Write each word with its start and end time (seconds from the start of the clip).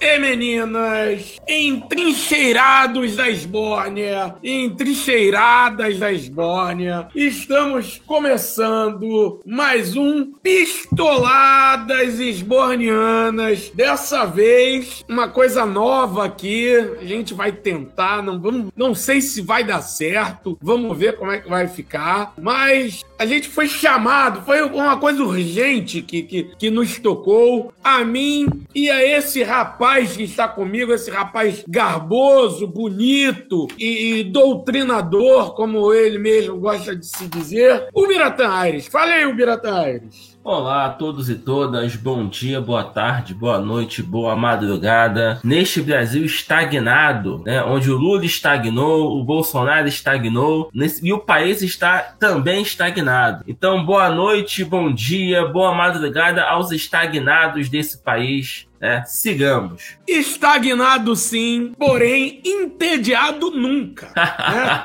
e 0.00 0.18
meninas, 0.18 1.36
entrincheirados 1.46 3.16
da 3.16 3.28
Esbórnia, 3.28 4.34
entrincheiradas 4.42 5.98
da 5.98 6.10
Esbórnia, 6.10 7.08
estamos 7.14 8.00
começando 8.06 9.40
mais 9.44 9.94
um 9.96 10.32
Pistoladas 10.42 12.18
Esbornianas. 12.18 13.70
Dessa 13.74 14.24
vez, 14.24 15.04
uma 15.06 15.28
coisa 15.28 15.66
nova 15.66 16.24
aqui, 16.24 16.74
a 16.98 17.04
gente 17.04 17.34
vai 17.34 17.52
tentar, 17.52 18.22
não, 18.22 18.40
vamos, 18.40 18.72
não 18.74 18.94
sei 18.94 19.20
se 19.20 19.42
vai 19.42 19.64
dar 19.64 19.82
certo, 19.82 20.56
vamos 20.62 20.96
ver 20.96 21.18
como 21.18 21.30
é 21.30 21.40
que 21.40 21.48
vai 21.48 21.68
ficar, 21.68 22.32
mas 22.40 23.04
a 23.18 23.26
gente 23.26 23.50
foi 23.50 23.68
chamado, 23.68 24.40
foi 24.46 24.62
uma 24.62 24.96
coisa 24.96 25.22
urgente 25.22 26.00
que, 26.00 26.22
que, 26.22 26.44
que 26.58 26.70
nos 26.70 26.98
tocou, 26.98 27.70
a 27.84 28.02
mim 28.02 28.48
e 28.74 28.88
a 28.88 29.04
esse 29.04 29.42
rapaz 29.42 29.89
que 29.90 30.22
está 30.22 30.48
comigo, 30.48 30.92
esse 30.92 31.10
rapaz 31.10 31.64
garboso, 31.68 32.66
bonito 32.66 33.66
e, 33.78 34.20
e 34.20 34.24
doutrinador, 34.24 35.54
como 35.54 35.92
ele 35.92 36.18
mesmo 36.18 36.58
gosta 36.58 36.94
de 36.94 37.06
se 37.06 37.26
dizer, 37.26 37.88
o 37.92 38.06
Biratan 38.06 38.48
Aires. 38.48 38.86
Fala 38.86 39.12
aí, 39.12 39.26
o 39.26 39.34
Biratan 39.34 39.74
Aires. 39.74 40.29
Olá 40.42 40.86
a 40.86 40.88
todos 40.88 41.28
e 41.28 41.34
todas, 41.34 41.96
bom 41.96 42.26
dia, 42.26 42.62
boa 42.62 42.82
tarde, 42.82 43.34
boa 43.34 43.58
noite, 43.58 44.02
boa 44.02 44.34
madrugada. 44.34 45.38
Neste 45.44 45.82
Brasil 45.82 46.24
estagnado, 46.24 47.42
né, 47.44 47.62
onde 47.62 47.90
o 47.90 47.98
Lula 47.98 48.24
estagnou, 48.24 49.20
o 49.20 49.22
Bolsonaro 49.22 49.86
estagnou 49.86 50.70
nesse, 50.72 51.06
e 51.06 51.12
o 51.12 51.18
país 51.18 51.60
está 51.60 51.98
também 51.98 52.62
estagnado. 52.62 53.44
Então, 53.46 53.84
boa 53.84 54.08
noite, 54.08 54.64
bom 54.64 54.90
dia, 54.90 55.44
boa 55.44 55.74
madrugada 55.74 56.42
aos 56.42 56.72
estagnados 56.72 57.68
desse 57.68 58.02
país. 58.02 58.66
É, 58.80 59.04
sigamos. 59.04 59.98
Estagnado 60.08 61.14
sim, 61.14 61.74
porém 61.78 62.40
entediado 62.42 63.50
nunca. 63.50 64.10
Né? 64.16 64.84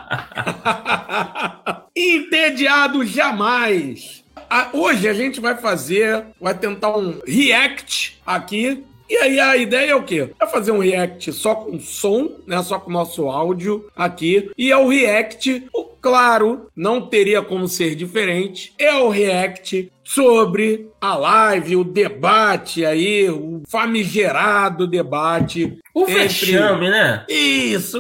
entediado 1.96 3.06
jamais 3.06 4.25
hoje 4.74 5.08
a 5.08 5.14
gente 5.14 5.40
vai 5.40 5.56
fazer, 5.56 6.26
vai 6.40 6.58
tentar 6.58 6.98
um 6.98 7.20
react 7.26 8.20
aqui. 8.26 8.84
E 9.08 9.16
aí 9.18 9.40
a 9.40 9.56
ideia 9.56 9.92
é 9.92 9.96
o 9.96 10.04
quê? 10.04 10.32
É 10.42 10.48
fazer 10.48 10.72
um 10.72 10.80
react 10.80 11.32
só 11.32 11.54
com 11.54 11.80
som, 11.80 12.40
né? 12.48 12.62
Só 12.64 12.80
com 12.80 12.90
o 12.90 12.94
nosso 12.94 13.30
áudio 13.30 13.88
aqui. 13.96 14.50
E 14.58 14.72
é 14.72 14.78
o 14.78 14.88
react, 14.88 15.68
claro, 16.02 16.68
não 16.76 17.08
teria 17.08 17.42
como 17.42 17.68
ser 17.68 17.96
diferente. 17.96 18.74
É 18.80 18.94
o 18.96 19.10
react 19.10 19.92
sobre 20.06 20.88
a 21.02 21.16
live, 21.16 21.76
o 21.76 21.84
debate 21.84 22.86
aí, 22.86 23.28
o 23.28 23.64
famigerado 23.68 24.86
debate. 24.86 25.80
O 25.94 26.04
entre... 26.04 26.14
vexame, 26.14 26.90
né? 26.90 27.26
Isso, 27.28 27.98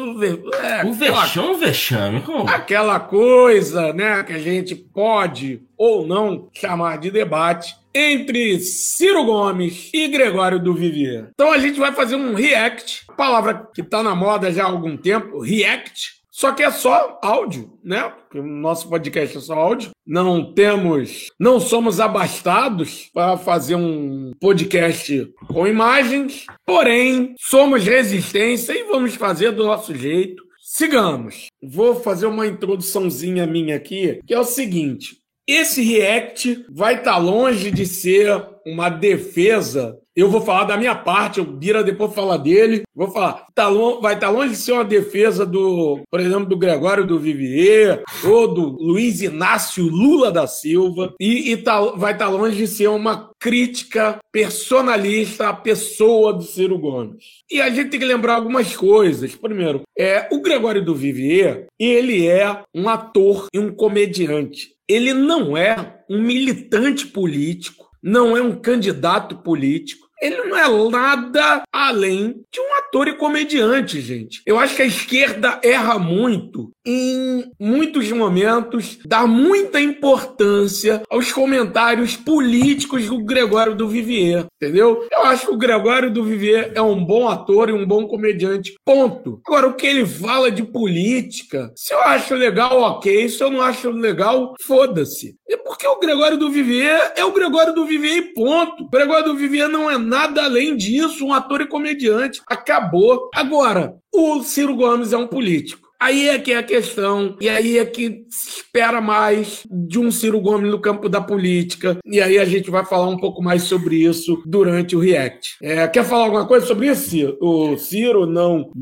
é, 0.53 0.85
o 0.85 0.93
vexame, 0.93 1.47
o 1.47 1.57
vexame. 1.57 2.21
Como? 2.21 2.47
Aquela 2.47 2.99
coisa, 2.99 3.91
né, 3.91 4.23
que 4.23 4.33
a 4.33 4.39
gente 4.39 4.75
pode 4.75 5.61
ou 5.75 6.05
não 6.05 6.47
chamar 6.53 6.99
de 6.99 7.09
debate 7.09 7.75
entre 7.93 8.59
Ciro 8.59 9.23
Gomes 9.23 9.89
e 9.93 10.07
Gregório 10.07 10.59
do 10.59 10.73
Vivier. 10.73 11.29
Então 11.33 11.51
a 11.51 11.57
gente 11.57 11.79
vai 11.79 11.93
fazer 11.93 12.15
um 12.15 12.35
react, 12.35 13.05
palavra 13.17 13.67
que 13.73 13.81
está 13.81 14.03
na 14.03 14.13
moda 14.13 14.51
já 14.51 14.63
há 14.63 14.67
algum 14.67 14.97
tempo, 14.97 15.39
react, 15.39 16.15
só 16.35 16.51
que 16.51 16.63
é 16.63 16.69
só 16.69 17.18
áudio, 17.23 17.79
né? 17.81 18.09
Porque 18.09 18.40
o 18.40 18.46
nosso 18.46 18.90
podcast 18.90 19.38
é 19.38 19.40
só 19.40 19.53
áudio. 19.53 19.91
Não 20.06 20.53
temos, 20.53 21.28
não 21.40 21.62
somos 21.62 22.01
abastados 22.01 23.09
para 23.13 23.38
fazer 23.38 23.75
um 23.75 24.34
podcast 24.38 25.31
com 25.47 25.66
imagens, 25.66 26.45
porém 26.66 27.35
somos 27.40 27.85
resistência 27.85 28.74
e 28.74 28.84
vamos 28.84 29.16
fazer 29.16 29.51
do 29.51 29.66
nosso 29.66 29.95
jeito. 29.95 30.44
Sigamos. 30.62 31.47
Vou 31.63 31.95
fazer 31.95 32.25
uma 32.25 32.45
introduçãozinha 32.45 33.47
minha 33.47 33.78
aqui, 33.78 34.19
que 34.28 34.34
é 34.34 34.40
o 34.40 34.44
seguinte: 34.44 35.16
esse 35.47 35.81
react 35.84 36.66
vai 36.69 36.95
estar 36.95 37.13
tá 37.13 37.18
longe 37.18 37.72
de 37.72 37.85
ser 37.85 38.45
uma 38.66 38.90
defesa. 38.90 39.97
Eu 40.15 40.29
vou 40.29 40.39
falar 40.39 40.63
da 40.63 40.77
minha 40.77 40.95
parte, 40.95 41.41
o 41.41 41.45
Bira 41.45 41.83
depois 41.83 42.13
fala 42.13 42.37
dele. 42.37 42.83
Vou 42.95 43.11
falar, 43.11 43.47
tá 43.53 43.69
vai 44.01 44.13
estar 44.13 44.27
tá 44.27 44.29
longe 44.29 44.51
de 44.51 44.57
ser 44.57 44.71
uma 44.71 44.85
defesa 44.85 45.45
do, 45.45 45.99
por 46.09 46.19
exemplo, 46.21 46.45
do 46.45 46.57
Gregório 46.57 47.05
do 47.05 47.19
Vivier 47.19 48.01
ou 48.23 48.47
do 48.47 48.69
Luiz 48.81 49.21
Inácio 49.21 49.85
Lula 49.85 50.31
da 50.31 50.47
Silva. 50.47 51.13
E, 51.19 51.51
e 51.51 51.57
tá, 51.57 51.81
vai 51.81 52.13
estar 52.13 52.25
tá 52.25 52.31
longe 52.31 52.55
de 52.55 52.67
ser 52.67 52.87
uma 52.87 53.29
crítica 53.37 54.19
personalista 54.31 55.49
à 55.49 55.53
pessoa 55.53 56.31
do 56.31 56.43
Ciro 56.43 56.79
Gomes. 56.79 57.43
E 57.51 57.61
a 57.61 57.69
gente 57.69 57.89
tem 57.89 57.99
que 57.99 58.05
lembrar 58.05 58.35
algumas 58.35 58.73
coisas. 58.75 59.35
Primeiro, 59.35 59.81
é, 59.97 60.29
o 60.31 60.41
Gregório 60.41 60.83
do 60.83 60.95
Vivier, 60.95 61.67
ele 61.77 62.25
é 62.25 62.63
um 62.73 62.87
ator 62.87 63.47
e 63.53 63.59
um 63.59 63.69
comediante 63.69 64.75
ele 64.87 65.13
não 65.13 65.57
é 65.57 66.03
um 66.09 66.21
militante 66.21 67.07
político, 67.07 67.89
não 68.01 68.37
é 68.37 68.41
um 68.41 68.55
candidato 68.55 69.37
político, 69.37 70.04
ele 70.21 70.43
não 70.43 70.57
é 70.57 70.89
nada 70.89 71.63
além 71.71 72.41
de 72.51 72.59
um 72.59 72.73
ator 72.79 73.07
e 73.07 73.13
comediante, 73.13 74.01
gente. 74.01 74.41
Eu 74.45 74.57
acho 74.57 74.75
que 74.75 74.81
a 74.81 74.87
esquerda 74.87 75.59
erra 75.63 75.99
muito 75.99 76.71
em 76.85 77.51
muitos 77.59 78.11
momentos, 78.11 78.99
dá 79.05 79.25
muita 79.25 79.81
importância 79.81 81.01
aos 81.09 81.31
comentários 81.31 82.15
políticos 82.15 83.07
do 83.07 83.23
Gregório 83.23 83.75
do 83.75 83.87
Vivier, 83.87 84.45
entendeu? 84.61 85.07
Eu 85.11 85.23
acho 85.23 85.47
que 85.47 85.53
o 85.53 85.57
Gregório 85.57 86.11
do 86.11 86.23
Vivier 86.23 86.71
é 86.75 86.81
um 86.81 87.03
bom 87.03 87.27
ator 87.27 87.69
e 87.69 87.73
um 87.73 87.85
bom 87.85 88.07
comediante, 88.07 88.75
ponto. 88.85 89.41
Agora, 89.45 89.67
o 89.67 89.73
que 89.73 89.87
ele 89.87 90.05
fala 90.05 90.51
de 90.51 90.63
política, 90.63 91.71
se 91.75 91.93
eu 91.93 91.99
acho 92.01 92.35
legal, 92.35 92.79
ok. 92.79 93.27
Se 93.29 93.43
eu 93.43 93.49
não 93.49 93.61
acho 93.61 93.89
legal, 93.89 94.53
foda-se. 94.61 95.35
É 95.49 95.57
porque 95.57 95.87
o 95.87 95.99
Gregório 95.99 96.37
do 96.37 96.51
Vivier 96.51 97.13
é 97.15 97.25
o 97.25 97.31
Gregório 97.31 97.73
do 97.73 97.85
Vivier 97.85 98.17
e 98.17 98.33
ponto. 98.33 98.83
O 98.83 98.89
Gregório 98.89 99.25
do 99.25 99.35
Vivier 99.35 99.67
não 99.67 99.89
é 99.89 99.97
nada 100.05 100.45
além 100.45 100.77
disso, 100.77 101.25
um 101.25 101.33
ator 101.33 101.61
e 101.61 101.67
comediante. 101.67 102.41
Acabou. 102.47 103.29
Agora, 103.33 103.97
o 104.13 104.41
Ciro 104.43 104.75
Gomes 104.75 105.11
é 105.11 105.17
um 105.17 105.27
político. 105.27 105.84
Aí 106.05 106.29
é 106.29 106.38
que 106.38 106.51
é 106.51 106.57
a 106.57 106.63
questão, 106.63 107.35
e 107.41 107.49
aí 107.49 107.79
é 107.79 107.85
que 107.85 108.25
se 108.29 108.59
espera 108.59 109.01
mais 109.01 109.66
de 109.71 109.97
um 109.97 110.11
Ciro 110.11 110.39
Gomes 110.39 110.69
no 110.69 110.79
campo 110.79 111.09
da 111.09 111.19
política, 111.19 111.97
e 112.05 112.21
aí 112.21 112.38
a 112.38 112.45
gente 112.45 112.69
vai 112.69 112.85
falar 112.85 113.09
um 113.09 113.17
pouco 113.17 113.41
mais 113.41 113.63
sobre 113.63 113.95
isso 113.95 114.39
durante 114.45 114.95
o 114.95 114.99
React. 114.99 115.57
É, 115.63 115.88
quer 115.88 116.05
falar 116.05 116.25
alguma 116.25 116.45
coisa 116.45 116.67
sobre 116.67 116.91
isso, 116.91 117.09
Ciro? 117.09 117.35
O 117.41 117.75
Ciro, 117.75 118.27
não. 118.27 118.69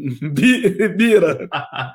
Bira. 0.97 1.47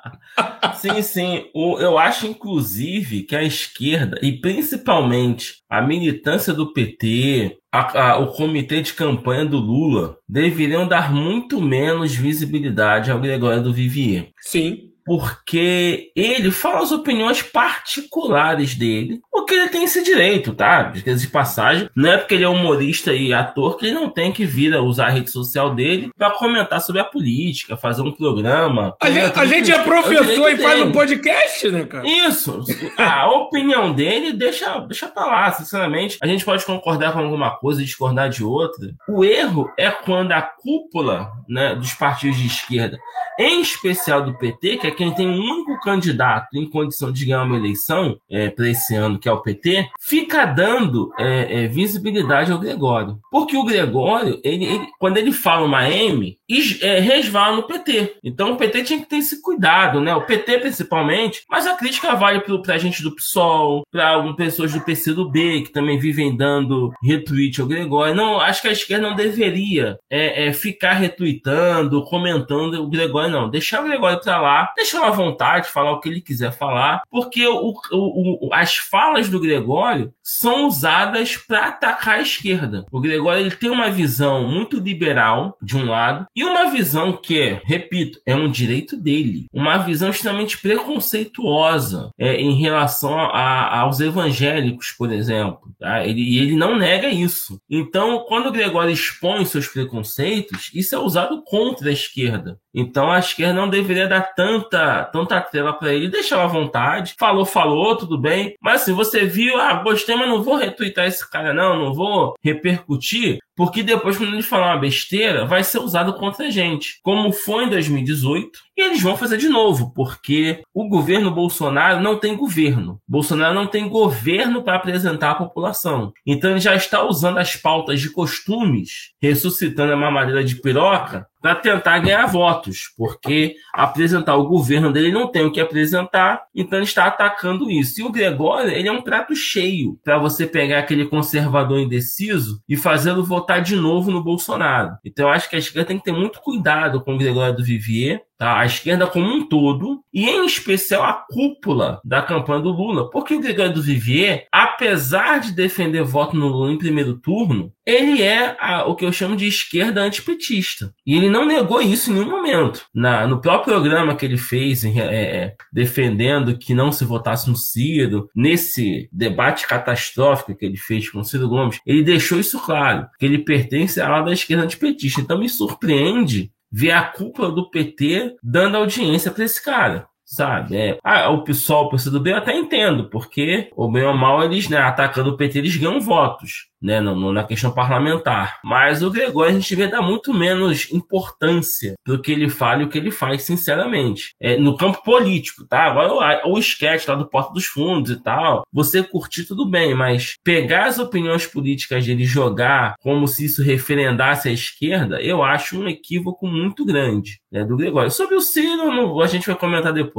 sim, 0.81 1.03
sim. 1.03 1.44
Eu 1.55 1.99
acho, 1.99 2.27
inclusive, 2.27 3.25
que 3.25 3.37
a 3.37 3.43
esquerda, 3.43 4.19
e 4.22 4.33
principalmente 4.33 5.56
a 5.69 5.83
militância 5.83 6.55
do 6.55 6.72
PT, 6.72 7.59
a, 7.71 8.12
a, 8.12 8.19
o 8.19 8.28
comitê 8.28 8.81
de 8.81 8.94
campanha 8.94 9.44
do 9.44 9.59
Lula, 9.59 10.17
deveriam 10.27 10.88
dar 10.88 11.12
muito 11.12 11.61
menos 11.61 12.15
visibilidade 12.15 13.11
ao 13.11 13.21
Gregório 13.21 13.62
do 13.62 13.75
Vivier. 13.75 14.31
Sim 14.41 14.88
porque 15.09 16.13
ele 16.15 16.51
fala 16.51 16.83
as 16.83 16.93
opiniões 16.93 17.41
particulares 17.41 18.75
dele, 18.75 19.23
porque 19.33 19.55
ele 19.55 19.71
tem 19.71 19.85
esse 19.85 20.05
direito, 20.05 20.53
tá? 20.53 20.83
De 20.83 21.27
passagem, 21.29 21.89
não 21.97 22.11
é 22.11 22.19
porque 22.19 22.35
ele 22.35 22.45
é 22.45 22.49
humorista 22.49 23.15
e 23.15 23.32
ator 23.32 23.79
que 23.79 23.87
ele 23.87 23.94
não 23.94 24.11
tem 24.11 24.31
que 24.31 24.44
vir 24.44 24.75
a 24.75 24.82
usar 24.82 25.06
a 25.06 25.11
rede 25.11 25.31
social 25.31 25.75
dele 25.75 26.11
para 26.15 26.32
comentar 26.32 26.82
sobre 26.82 27.00
a 27.00 27.05
política, 27.05 27.75
fazer 27.75 28.03
um 28.03 28.12
programa. 28.12 28.94
A 29.00 29.11
gente, 29.11 29.38
a 29.38 29.47
gente 29.47 29.73
é 29.73 29.82
professor 29.82 30.50
é 30.50 30.53
e 30.53 30.59
faz 30.59 30.82
um 30.82 30.93
podcast, 30.93 31.71
né, 31.71 31.87
cara? 31.87 32.06
Isso. 32.06 32.62
A 32.99 33.31
opinião 33.32 33.94
dele 33.94 34.35
deixa, 34.35 34.79
deixa 34.81 35.09
pra 35.09 35.25
lá, 35.25 35.50
sinceramente. 35.53 36.19
A 36.21 36.27
gente 36.27 36.44
pode 36.44 36.67
concordar 36.67 37.15
com 37.15 37.21
alguma 37.21 37.56
coisa 37.56 37.81
e 37.81 37.87
discordar 37.87 38.29
de 38.29 38.44
outra. 38.44 38.91
O 39.09 39.25
erro 39.25 39.73
é 39.79 39.91
quando 39.91 40.32
a 40.32 40.43
cúpula 40.43 41.31
né, 41.49 41.75
dos 41.75 41.94
partidos 41.94 42.37
de 42.37 42.47
esquerda, 42.47 42.99
em 43.38 43.62
especial 43.62 44.23
do 44.23 44.37
PT, 44.37 44.77
que 44.77 44.87
é 44.87 44.98
quem 44.99 45.15
tem 45.15 45.29
um 45.29 45.39
único 45.39 45.79
candidato 45.81 46.49
em 46.55 46.69
condição 46.69 47.12
de 47.12 47.25
ganhar 47.25 47.45
uma 47.45 47.56
eleição 47.56 48.19
é, 48.29 48.50
para 48.50 48.69
esse 48.69 48.97
ano, 48.97 49.17
que 49.17 49.29
é 49.29 49.33
o 49.33 49.41
PT, 49.41 49.89
fica 50.00 50.45
dando 50.45 51.12
é, 51.17 51.62
é, 51.62 51.69
visibilidade 51.69 52.50
ao 52.50 52.59
Gregório. 52.59 53.21
Porque 53.31 53.56
o 53.56 53.65
Gregório, 53.65 54.41
ele, 54.43 54.65
ele, 54.65 54.87
quando 54.99 55.17
ele 55.17 55.31
fala 55.31 55.65
uma 55.65 55.89
M, 55.89 56.37
é, 56.83 56.99
resvala 56.99 57.56
no 57.56 57.62
PT. 57.62 58.17
Então 58.25 58.53
o 58.53 58.56
PT 58.56 58.83
tinha 58.83 58.99
que 58.99 59.09
ter 59.09 59.19
esse 59.19 59.41
cuidado, 59.41 60.00
né? 60.00 60.12
O 60.17 60.23
PT 60.23 60.59
principalmente, 60.59 61.44
mas 61.49 61.67
a 61.67 61.77
crítica 61.77 62.17
vale 62.17 62.41
para 62.41 62.75
a 62.75 62.79
gente 62.79 63.01
do 63.01 63.15
PSOL, 63.15 63.85
para 63.93 64.09
algumas 64.09 64.37
pessoas 64.37 64.73
do 64.73 64.81
PCdoB, 64.81 65.62
que 65.62 65.73
também 65.73 65.99
vivem 65.99 66.37
dando 66.37 66.93
retweet 67.01 67.61
ao 67.61 67.69
Gregório. 67.69 68.17
Não, 68.17 68.41
acho 68.41 68.62
que 68.62 68.69
a 68.69 68.73
esquerda 68.73 69.09
não 69.09 69.15
deveria 69.15 69.97
é, 70.11 70.49
é, 70.49 70.53
ficar 70.53 70.94
retweetando, 70.94 72.03
comentando 72.05 72.83
o 72.83 72.89
Gregório, 72.89 73.31
não. 73.31 73.49
Deixar 73.49 73.81
o 73.81 73.87
Gregório 73.87 74.21
para 74.21 74.41
lá, 74.41 74.73
deixa 74.88 75.06
à 75.06 75.11
vontade 75.11 75.69
falar 75.69 75.93
o 75.93 76.00
que 76.00 76.08
ele 76.08 76.20
quiser 76.20 76.50
falar, 76.52 77.02
porque 77.11 77.46
o, 77.46 77.75
o, 77.93 78.49
o, 78.49 78.55
as 78.55 78.76
falas 78.76 79.29
do 79.29 79.40
Gregório 79.40 80.12
são 80.23 80.67
usadas 80.67 81.37
para 81.37 81.67
atacar 81.67 82.19
a 82.19 82.23
esquerda. 82.23 82.87
O 82.90 83.00
Gregório 83.00 83.40
ele 83.40 83.55
tem 83.55 83.70
uma 83.70 83.90
visão 83.90 84.49
muito 84.49 84.79
liberal, 84.79 85.56
de 85.61 85.76
um 85.76 85.85
lado, 85.85 86.26
e 86.35 86.43
uma 86.43 86.70
visão 86.70 87.12
que, 87.12 87.61
repito, 87.64 88.19
é 88.25 88.35
um 88.35 88.50
direito 88.50 88.96
dele, 88.96 89.46
uma 89.52 89.79
visão 89.79 90.11
extremamente 90.11 90.58
preconceituosa 90.58 92.11
é, 92.19 92.41
em 92.41 92.55
relação 92.55 93.19
a, 93.19 93.81
aos 93.81 94.00
evangélicos, 94.00 94.93
por 94.93 95.12
exemplo. 95.12 95.61
Tá? 95.79 96.06
Ele, 96.06 96.20
e 96.20 96.38
ele 96.38 96.56
não 96.56 96.76
nega 96.76 97.08
isso. 97.08 97.61
Então, 97.69 98.25
quando 98.26 98.46
o 98.46 98.52
Gregório 98.52 98.93
expõe 98.93 99.44
seus 99.44 99.69
preconceitos, 99.69 100.70
isso 100.73 100.94
é 100.94 100.99
usado 100.99 101.43
contra 101.44 101.91
a 101.91 101.93
esquerda. 101.93 102.58
Então 102.79 103.11
a 103.11 103.19
esquerda 103.19 103.53
não 103.53 103.69
deveria 103.69 104.07
dar 104.07 104.23
tanta, 104.35 105.03
tanta 105.07 105.41
tela 105.41 105.73
para 105.73 105.93
ele, 105.93 106.09
deixar 106.09 106.45
à 106.45 106.47
vontade. 106.47 107.17
Falou, 107.19 107.45
falou, 107.45 107.97
tudo 107.97 108.17
bem. 108.17 108.55
Mas 108.61 108.83
assim, 108.83 108.93
você 108.93 109.25
viu, 109.25 109.61
ah, 109.61 109.75
gostei, 109.83 110.15
mas 110.15 110.29
não 110.29 110.45
vou 110.45 110.55
retweetar 110.55 111.05
esse 111.05 111.29
cara, 111.29 111.53
não, 111.53 111.77
não 111.77 111.93
vou 111.93 112.35
repercutir. 112.41 113.39
Porque 113.57 113.83
depois, 113.83 114.17
quando 114.17 114.33
eles 114.33 114.47
falar 114.47 114.75
uma 114.75 114.81
besteira, 114.81 115.45
vai 115.45 115.65
ser 115.65 115.81
usado 115.81 116.15
contra 116.15 116.47
a 116.47 116.51
gente. 116.51 117.01
Como 117.03 117.33
foi 117.33 117.65
em 117.65 117.69
2018, 117.69 118.61
e 118.79 118.83
eles 118.83 119.03
vão 119.03 119.17
fazer 119.17 119.39
de 119.39 119.49
novo, 119.49 119.93
porque 119.93 120.63
o 120.73 120.89
governo 120.89 121.33
Bolsonaro 121.33 122.01
não 122.01 122.17
tem 122.17 122.37
governo. 122.37 123.01
Bolsonaro 123.09 123.53
não 123.53 123.67
tem 123.67 123.89
governo 123.89 124.63
para 124.63 124.77
apresentar 124.77 125.33
à 125.33 125.35
população. 125.35 126.13
Então 126.25 126.53
ele 126.53 126.61
já 126.61 126.77
está 126.77 127.03
usando 127.03 127.39
as 127.39 127.57
pautas 127.57 128.01
de 128.01 128.09
costumes, 128.11 129.13
ressuscitando 129.21 129.93
a 129.93 129.97
mamadeira 129.97 130.45
de 130.45 130.55
piroca, 130.55 131.27
para 131.41 131.55
tentar 131.55 131.99
ganhar 132.01 132.27
votos, 132.27 132.93
porque 132.97 133.55
apresentar 133.73 134.37
o 134.37 134.49
governo 134.49 134.93
dele 134.93 135.13
não 135.13 135.29
tem 135.29 135.45
o 135.45 135.53
que 135.53 135.61
apresentar, 135.61 136.43
então 136.55 136.79
ele 136.79 136.87
está 136.87 137.07
atacando 137.07 137.71
isso. 137.71 138.01
E 138.01 138.05
o 138.05 138.11
Gregório, 138.11 138.71
ele 138.71 138.89
é 138.89 138.93
um 138.93 139.03
prato 139.03 139.35
cheio 139.35 139.99
para 140.05 140.19
você 140.19 140.47
pegar 140.47 140.81
aquele 140.81 141.07
conservador 141.07 141.79
indeciso 141.79 142.61
e 142.69 142.77
fazê-lo 142.77 143.25
votar 143.25 143.63
de 143.63 143.77
novo 143.77 144.11
no 144.11 144.23
Bolsonaro. 144.23 144.97
Então 145.05 145.27
eu 145.27 145.33
acho 145.33 145.49
que 145.49 145.57
a 145.57 145.59
esquerda 145.59 145.89
tem 145.89 145.99
que 145.99 146.05
ter 146.05 146.13
muito 146.13 146.41
cuidado 146.41 147.03
com 147.03 147.15
o 147.15 147.19
Gregório 147.19 147.57
do 147.57 147.65
Vivier, 147.65 148.23
tá? 148.38 148.61
a 148.61 148.64
esquerda 148.64 149.06
como 149.06 149.26
um 149.26 149.46
todo, 149.46 150.00
e 150.14 150.25
em 150.25 150.46
especial 150.46 151.02
a 151.02 151.12
cúpula 151.12 152.00
da 152.05 152.23
campanha 152.23 152.61
do 152.61 152.70
Lula. 152.70 153.11
Porque 153.11 153.35
o 153.35 153.40
Gregório 153.40 153.75
do 153.75 153.82
Vivier, 153.82 154.46
apesar 154.52 155.40
de 155.40 155.52
defender 155.52 156.02
voto 156.02 156.37
no 156.37 156.46
Lula 156.46 156.73
em 156.73 156.79
primeiro 156.79 157.19
turno, 157.19 157.73
ele 157.85 158.23
é 158.23 158.56
a, 158.61 158.85
o 158.85 158.94
que 158.94 159.05
eu 159.05 159.12
chamo 159.12 159.35
de 159.35 159.46
esquerda 159.46 160.02
antipetista. 160.02 160.93
E 161.06 161.17
ele 161.17 161.31
não 161.31 161.46
negou 161.46 161.81
isso 161.81 162.11
em 162.11 162.14
nenhum 162.14 162.31
momento. 162.31 162.85
Na, 162.94 163.26
no 163.26 163.40
próprio 163.40 163.75
programa 163.75 164.14
que 164.14 164.26
ele 164.26 164.37
fez, 164.37 164.84
é, 164.84 164.91
é, 164.99 165.55
defendendo 165.73 166.58
que 166.58 166.75
não 166.75 166.93
se 166.93 167.05
votasse 167.05 167.49
no 167.49 167.56
Ciro, 167.56 168.29
nesse 168.37 169.08
debate 169.11 169.67
catastrófico 169.67 170.55
que 170.55 170.67
ele 170.67 170.76
fez 170.76 171.11
com 171.11 171.20
o 171.20 171.25
Ciro 171.25 171.49
Gomes, 171.49 171.81
ele 171.87 172.02
deixou 172.02 172.38
isso 172.38 172.61
claro, 172.61 173.06
que 173.19 173.25
ele 173.25 173.38
pertence 173.38 174.00
à 174.00 174.06
ala 174.06 174.23
da 174.23 174.32
esquerda 174.32 174.64
antipetista. 174.64 175.20
Então 175.20 175.38
me 175.38 175.49
surpreende 175.49 176.50
ver 176.70 176.93
a 176.93 177.05
cúpula 177.05 177.50
do 177.50 177.70
PT 177.70 178.37
dando 178.43 178.76
audiência 178.76 179.31
para 179.31 179.44
esse 179.44 179.62
cara 179.62 180.09
sabe? 180.29 180.77
É, 180.77 180.99
ah, 181.03 181.31
o 181.31 181.43
pessoal, 181.43 181.87
o 181.87 181.89
PCdoB 181.89 182.31
eu 182.31 182.37
até 182.37 182.57
entendo, 182.57 183.09
porque 183.09 183.71
o 183.75 183.91
bem 183.91 184.05
ou 184.05 184.15
mal 184.15 184.45
eles, 184.45 184.69
né, 184.69 184.77
atacando 184.77 185.31
o 185.31 185.37
PT, 185.37 185.59
eles 185.59 185.77
ganham 185.77 186.01
votos 186.01 186.69
né, 186.81 187.01
no, 187.01 187.15
no, 187.15 187.33
na 187.33 187.45
questão 187.45 187.73
parlamentar. 187.73 188.61
Mas 188.65 189.03
o 189.03 189.11
Gregório 189.11 189.51
a 189.51 189.55
gente 189.59 189.75
vê 189.75 189.87
dar 189.87 190.03
muito 190.03 190.33
menos 190.33 190.91
importância 190.93 191.95
do 192.07 192.21
que 192.21 192.33
ele 192.33 192.49
fala 192.49 192.83
e 192.83 192.85
o 192.85 192.89
que 192.89 192.99
ele 192.99 193.11
faz, 193.11 193.43
sinceramente. 193.43 194.35
É, 194.41 194.57
no 194.57 194.77
campo 194.77 195.03
político, 195.03 195.67
tá? 195.67 195.85
Agora 195.85 196.47
o, 196.47 196.55
o 196.55 196.59
esquete 196.59 197.09
lá 197.09 197.17
do 197.17 197.29
Porta 197.29 197.53
dos 197.53 197.67
Fundos 197.67 198.11
e 198.11 198.23
tal, 198.23 198.65
você 198.73 199.03
curtir 199.03 199.45
tudo 199.45 199.69
bem, 199.69 199.95
mas 199.95 200.37
pegar 200.45 200.87
as 200.87 200.99
opiniões 200.99 201.47
políticas 201.47 202.07
dele 202.07 202.25
jogar 202.25 202.95
como 203.01 203.27
se 203.27 203.45
isso 203.45 203.63
referendasse 203.63 204.49
a 204.49 204.53
esquerda, 204.53 205.21
eu 205.21 205.43
acho 205.43 205.81
um 205.81 205.89
equívoco 205.89 206.47
muito 206.47 206.85
grande 206.85 207.41
né, 207.51 207.65
do 207.65 207.77
Gregório. 207.77 208.11
Sobre 208.11 208.37
o 208.37 208.41
Ciro, 208.41 209.21
a 209.21 209.27
gente 209.27 209.47
vai 209.47 209.57
comentar 209.57 209.93
depois. 209.93 210.18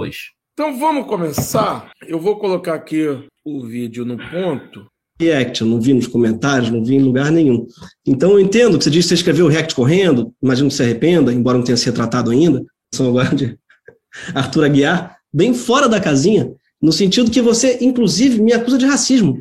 Então 0.53 0.77
vamos 0.77 1.07
começar. 1.07 1.91
Eu 2.07 2.19
vou 2.19 2.37
colocar 2.37 2.73
aqui 2.73 3.05
o 3.45 3.65
vídeo 3.65 4.05
no 4.05 4.17
ponto 4.17 4.87
react, 5.19 5.61
eu 5.61 5.67
não 5.67 5.81
vi 5.81 5.93
nos 5.93 6.07
comentários, 6.07 6.71
não 6.71 6.83
vi 6.83 6.95
em 6.95 7.01
lugar 7.01 7.29
nenhum. 7.31 7.67
Então 8.07 8.31
eu 8.31 8.39
entendo 8.39 8.77
que 8.77 8.85
você 8.85 8.89
disse 8.89 9.09
que 9.09 9.09
você 9.09 9.15
escreveu 9.15 9.45
o 9.45 9.49
react 9.49 9.75
correndo, 9.75 10.33
imagino 10.41 10.69
que 10.69 10.75
você 10.75 10.83
arrependa, 10.83 11.33
embora 11.33 11.57
não 11.57 11.65
tenha 11.65 11.75
se 11.75 11.85
retratado 11.85 12.31
ainda, 12.31 12.63
são 12.93 13.09
agora 13.09 13.35
de 13.35 13.57
Arthur 14.33 14.63
Aguiar, 14.63 15.17
bem 15.31 15.53
fora 15.53 15.89
da 15.89 15.99
casinha, 15.99 16.51
no 16.81 16.93
sentido 16.93 17.29
que 17.29 17.41
você, 17.41 17.77
inclusive, 17.81 18.41
me 18.41 18.53
acusa 18.53 18.77
de 18.77 18.85
racismo. 18.85 19.37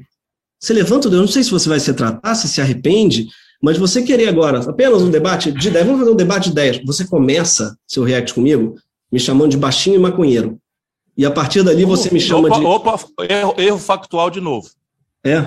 Você 0.61 0.73
levanta 0.75 1.07
o 1.07 1.11
dedo, 1.11 1.21
não 1.21 1.29
sei 1.29 1.45
se 1.45 1.51
você 1.53 1.69
vai 1.69 1.79
se 1.79 1.87
retratar, 1.87 2.35
se 2.35 2.49
se 2.49 2.61
arrepende, 2.61 3.29
mas 3.63 3.79
você 3.79 4.03
querer 4.03 4.29
agora 4.29 4.59
apenas 4.69 5.03
um 5.03 5.11
debate 5.11 5.53
de 5.53 5.69
ideias, 5.69 5.87
vamos 5.87 6.01
fazer 6.01 6.13
um 6.13 6.17
debate 6.17 6.45
de 6.45 6.51
ideias. 6.51 6.81
Você 6.85 7.07
começa 7.07 7.77
seu 7.87 8.03
react 8.03 8.35
comigo 8.35 8.75
me 9.11 9.19
chamando 9.19 9.51
de 9.51 9.57
baixinho 9.57 9.97
e 9.97 9.99
maconheiro. 9.99 10.59
E 11.17 11.27
a 11.27 11.31
partir 11.31 11.63
dali 11.63 11.85
você 11.85 12.13
me 12.13 12.21
chama 12.21 12.49
opa, 12.49 12.59
de. 12.59 12.65
Opa, 12.65 12.99
erro, 13.29 13.55
erro 13.59 13.79
factual 13.79 14.31
de 14.31 14.41
novo. 14.41 14.69
É. 15.25 15.45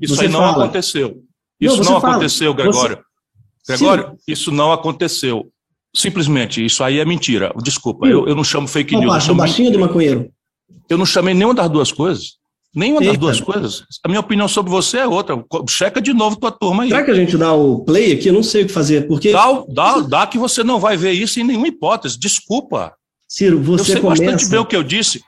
Isso 0.00 0.14
você 0.14 0.26
aí 0.26 0.28
não 0.28 0.40
fala. 0.40 0.64
aconteceu. 0.64 1.22
Isso 1.60 1.82
não, 1.82 1.92
não 1.92 1.96
aconteceu, 1.96 2.54
Gregório. 2.54 2.98
Você... 3.62 3.72
Gregório, 3.76 4.10
Sim. 4.10 4.32
isso 4.32 4.52
não 4.52 4.72
aconteceu. 4.72 5.50
Simplesmente, 5.94 6.64
isso 6.64 6.84
aí 6.84 6.98
é 6.98 7.04
mentira. 7.04 7.52
Desculpa, 7.62 8.06
eu, 8.06 8.28
eu 8.28 8.34
não 8.34 8.44
chamo 8.44 8.68
fake 8.68 8.94
news. 8.94 9.10
Baixo, 9.10 9.34
baixinho 9.34 9.72
do 9.72 9.78
maconheiro. 9.78 10.30
Eu 10.88 10.98
não 10.98 11.06
chamei 11.06 11.34
nenhuma 11.34 11.54
das 11.54 11.68
duas 11.70 11.90
coisas. 11.90 12.37
Nenhuma 12.74 13.00
Eita. 13.00 13.12
das 13.12 13.18
duas 13.18 13.40
coisas. 13.40 13.84
A 14.04 14.08
minha 14.08 14.20
opinião 14.20 14.46
sobre 14.46 14.70
você 14.70 14.98
é 14.98 15.06
outra. 15.06 15.42
Checa 15.68 16.00
de 16.00 16.12
novo 16.12 16.36
tua 16.36 16.50
turma 16.50 16.82
aí. 16.82 16.90
Será 16.90 17.02
que 17.02 17.10
a 17.10 17.14
gente 17.14 17.36
dá 17.36 17.52
o 17.52 17.80
play 17.80 18.12
aqui? 18.12 18.28
Eu 18.28 18.34
não 18.34 18.42
sei 18.42 18.62
o 18.62 18.66
que 18.66 18.72
fazer. 18.72 19.06
Porque... 19.08 19.32
Dá, 19.32 19.64
dá, 19.68 20.00
dá 20.00 20.26
que 20.26 20.38
você 20.38 20.62
não 20.62 20.78
vai 20.78 20.96
ver 20.96 21.12
isso 21.12 21.40
em 21.40 21.44
nenhuma 21.44 21.68
hipótese. 21.68 22.18
Desculpa. 22.18 22.92
Ciro, 23.26 23.60
você 23.60 23.82
eu 23.82 23.84
sei 23.84 24.00
começa... 24.00 24.22
bastante 24.22 24.50
bem 24.50 24.60
o 24.60 24.66
que 24.66 24.76
eu 24.76 24.82
disse. 24.82 25.22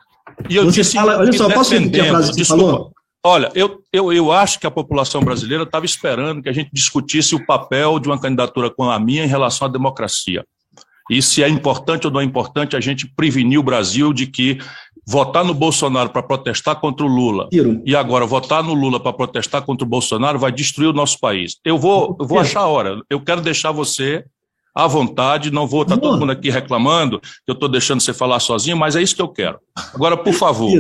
E 0.49 0.57
eu 0.57 0.65
você 0.65 0.83
disse. 0.83 0.97
Fala, 0.97 1.19
olha 1.19 1.33
só, 1.33 1.51
posso 1.51 1.75
repetir 1.75 2.03
a 2.03 2.09
frase 2.09 2.33
que 2.33 2.39
você 2.39 2.45
falou? 2.45 2.93
Olha, 3.23 3.51
eu, 3.55 3.83
eu, 3.93 4.13
eu 4.13 4.33
acho 4.33 4.59
que 4.59 4.67
a 4.67 4.71
população 4.71 5.23
brasileira 5.23 5.65
estava 5.65 5.85
esperando 5.85 6.43
que 6.43 6.49
a 6.49 6.53
gente 6.53 6.71
discutisse 6.73 7.35
o 7.35 7.45
papel 7.45 7.99
de 7.99 8.09
uma 8.09 8.19
candidatura 8.19 8.71
como 8.71 8.91
a 8.91 8.99
minha 8.99 9.25
em 9.25 9.29
relação 9.29 9.67
à 9.67 9.71
democracia. 9.71 10.45
E 11.11 11.21
se 11.21 11.43
é 11.43 11.49
importante 11.49 12.07
ou 12.07 12.13
não 12.13 12.21
é 12.21 12.25
importante 12.25 12.77
a 12.77 12.81
gente 12.81 13.07
prevenir 13.15 13.59
o 13.59 13.63
Brasil 13.63 14.13
de 14.13 14.27
que 14.27 14.59
votar 15.11 15.45
no 15.45 15.53
Bolsonaro 15.53 16.11
para 16.11 16.23
protestar 16.23 16.77
contra 16.77 17.05
o 17.05 17.09
Lula 17.09 17.49
e 17.85 17.97
agora 17.97 18.25
votar 18.25 18.63
no 18.63 18.73
Lula 18.73 19.01
para 19.01 19.13
protestar 19.13 19.61
contra 19.63 19.85
o 19.85 19.89
Bolsonaro 19.89 20.39
vai 20.39 20.53
destruir 20.53 20.87
o 20.87 20.93
nosso 20.93 21.19
país. 21.19 21.57
Eu 21.65 21.77
vou, 21.77 22.17
eu 22.21 22.25
vou 22.25 22.39
achar 22.39 22.61
a 22.61 22.67
hora. 22.69 23.03
Eu 23.11 23.21
quero 23.21 23.41
deixar 23.41 23.73
você 23.73 24.25
à 24.73 24.87
vontade, 24.87 25.51
não 25.51 25.67
vou 25.67 25.83
estar 25.83 25.97
tá 25.97 26.01
todo 26.01 26.21
mundo 26.21 26.31
aqui 26.31 26.49
reclamando 26.49 27.19
que 27.19 27.49
eu 27.49 27.55
estou 27.55 27.69
deixando 27.69 28.01
você 28.01 28.15
falar 28.15 28.39
sozinho, 28.39 28.77
mas 28.77 28.95
é 28.95 29.03
isso 29.03 29.17
que 29.17 29.23
eu 29.23 29.27
quero. 29.27 29.59
Agora, 29.93 30.17
por 30.17 30.33
favor, 30.33 30.71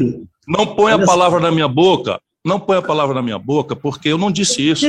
não 0.46 0.64
ponha 0.64 0.94
a 0.94 1.04
palavra 1.04 1.40
na 1.40 1.50
minha 1.50 1.66
boca 1.66 2.20
não 2.44 2.58
põe 2.58 2.78
a 2.78 2.82
palavra 2.82 3.14
na 3.14 3.22
minha 3.22 3.38
boca, 3.38 3.76
porque 3.76 4.08
eu 4.08 4.16
não 4.16 4.30
disse 4.30 4.66
isso. 4.66 4.87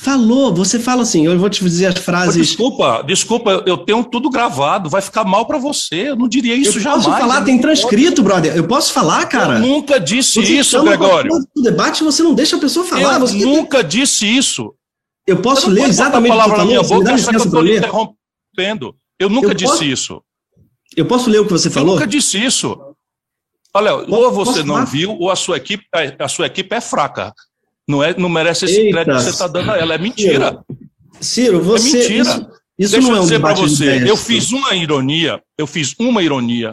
Falou, 0.00 0.54
você 0.54 0.78
fala 0.78 1.02
assim, 1.02 1.26
eu 1.26 1.36
vou 1.36 1.50
te 1.50 1.62
dizer 1.62 1.86
as 1.86 1.98
frases. 1.98 2.34
Desculpa, 2.48 3.02
desculpa, 3.02 3.64
eu 3.66 3.76
tenho 3.76 4.04
tudo 4.04 4.30
gravado, 4.30 4.88
vai 4.88 5.02
ficar 5.02 5.24
mal 5.24 5.44
para 5.44 5.58
você. 5.58 6.10
Eu 6.10 6.16
não 6.16 6.28
diria 6.28 6.54
isso 6.54 6.78
eu 6.78 6.82
jamais. 6.82 7.04
Posso 7.04 7.18
falar, 7.18 7.42
tem 7.42 7.60
transcrito, 7.60 8.22
brother. 8.22 8.56
Eu 8.56 8.66
posso 8.68 8.92
falar, 8.92 9.26
cara? 9.26 9.54
Eu 9.54 9.58
nunca 9.58 9.98
disse 9.98 10.40
você 10.40 10.52
isso, 10.52 10.80
Gregório. 10.84 11.32
No 11.54 11.62
debate 11.62 12.04
você 12.04 12.22
não 12.22 12.32
deixa 12.32 12.56
a 12.56 12.60
pessoa 12.60 12.86
falar. 12.86 13.14
Eu 13.14 13.20
você 13.20 13.44
nunca 13.44 13.78
tem... 13.78 13.88
disse 13.88 14.24
isso. 14.24 14.72
Eu 15.26 15.42
posso 15.42 15.68
ler 15.68 15.88
exatamente 15.88 16.32
a 16.32 16.36
palavra 16.36 16.58
na 16.58 16.64
minha 16.64 16.82
boca, 16.82 17.04
que 17.04 17.34
eu 17.34 17.36
estou 17.36 17.66
interrompendo. 17.66 18.94
Eu 19.18 19.28
nunca 19.28 19.48
eu 19.48 19.54
disse 19.54 19.72
posso... 19.72 19.84
isso. 19.84 20.22
Eu 20.96 21.06
posso 21.06 21.28
ler 21.28 21.40
o 21.40 21.44
que 21.44 21.52
você 21.52 21.68
falou? 21.70 21.88
Eu 21.88 21.94
nunca 21.94 22.06
disse 22.06 22.38
isso. 22.38 22.78
Olha, 23.74 23.94
ou 23.94 24.30
você 24.30 24.62
não 24.62 24.86
viu, 24.86 25.18
ou 25.18 25.28
a 25.28 25.36
sua 25.36 25.56
equipe, 25.56 25.84
a 26.18 26.28
sua 26.28 26.46
equipe 26.46 26.72
é 26.74 26.80
fraca. 26.80 27.34
Não, 27.88 28.04
é, 28.04 28.14
não 28.16 28.28
merece 28.28 28.66
esse 28.66 28.80
Eita. 28.80 28.92
crédito 28.92 29.16
que 29.16 29.22
você 29.22 29.30
está 29.30 29.46
dando 29.46 29.70
a 29.70 29.78
ela. 29.78 29.94
É 29.94 29.98
mentira. 29.98 30.58
Ciro, 31.20 31.62
você. 31.62 31.88
É 31.88 32.00
mentira. 32.00 32.22
Isso, 32.22 32.50
isso 32.78 32.92
Deixa 32.92 33.08
não 33.08 33.10
eu 33.10 33.16
é 33.16 33.20
um 33.20 33.22
dizer 33.24 33.40
para 33.40 33.54
você, 33.54 34.08
eu 34.08 34.16
fiz 34.16 34.52
uma 34.52 34.74
ironia, 34.74 35.42
eu 35.58 35.66
fiz 35.66 35.94
uma 35.98 36.22
ironia. 36.22 36.70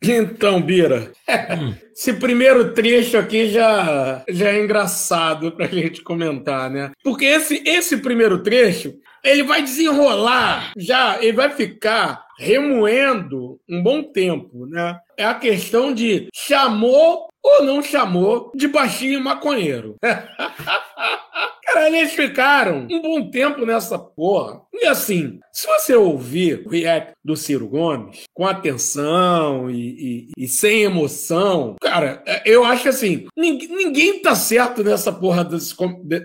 Então, 0.00 0.60
Bira, 0.60 1.10
esse 1.96 2.12
primeiro 2.12 2.72
trecho 2.72 3.16
aqui 3.16 3.48
já, 3.48 4.22
já 4.28 4.50
é 4.50 4.62
engraçado 4.62 5.50
para 5.52 5.64
a 5.64 5.68
gente 5.68 6.02
comentar, 6.02 6.70
né? 6.70 6.90
Porque 7.02 7.24
esse, 7.24 7.62
esse 7.66 7.96
primeiro 7.96 8.42
trecho, 8.42 8.94
ele 9.24 9.42
vai 9.42 9.62
desenrolar, 9.62 10.72
já, 10.76 11.18
ele 11.20 11.32
vai 11.32 11.50
ficar 11.50 12.22
remoendo 12.38 13.58
um 13.68 13.82
bom 13.82 14.02
tempo, 14.02 14.66
né? 14.66 14.96
É 15.16 15.24
a 15.24 15.34
questão 15.34 15.92
de 15.92 16.28
chamou 16.34 17.28
ou 17.42 17.64
não 17.64 17.82
chamou 17.82 18.50
de 18.54 18.66
baixinho 18.66 19.22
maconheiro. 19.22 19.96
Cara, 21.66 21.88
eles 21.88 22.12
ficaram 22.12 22.86
um 22.90 23.00
bom 23.00 23.30
tempo 23.30 23.64
nessa 23.64 23.98
porra. 23.98 24.62
E 24.72 24.86
assim, 24.86 25.38
se 25.52 25.66
você 25.66 25.94
ouvir 25.94 26.62
o 26.66 26.68
react 26.68 27.12
do 27.24 27.36
Ciro 27.36 27.68
Gomes 27.68 28.24
com 28.34 28.46
atenção 28.46 29.70
e, 29.70 30.28
e, 30.36 30.44
e 30.44 30.48
sem 30.48 30.82
emoção, 30.82 31.76
cara, 31.80 32.22
é, 32.26 32.42
eu 32.44 32.64
acho 32.64 32.88
assim, 32.88 33.26
ninguém, 33.36 33.68
ninguém 33.68 34.20
tá 34.20 34.34
certo 34.34 34.82
nessa 34.82 35.12
porra 35.12 35.44
desse, 35.44 35.74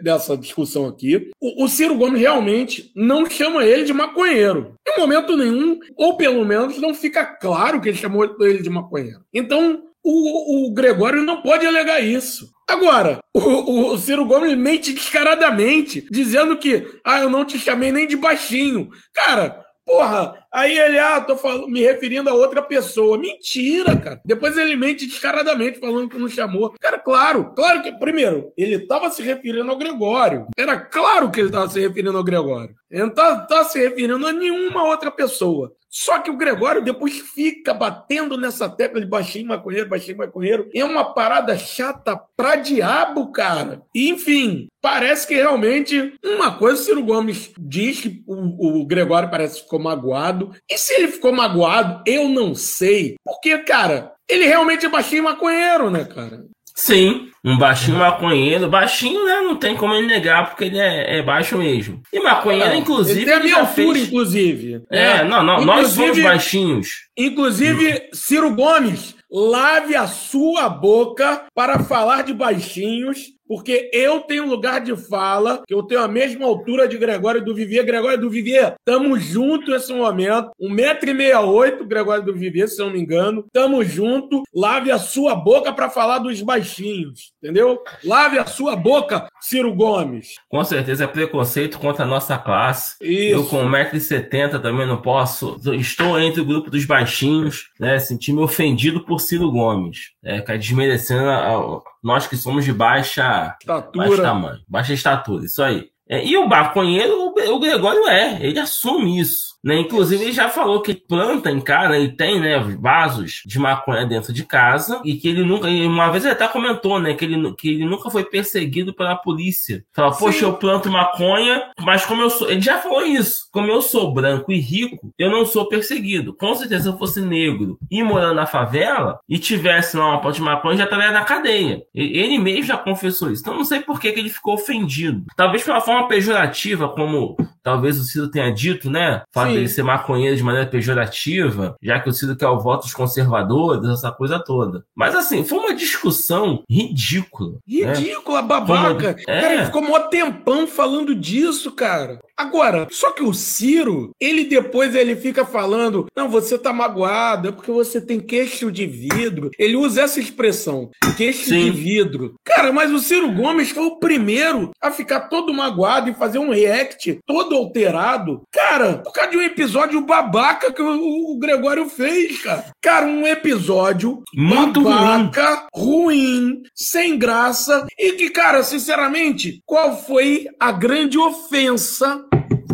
dessa 0.02 0.36
discussão 0.36 0.88
aqui. 0.88 1.30
O, 1.40 1.66
o 1.66 1.70
Ciro 1.70 1.96
Gomes 1.96 2.20
realmente 2.20 2.92
não 2.96 3.30
chama 3.30 3.64
ele 3.64 3.84
de 3.84 3.94
maconheiro. 3.94 4.74
Em 4.88 5.00
momento 5.00 5.38
nenhum, 5.38 5.80
ou 5.96 6.18
pelo 6.18 6.44
menos 6.44 6.80
não 6.80 6.94
fica 6.94 7.26
claro 7.26 7.80
que 7.80 7.90
ele 7.90 7.98
chamou 7.98 8.26
ele 8.42 8.62
de 8.62 8.70
maconheiro. 8.70 9.22
Então, 9.34 9.89
o, 10.04 10.68
o 10.68 10.74
Gregório 10.74 11.24
não 11.24 11.42
pode 11.42 11.66
alegar 11.66 12.00
isso. 12.00 12.50
Agora, 12.68 13.20
o, 13.34 13.94
o, 13.94 13.98
Ciro 13.98 14.26
Gomes 14.26 14.56
mente 14.56 14.94
descaradamente, 14.94 16.06
dizendo 16.12 16.58
que, 16.58 16.86
ah, 17.04 17.20
eu 17.22 17.30
não 17.30 17.44
te 17.44 17.58
chamei 17.58 17.92
nem 17.92 18.08
de 18.08 18.16
baixinho. 18.16 18.90
Cara, 19.14 19.66
porra, 19.84 20.36
aí 20.54 20.78
ele, 20.78 21.00
ah, 21.00 21.20
tô 21.20 21.36
falando, 21.36 21.68
me 21.68 21.82
referindo 21.82 22.30
a 22.30 22.34
outra 22.34 22.62
pessoa. 22.62 23.18
Mentira, 23.18 23.98
cara. 23.98 24.22
Depois 24.24 24.56
ele 24.56 24.76
mente 24.76 25.08
descaradamente, 25.08 25.80
falando 25.80 26.10
que 26.10 26.18
não 26.18 26.30
chamou. 26.30 26.76
Cara, 26.80 27.00
claro, 27.00 27.54
claro 27.56 27.82
que, 27.82 27.92
primeiro, 27.94 28.54
ele 28.56 28.76
estava 28.76 29.10
se 29.10 29.24
referindo 29.24 29.72
ao 29.72 29.78
Gregório. 29.78 30.46
Era 30.56 30.80
claro 30.80 31.32
que 31.32 31.40
ele 31.40 31.50
estava 31.50 31.68
se 31.70 31.80
referindo 31.80 32.18
ao 32.18 32.24
Gregório. 32.24 32.76
Ele 32.90 33.02
não 33.02 33.10
tá, 33.10 33.36
tá 33.48 33.64
se 33.64 33.80
referindo 33.80 34.28
a 34.28 34.32
nenhuma 34.32 34.84
outra 34.84 35.10
pessoa. 35.10 35.74
Só 35.90 36.20
que 36.20 36.30
o 36.30 36.38
Gregório 36.38 36.84
depois 36.84 37.20
fica 37.20 37.74
batendo 37.74 38.38
nessa 38.38 38.70
tecla 38.70 39.02
de 39.02 39.08
baixinho 39.08 39.48
maconheiro, 39.48 39.90
baixinho 39.90 40.18
maconheiro. 40.18 40.70
É 40.74 40.86
uma 40.86 41.14
parada 41.14 41.58
chata 41.58 42.20
pra 42.38 42.56
diabo, 42.56 43.32
cara. 43.32 43.82
Enfim, 43.94 44.68
parece 44.82 45.28
que 45.28 45.34
realmente 45.34 46.14
uma 46.24 46.58
coisa 46.58 46.82
o 46.82 46.86
Ciro 46.86 47.04
Gomes 47.04 47.52
diz 47.58 48.02
que 48.02 48.24
o, 48.28 48.82
o 48.82 48.86
Gregório 48.86 49.32
parece 49.32 49.56
que 49.56 49.64
ficou 49.64 49.80
magoado. 49.80 50.56
E 50.70 50.78
se 50.78 50.94
ele 50.94 51.08
ficou 51.08 51.32
magoado, 51.32 52.04
eu 52.06 52.30
não 52.30 52.54
sei. 52.54 53.16
Porque, 53.26 53.58
cara, 53.60 54.14
ele 54.30 54.46
realmente 54.46 54.86
é 54.86 54.90
baixinho 54.90 55.24
maconheiro, 55.24 55.90
né, 55.90 56.06
cara? 56.06 56.46
Sim, 56.80 57.28
um 57.44 57.58
baixinho 57.58 57.98
maconheiro. 57.98 58.70
Baixinho, 58.70 59.26
né? 59.26 59.42
Não 59.42 59.58
tem 59.58 59.76
como 59.76 59.94
ele 59.94 60.08
negar, 60.08 60.50
porque 60.50 60.64
ele 60.64 60.80
é, 60.80 61.18
é 61.18 61.22
baixo 61.22 61.58
mesmo. 61.58 62.02
E 62.12 62.22
maconheiro, 62.22 62.74
inclusive. 62.74 63.20
Ele 63.20 63.26
tem 63.26 63.34
a 63.34 63.44
minha 63.44 63.58
altura, 63.58 63.96
fez... 63.96 64.08
inclusive. 64.08 64.82
É, 64.90 65.06
é, 65.06 65.24
não, 65.26 65.44
não. 65.44 65.66
Nós 65.66 65.90
somos 65.90 66.18
baixinhos. 66.22 67.10
Inclusive, 67.18 68.10
Ciro 68.14 68.56
Gomes, 68.56 69.14
lave 69.30 69.94
a 69.94 70.08
sua 70.08 70.70
boca 70.70 71.44
para 71.54 71.80
falar 71.80 72.24
de 72.24 72.34
baixinhos 72.34 73.20
porque 73.50 73.90
eu 73.92 74.20
tenho 74.20 74.46
lugar 74.46 74.80
de 74.80 74.96
fala, 74.96 75.64
que 75.68 75.74
eu 75.74 75.82
tenho 75.82 76.04
a 76.04 76.08
mesma 76.08 76.46
altura 76.46 76.88
de 76.88 77.00
Gregório 77.00 77.44
do 77.44 77.56
Vivier. 77.56 77.84
Gregório 77.84 78.22
do 78.22 78.30
Vivier, 78.30 78.76
tamo 78.86 79.18
junto 79.18 79.72
nesse 79.72 79.92
momento. 79.92 80.52
1,68m, 80.62 81.84
Gregório 81.88 82.24
do 82.24 82.36
Vivier, 82.36 82.68
se 82.68 82.80
eu 82.80 82.86
não 82.86 82.94
me 82.94 83.02
engano. 83.02 83.44
Tamo 83.52 83.84
junto. 83.84 84.44
Lave 84.54 84.92
a 84.92 85.00
sua 85.00 85.34
boca 85.34 85.74
para 85.74 85.90
falar 85.90 86.20
dos 86.20 86.40
baixinhos, 86.44 87.32
entendeu? 87.42 87.82
Lave 88.04 88.38
a 88.38 88.46
sua 88.46 88.76
boca, 88.76 89.28
Ciro 89.42 89.74
Gomes. 89.74 90.36
Com 90.48 90.64
certeza 90.64 91.06
é 91.06 91.08
preconceito 91.08 91.80
contra 91.80 92.06
a 92.06 92.08
nossa 92.08 92.38
classe. 92.38 92.98
Isso. 93.02 93.34
Eu 93.36 93.46
com 93.46 93.66
1,70m 93.66 94.62
também 94.62 94.86
não 94.86 95.02
posso. 95.02 95.60
Estou 95.74 96.20
entre 96.20 96.42
o 96.42 96.46
grupo 96.46 96.70
dos 96.70 96.86
baixinhos, 96.86 97.72
né? 97.80 97.98
Senti-me 97.98 98.42
ofendido 98.42 99.04
por 99.04 99.20
Ciro 99.20 99.50
Gomes. 99.50 100.12
É, 100.24 100.40
desmerecendo 100.56 101.28
a, 101.28 101.82
nós 102.02 102.28
que 102.28 102.38
somos 102.38 102.66
de 102.66 102.74
baixa 102.74 103.56
estatura, 103.60 104.08
baixa 104.08 104.22
tamanho, 104.22 104.62
baixa 104.68 104.94
estatura, 104.94 105.46
isso 105.46 105.62
aí. 105.62 105.90
É, 106.08 106.26
e 106.26 106.36
o 106.36 106.48
maconheiro, 106.48 107.34
o 107.50 107.60
Gregório 107.60 108.08
é, 108.08 108.44
ele 108.44 108.60
assume 108.60 109.20
isso. 109.20 109.59
Né? 109.64 109.80
Inclusive, 109.80 110.24
ele 110.24 110.32
já 110.32 110.48
falou 110.48 110.82
que 110.82 110.94
planta 110.94 111.52
em 111.52 111.60
casa, 111.60 111.98
ele 111.98 112.10
tem 112.10 112.40
né, 112.40 112.60
vasos 112.80 113.42
de 113.46 113.60
maconha 113.60 114.06
dentro 114.06 114.32
de 114.32 114.46
casa 114.46 115.02
e 115.04 115.16
que 115.16 115.28
ele 115.28 115.44
nunca. 115.44 115.68
Uma 115.68 116.10
vez 116.10 116.24
ele 116.24 116.34
até 116.34 116.48
comentou 116.48 117.00
né, 117.00 117.14
que, 117.14 117.26
ele, 117.26 117.54
que 117.56 117.70
ele 117.70 117.86
nunca 117.86 118.10
foi 118.10 118.24
perseguido 118.24 118.94
pela 118.94 119.16
polícia. 119.16 119.84
Fala, 119.94 120.16
poxa, 120.16 120.46
eu 120.46 120.54
planto 120.54 120.90
maconha, 120.90 121.72
mas 121.82 122.06
como 122.06 122.22
eu 122.22 122.30
sou. 122.30 122.50
Ele 122.50 122.62
já 122.62 122.78
falou 122.78 123.06
isso. 123.06 123.48
Como 123.52 123.68
eu 123.68 123.82
sou 123.82 124.14
branco 124.14 124.52
e 124.52 124.60
rico, 124.60 125.14
eu 125.18 125.30
não 125.30 125.46
sou 125.46 125.68
perseguido. 125.68 126.34
Com 126.34 126.56
certeza, 126.56 126.84
se 126.84 126.90
eu 126.90 126.98
fosse 126.98 127.22
negro 127.22 127.78
e 127.92 128.02
morando 128.02 128.36
na 128.36 128.46
favela 128.46 129.20
e 129.28 129.38
tivesse 129.38 129.98
lá 129.98 130.10
uma 130.10 130.22
planta 130.22 130.38
de 130.38 130.42
maconha, 130.42 130.78
já 130.78 130.84
estaria 130.86 131.12
na 131.12 131.24
cadeia. 131.24 131.84
Ele 131.94 132.38
mesmo 132.38 132.64
já 132.64 132.78
confessou 132.78 133.32
isso. 133.32 133.42
Então, 133.42 133.56
não 133.56 133.66
sei 133.66 133.82
por 133.82 134.00
que, 134.00 134.12
que 134.12 134.20
ele 134.20 134.30
ficou 134.30 134.54
ofendido. 134.54 135.26
Talvez 135.36 135.64
de 135.64 135.70
uma 135.70 135.82
forma 135.82 136.08
pejorativa, 136.08 136.88
como 136.90 137.36
talvez 137.64 138.00
o 138.00 138.04
Ciro 138.04 138.32
tenha 138.32 138.52
dito, 138.52 138.90
né? 138.90 139.22
Fato 139.50 139.56
dele 139.56 139.70
ser 139.70 139.84
maconheiro 139.84 140.36
de 140.36 140.44
maneira 140.44 140.68
pejorativa, 140.68 141.76
já 141.82 142.00
que 142.00 142.10
o 142.10 142.14
Ciro 142.14 142.36
quer 142.36 142.48
o 142.48 142.60
voto 142.60 142.84
dos 142.84 142.94
conservadores, 142.94 143.90
essa 143.90 144.12
coisa 144.12 144.40
toda. 144.40 144.84
Mas 144.96 145.16
assim, 145.16 145.44
foi 145.44 145.60
uma 145.60 145.74
discussão 145.74 146.64
ridícula. 146.70 147.54
Né? 147.68 147.94
Ridícula, 147.94 148.42
né? 148.42 148.48
babaca. 148.48 149.10
Uma... 149.10 149.36
É. 149.36 149.42
Cara, 149.42 149.54
ele 149.54 149.66
ficou 149.66 149.82
mó 149.82 150.00
tempão 150.00 150.68
falando 150.68 151.16
disso, 151.16 151.72
cara. 151.72 152.20
Agora, 152.40 152.88
só 152.90 153.12
que 153.12 153.22
o 153.22 153.34
Ciro, 153.34 154.12
ele 154.18 154.46
depois 154.46 154.96
ele 154.96 155.14
fica 155.18 155.46
falando: 155.46 156.06
não, 156.16 156.30
você 156.30 156.58
tá 156.58 156.72
magoado, 156.72 157.50
é 157.50 157.52
porque 157.52 157.70
você 157.70 158.00
tem 158.00 158.18
queixo 158.18 158.72
de 158.72 158.86
vidro. 158.86 159.52
Ele 159.60 159.76
usa 159.76 160.04
essa 160.04 160.22
expressão, 160.22 160.90
queixo 161.18 161.50
Sim. 161.50 161.66
de 161.66 161.72
vidro. 161.72 162.36
Cara, 162.46 162.72
mas 162.72 162.94
o 162.94 163.00
Ciro 163.00 163.30
Gomes 163.34 163.72
foi 163.72 163.84
o 163.84 163.98
primeiro 163.98 164.72
a 164.82 164.90
ficar 164.90 165.28
todo 165.28 165.54
magoado 165.54 166.10
e 166.10 166.14
fazer 166.14 166.40
um 166.40 166.52
react 166.52 167.20
todo 167.26 167.58
alterado. 167.58 168.44
Cara, 168.50 169.00
por 169.00 169.12
causa 169.12 169.32
de 169.32 169.38
um 169.40 169.44
episódio 169.44 170.02
babaca 170.02 170.72
que 170.74 170.82
o, 170.82 171.34
o 171.34 171.40
Gregório 171.40 171.88
fez, 171.90 172.42
cara. 172.42 172.66
Cara, 172.82 173.06
um 173.06 173.26
episódio 173.26 174.22
Muito 174.36 174.82
babaca, 174.82 175.68
ruim. 175.74 176.04
ruim, 176.04 176.62
sem 176.76 177.18
graça. 177.18 177.86
E 177.98 178.14
que, 178.14 178.30
cara, 178.30 178.62
sinceramente, 178.64 179.62
qual 179.66 179.96
foi 179.98 180.46
a 180.60 180.72
grande 180.72 181.18
ofensa 181.18 182.24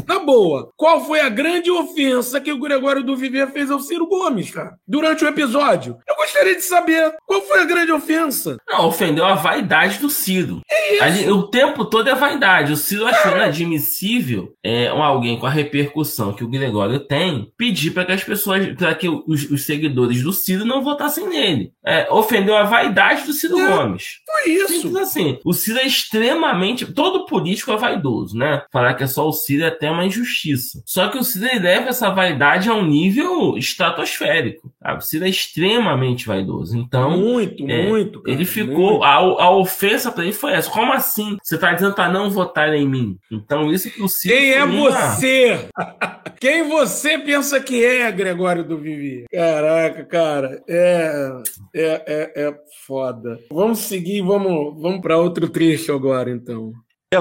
na 0.07 0.19
boa, 0.19 0.71
qual 0.75 1.05
foi 1.05 1.19
a 1.19 1.29
grande 1.29 1.71
ofensa 1.71 2.39
que 2.39 2.51
o 2.51 2.59
Gregório 2.59 3.03
do 3.03 3.15
Viver 3.15 3.51
fez 3.51 3.71
ao 3.71 3.79
Ciro 3.79 4.07
Gomes, 4.07 4.51
cara? 4.51 4.75
Durante 4.87 5.23
o 5.23 5.27
episódio? 5.27 5.97
Eu 6.07 6.15
gostaria 6.15 6.55
de 6.55 6.61
saber 6.61 7.13
qual 7.25 7.41
foi 7.41 7.61
a 7.61 7.65
grande 7.65 7.91
ofensa. 7.91 8.57
Não, 8.67 8.87
ofendeu 8.87 9.25
a 9.25 9.35
vaidade 9.35 9.99
do 9.99 10.09
Ciro. 10.09 10.61
É 10.69 10.93
isso. 10.93 11.03
Ali, 11.03 11.31
o 11.31 11.43
tempo 11.43 11.85
todo 11.85 12.09
é 12.09 12.15
vaidade. 12.15 12.71
O 12.71 12.77
Ciro 12.77 13.05
achou 13.05 13.31
é. 13.31 13.35
inadmissível 13.35 14.53
é, 14.63 14.87
alguém 14.87 15.39
com 15.39 15.45
a 15.45 15.49
repercussão 15.49 16.33
que 16.33 16.43
o 16.43 16.49
Gregório 16.49 16.99
tem 16.99 17.51
pedir 17.57 17.91
para 17.91 18.05
que 18.05 18.11
as 18.11 18.23
pessoas, 18.23 18.75
para 18.75 18.93
que 18.95 19.09
os, 19.09 19.49
os, 19.49 19.65
seguidores 19.65 20.21
do 20.21 20.33
Ciro 20.33 20.65
não 20.65 20.83
votassem 20.83 21.27
nele. 21.27 21.71
É, 21.85 22.07
ofendeu 22.11 22.55
a 22.55 22.63
vaidade 22.63 23.25
do 23.25 23.33
Ciro 23.33 23.59
é, 23.59 23.67
Gomes. 23.67 24.19
Foi 24.25 24.51
isso. 24.51 24.81
Simples 24.81 24.95
assim. 24.95 25.39
O 25.43 25.53
Ciro 25.53 25.79
é 25.79 25.85
extremamente. 25.85 26.85
Todo 26.93 27.25
político 27.25 27.71
é 27.71 27.77
vaidoso, 27.77 28.37
né? 28.37 28.63
Falar 28.71 28.93
que 28.93 29.03
é 29.03 29.07
só 29.07 29.27
o 29.27 29.33
Ciro 29.33 29.63
é 29.63 29.67
até 29.67 29.91
uma 29.95 30.05
injustiça. 30.05 30.81
Só 30.85 31.09
que 31.09 31.17
o 31.17 31.23
Ciro 31.23 31.45
leva 31.61 31.89
essa 31.89 32.09
vaidade 32.09 32.69
a 32.69 32.73
um 32.73 32.85
nível 32.85 33.57
estratosférico. 33.57 34.71
Tá? 34.79 34.95
O 34.95 35.01
Ciro 35.01 35.25
é 35.25 35.29
extremamente 35.29 36.27
vaidoso. 36.27 36.77
Então. 36.77 37.17
Muito, 37.17 37.69
é, 37.69 37.87
muito. 37.87 38.21
Cara, 38.21 38.35
ele 38.35 38.45
ficou. 38.45 38.91
Muito. 38.91 39.03
A, 39.03 39.15
a 39.15 39.55
ofensa 39.55 40.11
para 40.11 40.23
ele 40.23 40.33
foi 40.33 40.53
essa. 40.53 40.69
Como 40.69 40.93
assim? 40.93 41.37
Você 41.41 41.57
tá 41.57 41.73
dizendo 41.73 41.93
para 41.93 42.11
não 42.11 42.29
votar 42.29 42.73
em 42.73 42.87
mim? 42.87 43.17
Então, 43.31 43.71
isso 43.71 43.89
que 43.89 44.01
o 44.01 44.07
Ciro. 44.07 44.35
Quem 44.35 44.51
é 44.51 44.65
você? 44.65 45.69
Quem 46.39 46.67
você 46.67 47.17
pensa 47.17 47.59
que 47.59 47.83
é, 47.83 48.11
Gregório 48.11 48.63
do 48.63 48.77
Vivi? 48.77 49.25
Caraca, 49.31 50.03
cara. 50.03 50.61
É, 50.67 51.41
é, 51.73 52.03
é, 52.05 52.47
é 52.47 52.55
foda. 52.85 53.39
Vamos 53.49 53.79
seguir, 53.79 54.21
vamos, 54.21 54.81
vamos 54.81 55.01
para 55.01 55.17
outro 55.17 55.47
trecho 55.49 55.93
agora, 55.93 56.29
então. 56.29 56.73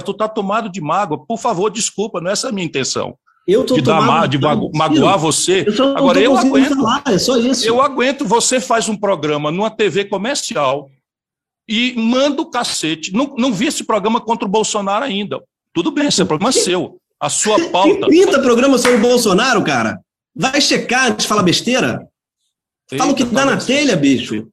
Tu 0.02 0.14
tá 0.14 0.28
tomado 0.28 0.68
de 0.68 0.80
mágoa. 0.80 1.24
Por 1.24 1.38
favor, 1.38 1.70
desculpa, 1.70 2.20
não 2.20 2.30
é 2.30 2.32
essa 2.32 2.48
a 2.48 2.52
minha 2.52 2.66
intenção. 2.66 3.16
Eu 3.46 3.64
tô 3.64 3.74
de 3.74 3.82
dar 3.82 4.00
ma 4.00 4.26
de 4.26 4.38
mago 4.38 4.70
magoar 4.74 5.18
você. 5.18 5.66
Eu 5.66 5.96
Agora 5.96 6.18
eu 6.18 6.36
aguento. 6.36 6.76
Falar, 6.76 7.02
é 7.06 7.18
só 7.18 7.36
isso. 7.36 7.66
Eu 7.66 7.80
aguento. 7.80 8.24
Você 8.24 8.58
faz 8.58 8.88
um 8.88 8.96
programa 8.96 9.50
numa 9.50 9.70
TV 9.70 10.06
comercial 10.06 10.88
e 11.68 11.94
manda 11.96 12.40
o 12.40 12.50
cacete. 12.50 13.12
Não, 13.12 13.34
não 13.36 13.52
vi 13.52 13.66
esse 13.66 13.84
programa 13.84 14.20
contra 14.20 14.46
o 14.46 14.50
Bolsonaro 14.50 15.04
ainda. 15.04 15.42
Tudo 15.74 15.90
bem, 15.90 16.06
esse 16.06 16.22
é 16.22 16.24
problema 16.24 16.52
seu. 16.52 16.96
A 17.20 17.28
sua 17.28 17.68
pauta. 17.68 18.06
Que 18.06 18.10
pinta 18.10 18.40
programa 18.40 18.78
sobre 18.78 18.96
o 18.96 19.00
Bolsonaro, 19.00 19.62
cara? 19.62 20.00
Vai 20.34 20.60
checar 20.60 21.08
antes 21.08 21.24
de 21.24 21.28
falar 21.28 21.42
besteira? 21.42 22.06
Fala 22.96 23.12
o 23.12 23.14
que 23.14 23.24
dá 23.24 23.44
na 23.44 23.56
telha, 23.56 23.96
bicho. 23.96 24.48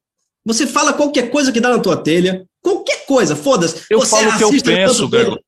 Você 0.46 0.66
fala 0.66 0.94
qualquer 0.94 1.30
coisa 1.30 1.52
que 1.52 1.60
dá 1.60 1.70
na 1.70 1.80
tua 1.80 1.98
telha. 1.98 2.46
Qualquer 2.62 3.06
coisa, 3.06 3.36
foda-se. 3.36 3.84
Eu 3.90 4.00
Você 4.00 4.10
falo 4.10 4.30
o 4.30 4.38
que 4.38 4.44
eu 4.44 4.64
penso, 4.64 5.08
Gregório. 5.08 5.42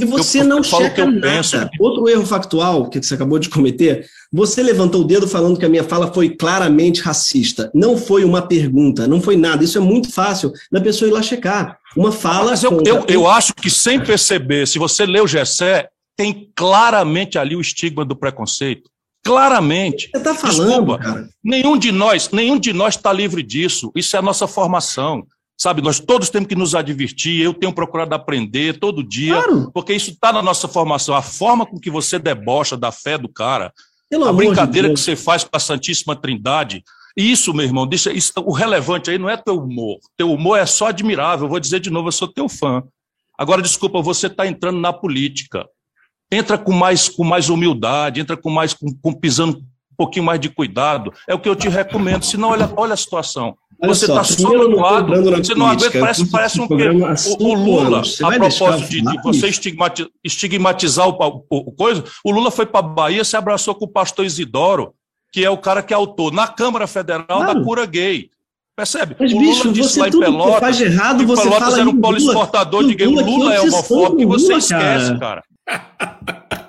E 0.00 0.04
você 0.04 0.40
eu, 0.40 0.44
não 0.44 0.62
checa 0.62 1.04
nada. 1.04 1.20
Penso. 1.20 1.56
Outro 1.78 2.08
erro 2.08 2.24
factual 2.24 2.88
que 2.88 3.02
você 3.02 3.14
acabou 3.14 3.38
de 3.38 3.50
cometer, 3.50 4.06
você 4.32 4.62
levantou 4.62 5.02
o 5.02 5.04
dedo 5.04 5.28
falando 5.28 5.58
que 5.58 5.64
a 5.64 5.68
minha 5.68 5.84
fala 5.84 6.12
foi 6.12 6.30
claramente 6.30 7.02
racista. 7.02 7.70
Não 7.74 7.98
foi 7.98 8.24
uma 8.24 8.40
pergunta, 8.40 9.06
não 9.06 9.20
foi 9.20 9.36
nada. 9.36 9.62
Isso 9.62 9.76
é 9.76 9.80
muito 9.80 10.10
fácil 10.10 10.52
da 10.72 10.80
pessoa 10.80 11.08
ir 11.08 11.12
lá 11.12 11.20
checar. 11.20 11.78
Uma 11.94 12.10
fala. 12.10 12.52
Mas 12.52 12.64
eu, 12.64 12.82
eu, 12.86 13.04
eu 13.08 13.28
acho 13.28 13.52
que 13.54 13.68
sem 13.68 14.00
perceber, 14.02 14.66
se 14.66 14.78
você 14.78 15.04
lê 15.04 15.20
o 15.20 15.26
Gessé, 15.26 15.88
tem 16.16 16.50
claramente 16.56 17.38
ali 17.38 17.54
o 17.54 17.60
estigma 17.60 18.04
do 18.04 18.16
preconceito. 18.16 18.88
Claramente. 19.22 20.08
Você 20.10 20.16
está 20.16 20.34
falando, 20.34 20.68
Desculpa, 20.68 20.98
cara. 20.98 21.28
Nenhum 21.44 21.76
de 21.76 21.92
nós, 21.92 22.30
nenhum 22.30 22.58
de 22.58 22.72
nós 22.72 22.96
está 22.96 23.12
livre 23.12 23.42
disso. 23.42 23.92
Isso 23.94 24.16
é 24.16 24.18
a 24.18 24.22
nossa 24.22 24.46
formação. 24.46 25.26
Sabe, 25.60 25.82
nós 25.82 26.00
todos 26.00 26.30
temos 26.30 26.48
que 26.48 26.54
nos 26.54 26.74
advertir, 26.74 27.42
eu 27.42 27.52
tenho 27.52 27.72
procurado 27.72 28.14
aprender 28.14 28.78
todo 28.78 29.02
dia, 29.02 29.34
claro. 29.34 29.70
porque 29.72 29.92
isso 29.92 30.10
está 30.10 30.32
na 30.32 30.40
nossa 30.40 30.66
formação. 30.66 31.14
A 31.14 31.20
forma 31.20 31.66
com 31.66 31.78
que 31.78 31.90
você 31.90 32.18
debocha 32.18 32.76
da 32.76 32.90
fé 32.90 33.18
do 33.18 33.28
cara, 33.28 33.72
Pelo 34.08 34.24
a 34.26 34.32
brincadeira 34.32 34.88
de 34.88 34.94
que 34.94 35.00
você 35.00 35.14
faz 35.14 35.44
com 35.44 35.54
a 35.54 35.60
Santíssima 35.60 36.16
Trindade, 36.16 36.82
isso, 37.14 37.52
meu 37.52 37.66
irmão, 37.66 37.86
deixa, 37.86 38.10
isso, 38.12 38.32
o 38.38 38.52
relevante 38.52 39.10
aí 39.10 39.18
não 39.18 39.28
é 39.28 39.36
teu 39.36 39.58
humor. 39.58 39.98
Teu 40.16 40.32
humor 40.32 40.58
é 40.58 40.64
só 40.64 40.86
admirável. 40.86 41.44
Eu 41.44 41.50
vou 41.50 41.60
dizer 41.60 41.80
de 41.80 41.90
novo, 41.90 42.08
eu 42.08 42.12
sou 42.12 42.28
teu 42.28 42.48
fã. 42.48 42.82
Agora, 43.36 43.60
desculpa, 43.60 44.00
você 44.00 44.28
está 44.28 44.46
entrando 44.46 44.80
na 44.80 44.92
política 44.92 45.66
entra 46.30 46.56
com 46.56 46.72
mais, 46.72 47.08
com 47.08 47.24
mais 47.24 47.48
humildade, 47.48 48.20
entra 48.20 48.36
com 48.36 48.50
mais, 48.50 48.72
com, 48.72 48.94
com 49.02 49.12
pisando 49.12 49.58
um 49.58 49.96
pouquinho 49.96 50.24
mais 50.24 50.38
de 50.38 50.48
cuidado. 50.48 51.12
É 51.26 51.34
o 51.34 51.40
que 51.40 51.48
eu 51.48 51.56
te 51.56 51.68
recomendo. 51.68 52.24
Senão, 52.24 52.50
olha, 52.50 52.72
olha 52.76 52.94
a 52.94 52.96
situação. 52.96 53.56
Olha 53.82 53.94
você 53.94 54.04
está 54.04 54.22
só 54.22 54.48
no 54.50 54.76
lado, 54.76 55.08
você 55.42 55.54
não 55.54 55.66
aguenta, 55.66 55.98
parece, 55.98 56.30
parece 56.30 56.60
um 56.60 56.68
que 56.68 56.74
o, 56.74 57.48
o 57.48 57.54
Lula, 57.54 58.02
a 58.22 58.32
propósito 58.32 58.90
de, 58.90 59.00
de 59.00 59.22
você 59.22 59.48
estigmatizar, 59.48 60.10
estigmatizar 60.22 61.08
o, 61.08 61.12
o, 61.12 61.44
o, 61.48 61.72
coisa, 61.72 62.04
o 62.22 62.30
Lula 62.30 62.50
foi 62.50 62.66
para 62.66 62.80
a 62.80 62.82
Bahia, 62.82 63.24
se 63.24 63.36
abraçou 63.36 63.74
com 63.74 63.86
o 63.86 63.88
pastor 63.88 64.26
Isidoro, 64.26 64.92
que 65.32 65.42
é 65.42 65.48
o 65.48 65.56
cara 65.56 65.82
que 65.82 65.94
é 65.94 65.96
autor, 65.96 66.30
na 66.30 66.46
Câmara 66.46 66.86
Federal 66.86 67.24
claro. 67.26 67.54
da 67.54 67.64
cura 67.64 67.86
gay. 67.86 68.28
Percebe? 68.76 69.16
Mas, 69.18 69.32
o 69.32 69.36
Lula 69.36 69.48
bicho, 69.48 69.72
disse 69.72 69.98
lá 69.98 70.08
em 70.08 70.18
Pelotas, 70.18 70.60
faz 70.60 70.80
errado, 70.80 71.26
você 71.26 71.42
Pelotas 71.42 71.68
fala 71.68 71.80
era 71.80 71.88
um 71.88 72.00
polo 72.00 72.16
exportador 72.18 72.84
de 72.84 72.94
gay. 72.94 73.06
O 73.08 73.20
Lula 73.24 73.54
é 73.54 73.60
homofóbico 73.62 74.20
e 74.20 74.26
você 74.26 74.54
esquece, 74.54 75.18
cara. 75.18 75.42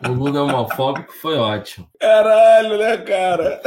O 0.07 0.13
Lula 0.13 0.39
é 0.39 0.41
homofóbico 0.41 1.11
foi 1.21 1.37
ótimo. 1.37 1.87
Caralho, 1.99 2.77
né, 2.77 2.97
cara? 2.97 3.61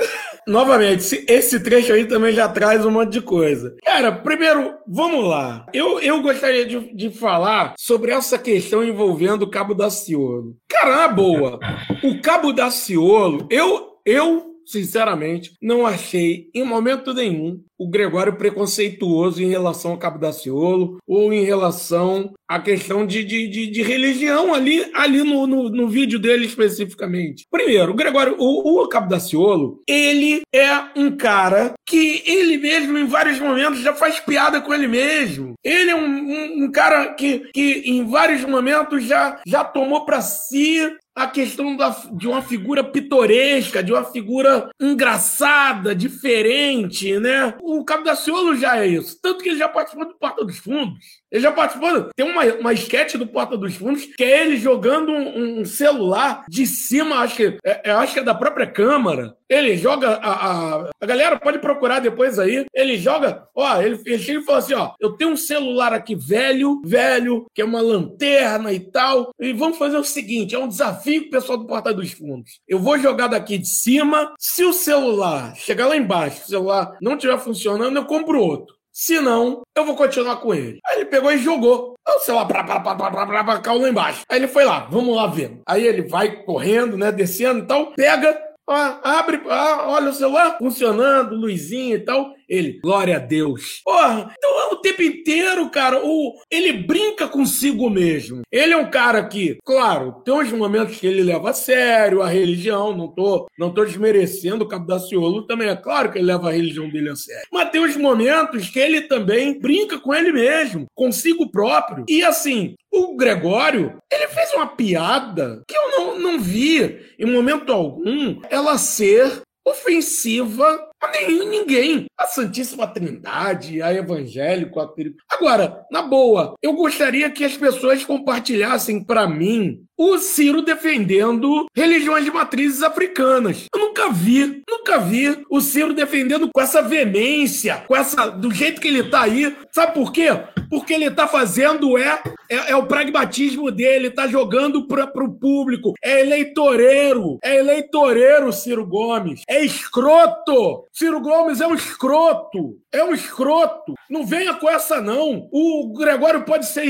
Novamente, 0.47 1.25
esse 1.29 1.61
trecho 1.61 1.93
aí 1.93 2.05
também 2.07 2.33
já 2.33 2.49
traz 2.49 2.85
um 2.85 2.91
monte 2.91 3.13
de 3.13 3.21
coisa. 3.21 3.75
Cara, 3.85 4.13
primeiro, 4.13 4.75
vamos 4.87 5.27
lá. 5.27 5.67
Eu, 5.73 6.01
eu 6.01 6.21
gostaria 6.23 6.67
de, 6.67 6.95
de 6.95 7.11
falar 7.11 7.75
sobre 7.79 8.13
essa 8.13 8.39
questão 8.39 8.85
envolvendo 8.85 9.43
o 9.43 9.51
Cabo 9.51 9.75
da 9.75 9.91
Ciolo. 9.91 10.57
Cara, 10.69 10.97
na 10.97 11.09
boa, 11.09 11.59
o 12.03 12.21
Cabo 12.21 12.53
da 12.53 12.71
Ciolo, 12.71 13.47
eu, 13.51 13.99
eu 14.05 14.54
sinceramente, 14.67 15.53
não 15.61 15.87
achei 15.87 16.49
em 16.55 16.65
momento 16.65 17.13
nenhum 17.13 17.61
o 17.79 17.89
Gregório 17.89 18.37
preconceituoso 18.37 19.43
em 19.43 19.49
relação 19.49 19.93
ao 19.93 19.99
Cabo 19.99 20.19
Daciolo 20.19 20.99
ou 21.07 21.33
em 21.33 21.45
relação 21.45 22.33
à 22.49 22.61
questão 22.61 23.05
de, 23.05 23.25
de, 23.25 23.49
de, 23.49 23.67
de 23.67 23.83
religião 23.83 24.55
ali, 24.55 24.91
ali 24.95 25.23
no, 25.23 25.47
no, 25.47 25.69
no, 25.69 25.89
vídeo 25.89 26.19
dele 26.19 26.47
especificamente. 26.47 27.47
Primeiro, 27.51 27.93
o 27.93 27.97
Gregório, 27.97 28.37
o, 28.39 28.83
o 28.83 28.89
Cabo 28.89 29.09
Daciolo, 29.09 29.83
ele 29.89 30.43
é 30.55 30.71
um 30.97 31.17
cara 31.17 31.75
que 31.87 32.23
ele 32.27 32.57
mesmo, 32.59 32.97
em 32.97 33.07
vários 33.07 33.41
momentos, 33.41 33.81
já 33.81 33.93
faz 33.93 34.21
piada 34.21 34.61
com 34.61 34.73
ele 34.73 34.87
mesmo. 34.87 35.55
Ele 35.63 35.91
é 35.91 35.97
um, 35.97 36.07
um, 36.07 36.65
um 36.65 36.71
cara 36.71 37.15
que, 37.15 37.51
que, 37.53 37.83
em 37.87 38.05
vários 38.05 38.45
momentos, 38.45 39.05
já, 39.05 39.41
já 39.47 39.65
tomou 39.65 40.05
para 40.05 40.21
si 40.21 40.81
a 41.15 41.29
questão 41.29 41.77
da, 41.77 41.91
de 42.13 42.27
uma 42.27 42.43
figura 42.43 42.83
pitoresca, 42.83 43.83
de 43.83 43.93
uma 43.93 44.05
figura 44.05 44.69
engraçada, 44.81 45.95
diferente, 45.95 47.19
né? 47.21 47.55
O 47.63 47.85
Cabo 47.85 48.03
da 48.03 48.17
Ciolo 48.17 48.57
já 48.57 48.79
é 48.79 48.89
isso. 48.89 49.19
Tanto 49.23 49.43
que 49.43 49.51
ele 49.51 49.59
já 49.59 49.69
participou 49.69 50.09
do 50.09 50.19
Porta 50.19 50.45
dos 50.45 50.59
Fundos. 50.59 51.23
Ele 51.35 51.43
já 51.43 51.51
participou. 51.51 52.11
Tem 52.15 52.25
uma, 52.25 52.45
uma 52.45 52.73
sketch 52.73 53.17
do 53.17 53.27
Porta 53.27 53.57
dos 53.57 53.75
Fundos 53.75 54.05
que 54.05 54.23
é 54.23 54.43
ele 54.43 54.57
jogando 54.57 55.11
um, 55.11 55.61
um 55.61 55.65
celular 55.65 56.45
de 56.49 56.65
cima, 56.65 57.17
acho 57.17 57.35
que, 57.35 57.59
é, 57.65 57.91
é 57.91 57.91
acho 57.91 58.15
que 58.15 58.21
é 58.21 58.23
da 58.23 58.37
própria 58.37 58.69
Câmara. 58.69 59.37
Ele 59.49 59.77
joga 59.77 60.11
a, 60.11 60.33
a, 60.33 60.91
a. 61.01 61.07
galera 61.07 61.39
pode 61.39 61.59
procurar 61.59 61.99
depois 61.99 62.39
aí. 62.39 62.65
Ele 62.73 62.97
joga. 62.97 63.49
Ó, 63.53 63.83
ele, 63.83 64.01
ele 64.07 64.19
chega 64.19 64.41
e 64.41 64.45
fala 64.45 64.59
assim: 64.59 64.75
ó, 64.75 64.93
eu 65.01 65.17
tenho 65.17 65.33
um 65.33 65.37
celular 65.37 65.93
aqui 65.93 66.15
velho, 66.15 66.81
velho, 66.85 67.47
que 67.53 67.61
é 67.61 67.65
uma 67.65 67.81
lanterna 67.81 68.73
e 68.73 68.79
tal. 68.79 69.31
E 69.41 69.53
vamos 69.53 69.77
fazer 69.77 69.97
o 69.97 70.05
seguinte: 70.05 70.55
é 70.55 70.59
um 70.59 70.69
desafio 70.69 71.29
pessoal 71.31 71.59
do 71.59 71.67
Porta 71.67 71.93
dos 71.93 72.13
Fundos. 72.13 72.61
Eu 72.67 72.79
vou 72.79 72.97
jogar 72.97 73.27
daqui 73.27 73.59
de 73.59 73.69
cima. 73.69 74.33
Se 74.39 74.65
o 74.65 74.73
celular 74.73 75.55
chegar 75.57 75.89
lá 75.89 75.97
embaixo, 75.97 76.43
o 76.45 76.49
celular 76.49 76.97
não 77.03 77.15
estiver 77.15 77.39
funcionando, 77.39 77.97
eu 77.97 78.05
compro 78.05 78.41
outro. 78.41 78.75
Se 78.95 79.19
não, 79.19 79.63
eu 79.75 79.85
vou 79.85 79.97
continuar 79.97 80.37
com 80.37 80.55
ele. 80.55 80.79
Aí 80.87 81.01
ele 81.01 81.07
pegou 81.07 81.33
e 81.33 81.39
jogou. 81.39 81.97
O 82.07 82.19
celular 82.21 82.47
pra, 82.47 82.63
pra, 82.63 82.79
pra, 82.79 82.95
pra, 82.95 83.11
pra, 83.11 83.27
pra, 83.27 83.45
pra, 83.45 83.59
caiu 83.59 83.81
lá 83.81 83.89
embaixo. 83.89 84.23
Aí 84.29 84.39
ele 84.39 84.47
foi 84.47 84.65
lá, 84.65 84.87
vamos 84.89 85.17
lá 85.17 85.27
ver. 85.27 85.59
Aí 85.67 85.85
ele 85.85 86.03
vai 86.03 86.45
correndo, 86.45 86.97
né, 86.97 87.11
descendo 87.11 87.65
e 87.65 87.67
tal, 87.67 87.93
pega, 87.95 88.41
ó, 88.65 88.75
abre, 89.03 89.43
ó, 89.47 89.95
olha 89.95 90.11
o 90.11 90.15
celular 90.15 90.57
funcionando, 90.59 91.35
luzinha 91.35 91.97
e 91.97 92.05
tal. 92.05 92.35
Ele, 92.55 92.81
glória 92.83 93.17
a 93.17 93.21
Deus. 93.21 93.81
Porra, 93.85 94.35
então 94.37 94.61
é 94.61 94.73
o 94.73 94.77
tempo 94.77 95.03
inteiro, 95.03 95.71
cara, 95.71 96.01
o, 96.05 96.35
ele 96.51 96.73
brinca 96.73 97.27
consigo 97.27 97.91
mesmo. 97.91 98.43
Ele 98.51 98.73
é 98.73 98.77
um 98.77 98.91
cara 98.91 99.25
que, 99.25 99.59
claro, 99.65 100.23
tem 100.25 100.35
uns 100.35 100.53
momentos 100.53 100.99
que 100.99 101.07
ele 101.07 101.23
leva 101.23 101.51
a 101.51 101.55
sério 101.55 102.23
a 102.23 102.29
religião, 102.29 102.97
não 102.97 103.09
tô, 103.09 103.47
não 103.59 103.73
tô 103.73 103.85
desmerecendo 103.85 104.65
o 104.65 104.69
Cabo 104.69 104.87
da 104.87 104.99
Ciolo 104.99 105.47
também, 105.47 105.69
é 105.69 105.77
claro 105.77 106.11
que 106.11 106.19
ele 106.19 106.27
leva 106.27 106.49
a 106.49 106.53
religião 106.53 106.89
dele 106.89 107.11
a 107.11 107.17
sério. 107.17 107.47
Mas 107.53 107.71
tem 107.71 107.81
uns 107.81 107.97
momentos 107.97 108.69
que 108.69 108.79
ele 108.79 109.03
também 109.03 109.59
brinca 109.59 109.99
com 109.99 110.15
ele 110.15 110.33
mesmo, 110.33 110.87
consigo 110.95 111.51
próprio. 111.51 112.05
E 112.09 112.23
assim, 112.23 112.75
o 112.93 113.17
Gregório, 113.17 113.99
ele 114.13 114.29
fez 114.29 114.53
uma 114.53 114.67
piada 114.67 115.63
que 115.67 115.77
eu 115.77 115.91
não, 115.91 116.19
não 116.19 116.41
vi 116.41 117.01
em 117.19 117.27
momento 117.27 117.73
algum 117.73 118.41
ela 118.51 118.79
ser 118.79 119.43
ofensiva 119.67 120.91
nenhum, 121.11 121.49
ninguém. 121.49 122.07
A 122.19 122.27
Santíssima 122.27 122.87
Trindade, 122.87 123.83
a 123.83 123.93
evangélico, 123.93 124.81
a 124.81 124.95
Agora, 125.31 125.85
na 125.91 126.03
boa, 126.03 126.55
eu 126.63 126.73
gostaria 126.75 127.31
que 127.31 127.45
as 127.45 127.57
pessoas 127.57 128.05
compartilhassem 128.05 129.03
para 129.03 129.27
mim 129.27 129.85
o 129.97 130.19
Ciro 130.19 130.63
defendendo 130.63 131.67
religiões 131.75 132.25
de 132.25 132.31
matrizes 132.31 132.83
africanas. 132.83 133.67
Eu 133.75 133.81
nunca 133.81 134.11
vi, 134.11 134.63
nunca 134.69 134.99
vi 134.99 135.45
o 135.49 135.61
Ciro 135.61 135.95
defendendo 135.95 136.51
com 136.53 136.61
essa 136.61 136.83
veemência, 136.83 137.85
com 137.87 137.95
essa 137.95 138.29
do 138.29 138.53
jeito 138.53 138.81
que 138.81 138.89
ele 138.89 139.05
tá 139.05 139.23
aí. 139.23 139.57
Sabe 139.73 139.95
por 139.95 140.13
quê? 140.13 140.29
Porque 140.69 140.93
ele 140.95 141.11
tá 141.11 141.29
fazendo 141.29 141.97
é 141.97 142.21
é, 142.51 142.73
é 142.73 142.77
o 142.77 142.87
pragmatismo 142.87 143.71
dele, 143.71 144.11
tá 144.11 144.27
jogando 144.27 144.87
para 144.87 145.07
pro 145.07 145.33
público. 145.33 145.95
É 146.03 146.21
eleitoreiro, 146.21 147.39
é 147.43 147.57
eleitoreiro 147.57 148.53
Ciro 148.53 148.87
Gomes. 148.87 149.43
É 149.49 149.65
escroto. 149.65 150.85
Ciro 150.95 151.21
Gomes 151.21 151.61
é 151.61 151.67
um 151.67 151.75
escroto. 151.75 152.79
É 152.93 153.03
um 153.03 153.13
escroto. 153.13 153.95
Não 154.09 154.25
venha 154.25 154.55
com 154.55 154.71
essa 154.71 155.01
não. 155.01 155.49
O 155.51 155.93
Gregório 155.93 156.45
pode 156.45 156.67
ser 156.67 156.85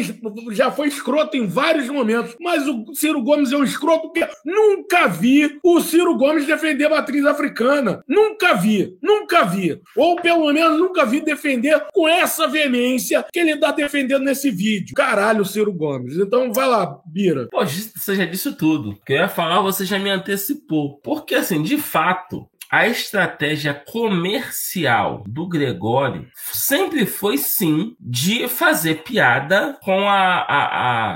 já 0.50 0.70
foi 0.70 0.88
escroto 0.88 1.36
em 1.36 1.46
vários 1.46 1.88
momentos, 1.88 2.36
mas 2.38 2.68
o 2.68 2.92
Ciro 2.92 3.22
Gomes 3.22 3.52
é 3.52 3.56
um 3.56 3.64
escroto 3.64 4.10
porque 4.10 4.28
nunca 4.44 5.06
vi 5.06 5.58
o 5.62 5.80
Ciro 5.80 6.16
Gomes 6.18 6.46
defender 6.46 6.86
a 6.86 6.90
matriz 6.90 7.24
africana. 7.24 8.04
Nunca 8.06 8.54
vi, 8.54 8.98
nunca 9.02 9.44
vi. 9.44 9.80
Ou 9.96 10.16
pelo 10.16 10.52
menos 10.52 10.78
nunca 10.78 11.06
vi 11.06 11.20
defender 11.22 11.86
com 11.92 12.06
essa 12.06 12.46
veemência 12.46 13.24
que 13.32 13.38
ele 13.38 13.52
está 13.52 13.72
defendendo 13.72 14.24
nesse 14.24 14.50
vídeo. 14.50 14.94
Caralho, 14.94 15.44
Ciro 15.44 15.72
Gomes. 15.72 16.18
Então 16.18 16.52
vai 16.52 16.68
lá, 16.68 16.98
Bira. 17.06 17.48
Pô, 17.50 17.64
você 17.64 18.14
já 18.14 18.26
disse 18.26 18.52
tudo. 18.52 18.98
Que 19.06 19.14
eu 19.14 19.18
ia 19.18 19.28
falar, 19.28 19.62
você 19.62 19.84
já 19.86 19.98
me 19.98 20.10
antecipou. 20.10 20.98
Porque, 20.98 21.34
assim, 21.34 21.62
de 21.62 21.78
fato, 21.78 22.46
a 22.74 22.88
estratégia 22.88 23.72
comercial 23.72 25.22
do 25.28 25.46
Gregório 25.46 26.26
sempre 26.34 27.06
foi 27.06 27.38
sim 27.38 27.94
de 28.00 28.48
fazer 28.48 29.04
piada 29.04 29.78
com 29.80 30.08
a, 30.08 30.38
a, 30.40 30.64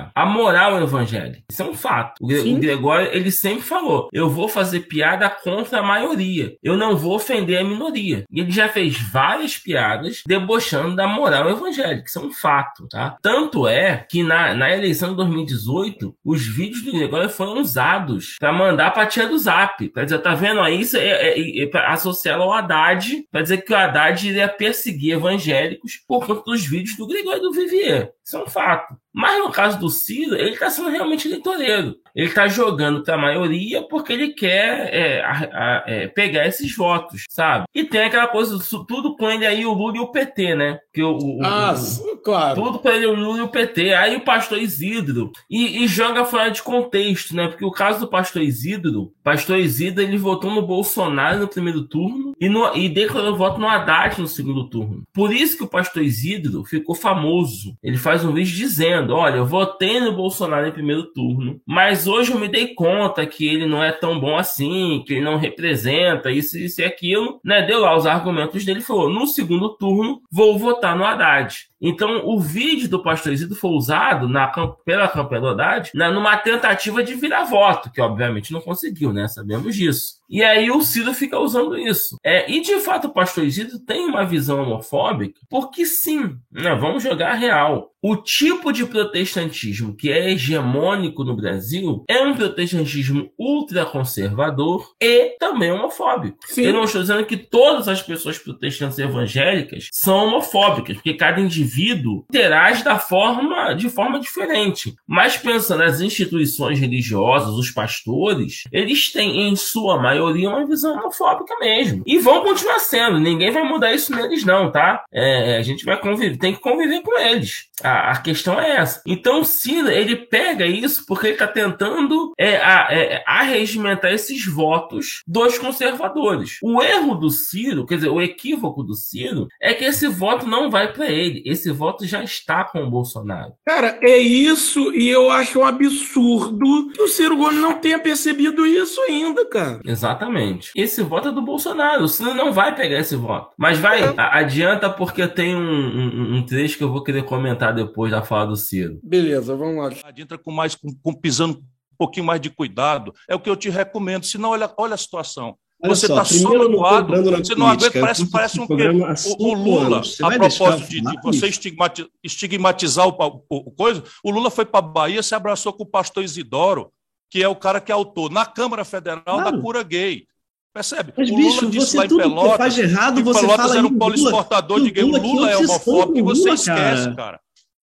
a, 0.05 0.11
a 0.15 0.25
moral 0.25 0.81
evangélica. 0.81 1.43
Isso 1.51 1.61
é 1.61 1.65
um 1.65 1.75
fato. 1.75 2.21
O, 2.21 2.27
o, 2.27 2.61
Gregório, 2.61 3.11
ele 3.13 3.33
sempre 3.33 3.63
falou: 3.63 4.09
eu 4.13 4.31
vou 4.31 4.49
fazer 4.49 4.83
piada 4.83 5.29
contra 5.29 5.81
a 5.81 5.83
maioria, 5.83 6.57
eu 6.63 6.77
não 6.77 6.97
vou 6.97 7.17
ofender 7.17 7.59
a 7.59 7.65
minoria. 7.65 8.23
E 8.31 8.41
ele 8.41 8.53
já 8.53 8.69
fez 8.69 8.97
várias 8.97 9.57
piadas 9.57 10.23
debochando 10.25 10.95
da 10.95 11.09
moral 11.09 11.51
evangélica. 11.51 12.05
Isso 12.07 12.21
é 12.21 12.23
um 12.23 12.31
fato, 12.31 12.87
tá? 12.89 13.17
Tanto 13.21 13.67
é 13.67 14.07
que 14.09 14.23
na, 14.23 14.55
na 14.55 14.73
eleição 14.73 15.11
de 15.11 15.17
2018, 15.17 16.15
os 16.25 16.47
vídeos 16.47 16.85
do 16.85 16.93
Gregório 16.93 17.29
foram 17.29 17.61
usados 17.61 18.37
para 18.39 18.53
mandar 18.53 18.93
pra 18.93 19.07
tia 19.07 19.27
do 19.27 19.37
Zap. 19.37 19.89
Quer 19.89 20.05
dizer, 20.05 20.19
tá 20.19 20.37
vendo 20.37 20.61
aí? 20.61 20.83
Isso 20.83 20.97
é, 20.97 21.31
é 21.31 21.48
associá-lo 21.87 22.45
ao 22.45 22.53
Haddad, 22.53 23.27
para 23.31 23.43
dizer 23.43 23.59
que 23.59 23.73
o 23.73 23.77
Haddad 23.77 24.29
iria 24.29 24.49
perseguir 24.49 25.15
evangélicos 25.15 25.97
por 26.07 26.27
conta 26.27 26.43
dos 26.43 26.65
vídeos 26.67 26.97
do 26.97 27.07
Gregório 27.07 27.43
do 27.43 27.53
Vivier. 27.53 28.13
Isso 28.25 28.37
é 28.37 28.43
um 28.43 28.47
fato. 28.47 28.97
Mas 29.19 29.37
no 29.41 29.51
caso 29.51 29.81
do 29.81 29.91
Ciro, 29.91 30.37
ele 30.37 30.51
está 30.51 30.71
sendo 30.71 30.91
realmente 30.91 31.27
eleitoreiro. 31.27 31.97
Ele 32.15 32.29
está 32.29 32.47
jogando 32.47 33.03
para 33.03 33.15
a 33.15 33.19
maioria 33.19 33.83
porque 33.83 34.13
ele 34.13 34.29
quer 34.29 34.95
é, 34.95 35.21
a, 35.23 35.33
a, 35.33 35.85
é, 35.87 36.07
pegar 36.07 36.47
esses 36.47 36.75
votos, 36.75 37.25
sabe? 37.29 37.65
E 37.75 37.83
tem 37.83 38.03
aquela 38.03 38.29
coisa, 38.29 38.59
tudo 38.87 39.17
com 39.17 39.31
ele 39.31 39.45
aí, 39.45 39.67
o 39.67 39.73
Lula 39.73 39.97
e 39.97 40.01
o 40.01 40.13
PT, 40.13 40.55
né? 40.55 40.79
Que 40.93 41.03
o, 41.03 41.17
o, 41.17 41.39
ah, 41.45 41.75
o, 41.75 42.17
claro. 42.19 42.63
Tudo 42.63 42.79
com 42.79 42.89
ele, 42.89 43.07
o 43.07 43.15
Lula 43.15 43.39
e 43.39 43.43
o 43.43 43.49
PT. 43.49 43.93
Aí 43.95 44.17
o 44.17 44.25
pastor 44.25 44.59
Isidro. 44.59 45.33
E, 45.51 45.85
e, 45.85 45.89
joga 45.89 46.25
fora 46.25 46.51
de 46.51 46.63
contexto, 46.63 47.35
né? 47.35 47.49
Porque 47.49 47.65
o 47.65 47.71
caso 47.71 48.01
do 48.01 48.09
pastor 48.09 48.43
Isidro, 48.43 49.13
pastor 49.23 49.59
Isidro, 49.59 50.03
ele 50.03 50.17
votou 50.17 50.51
no 50.51 50.63
Bolsonaro 50.63 51.41
no 51.41 51.49
primeiro 51.49 51.83
turno 51.83 52.35
e, 52.41 52.49
no, 52.49 52.75
e 52.77 52.89
declarou 52.89 53.37
voto 53.37 53.61
no 53.61 53.69
Haddad 53.69 54.21
no 54.21 54.29
segundo 54.29 54.69
turno. 54.69 55.03
Por 55.13 55.33
isso 55.33 55.57
que 55.57 55.65
o 55.65 55.69
pastor 55.69 56.03
Isidro 56.03 56.65
ficou 56.65 56.95
famoso. 56.95 57.77
Ele 57.83 57.97
faz 57.97 58.25
um 58.25 58.33
vídeo 58.33 58.57
dizendo: 58.57 59.08
Olha, 59.15 59.37
eu 59.37 59.47
votei 59.47 60.01
no 60.01 60.13
Bolsonaro 60.13 60.67
em 60.67 60.73
primeiro 60.73 61.05
turno, 61.13 61.61
mas 61.67 62.07
hoje 62.07 62.33
eu 62.33 62.39
me 62.39 62.49
dei 62.49 62.75
conta 62.75 63.27
que 63.27 63.47
ele 63.47 63.67
não 63.67 63.83
é 63.83 63.93
tão 63.93 64.19
bom 64.19 64.37
assim, 64.37 65.03
que 65.07 65.15
ele 65.15 65.25
não 65.25 65.37
representa 65.37 66.31
isso, 66.31 66.59
isso 66.59 66.81
e 66.81 66.85
aquilo, 66.85 67.41
né? 67.45 67.63
Deu 67.63 67.81
lá 67.81 67.97
os 67.97 68.07
argumentos 68.07 68.65
dele 68.65 68.81
falou: 68.81 69.09
no 69.09 69.27
segundo 69.27 69.71
turno, 69.77 70.21
vou 70.31 70.59
votar 70.59 70.97
no 70.97 71.05
Haddad. 71.05 71.69
Então, 71.81 72.27
o 72.27 72.41
vídeo 72.41 72.89
do 72.89 73.03
pastor 73.03 73.33
Isidro 73.33 73.55
foi 73.55 73.71
usado 73.71 74.29
na, 74.29 74.49
pela 74.85 75.09
campanha 75.09 75.41
do 75.41 75.49
Haddad 75.49 75.91
né, 75.95 76.11
numa 76.11 76.37
tentativa 76.37 77.03
de 77.05 77.15
virar 77.15 77.45
voto, 77.45 77.91
que 77.93 78.01
obviamente 78.01 78.53
não 78.53 78.61
conseguiu, 78.61 79.13
né? 79.13 79.29
Sabemos 79.29 79.77
disso. 79.77 80.18
E 80.29 80.43
aí 80.43 80.71
o 80.71 80.83
Ciro 80.83 81.15
fica 81.15 81.39
usando 81.39 81.79
isso. 81.79 82.19
É, 82.23 82.51
e 82.51 82.61
de 82.61 82.79
fato 82.81 83.09
o 83.09 83.13
pastor 83.13 83.45
Isidro 83.45 83.79
tem 83.79 84.07
uma 84.07 84.27
visão 84.27 84.63
homofóbica, 84.63 85.41
porque 85.49 85.87
sim, 85.87 86.37
né, 86.53 86.75
vamos 86.75 87.03
jogar 87.03 87.35
real. 87.35 87.93
O 88.01 88.15
tipo 88.15 88.73
de 88.73 88.85
protestantismo 88.85 89.97
que 89.97 90.13
é 90.13 90.31
hegemônico 90.31 91.25
no 91.25 91.35
Brasil 91.35 92.05
é 92.09 92.21
um 92.21 92.37
protestantismo 92.37 93.29
ultraconservador 93.37 94.93
e 95.01 95.37
também 95.41 95.73
homofóbico. 95.73 96.39
Sim. 96.47 96.63
Eu 96.63 96.75
não 96.75 96.85
estou 96.85 97.01
dizendo 97.01 97.25
que 97.25 97.37
todas 97.37 97.89
as 97.89 98.01
pessoas 98.01 98.39
protestantes 98.39 98.99
evangélicas 99.01 99.89
são 99.91 100.29
homofóbicas, 100.29 100.97
porque 100.97 101.15
cada 101.15 101.41
indivíduo 101.41 102.25
interage 102.31 102.85
da 102.85 103.01
forma, 103.01 103.73
de 103.73 103.89
forma 103.89 104.21
diferente. 104.21 104.95
Mas 105.05 105.37
pensando 105.37 105.81
nas 105.81 106.01
instituições 106.01 106.79
religiosas, 106.79 107.55
os 107.55 107.71
pastores, 107.71 108.63
eles 108.71 109.11
têm 109.11 109.49
em 109.49 109.57
sua 109.57 110.01
maioria 110.01 110.18
uma 110.21 110.67
visão 110.67 110.95
homofóbica 110.95 111.55
mesmo. 111.61 112.03
E 112.07 112.19
vão 112.19 112.43
continuar 112.43 112.79
sendo. 112.81 113.19
Ninguém 113.19 113.51
vai 113.51 113.63
mudar 113.63 113.93
isso 113.93 114.15
neles, 114.15 114.45
não, 114.45 114.71
tá? 114.71 115.05
É, 115.13 115.57
a 115.57 115.63
gente 115.63 115.85
vai 115.85 115.99
conviver, 115.99 116.37
tem 116.37 116.55
que 116.55 116.61
conviver 116.61 117.03
com 117.03 117.19
eles. 117.19 117.69
A, 117.83 118.13
a 118.13 118.21
questão 118.21 118.61
é 118.61 118.77
essa. 118.77 119.03
Então, 119.07 119.41
o 119.41 119.45
Ciro, 119.45 119.91
ele 119.91 120.17
pega 120.17 120.67
isso 120.67 121.05
porque 121.07 121.27
ele 121.27 121.35
está 121.35 121.47
tentando 121.47 122.33
é, 122.39 122.57
a, 122.57 122.89
é, 122.91 123.23
arregimentar 123.27 124.13
esses 124.13 124.45
votos 124.47 125.23
dos 125.27 125.59
conservadores. 125.59 126.59
O 126.63 126.83
erro 126.83 127.15
do 127.15 127.31
Ciro, 127.31 127.87
quer 127.87 127.97
dizer, 127.97 128.09
o 128.09 128.21
equívoco 128.21 128.83
do 128.83 128.95
Ciro, 128.95 129.49
é 129.61 129.73
que 129.75 129.85
esse 129.85 130.09
voto 130.09 130.47
não 130.47 130.71
vai 130.71 130.93
para 130.93 131.07
ele. 131.11 131.43
Esse 131.45 131.71
voto 131.71 132.07
já 132.07 132.23
está 132.23 132.65
com 132.65 132.83
o 132.83 132.91
Bolsonaro. 132.91 133.53
Cara, 133.65 133.99
é 134.03 134.19
isso 134.19 134.93
e 134.95 135.09
eu 135.09 135.31
acho 135.31 135.61
um 135.61 135.65
absurdo 135.65 136.91
que 136.93 137.03
o 137.03 137.09
Ciro 137.09 137.37
Gomes 137.37 137.61
não 137.61 137.75
tenha 137.75 137.99
percebido 137.99 138.67
isso 138.67 139.01
ainda, 139.03 139.45
cara. 139.47 139.81
Exatamente. 140.09 140.73
Esse 140.75 141.03
voto 141.03 141.29
é 141.29 141.33
do 141.33 141.43
Bolsonaro. 141.43 142.05
O 142.05 142.09
Ciro 142.09 142.35
não 142.35 142.53
vai 142.53 142.75
pegar 142.75 142.99
esse 142.99 143.17
voto. 143.17 143.55
Mas 143.57 143.79
vai, 143.79 144.03
é. 144.03 144.15
adianta 144.17 144.89
porque 144.89 145.27
tem 145.27 145.55
um, 145.55 145.61
um, 145.61 146.37
um 146.37 146.47
trecho 146.47 146.79
que 146.79 146.85
eu 146.85 146.91
vou 146.91 147.03
querer 147.03 147.25
comentar 147.25 147.75
depois 147.75 148.11
da 148.11 148.23
fala 148.23 148.47
do 148.47 148.57
Ciro. 148.57 148.99
Beleza, 149.03 149.55
vamos 149.55 149.77
lá. 149.85 150.13
Entra 150.17 150.39
com 150.39 150.51
mais, 150.51 150.75
com, 150.75 150.89
com 151.03 151.13
pisando 151.13 151.59
um 151.59 151.97
pouquinho 151.97 152.27
mais 152.27 152.41
de 152.41 152.51
cuidado. 152.51 153.13
É 153.29 153.35
o 153.35 153.41
que 153.41 153.51
eu 153.51 153.57
te 153.57 153.69
recomendo. 153.69 154.25
Senão, 154.25 154.51
olha, 154.51 154.71
olha 154.77 154.95
a 154.95 154.99
situação. 154.99 155.57
Olha 155.81 155.95
você 155.95 156.07
está 156.07 156.25
sobrevoado, 156.25 157.15
você 157.23 157.55
não 157.55 157.69
aguenta, 157.69 158.01
parece, 158.01 158.29
parece 158.29 158.61
um 158.61 158.65
o, 158.65 159.47
o 159.47 159.55
Lula, 159.55 160.03
a 160.23 160.31
propósito 160.33 160.89
de, 160.89 161.01
de, 161.01 161.23
você 161.23 161.47
estigmatizar, 161.47 162.11
estigmatizar 162.21 163.07
o, 163.07 163.13
o, 163.49 163.69
o, 163.69 163.71
coisa, 163.71 164.03
o 164.25 164.31
Lula 164.33 164.51
foi 164.51 164.65
para 164.65 164.81
a 164.81 164.83
Bahia, 164.83 165.23
se 165.23 165.37
abraçou 165.37 165.73
com 165.73 165.85
o 165.85 165.89
pastor 165.89 166.25
Isidoro, 166.25 166.91
que 167.31 167.43
é 167.43 167.49
o 167.49 167.57
cara 167.57 167.81
que 167.81 167.93
é 167.93 167.95
autor 167.95 168.31
na 168.31 168.47
Câmara 168.47 168.85
Federal 168.85 169.23
claro. 169.25 169.53
da 169.53 169.63
cura 169.63 169.83
gay. 169.83 170.27
Percebe? 170.73 171.13
Mas, 171.17 171.31
o 171.31 171.35
Lula 171.35 171.49
bicho, 171.49 171.67
disse 171.71 171.97
lá 171.97 172.05
em 172.05 172.09
Pelotas, 172.09 172.57
faz 172.57 172.79
errado, 172.79 173.25
você 173.25 173.41
Pelotas 173.41 173.67
fala 173.67 173.79
era 173.79 173.87
um 173.87 173.99
polo 173.99 174.15
exportador 174.15 174.81
de 174.81 174.91
gay. 174.91 175.05
O 175.05 175.17
Lula 175.17 175.51
é 175.51 175.57
homofóbico 175.57 176.19
e 176.19 176.23
você 176.23 176.51
esquece, 176.51 177.15
cara. 177.15 177.41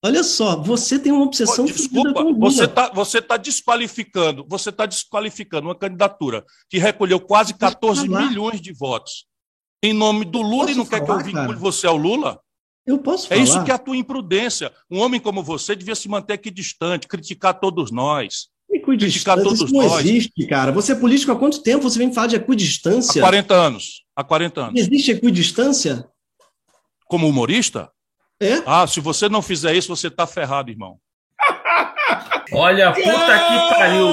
Olha 0.04 0.23
só, 0.23 0.56
você 0.56 0.97
tem 0.97 1.12
uma 1.12 1.23
obsessão 1.23 1.65
Desculpa, 1.65 2.23
você 2.34 2.65
está 2.65 2.89
você 2.89 3.21
tá 3.21 3.38
desqualificando, 3.38 4.43
você 4.49 4.69
está 4.69 4.88
desqualificando 4.88 5.67
uma 5.67 5.75
candidatura 5.75 6.43
que 6.67 6.80
recolheu 6.80 7.19
quase 7.19 7.54
14 7.54 8.10
milhões 8.10 8.60
de 8.60 8.73
votos 8.73 9.27
em 9.84 9.93
nome 9.93 10.25
do 10.25 10.41
Lula 10.41 10.71
e 10.71 10.75
não 10.75 10.86
falar, 10.86 10.99
quer 10.99 11.06
que 11.06 11.12
eu 11.12 11.19
vincule 11.19 11.58
você 11.58 11.88
ao 11.88 11.97
Lula? 11.97 12.39
Eu 12.86 12.99
posso 12.99 13.27
falar. 13.27 13.39
É 13.39 13.43
isso 13.43 13.63
que 13.63 13.71
é 13.71 13.73
a 13.73 13.80
tua 13.80 13.97
imprudência. 13.97 14.71
Um 14.89 14.99
homem 14.99 15.19
como 15.19 15.43
você 15.43 15.75
devia 15.75 15.95
se 15.95 16.08
manter 16.08 16.34
aqui 16.34 16.51
distante, 16.51 17.08
criticar 17.08 17.60
todos 17.60 17.91
nós. 17.91 18.49
Criticar 18.79 19.38
todos 19.38 19.62
isso 19.62 19.73
não 19.73 19.81
nós. 19.84 20.05
existe, 20.05 20.47
cara. 20.47 20.71
Você 20.71 20.93
é 20.93 20.95
político 20.95 21.31
há 21.31 21.36
quanto 21.36 21.62
tempo 21.62 21.84
você 21.84 21.99
vem 21.99 22.13
falar 22.13 22.27
de 22.27 22.36
equidistância? 22.38 23.21
Há 23.21 23.25
40 23.25 23.53
anos. 23.53 24.03
Há 24.15 24.23
40 24.23 24.62
anos. 24.62 24.81
Existe 24.81 25.12
equidistância? 25.12 26.07
Como 27.05 27.27
humorista? 27.27 27.89
É? 28.41 28.63
Ah, 28.65 28.88
se 28.88 28.99
você 28.99 29.29
não 29.29 29.41
fizer 29.41 29.75
isso, 29.75 29.95
você 29.95 30.10
tá 30.10 30.25
ferrado, 30.25 30.71
irmão. 30.71 30.97
Olha, 32.53 32.91
puta 32.91 33.03
que 33.03 33.75
pariu. 33.75 34.07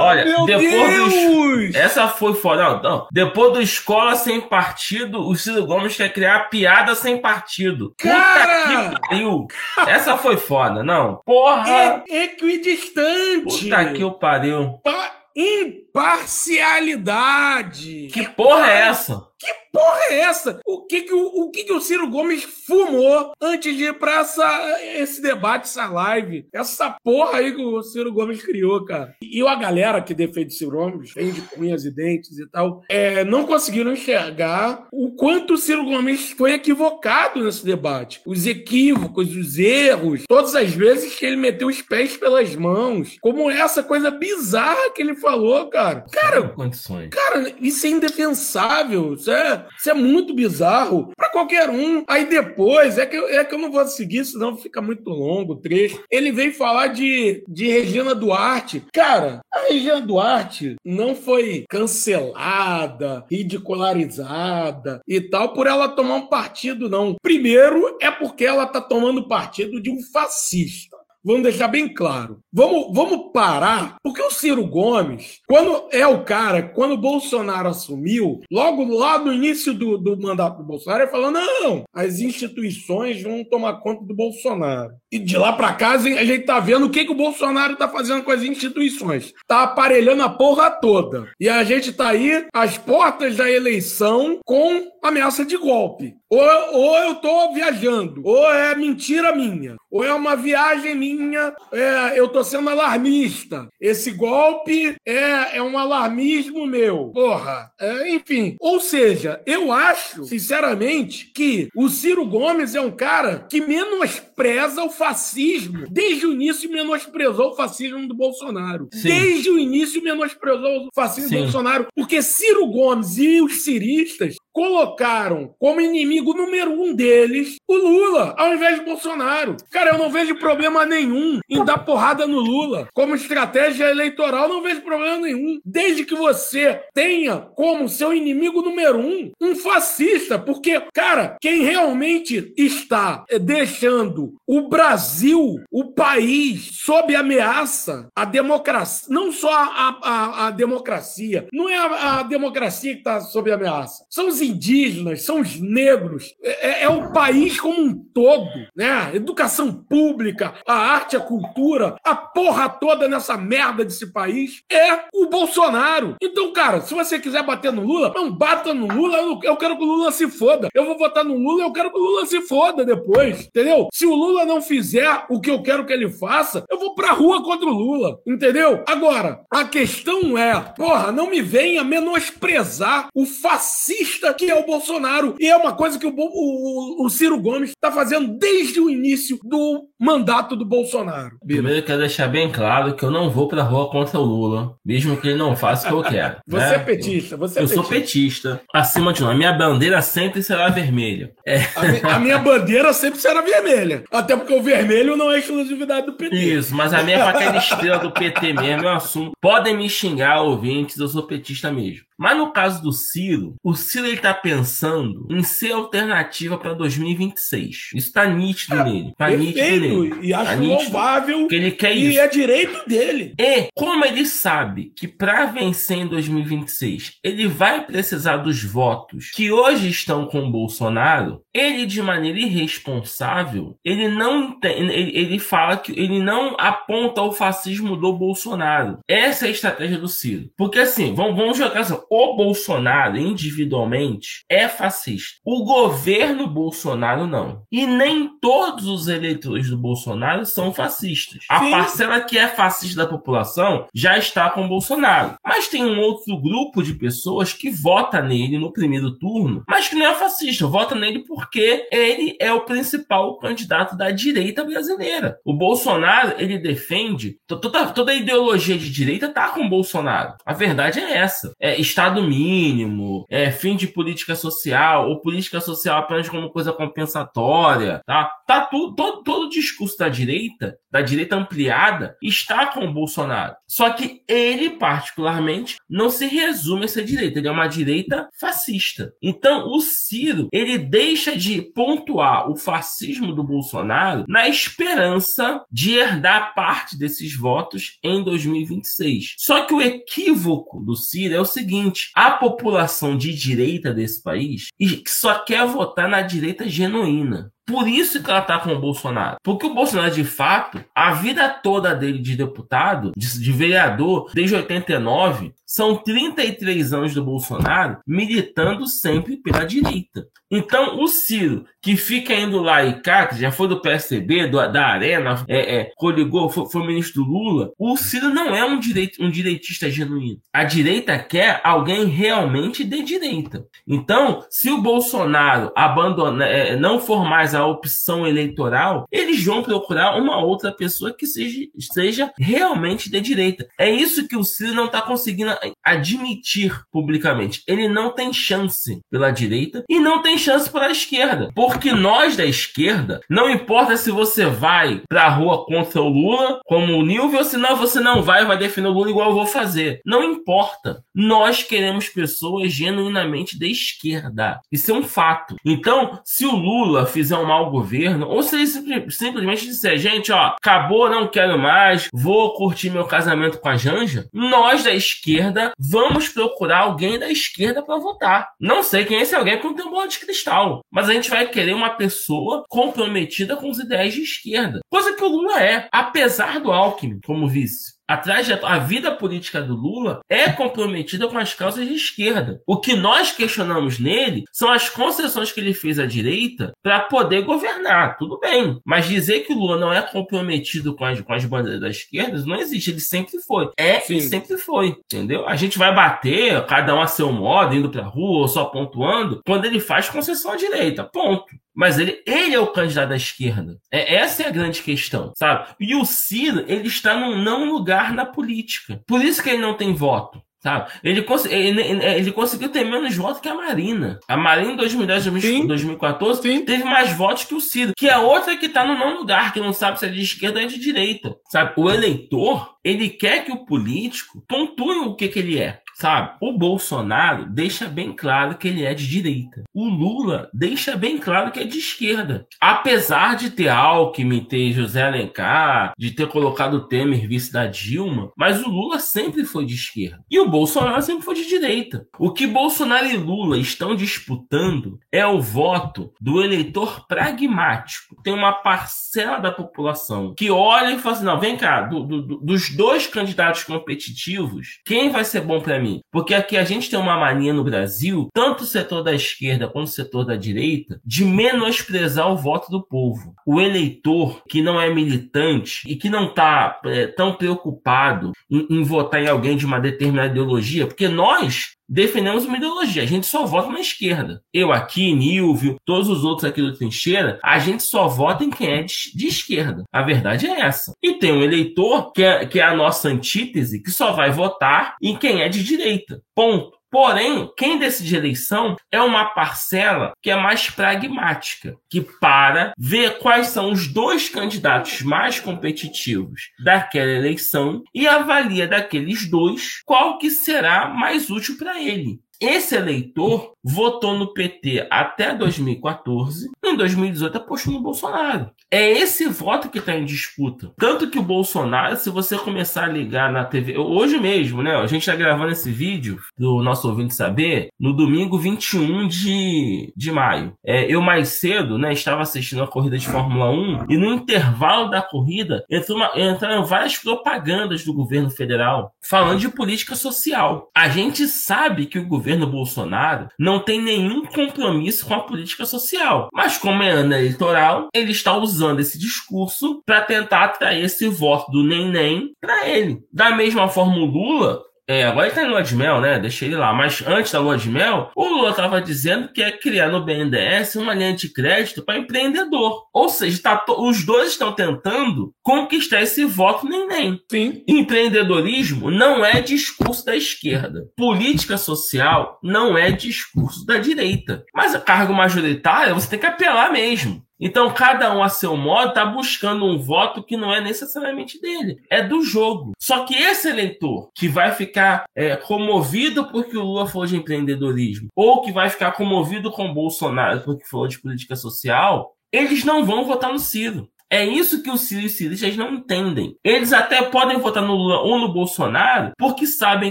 Olha, 0.00 0.24
Meu 0.24 0.46
depois 0.46 0.96
dos... 0.96 1.74
Essa 1.74 2.08
foi 2.08 2.34
foda. 2.34 2.62
Não, 2.62 2.82
não. 2.82 3.06
Depois 3.10 3.52
do 3.52 3.60
Escola 3.62 4.14
Sem 4.16 4.40
Partido, 4.40 5.28
o 5.28 5.34
Ciro 5.36 5.66
Gomes 5.66 5.96
quer 5.96 6.12
criar 6.12 6.48
piada 6.50 6.94
sem 6.94 7.18
partido. 7.18 7.94
Cara! 7.98 8.62
Puta 8.62 8.90
que 8.90 9.00
pariu. 9.08 9.46
Essa 9.86 10.16
foi 10.16 10.36
foda, 10.36 10.82
não. 10.82 11.20
Porra! 11.24 12.02
É 12.08 12.24
equidistante. 12.24 13.64
Puta 13.64 13.84
que 13.92 14.04
o 14.04 14.12
pariu. 14.12 14.80
Pa 14.82 15.10
imparcialidade. 15.34 18.08
Que 18.12 18.28
porra 18.28 18.70
é 18.70 18.88
essa? 18.88 19.22
Que 19.38 19.61
porra 19.72 20.00
é 20.10 20.20
essa? 20.20 20.60
O 20.66 20.82
que 20.86 21.02
que 21.02 21.14
o, 21.14 21.26
o, 21.26 21.50
que 21.50 21.64
que 21.64 21.72
o 21.72 21.80
Ciro 21.80 22.08
Gomes 22.08 22.44
fumou 22.44 23.32
antes 23.40 23.76
de 23.76 23.84
ir 23.84 23.94
pra 23.94 24.20
essa, 24.20 24.78
esse 24.96 25.22
debate, 25.22 25.64
essa 25.64 25.88
live? 25.88 26.46
Essa 26.52 26.96
porra 27.02 27.38
aí 27.38 27.54
que 27.54 27.62
o 27.62 27.82
Ciro 27.82 28.12
Gomes 28.12 28.42
criou, 28.42 28.84
cara. 28.84 29.14
E 29.22 29.46
a 29.46 29.54
galera 29.54 30.00
que 30.02 30.14
defende 30.14 30.48
o 30.48 30.58
Ciro 30.58 30.72
Gomes, 30.72 31.14
defende 31.14 31.40
cunhas 31.42 31.84
e 31.84 31.90
dentes 31.90 32.38
e 32.38 32.46
tal, 32.48 32.82
é, 32.88 33.24
não 33.24 33.46
conseguiram 33.46 33.92
enxergar 33.92 34.86
o 34.92 35.12
quanto 35.14 35.54
o 35.54 35.58
Ciro 35.58 35.84
Gomes 35.84 36.32
foi 36.32 36.52
equivocado 36.52 37.42
nesse 37.42 37.64
debate. 37.64 38.20
Os 38.26 38.46
equívocos, 38.46 39.34
os 39.34 39.58
erros, 39.58 40.24
todas 40.28 40.54
as 40.54 40.72
vezes 40.72 41.14
que 41.14 41.24
ele 41.24 41.36
meteu 41.36 41.68
os 41.68 41.80
pés 41.80 42.16
pelas 42.16 42.54
mãos, 42.54 43.16
como 43.20 43.50
essa 43.50 43.82
coisa 43.82 44.10
bizarra 44.10 44.90
que 44.94 45.02
ele 45.02 45.14
falou, 45.14 45.68
cara. 45.68 46.04
Cara, 46.12 46.48
condições. 46.48 47.10
Cara, 47.10 47.52
isso 47.60 47.86
é 47.86 47.90
indefensável. 47.90 49.14
Isso 49.14 49.30
é, 49.30 49.61
isso 49.78 49.90
é 49.90 49.94
muito 49.94 50.34
bizarro 50.34 51.12
para 51.16 51.30
qualquer 51.30 51.70
um. 51.70 52.04
Aí 52.08 52.26
depois, 52.26 52.98
é 52.98 53.06
que, 53.06 53.16
é 53.16 53.44
que 53.44 53.54
eu 53.54 53.58
não 53.58 53.70
vou 53.70 53.86
seguir, 53.86 54.24
senão 54.24 54.56
fica 54.56 54.80
muito 54.80 55.08
longo 55.10 55.52
o 55.52 55.60
trecho. 55.60 56.02
Ele 56.10 56.32
veio 56.32 56.52
falar 56.54 56.88
de, 56.88 57.44
de 57.48 57.68
Regina 57.68 58.14
Duarte. 58.14 58.84
Cara, 58.92 59.40
a 59.52 59.68
Regina 59.68 60.00
Duarte 60.00 60.76
não 60.84 61.14
foi 61.14 61.64
cancelada, 61.68 63.24
ridicularizada 63.30 65.00
e 65.06 65.20
tal 65.20 65.52
por 65.52 65.66
ela 65.66 65.88
tomar 65.88 66.16
um 66.16 66.26
partido, 66.26 66.88
não. 66.88 67.16
Primeiro 67.22 67.96
é 68.00 68.10
porque 68.10 68.44
ela 68.44 68.66
tá 68.66 68.80
tomando 68.80 69.28
partido 69.28 69.80
de 69.80 69.90
um 69.90 70.00
fascista. 70.12 70.91
Vamos 71.24 71.42
deixar 71.42 71.68
bem 71.68 71.92
claro. 71.92 72.40
Vamos, 72.52 72.92
vamos 72.92 73.32
parar, 73.32 73.96
porque 74.02 74.20
o 74.20 74.30
Ciro 74.30 74.66
Gomes, 74.66 75.40
quando 75.48 75.88
é 75.92 76.06
o 76.06 76.24
cara, 76.24 76.62
quando 76.62 76.92
o 76.92 77.00
Bolsonaro 77.00 77.68
assumiu, 77.68 78.40
logo 78.50 78.84
lá 78.84 79.18
no 79.18 79.32
início 79.32 79.72
do, 79.72 79.96
do 79.96 80.20
mandato 80.20 80.58
do 80.58 80.64
Bolsonaro, 80.64 81.04
ele 81.04 81.10
falou: 81.10 81.30
não, 81.30 81.84
as 81.94 82.18
instituições 82.18 83.22
vão 83.22 83.44
tomar 83.44 83.80
conta 83.80 84.04
do 84.04 84.14
Bolsonaro. 84.14 84.92
E 85.10 85.18
de 85.18 85.36
lá 85.36 85.52
para 85.52 85.74
cá, 85.74 85.92
a 85.92 85.98
gente 85.98 86.44
tá 86.44 86.58
vendo 86.58 86.86
o 86.86 86.90
que, 86.90 87.04
que 87.04 87.12
o 87.12 87.16
Bolsonaro 87.16 87.76
tá 87.76 87.88
fazendo 87.88 88.22
com 88.22 88.30
as 88.30 88.42
instituições. 88.42 89.32
Tá 89.46 89.62
aparelhando 89.62 90.22
a 90.22 90.28
porra 90.28 90.70
toda. 90.70 91.30
E 91.38 91.48
a 91.48 91.62
gente 91.64 91.92
tá 91.92 92.08
aí 92.08 92.46
às 92.52 92.78
portas 92.78 93.36
da 93.36 93.50
eleição 93.50 94.40
com 94.44 94.90
ameaça 95.02 95.44
de 95.44 95.56
golpe. 95.56 96.14
Ou, 96.32 96.40
ou 96.72 96.96
eu 96.96 97.14
tô 97.16 97.52
viajando, 97.52 98.22
ou 98.24 98.50
é 98.50 98.74
mentira 98.74 99.36
minha, 99.36 99.76
ou 99.90 100.02
é 100.02 100.14
uma 100.14 100.34
viagem 100.34 100.94
minha, 100.94 101.54
é, 101.70 102.18
eu 102.18 102.26
tô 102.26 102.42
sendo 102.42 102.70
alarmista. 102.70 103.68
Esse 103.78 104.10
golpe 104.12 104.96
é, 105.06 105.58
é 105.58 105.62
um 105.62 105.76
alarmismo 105.76 106.66
meu. 106.66 107.10
Porra, 107.10 107.70
é, 107.78 108.14
enfim. 108.14 108.56
Ou 108.58 108.80
seja, 108.80 109.42
eu 109.44 109.70
acho, 109.70 110.24
sinceramente, 110.24 111.30
que 111.34 111.68
o 111.76 111.90
Ciro 111.90 112.24
Gomes 112.24 112.74
é 112.74 112.80
um 112.80 112.90
cara 112.90 113.46
que 113.50 113.60
menospreza 113.60 114.82
o 114.82 114.88
fascismo. 114.88 115.84
Desde 115.90 116.24
o 116.24 116.32
início, 116.32 116.70
menosprezou 116.70 117.50
o 117.50 117.56
fascismo 117.56 118.08
do 118.08 118.14
Bolsonaro. 118.14 118.88
Sim. 118.90 119.08
Desde 119.08 119.50
o 119.50 119.58
início, 119.58 120.02
menosprezou 120.02 120.86
o 120.86 120.88
fascismo 120.94 121.28
Sim. 121.28 121.36
do 121.36 121.42
Bolsonaro. 121.42 121.86
Porque 121.94 122.22
Ciro 122.22 122.66
Gomes 122.68 123.18
e 123.18 123.42
os 123.42 123.64
ciristas 123.64 124.36
colocaram 124.52 125.54
como 125.58 125.80
inimigo 125.80 126.34
número 126.34 126.70
um 126.70 126.94
deles 126.94 127.56
o 127.66 127.74
Lula, 127.74 128.34
ao 128.36 128.54
invés 128.54 128.78
de 128.78 128.84
Bolsonaro. 128.84 129.56
Cara, 129.70 129.92
eu 129.92 129.98
não 129.98 130.10
vejo 130.10 130.36
problema 130.36 130.84
nenhum 130.84 131.40
em 131.48 131.64
dar 131.64 131.78
porrada 131.78 132.26
no 132.26 132.38
Lula. 132.38 132.88
Como 132.92 133.14
estratégia 133.14 133.90
eleitoral, 133.90 134.48
não 134.48 134.62
vejo 134.62 134.82
problema 134.82 135.18
nenhum. 135.18 135.60
Desde 135.64 136.04
que 136.04 136.14
você 136.14 136.82
tenha 136.92 137.38
como 137.38 137.88
seu 137.88 138.12
inimigo 138.12 138.62
número 138.62 138.98
um 138.98 139.32
um 139.40 139.56
fascista. 139.56 140.38
Porque, 140.38 140.80
cara, 140.92 141.36
quem 141.40 141.62
realmente 141.62 142.52
está 142.56 143.24
deixando 143.40 144.34
o 144.46 144.68
Brasil, 144.68 145.60
o 145.70 145.92
país, 145.92 146.70
sob 146.72 147.14
ameaça, 147.14 148.08
a 148.14 148.24
democracia, 148.24 149.08
não 149.10 149.32
só 149.32 149.52
a, 149.52 149.98
a, 150.02 150.46
a 150.46 150.50
democracia, 150.50 151.46
não 151.52 151.68
é 151.68 151.76
a, 151.76 152.18
a 152.18 152.22
democracia 152.22 152.92
que 152.92 152.98
está 152.98 153.20
sob 153.20 153.50
ameaça, 153.50 154.04
são 154.10 154.28
os 154.28 154.41
indígenas, 154.42 155.22
são 155.22 155.40
os 155.40 155.58
negros, 155.60 156.34
é, 156.42 156.82
é, 156.84 156.88
o 156.88 157.12
país 157.12 157.58
como 157.58 157.80
um 157.80 157.94
todo, 157.94 158.66
né? 158.76 159.10
Educação 159.14 159.72
pública, 159.72 160.54
a 160.66 160.74
arte, 160.74 161.16
a 161.16 161.20
cultura, 161.20 161.96
a 162.04 162.14
porra 162.14 162.68
toda 162.68 163.08
nessa 163.08 163.36
merda 163.36 163.84
desse 163.84 164.12
país 164.12 164.62
é 164.70 165.04
o 165.14 165.26
Bolsonaro. 165.26 166.16
Então, 166.20 166.52
cara, 166.52 166.80
se 166.80 166.94
você 166.94 167.18
quiser 167.18 167.44
bater 167.44 167.72
no 167.72 167.82
Lula, 167.82 168.12
não 168.14 168.30
bata 168.30 168.74
no 168.74 168.86
Lula, 168.86 169.18
eu 169.42 169.56
quero 169.56 169.76
que 169.76 169.84
o 169.84 169.86
Lula 169.86 170.12
se 170.12 170.28
foda. 170.28 170.68
Eu 170.74 170.84
vou 170.84 170.98
votar 170.98 171.24
no 171.24 171.36
Lula, 171.36 171.62
eu 171.62 171.72
quero 171.72 171.90
que 171.90 171.98
o 171.98 172.02
Lula 172.02 172.26
se 172.26 172.40
foda 172.42 172.84
depois, 172.84 173.46
entendeu? 173.46 173.88
Se 173.92 174.06
o 174.06 174.14
Lula 174.14 174.44
não 174.44 174.60
fizer 174.60 175.24
o 175.28 175.40
que 175.40 175.50
eu 175.50 175.62
quero 175.62 175.86
que 175.86 175.92
ele 175.92 176.10
faça, 176.10 176.64
eu 176.70 176.78
vou 176.78 176.94
pra 176.94 177.12
rua 177.12 177.42
contra 177.42 177.66
o 177.66 177.72
Lula, 177.72 178.18
entendeu? 178.26 178.82
Agora, 178.86 179.40
a 179.50 179.64
questão 179.64 180.36
é, 180.36 180.58
porra, 180.76 181.12
não 181.12 181.30
me 181.30 181.40
venha 181.40 181.84
menosprezar 181.84 183.08
o 183.14 183.24
fascista 183.26 184.31
que 184.32 184.50
é 184.50 184.54
o 184.54 184.66
Bolsonaro. 184.66 185.34
E 185.38 185.46
é 185.46 185.56
uma 185.56 185.74
coisa 185.74 185.98
que 185.98 186.06
o, 186.06 186.14
o, 186.16 187.04
o 187.04 187.10
Ciro 187.10 187.40
Gomes 187.40 187.70
está 187.70 187.90
fazendo 187.90 188.36
desde 188.38 188.80
o 188.80 188.90
início 188.90 189.38
do 189.42 189.86
mandato 189.98 190.56
do 190.56 190.64
Bolsonaro. 190.64 191.36
Primeiro, 191.44 191.78
eu 191.78 191.82
quero 191.82 192.00
deixar 192.00 192.28
bem 192.28 192.50
claro 192.50 192.94
que 192.94 193.04
eu 193.04 193.10
não 193.10 193.30
vou 193.30 193.48
pra 193.48 193.62
rua 193.62 193.90
contra 193.90 194.18
o 194.18 194.24
Lula, 194.24 194.76
mesmo 194.84 195.16
que 195.16 195.28
ele 195.28 195.38
não 195.38 195.56
faça 195.56 195.86
o 195.86 195.90
que 196.02 196.08
eu 196.08 196.10
quero. 196.10 196.36
você 196.46 196.66
né? 196.66 196.74
é 196.74 196.78
petista, 196.78 197.36
você 197.36 197.58
é 197.58 197.62
Eu 197.62 197.68
petista. 197.68 197.82
sou 197.82 197.90
petista. 197.90 198.60
Acima 198.74 199.12
de 199.12 199.18
tudo, 199.18 199.30
a 199.30 199.34
minha 199.34 199.52
bandeira 199.52 200.02
sempre 200.02 200.42
será 200.42 200.68
vermelha. 200.68 201.32
É. 201.46 201.60
A, 201.76 202.16
a, 202.16 202.18
minha 202.18 202.38
bandeira 202.38 202.92
sempre 202.92 203.20
será 203.20 203.40
vermelha. 203.42 204.04
Até 204.10 204.36
porque 204.36 204.54
o 204.54 204.62
vermelho 204.62 205.16
não 205.16 205.30
é 205.30 205.38
exclusividade 205.38 206.06
do 206.06 206.14
PT. 206.14 206.36
Isso, 206.36 206.74
mas 206.74 206.92
a 206.92 207.02
minha 207.02 207.18
é 207.18 207.22
aquela 207.22 207.58
estrela 207.58 207.98
do 207.98 208.10
PT 208.10 208.52
mesmo, 208.52 208.84
eu 208.84 208.90
assumo. 208.90 209.32
Podem 209.40 209.76
me 209.76 209.88
xingar, 209.88 210.42
ouvintes, 210.42 210.98
eu 210.98 211.08
sou 211.08 211.22
petista 211.22 211.70
mesmo. 211.70 212.04
Mas 212.18 212.36
no 212.36 212.52
caso 212.52 212.82
do 212.82 212.92
Ciro, 212.92 213.56
o 213.64 213.74
Ciro 213.74 214.06
ele 214.06 214.16
tá 214.22 214.34
pensando 214.34 215.26
em 215.30 215.42
ser 215.42 215.72
alternativa 215.72 216.56
para 216.56 216.74
2026. 216.74 217.90
Isso 217.94 218.12
tá 218.12 218.24
nítido 218.26 218.76
é, 218.76 218.84
nele. 218.84 219.12
Tá 219.16 219.26
perfeito, 219.26 219.56
nítido 219.56 220.02
nele. 220.02 220.26
E 220.26 220.34
acho 220.34 220.50
tá 220.50 220.56
louvável. 220.56 221.48
Que 221.48 221.54
ele 221.54 221.70
quer 221.72 221.96
e 221.96 222.10
isso. 222.10 222.20
é 222.20 222.28
direito 222.28 222.88
dele. 222.88 223.34
E 223.38 223.68
como 223.74 224.04
ele 224.04 224.24
sabe 224.26 224.92
que 224.96 225.08
para 225.08 225.46
vencer 225.46 225.98
em 225.98 226.06
2026 226.06 227.18
ele 227.22 227.46
vai 227.46 227.84
precisar 227.84 228.38
dos 228.38 228.62
votos 228.62 229.30
que 229.34 229.50
hoje 229.50 229.88
estão 229.88 230.26
com 230.26 230.40
o 230.40 230.50
Bolsonaro, 230.50 231.42
ele 231.52 231.86
de 231.86 232.00
maneira 232.00 232.38
irresponsável, 232.38 233.76
ele 233.84 234.08
não 234.08 234.58
ele, 234.62 235.16
ele 235.16 235.38
fala 235.38 235.76
que 235.76 235.92
ele 235.92 236.20
não 236.20 236.56
aponta 236.58 237.22
o 237.22 237.32
fascismo 237.32 237.96
do 237.96 238.12
Bolsonaro. 238.12 238.98
Essa 239.08 239.46
é 239.46 239.48
a 239.48 239.52
estratégia 239.52 239.98
do 239.98 240.08
Ciro. 240.08 240.50
Porque 240.56 240.78
assim, 240.78 241.14
vamos, 241.14 241.36
vamos 241.36 241.58
jogar 241.58 241.80
assim, 241.80 241.98
o 242.10 242.36
Bolsonaro, 242.36 243.16
individualmente, 243.16 244.11
é 244.48 244.68
fascista. 244.68 245.38
O 245.44 245.64
governo 245.64 246.46
Bolsonaro 246.46 247.26
não. 247.26 247.62
E 247.72 247.86
nem 247.86 248.28
todos 248.40 248.86
os 248.86 249.08
eleitores 249.08 249.70
do 249.70 249.78
Bolsonaro 249.78 250.44
são 250.44 250.72
fascistas. 250.72 251.44
A 251.48 251.60
Sim. 251.60 251.70
parcela 251.70 252.20
que 252.20 252.36
é 252.36 252.48
fascista 252.48 253.02
da 253.02 253.08
população 253.08 253.86
já 253.94 254.18
está 254.18 254.50
com 254.50 254.64
o 254.64 254.68
Bolsonaro. 254.68 255.36
Mas 255.44 255.68
tem 255.68 255.84
um 255.84 256.00
outro 256.00 256.38
grupo 256.40 256.82
de 256.82 256.94
pessoas 256.94 257.52
que 257.52 257.70
vota 257.70 258.20
nele 258.20 258.58
no 258.58 258.72
primeiro 258.72 259.18
turno, 259.18 259.62
mas 259.66 259.88
que 259.88 259.94
não 259.94 260.06
é 260.06 260.14
fascista. 260.14 260.66
Vota 260.66 260.94
nele 260.94 261.20
porque 261.20 261.88
ele 261.90 262.36
é 262.38 262.52
o 262.52 262.64
principal 262.64 263.38
candidato 263.38 263.96
da 263.96 264.10
direita 264.10 264.64
brasileira. 264.64 265.38
O 265.44 265.54
Bolsonaro, 265.54 266.34
ele 266.38 266.58
defende 266.58 267.36
toda, 267.46 267.86
toda 267.86 268.12
a 268.12 268.14
ideologia 268.14 268.76
de 268.76 268.90
direita 268.90 269.28
tá 269.28 269.48
com 269.48 269.64
o 269.64 269.68
Bolsonaro. 269.68 270.34
A 270.44 270.52
verdade 270.52 271.00
é 271.00 271.16
essa. 271.16 271.54
É, 271.58 271.80
está 271.80 272.02
Estado 272.02 272.22
mínimo, 272.22 273.24
é, 273.30 273.52
fim 273.52 273.76
de 273.76 273.86
política 274.02 274.36
social, 274.36 275.08
ou 275.08 275.20
política 275.20 275.60
social 275.60 275.98
apenas 275.98 276.28
como 276.28 276.50
coisa 276.50 276.72
compensatória, 276.72 278.00
tá? 278.06 278.30
Tá 278.46 278.62
tudo, 278.62 278.94
todo, 278.94 279.22
todo 279.22 279.46
o 279.46 279.48
discurso 279.48 279.96
da 279.96 280.08
direita, 280.08 280.76
da 280.90 281.00
direita 281.00 281.36
ampliada, 281.36 282.16
está 282.22 282.66
com 282.66 282.84
o 282.84 282.92
Bolsonaro. 282.92 283.54
Só 283.66 283.90
que 283.90 284.22
ele, 284.28 284.70
particularmente, 284.70 285.76
não 285.88 286.10
se 286.10 286.26
resume 286.26 286.82
a 286.82 286.84
essa 286.84 287.02
direita, 287.02 287.38
ele 287.38 287.48
é 287.48 287.50
uma 287.50 287.66
direita 287.66 288.28
fascista. 288.38 289.12
Então, 289.22 289.68
o 289.68 289.80
Ciro, 289.80 290.48
ele 290.52 290.76
deixa 290.76 291.36
de 291.36 291.62
pontuar 291.62 292.50
o 292.50 292.56
fascismo 292.56 293.34
do 293.34 293.42
Bolsonaro 293.42 294.24
na 294.28 294.48
esperança 294.48 295.64
de 295.70 295.94
herdar 295.94 296.54
parte 296.54 296.98
desses 296.98 297.34
votos 297.34 297.98
em 298.02 298.22
2026. 298.22 299.36
Só 299.38 299.64
que 299.64 299.72
o 299.72 299.80
equívoco 299.80 300.80
do 300.80 300.94
Ciro 300.94 301.34
é 301.34 301.40
o 301.40 301.44
seguinte, 301.44 301.72
seguinte: 301.72 302.10
a 302.14 302.32
população 302.32 303.16
de 303.16 303.34
direita 303.34 303.91
desse 303.92 304.22
país 304.22 304.68
só 305.10 305.38
quer 305.38 305.66
votar 305.66 306.08
na 306.08 306.22
direita 306.22 306.68
genuína. 306.68 307.52
Por 307.66 307.88
isso 307.88 308.22
que 308.22 308.30
ela 308.30 308.42
tá 308.42 308.58
com 308.58 308.72
o 308.72 308.80
Bolsonaro. 308.80 309.36
Porque 309.42 309.66
o 309.66 309.74
Bolsonaro, 309.74 310.12
de 310.12 310.24
fato, 310.24 310.84
a 310.94 311.12
vida 311.12 311.48
toda 311.48 311.94
dele 311.94 312.18
de 312.18 312.36
deputado, 312.36 313.12
de, 313.16 313.40
de 313.40 313.52
vereador, 313.52 314.30
desde 314.34 314.56
89, 314.56 315.52
são 315.64 315.96
33 315.96 316.92
anos 316.92 317.14
do 317.14 317.24
Bolsonaro 317.24 317.98
militando 318.06 318.86
sempre 318.86 319.38
pela 319.38 319.64
direita. 319.64 320.26
Então, 320.50 321.00
o 321.00 321.08
Ciro, 321.08 321.64
que 321.80 321.96
fica 321.96 322.34
indo 322.34 322.60
lá 322.60 322.84
e 322.84 323.00
cá, 323.00 323.26
que 323.26 323.40
já 323.40 323.50
foi 323.50 323.68
do 323.68 323.80
PSDB, 323.80 324.48
do, 324.48 324.58
da 324.70 324.88
Arena, 324.88 325.42
é, 325.48 325.76
é, 325.76 325.92
coligou, 325.96 326.50
foi, 326.50 326.68
foi 326.68 326.86
ministro 326.86 327.24
do 327.24 327.30
Lula, 327.30 327.72
o 327.78 327.96
Ciro 327.96 328.28
não 328.28 328.54
é 328.54 328.62
um, 328.62 328.78
direito, 328.78 329.24
um 329.24 329.30
direitista 329.30 329.90
genuíno. 329.90 330.38
A 330.52 330.62
direita 330.62 331.18
quer 331.18 331.62
alguém 331.64 332.04
realmente 332.04 332.84
de 332.84 333.02
direita. 333.02 333.64
Então, 333.88 334.44
se 334.50 334.70
o 334.70 334.82
Bolsonaro 334.82 335.72
abandona, 335.74 336.44
é, 336.44 336.76
não 336.76 337.00
for 337.00 337.24
mais 337.24 337.51
a 337.54 337.66
opção 337.66 338.26
eleitoral, 338.26 339.06
eles 339.10 339.44
vão 339.44 339.62
procurar 339.62 340.16
uma 340.16 340.38
outra 340.38 340.72
pessoa 340.72 341.12
que 341.12 341.26
seja, 341.26 341.66
seja 341.78 342.32
realmente 342.38 343.10
de 343.10 343.20
direita. 343.20 343.68
É 343.78 343.90
isso 343.90 344.26
que 344.28 344.36
o 344.36 344.44
Ciro 344.44 344.74
não 344.74 344.86
está 344.86 345.00
conseguindo 345.02 345.52
admitir 345.84 346.80
publicamente. 346.90 347.62
Ele 347.66 347.88
não 347.88 348.10
tem 348.10 348.32
chance 348.32 349.00
pela 349.10 349.30
direita 349.30 349.84
e 349.88 349.98
não 349.98 350.22
tem 350.22 350.38
chance 350.38 350.70
pela 350.70 350.90
esquerda. 350.90 351.50
Porque 351.54 351.92
nós 351.92 352.36
da 352.36 352.44
esquerda, 352.44 353.20
não 353.28 353.50
importa 353.50 353.96
se 353.96 354.10
você 354.10 354.46
vai 354.46 355.02
pra 355.08 355.28
rua 355.28 355.64
contra 355.64 356.00
o 356.00 356.08
Lula, 356.08 356.60
como 356.64 356.96
o 356.96 357.04
Nilvio, 357.04 357.38
ou 357.38 357.44
se 357.44 357.56
não, 357.56 357.76
você 357.76 358.00
não 358.00 358.22
vai, 358.22 358.44
vai 358.44 358.58
defender 358.58 358.88
o 358.88 358.92
Lula 358.92 359.10
igual 359.10 359.30
eu 359.30 359.34
vou 359.34 359.46
fazer. 359.46 360.00
Não 360.04 360.22
importa. 360.22 361.02
Nós 361.14 361.62
queremos 361.62 362.08
pessoas 362.08 362.72
genuinamente 362.72 363.58
da 363.58 363.66
esquerda. 363.66 364.60
Isso 364.70 364.90
é 364.90 364.94
um 364.94 365.02
fato. 365.02 365.56
Então, 365.64 366.20
se 366.24 366.46
o 366.46 366.54
Lula 366.54 367.06
fizer 367.06 367.36
um 367.36 367.41
mau 367.46 367.70
governo, 367.70 368.28
ou 368.28 368.42
se 368.42 368.56
ele 368.56 368.66
simplesmente 369.10 369.66
disser, 369.66 369.98
gente, 369.98 370.32
ó, 370.32 370.54
acabou, 370.58 371.10
não 371.10 371.28
quero 371.28 371.58
mais, 371.58 372.08
vou 372.12 372.54
curtir 372.54 372.90
meu 372.90 373.04
casamento 373.04 373.58
com 373.58 373.68
a 373.68 373.76
Janja, 373.76 374.26
nós 374.32 374.84
da 374.84 374.92
esquerda 374.92 375.72
vamos 375.78 376.28
procurar 376.28 376.80
alguém 376.80 377.18
da 377.18 377.30
esquerda 377.30 377.82
para 377.82 377.98
votar. 377.98 378.48
Não 378.60 378.82
sei 378.82 379.04
quem 379.04 379.18
é 379.18 379.22
esse 379.22 379.34
alguém, 379.34 379.54
porque 379.54 379.68
não 379.68 379.74
tem 379.74 379.90
bola 379.90 380.08
de 380.08 380.18
cristal. 380.18 380.80
Mas 380.90 381.08
a 381.08 381.12
gente 381.12 381.30
vai 381.30 381.46
querer 381.46 381.74
uma 381.74 381.90
pessoa 381.90 382.64
comprometida 382.68 383.56
com 383.56 383.70
os 383.70 383.78
ideias 383.78 384.14
de 384.14 384.22
esquerda. 384.22 384.80
Coisa 384.90 385.14
que 385.14 385.24
o 385.24 385.28
Lula 385.28 385.62
é, 385.62 385.88
apesar 385.92 386.60
do 386.60 386.70
Alckmin 386.72 387.20
como 387.24 387.48
vice 387.48 388.01
A, 388.12 388.16
trajetória, 388.18 388.76
a 388.76 388.78
vida 388.78 389.10
política 389.10 389.62
do 389.62 389.74
Lula 389.74 390.20
é 390.28 390.50
comprometida 390.50 391.26
com 391.28 391.38
as 391.38 391.54
causas 391.54 391.88
de 391.88 391.94
esquerda. 391.94 392.60
O 392.66 392.78
que 392.78 392.94
nós 392.94 393.32
questionamos 393.32 393.98
nele 393.98 394.44
são 394.52 394.70
as 394.70 394.90
concessões 394.90 395.50
que 395.50 395.58
ele 395.58 395.72
fez 395.72 395.98
à 395.98 396.04
direita 396.04 396.74
para 396.82 397.00
poder 397.00 397.42
governar. 397.42 398.18
Tudo 398.18 398.38
bem. 398.38 398.78
Mas 398.84 399.08
dizer 399.08 399.40
que 399.40 399.54
o 399.54 399.58
Lula 399.58 399.78
não 399.78 399.90
é 399.90 400.02
comprometido 400.02 400.94
com 400.94 401.06
as, 401.06 401.22
com 401.22 401.32
as 401.32 401.46
bandeiras 401.46 401.80
da 401.80 401.88
esquerda 401.88 402.44
não 402.44 402.56
existe. 402.56 402.90
Ele 402.90 403.00
sempre 403.00 403.38
foi. 403.38 403.70
É 403.78 404.00
Sim. 404.00 404.16
e 404.16 404.20
sempre 404.20 404.58
foi. 404.58 404.88
Entendeu? 404.88 405.48
A 405.48 405.56
gente 405.56 405.78
vai 405.78 405.94
bater, 405.94 406.66
cada 406.66 406.94
um 406.94 407.00
a 407.00 407.06
seu 407.06 407.32
modo, 407.32 407.74
indo 407.74 407.88
pra 407.88 408.02
rua 408.02 408.40
ou 408.40 408.48
só 408.48 408.66
pontuando, 408.66 409.40
quando 409.46 409.64
ele 409.64 409.80
faz 409.80 410.10
concessão 410.10 410.52
à 410.52 410.56
direita. 410.56 411.02
Ponto. 411.02 411.46
Mas 411.74 411.98
ele, 411.98 412.22
ele 412.26 412.54
é 412.54 412.60
o 412.60 412.72
candidato 412.72 413.08
da 413.10 413.16
esquerda. 413.16 413.78
É, 413.90 414.16
essa 414.16 414.42
é 414.42 414.46
a 414.46 414.50
grande 414.52 414.82
questão, 414.82 415.32
sabe? 415.36 415.68
E 415.80 415.94
o 415.94 416.04
Ciro, 416.04 416.64
ele 416.68 416.88
está 416.88 417.14
num 417.14 417.42
não 417.42 417.64
lugar 417.64 418.12
na 418.12 418.26
política. 418.26 419.00
Por 419.06 419.24
isso 419.24 419.42
que 419.42 419.50
ele 419.50 419.62
não 419.62 419.74
tem 419.74 419.94
voto. 419.94 420.42
Sabe? 420.62 420.92
Ele, 421.02 421.26
ele, 421.50 422.04
ele, 422.04 422.30
conseguiu 422.30 422.68
ter 422.68 422.84
menos 422.84 423.16
votos 423.16 423.40
que 423.40 423.48
a 423.48 423.54
Marina. 423.54 424.20
A 424.28 424.36
Marina 424.36 424.70
em 424.70 424.76
2010, 424.76 425.24
2014 425.66 426.40
Sim. 426.40 426.64
teve 426.64 426.84
mais 426.84 427.12
votos 427.16 427.42
que 427.42 427.54
o 427.54 427.60
Ciro, 427.60 427.92
que 427.96 428.08
é 428.08 428.16
outra 428.16 428.56
que 428.56 428.66
está 428.66 428.84
no 428.84 428.96
não 428.96 429.16
lugar, 429.16 429.52
que 429.52 429.58
não 429.58 429.72
sabe 429.72 429.98
se 429.98 430.06
é 430.06 430.08
de 430.08 430.22
esquerda 430.22 430.60
ou 430.60 430.64
é 430.64 430.68
de 430.68 430.78
direita. 430.78 431.34
Sabe? 431.50 431.72
O 431.76 431.90
eleitor, 431.90 432.76
ele 432.84 433.08
quer 433.08 433.44
que 433.44 433.50
o 433.50 433.66
político 433.66 434.40
pontue 434.48 434.98
o 434.98 435.16
que, 435.16 435.26
que 435.26 435.40
ele 435.40 435.58
é. 435.58 435.80
Sabe? 436.02 436.32
O 436.40 436.58
Bolsonaro 436.58 437.46
deixa 437.46 437.86
bem 437.86 438.12
claro 438.12 438.56
que 438.56 438.66
ele 438.66 438.82
é 438.82 438.92
de 438.92 439.06
direita. 439.06 439.62
O 439.72 439.88
Lula 439.88 440.50
deixa 440.52 440.96
bem 440.96 441.16
claro 441.16 441.52
que 441.52 441.60
é 441.60 441.64
de 441.64 441.78
esquerda. 441.78 442.44
Apesar 442.60 443.36
de 443.36 443.50
ter 443.50 443.68
Alckmin, 443.68 444.42
ter 444.42 444.72
José 444.72 445.00
Alencar, 445.00 445.92
de 445.96 446.10
ter 446.10 446.26
colocado 446.26 446.74
o 446.74 446.88
Temer 446.88 447.28
vice 447.28 447.52
da 447.52 447.68
Dilma, 447.68 448.32
mas 448.36 448.60
o 448.60 448.68
Lula 448.68 448.98
sempre 448.98 449.44
foi 449.44 449.64
de 449.64 449.74
esquerda. 449.74 450.24
E 450.28 450.40
o 450.40 450.48
Bolsonaro 450.48 451.00
sempre 451.02 451.22
foi 451.22 451.36
de 451.36 451.46
direita. 451.46 452.04
O 452.18 452.32
que 452.32 452.48
Bolsonaro 452.48 453.06
e 453.06 453.16
Lula 453.16 453.56
estão 453.56 453.94
disputando 453.94 454.98
é 455.12 455.24
o 455.24 455.40
voto 455.40 456.12
do 456.20 456.42
eleitor 456.42 457.06
pragmático. 457.06 458.20
Tem 458.24 458.34
uma 458.34 458.52
parcela 458.52 459.38
da 459.38 459.52
população 459.52 460.34
que 460.36 460.50
olha 460.50 460.90
e 460.90 460.98
fala 460.98 461.14
assim: 461.14 461.24
não, 461.24 461.38
vem 461.38 461.56
cá, 461.56 461.82
do, 461.82 462.02
do, 462.02 462.38
dos 462.38 462.74
dois 462.74 463.06
candidatos 463.06 463.62
competitivos, 463.62 464.80
quem 464.84 465.08
vai 465.08 465.24
ser 465.24 465.42
bom 465.42 465.60
para 465.60 465.78
mim? 465.78 465.91
Porque 466.10 466.34
aqui 466.34 466.56
a 466.56 466.64
gente 466.64 466.88
tem 466.88 466.98
uma 466.98 467.18
mania 467.18 467.52
no 467.52 467.64
Brasil, 467.64 468.28
tanto 468.32 468.64
o 468.64 468.66
setor 468.66 469.02
da 469.02 469.12
esquerda 469.12 469.68
quanto 469.68 469.88
o 469.88 469.90
setor 469.90 470.24
da 470.24 470.36
direita, 470.36 471.00
de 471.04 471.24
menosprezar 471.24 472.30
o 472.30 472.36
voto 472.36 472.70
do 472.70 472.82
povo. 472.82 473.34
O 473.46 473.60
eleitor 473.60 474.42
que 474.48 474.62
não 474.62 474.80
é 474.80 474.92
militante 474.92 475.82
e 475.86 475.96
que 475.96 476.08
não 476.08 476.26
está 476.26 476.80
é, 476.84 477.06
tão 477.06 477.34
preocupado 477.34 478.32
em, 478.50 478.66
em 478.70 478.82
votar 478.82 479.22
em 479.22 479.28
alguém 479.28 479.56
de 479.56 479.66
uma 479.66 479.80
determinada 479.80 480.30
ideologia, 480.30 480.86
porque 480.86 481.08
nós 481.08 481.72
defendemos 481.88 482.44
uma 482.44 482.56
ideologia. 482.56 483.02
A 483.02 483.06
gente 483.06 483.26
só 483.26 483.44
vota 483.44 483.70
na 483.70 483.80
esquerda. 483.80 484.42
Eu 484.52 484.72
aqui, 484.72 485.14
Nilvio, 485.14 485.76
todos 485.84 486.08
os 486.08 486.24
outros 486.24 486.44
aqui 486.44 486.60
do 486.60 486.74
Trincheira, 486.74 487.38
a 487.42 487.58
gente 487.58 487.82
só 487.82 488.08
vota 488.08 488.44
em 488.44 488.50
quem 488.50 488.68
é 488.68 488.82
de, 488.82 489.26
esquerda. 489.26 489.84
A 489.92 490.02
verdade 490.02 490.46
é 490.46 490.60
essa. 490.60 490.92
E 491.02 491.14
tem 491.14 491.32
um 491.32 491.42
eleitor, 491.42 492.12
que 492.12 492.22
é, 492.22 492.46
que 492.46 492.60
é 492.60 492.62
a 492.62 492.74
nossa 492.74 493.08
antítese, 493.08 493.82
que 493.82 493.90
só 493.90 494.12
vai 494.12 494.30
votar 494.30 494.96
em 495.02 495.16
quem 495.16 495.42
é 495.42 495.48
de 495.48 495.62
direita. 495.62 496.22
Ponto. 496.34 496.81
Porém, 496.92 497.50
quem 497.56 497.78
decide 497.78 498.16
eleição 498.16 498.76
é 498.90 499.00
uma 499.00 499.24
parcela 499.24 500.12
que 500.20 500.30
é 500.30 500.36
mais 500.36 500.68
pragmática, 500.68 501.74
que 501.88 502.02
para 502.02 502.74
ver 502.76 503.18
quais 503.18 503.46
são 503.46 503.72
os 503.72 503.88
dois 503.88 504.28
candidatos 504.28 505.00
mais 505.00 505.40
competitivos 505.40 506.50
daquela 506.62 507.10
eleição 507.10 507.82
e 507.94 508.06
avalia 508.06 508.68
daqueles 508.68 509.26
dois 509.30 509.80
qual 509.86 510.18
que 510.18 510.30
será 510.30 510.86
mais 510.86 511.30
útil 511.30 511.56
para 511.56 511.80
ele. 511.80 512.20
Esse 512.42 512.74
eleitor 512.74 513.52
votou 513.62 514.18
no 514.18 514.34
PT 514.34 514.88
até 514.90 515.34
2014, 515.34 516.50
em 516.64 516.76
2018 516.76 517.36
apostou 517.36 517.72
no 517.72 517.80
Bolsonaro. 517.80 518.50
É 518.70 518.90
esse 518.90 519.28
voto 519.28 519.68
que 519.68 519.78
está 519.78 519.94
em 519.94 520.04
disputa. 520.04 520.72
Tanto 520.76 521.08
que 521.10 521.18
o 521.18 521.22
Bolsonaro, 521.22 521.96
se 521.96 522.10
você 522.10 522.36
começar 522.36 522.84
a 522.84 522.88
ligar 522.88 523.30
na 523.30 523.44
TV, 523.44 523.76
hoje 523.76 524.18
mesmo, 524.18 524.62
né? 524.62 524.74
A 524.74 524.86
gente 524.86 525.02
está 525.02 525.14
gravando 525.14 525.52
esse 525.52 525.70
vídeo 525.70 526.18
do 526.36 526.62
nosso 526.62 526.88
ouvinte 526.88 527.14
saber 527.14 527.68
no 527.78 527.92
domingo 527.92 528.38
21 528.38 529.06
de, 529.06 529.92
de 529.96 530.10
maio. 530.10 530.54
É, 530.64 530.92
eu 530.92 531.00
mais 531.00 531.28
cedo, 531.28 531.78
né, 531.78 531.92
estava 531.92 532.22
assistindo 532.22 532.62
a 532.62 532.66
corrida 532.66 532.96
de 532.96 533.06
Fórmula 533.06 533.50
1 533.50 533.86
e 533.90 533.96
no 533.96 534.12
intervalo 534.12 534.88
da 534.88 535.02
corrida 535.02 535.64
entrou 535.70 535.98
uma, 535.98 536.10
entraram 536.18 536.64
várias 536.64 536.96
propagandas 536.96 537.84
do 537.84 537.92
governo 537.92 538.30
federal 538.30 538.94
falando 539.02 539.40
de 539.40 539.48
política 539.48 539.94
social. 539.94 540.70
A 540.74 540.88
gente 540.88 541.28
sabe 541.28 541.86
que 541.86 541.98
o 541.98 542.06
governo 542.06 542.31
Bolsonaro 542.46 543.28
não 543.38 543.60
tem 543.60 543.80
nenhum 543.80 544.24
compromisso 544.26 545.06
com 545.06 545.14
a 545.14 545.20
política 545.20 545.64
social. 545.64 546.28
Mas 546.32 546.58
como 546.58 546.82
é 546.82 546.90
ano 546.90 547.14
eleitoral, 547.14 547.88
ele 547.94 548.12
está 548.12 548.36
usando 548.36 548.80
esse 548.80 548.98
discurso 548.98 549.82
para 549.84 550.00
tentar 550.00 550.44
atrair 550.44 550.84
esse 550.84 551.08
voto 551.08 551.50
do 551.50 551.62
nem-nem 551.62 552.32
para 552.40 552.68
ele. 552.68 553.00
Da 553.12 553.30
mesma 553.30 553.68
forma, 553.68 553.96
o 553.96 554.04
Lula 554.04 554.62
é, 554.88 555.04
agora 555.04 555.26
ele 555.26 555.34
tá 555.34 555.42
em 555.44 555.48
lua 555.48 555.62
de 555.62 555.76
mel, 555.76 556.00
né? 556.00 556.18
Deixei 556.18 556.48
ele 556.48 556.56
lá. 556.56 556.72
Mas 556.72 557.02
antes 557.06 557.30
da 557.30 557.38
lua 557.38 557.56
de 557.56 557.68
mel, 557.68 558.10
o 558.16 558.24
Lula 558.24 558.52
tava 558.52 558.80
dizendo 558.80 559.32
que 559.32 559.42
é 559.42 559.52
criar 559.52 559.88
no 559.88 560.04
BNDES 560.04 560.74
uma 560.74 560.92
linha 560.92 561.14
de 561.14 561.32
crédito 561.32 561.84
para 561.84 561.98
empreendedor. 561.98 562.84
Ou 562.92 563.08
seja, 563.08 563.40
tá 563.40 563.64
os 563.78 564.04
dois 564.04 564.30
estão 564.32 564.52
tentando 564.52 565.32
conquistar 565.42 566.02
esse 566.02 566.24
voto 566.24 566.68
nem 566.68 566.86
nem. 566.88 567.20
Sim. 567.30 567.62
Empreendedorismo 567.68 568.90
não 568.90 569.24
é 569.24 569.40
discurso 569.40 570.04
da 570.04 570.16
esquerda. 570.16 570.84
Política 570.96 571.56
social 571.56 572.38
não 572.42 572.76
é 572.76 572.90
discurso 572.90 573.64
da 573.64 573.78
direita. 573.78 574.44
Mas 574.54 574.74
a 574.74 574.80
cargo 574.80 575.14
majoritário 575.14 575.94
você 575.94 576.10
tem 576.10 576.18
que 576.18 576.26
apelar 576.26 576.72
mesmo. 576.72 577.22
Então, 577.44 577.74
cada 577.74 578.14
um 578.16 578.22
a 578.22 578.28
seu 578.28 578.56
modo 578.56 578.90
está 578.90 579.04
buscando 579.04 579.64
um 579.64 579.76
voto 579.76 580.22
que 580.22 580.36
não 580.36 580.54
é 580.54 580.60
necessariamente 580.60 581.40
dele, 581.40 581.82
é 581.90 582.00
do 582.00 582.22
jogo. 582.22 582.70
Só 582.78 583.04
que 583.04 583.16
esse 583.16 583.48
eleitor 583.48 584.10
que 584.14 584.28
vai 584.28 584.52
ficar 584.52 585.06
é, 585.12 585.34
comovido 585.34 586.30
porque 586.30 586.56
o 586.56 586.62
Lula 586.62 586.86
falou 586.86 587.04
de 587.04 587.16
empreendedorismo, 587.16 588.06
ou 588.14 588.42
que 588.42 588.52
vai 588.52 588.70
ficar 588.70 588.92
comovido 588.92 589.50
com 589.50 589.66
o 589.66 589.74
Bolsonaro 589.74 590.42
porque 590.42 590.64
falou 590.64 590.86
de 590.86 591.00
política 591.00 591.34
social, 591.34 592.14
eles 592.32 592.64
não 592.64 592.84
vão 592.84 593.04
votar 593.04 593.32
no 593.32 593.38
Ciro. 593.38 593.88
É 594.12 594.26
isso 594.26 594.62
que 594.62 594.70
os 594.70 594.82
ciristas 594.82 595.56
não 595.56 595.72
entendem. 595.72 596.36
Eles 596.44 596.70
até 596.74 597.00
podem 597.00 597.38
votar 597.38 597.62
no 597.62 597.74
Lula 597.74 598.00
ou 598.00 598.18
no 598.18 598.30
Bolsonaro 598.30 599.12
porque 599.16 599.46
sabem 599.46 599.90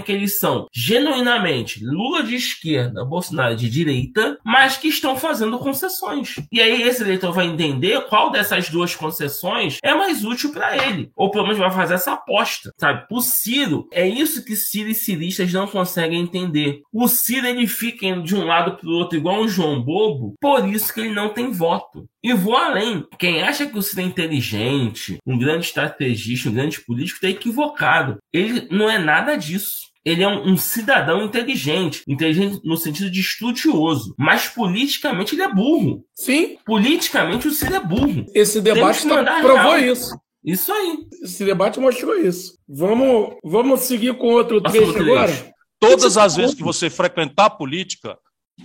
que 0.00 0.12
eles 0.12 0.38
são 0.38 0.68
genuinamente 0.72 1.84
Lula 1.84 2.22
de 2.22 2.36
esquerda, 2.36 3.04
Bolsonaro 3.04 3.56
de 3.56 3.68
direita, 3.68 4.38
mas 4.44 4.76
que 4.76 4.86
estão 4.86 5.16
fazendo 5.16 5.58
concessões. 5.58 6.36
E 6.52 6.60
aí 6.60 6.82
esse 6.82 7.02
eleitor 7.02 7.32
vai 7.32 7.46
entender 7.46 8.00
qual 8.02 8.30
dessas 8.30 8.68
duas 8.68 8.94
concessões 8.94 9.78
é 9.82 9.92
mais 9.92 10.24
útil 10.24 10.52
para 10.52 10.76
ele. 10.86 11.10
Ou 11.16 11.28
pelo 11.28 11.42
menos 11.42 11.58
vai 11.58 11.72
fazer 11.72 11.94
essa 11.94 12.12
aposta, 12.12 12.72
sabe? 12.78 13.04
O 13.10 13.20
Ciro, 13.20 13.88
é 13.90 14.06
isso 14.06 14.44
que 14.44 14.54
Ciro 14.54 14.90
e 14.90 14.94
ciristas 14.94 15.52
não 15.52 15.66
conseguem 15.66 16.20
entender. 16.20 16.82
O 16.92 17.08
Ciro, 17.08 17.48
ele 17.48 17.66
fica 17.66 18.06
de 18.22 18.36
um 18.36 18.44
lado 18.44 18.76
para 18.76 18.88
o 18.88 18.92
outro 18.92 19.18
igual 19.18 19.42
um 19.42 19.48
João 19.48 19.82
Bobo, 19.82 20.36
por 20.40 20.64
isso 20.68 20.94
que 20.94 21.00
ele 21.00 21.12
não 21.12 21.30
tem 21.30 21.50
voto. 21.50 22.06
E 22.22 22.32
vou 22.32 22.56
além. 22.56 23.04
Quem 23.18 23.42
acha 23.42 23.66
que 23.66 23.76
o 23.76 23.82
Ciro 23.82 24.00
é 24.00 24.04
inteligente, 24.04 25.18
um 25.26 25.36
grande 25.36 25.66
estrategista, 25.66 26.48
um 26.48 26.54
grande 26.54 26.80
político, 26.80 27.16
está 27.16 27.28
equivocado. 27.28 28.18
Ele 28.32 28.68
não 28.70 28.88
é 28.88 28.98
nada 28.98 29.34
disso. 29.34 29.90
Ele 30.04 30.22
é 30.22 30.28
um, 30.28 30.52
um, 30.52 30.56
cidadão 30.56 31.24
inteligente, 31.24 32.02
inteligente 32.08 32.60
no 32.64 32.76
sentido 32.76 33.08
de 33.10 33.20
estudioso, 33.20 34.14
mas 34.18 34.48
politicamente 34.48 35.34
ele 35.34 35.42
é 35.42 35.52
burro. 35.52 36.04
Sim. 36.14 36.56
Politicamente 36.64 37.46
o 37.46 37.52
Ciro 37.52 37.76
é 37.76 37.80
burro. 37.80 38.26
Esse 38.34 38.60
debate 38.60 39.06
tá, 39.08 39.40
provou 39.40 39.76
real. 39.76 39.78
isso. 39.78 40.16
Isso 40.44 40.72
aí. 40.72 40.98
Esse 41.22 41.44
debate 41.44 41.78
mostrou 41.78 42.16
isso. 42.16 42.58
Vamos, 42.68 43.36
vamos 43.44 43.80
seguir 43.80 44.16
com 44.16 44.26
outro 44.26 44.60
trecho 44.60 44.98
agora? 44.98 45.52
Todas 45.78 46.16
as 46.16 46.36
vezes 46.36 46.54
que 46.54 46.62
você 46.62 46.90
frequentar 46.90 47.46
a 47.46 47.50
política, 47.50 48.16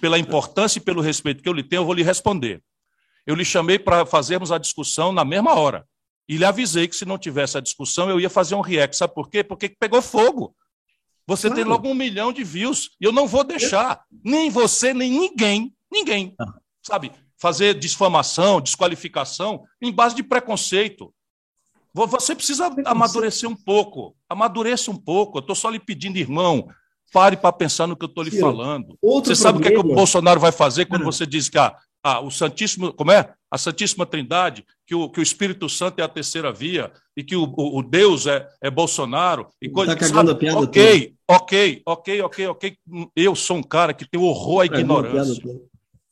pela 0.01 0.17
importância 0.17 0.79
e 0.79 0.81
pelo 0.81 1.01
respeito 1.01 1.41
que 1.41 1.49
eu 1.49 1.53
lhe 1.53 1.63
tenho, 1.63 1.81
eu 1.81 1.85
vou 1.85 1.93
lhe 1.93 2.03
responder 2.03 2.61
eu 3.27 3.35
lhe 3.35 3.43
chamei 3.43 3.77
para 3.77 4.05
fazermos 4.05 4.53
a 4.53 4.57
discussão 4.57 5.11
na 5.11 5.25
mesma 5.25 5.53
hora. 5.53 5.85
E 6.29 6.37
lhe 6.37 6.45
avisei 6.45 6.87
que 6.87 6.95
se 6.95 7.05
não 7.05 7.17
tivesse 7.17 7.57
a 7.57 7.61
discussão, 7.61 8.09
eu 8.09 8.21
ia 8.21 8.29
fazer 8.29 8.55
um 8.55 8.61
react. 8.61 8.95
Sabe 8.95 9.13
por 9.13 9.29
quê? 9.29 9.43
Porque 9.43 9.67
pegou 9.77 10.01
fogo. 10.01 10.55
Você 11.27 11.47
claro. 11.47 11.61
tem 11.61 11.69
logo 11.69 11.89
um 11.89 11.93
milhão 11.93 12.31
de 12.31 12.43
views. 12.43 12.91
E 13.01 13.05
eu 13.05 13.11
não 13.11 13.27
vou 13.27 13.43
deixar 13.43 14.01
nem 14.23 14.49
você, 14.49 14.93
nem 14.93 15.11
ninguém, 15.11 15.73
ninguém, 15.91 16.33
ah. 16.39 16.53
sabe, 16.81 17.11
fazer 17.37 17.73
desfamação, 17.73 18.61
desqualificação 18.61 19.63
em 19.81 19.91
base 19.91 20.15
de 20.15 20.23
preconceito. 20.23 21.13
Você 21.93 22.33
precisa 22.33 22.71
amadurecer 22.85 23.49
um 23.49 23.55
pouco. 23.55 24.15
Amadureça 24.29 24.89
um 24.89 24.95
pouco. 24.95 25.37
Eu 25.37 25.41
estou 25.41 25.55
só 25.55 25.69
lhe 25.69 25.79
pedindo, 25.79 26.17
irmão, 26.17 26.69
pare 27.11 27.35
para 27.35 27.51
pensar 27.51 27.87
no 27.87 27.95
que 27.97 28.05
eu 28.05 28.09
estou 28.09 28.23
lhe 28.23 28.39
falando. 28.39 28.97
Você 29.01 29.35
sabe 29.35 29.57
o 29.57 29.61
que, 29.61 29.67
é 29.67 29.71
que 29.71 29.79
o 29.79 29.83
Bolsonaro 29.83 30.39
vai 30.39 30.51
fazer 30.51 30.85
quando 30.85 31.03
você 31.03 31.25
diz 31.25 31.49
que 31.49 31.57
ah, 31.57 31.75
ah, 32.07 32.21
o 32.21 32.31
Santíssimo, 32.31 32.93
como 32.93 33.11
é? 33.11 33.33
a 33.49 33.57
Santíssima 33.57 34.05
Trindade, 34.05 34.65
que 34.85 34.93
o, 34.93 35.09
que 35.09 35.19
o 35.19 35.23
Espírito 35.23 35.69
Santo 35.69 35.99
é 35.99 36.03
a 36.03 36.07
terceira 36.07 36.51
via 36.51 36.91
e 37.15 37.23
que 37.23 37.35
o, 37.35 37.43
o, 37.43 37.79
o 37.79 37.83
Deus 37.83 38.27
é, 38.27 38.47
é 38.61 38.69
Bolsonaro. 38.69 39.47
E 39.61 39.69
coisa, 39.69 39.93
tá 39.93 39.99
cagando 39.99 40.29
sabe? 40.29 40.31
a 40.31 40.35
piada 40.35 40.59
Ok, 40.59 41.15
toda. 41.25 41.39
ok, 41.39 41.81
ok, 41.85 42.21
ok, 42.21 42.47
ok. 42.47 42.77
Eu 43.15 43.35
sou 43.35 43.57
um 43.57 43.63
cara 43.63 43.93
que 43.93 44.07
tem 44.07 44.19
horror 44.19 44.61
à 44.61 44.65
ignorância. 44.65 45.43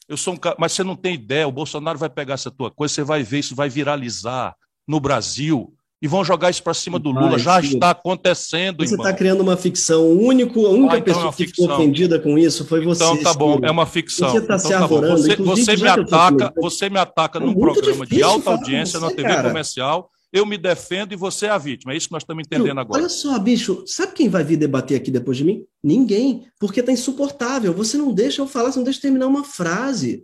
Eu 0.08 0.18
sou 0.18 0.34
um 0.34 0.38
cara, 0.38 0.56
mas 0.60 0.72
você 0.72 0.84
não 0.84 0.96
tem 0.96 1.16
ideia, 1.16 1.48
o 1.48 1.52
Bolsonaro 1.52 1.98
vai 1.98 2.10
pegar 2.10 2.36
essa 2.36 2.52
tua 2.52 2.70
coisa, 2.70 2.93
você 2.93 3.04
vai 3.04 3.24
ver, 3.24 3.39
isso 3.39 3.56
vai 3.56 3.70
viralizar 3.70 4.56
no 4.88 5.00
Brasil 5.00 5.74
e 6.06 6.08
vão 6.08 6.24
jogar 6.24 6.51
isso 6.51 6.62
para 6.62 6.76
cima 6.76 6.99
do 6.99 7.10
Lula. 7.10 7.39
Já 7.39 7.60
está 7.60 7.89
acontecendo, 7.89 8.86
Você 8.86 8.93
está 8.93 9.12
criando 9.12 9.41
uma 9.41 9.58
ficção. 9.58 10.03
O 10.03 10.22
único, 10.22 10.64
a 10.68 10.70
única 10.70 10.93
ah, 10.93 10.99
então 10.99 11.14
pessoa 11.16 11.30
é 11.30 11.32
que 11.32 11.47
ficou 11.47 11.72
ofendida 11.72 12.20
com 12.20 12.38
isso 12.38 12.64
foi 12.64 12.86
você. 12.86 13.03
Então 13.03 13.24
tá 13.24 13.34
bom, 13.34 13.58
é 13.64 13.72
uma 13.72 13.88
ficção. 13.88 14.30
Você 14.30 14.38
está 14.38 14.53
então, 14.53 14.60
se 14.60 14.70
tá 14.70 14.78
arvorando. 14.82 15.18
Você, 15.18 15.36
você 15.36 15.76
me 15.76 15.88
ataca, 15.88 16.53
você 16.62 16.89
me 16.91 16.99
ataca 16.99 17.39
é 17.39 17.41
num 17.41 17.56
programa 17.56 18.06
de 18.06 18.22
alta 18.22 18.51
audiência 18.51 18.99
você, 18.99 19.06
na 19.06 19.12
TV 19.16 19.30
cara. 19.30 19.47
comercial. 19.47 20.12
Eu 20.32 20.45
me 20.45 20.60
defendo 20.60 21.12
e 21.12 21.16
você 21.16 21.47
é 21.47 21.49
a 21.49 21.58
vítima. 21.58 21.93
É 21.93 21.97
isso 21.97 22.08
que 22.08 22.14
nós 22.14 22.22
estamos 22.22 22.43
entendendo 22.45 22.80
agora. 22.80 23.01
Olha 23.01 23.10
só, 23.10 23.39
bicho, 23.39 23.84
sabe 23.88 24.14
quem 24.14 24.30
vai 24.30 24.43
vir 24.43 24.58
debater 24.58 24.95
aqui 24.95 25.10
depois 25.10 25.38
de 25.38 25.43
mim? 25.43 25.64
Ninguém, 25.84 26.45
porque 26.60 26.82
está 26.82 26.91
insuportável. 26.91 27.74
Você 27.74 27.97
não 27.97 28.14
deixa 28.14 28.43
eu 28.43 28.47
falar, 28.47 28.72
você 28.72 28.78
não 28.78 28.84
deixa 28.84 28.99
eu 28.99 29.01
terminar 29.01 29.26
uma 29.26 29.43
frase. 29.43 30.24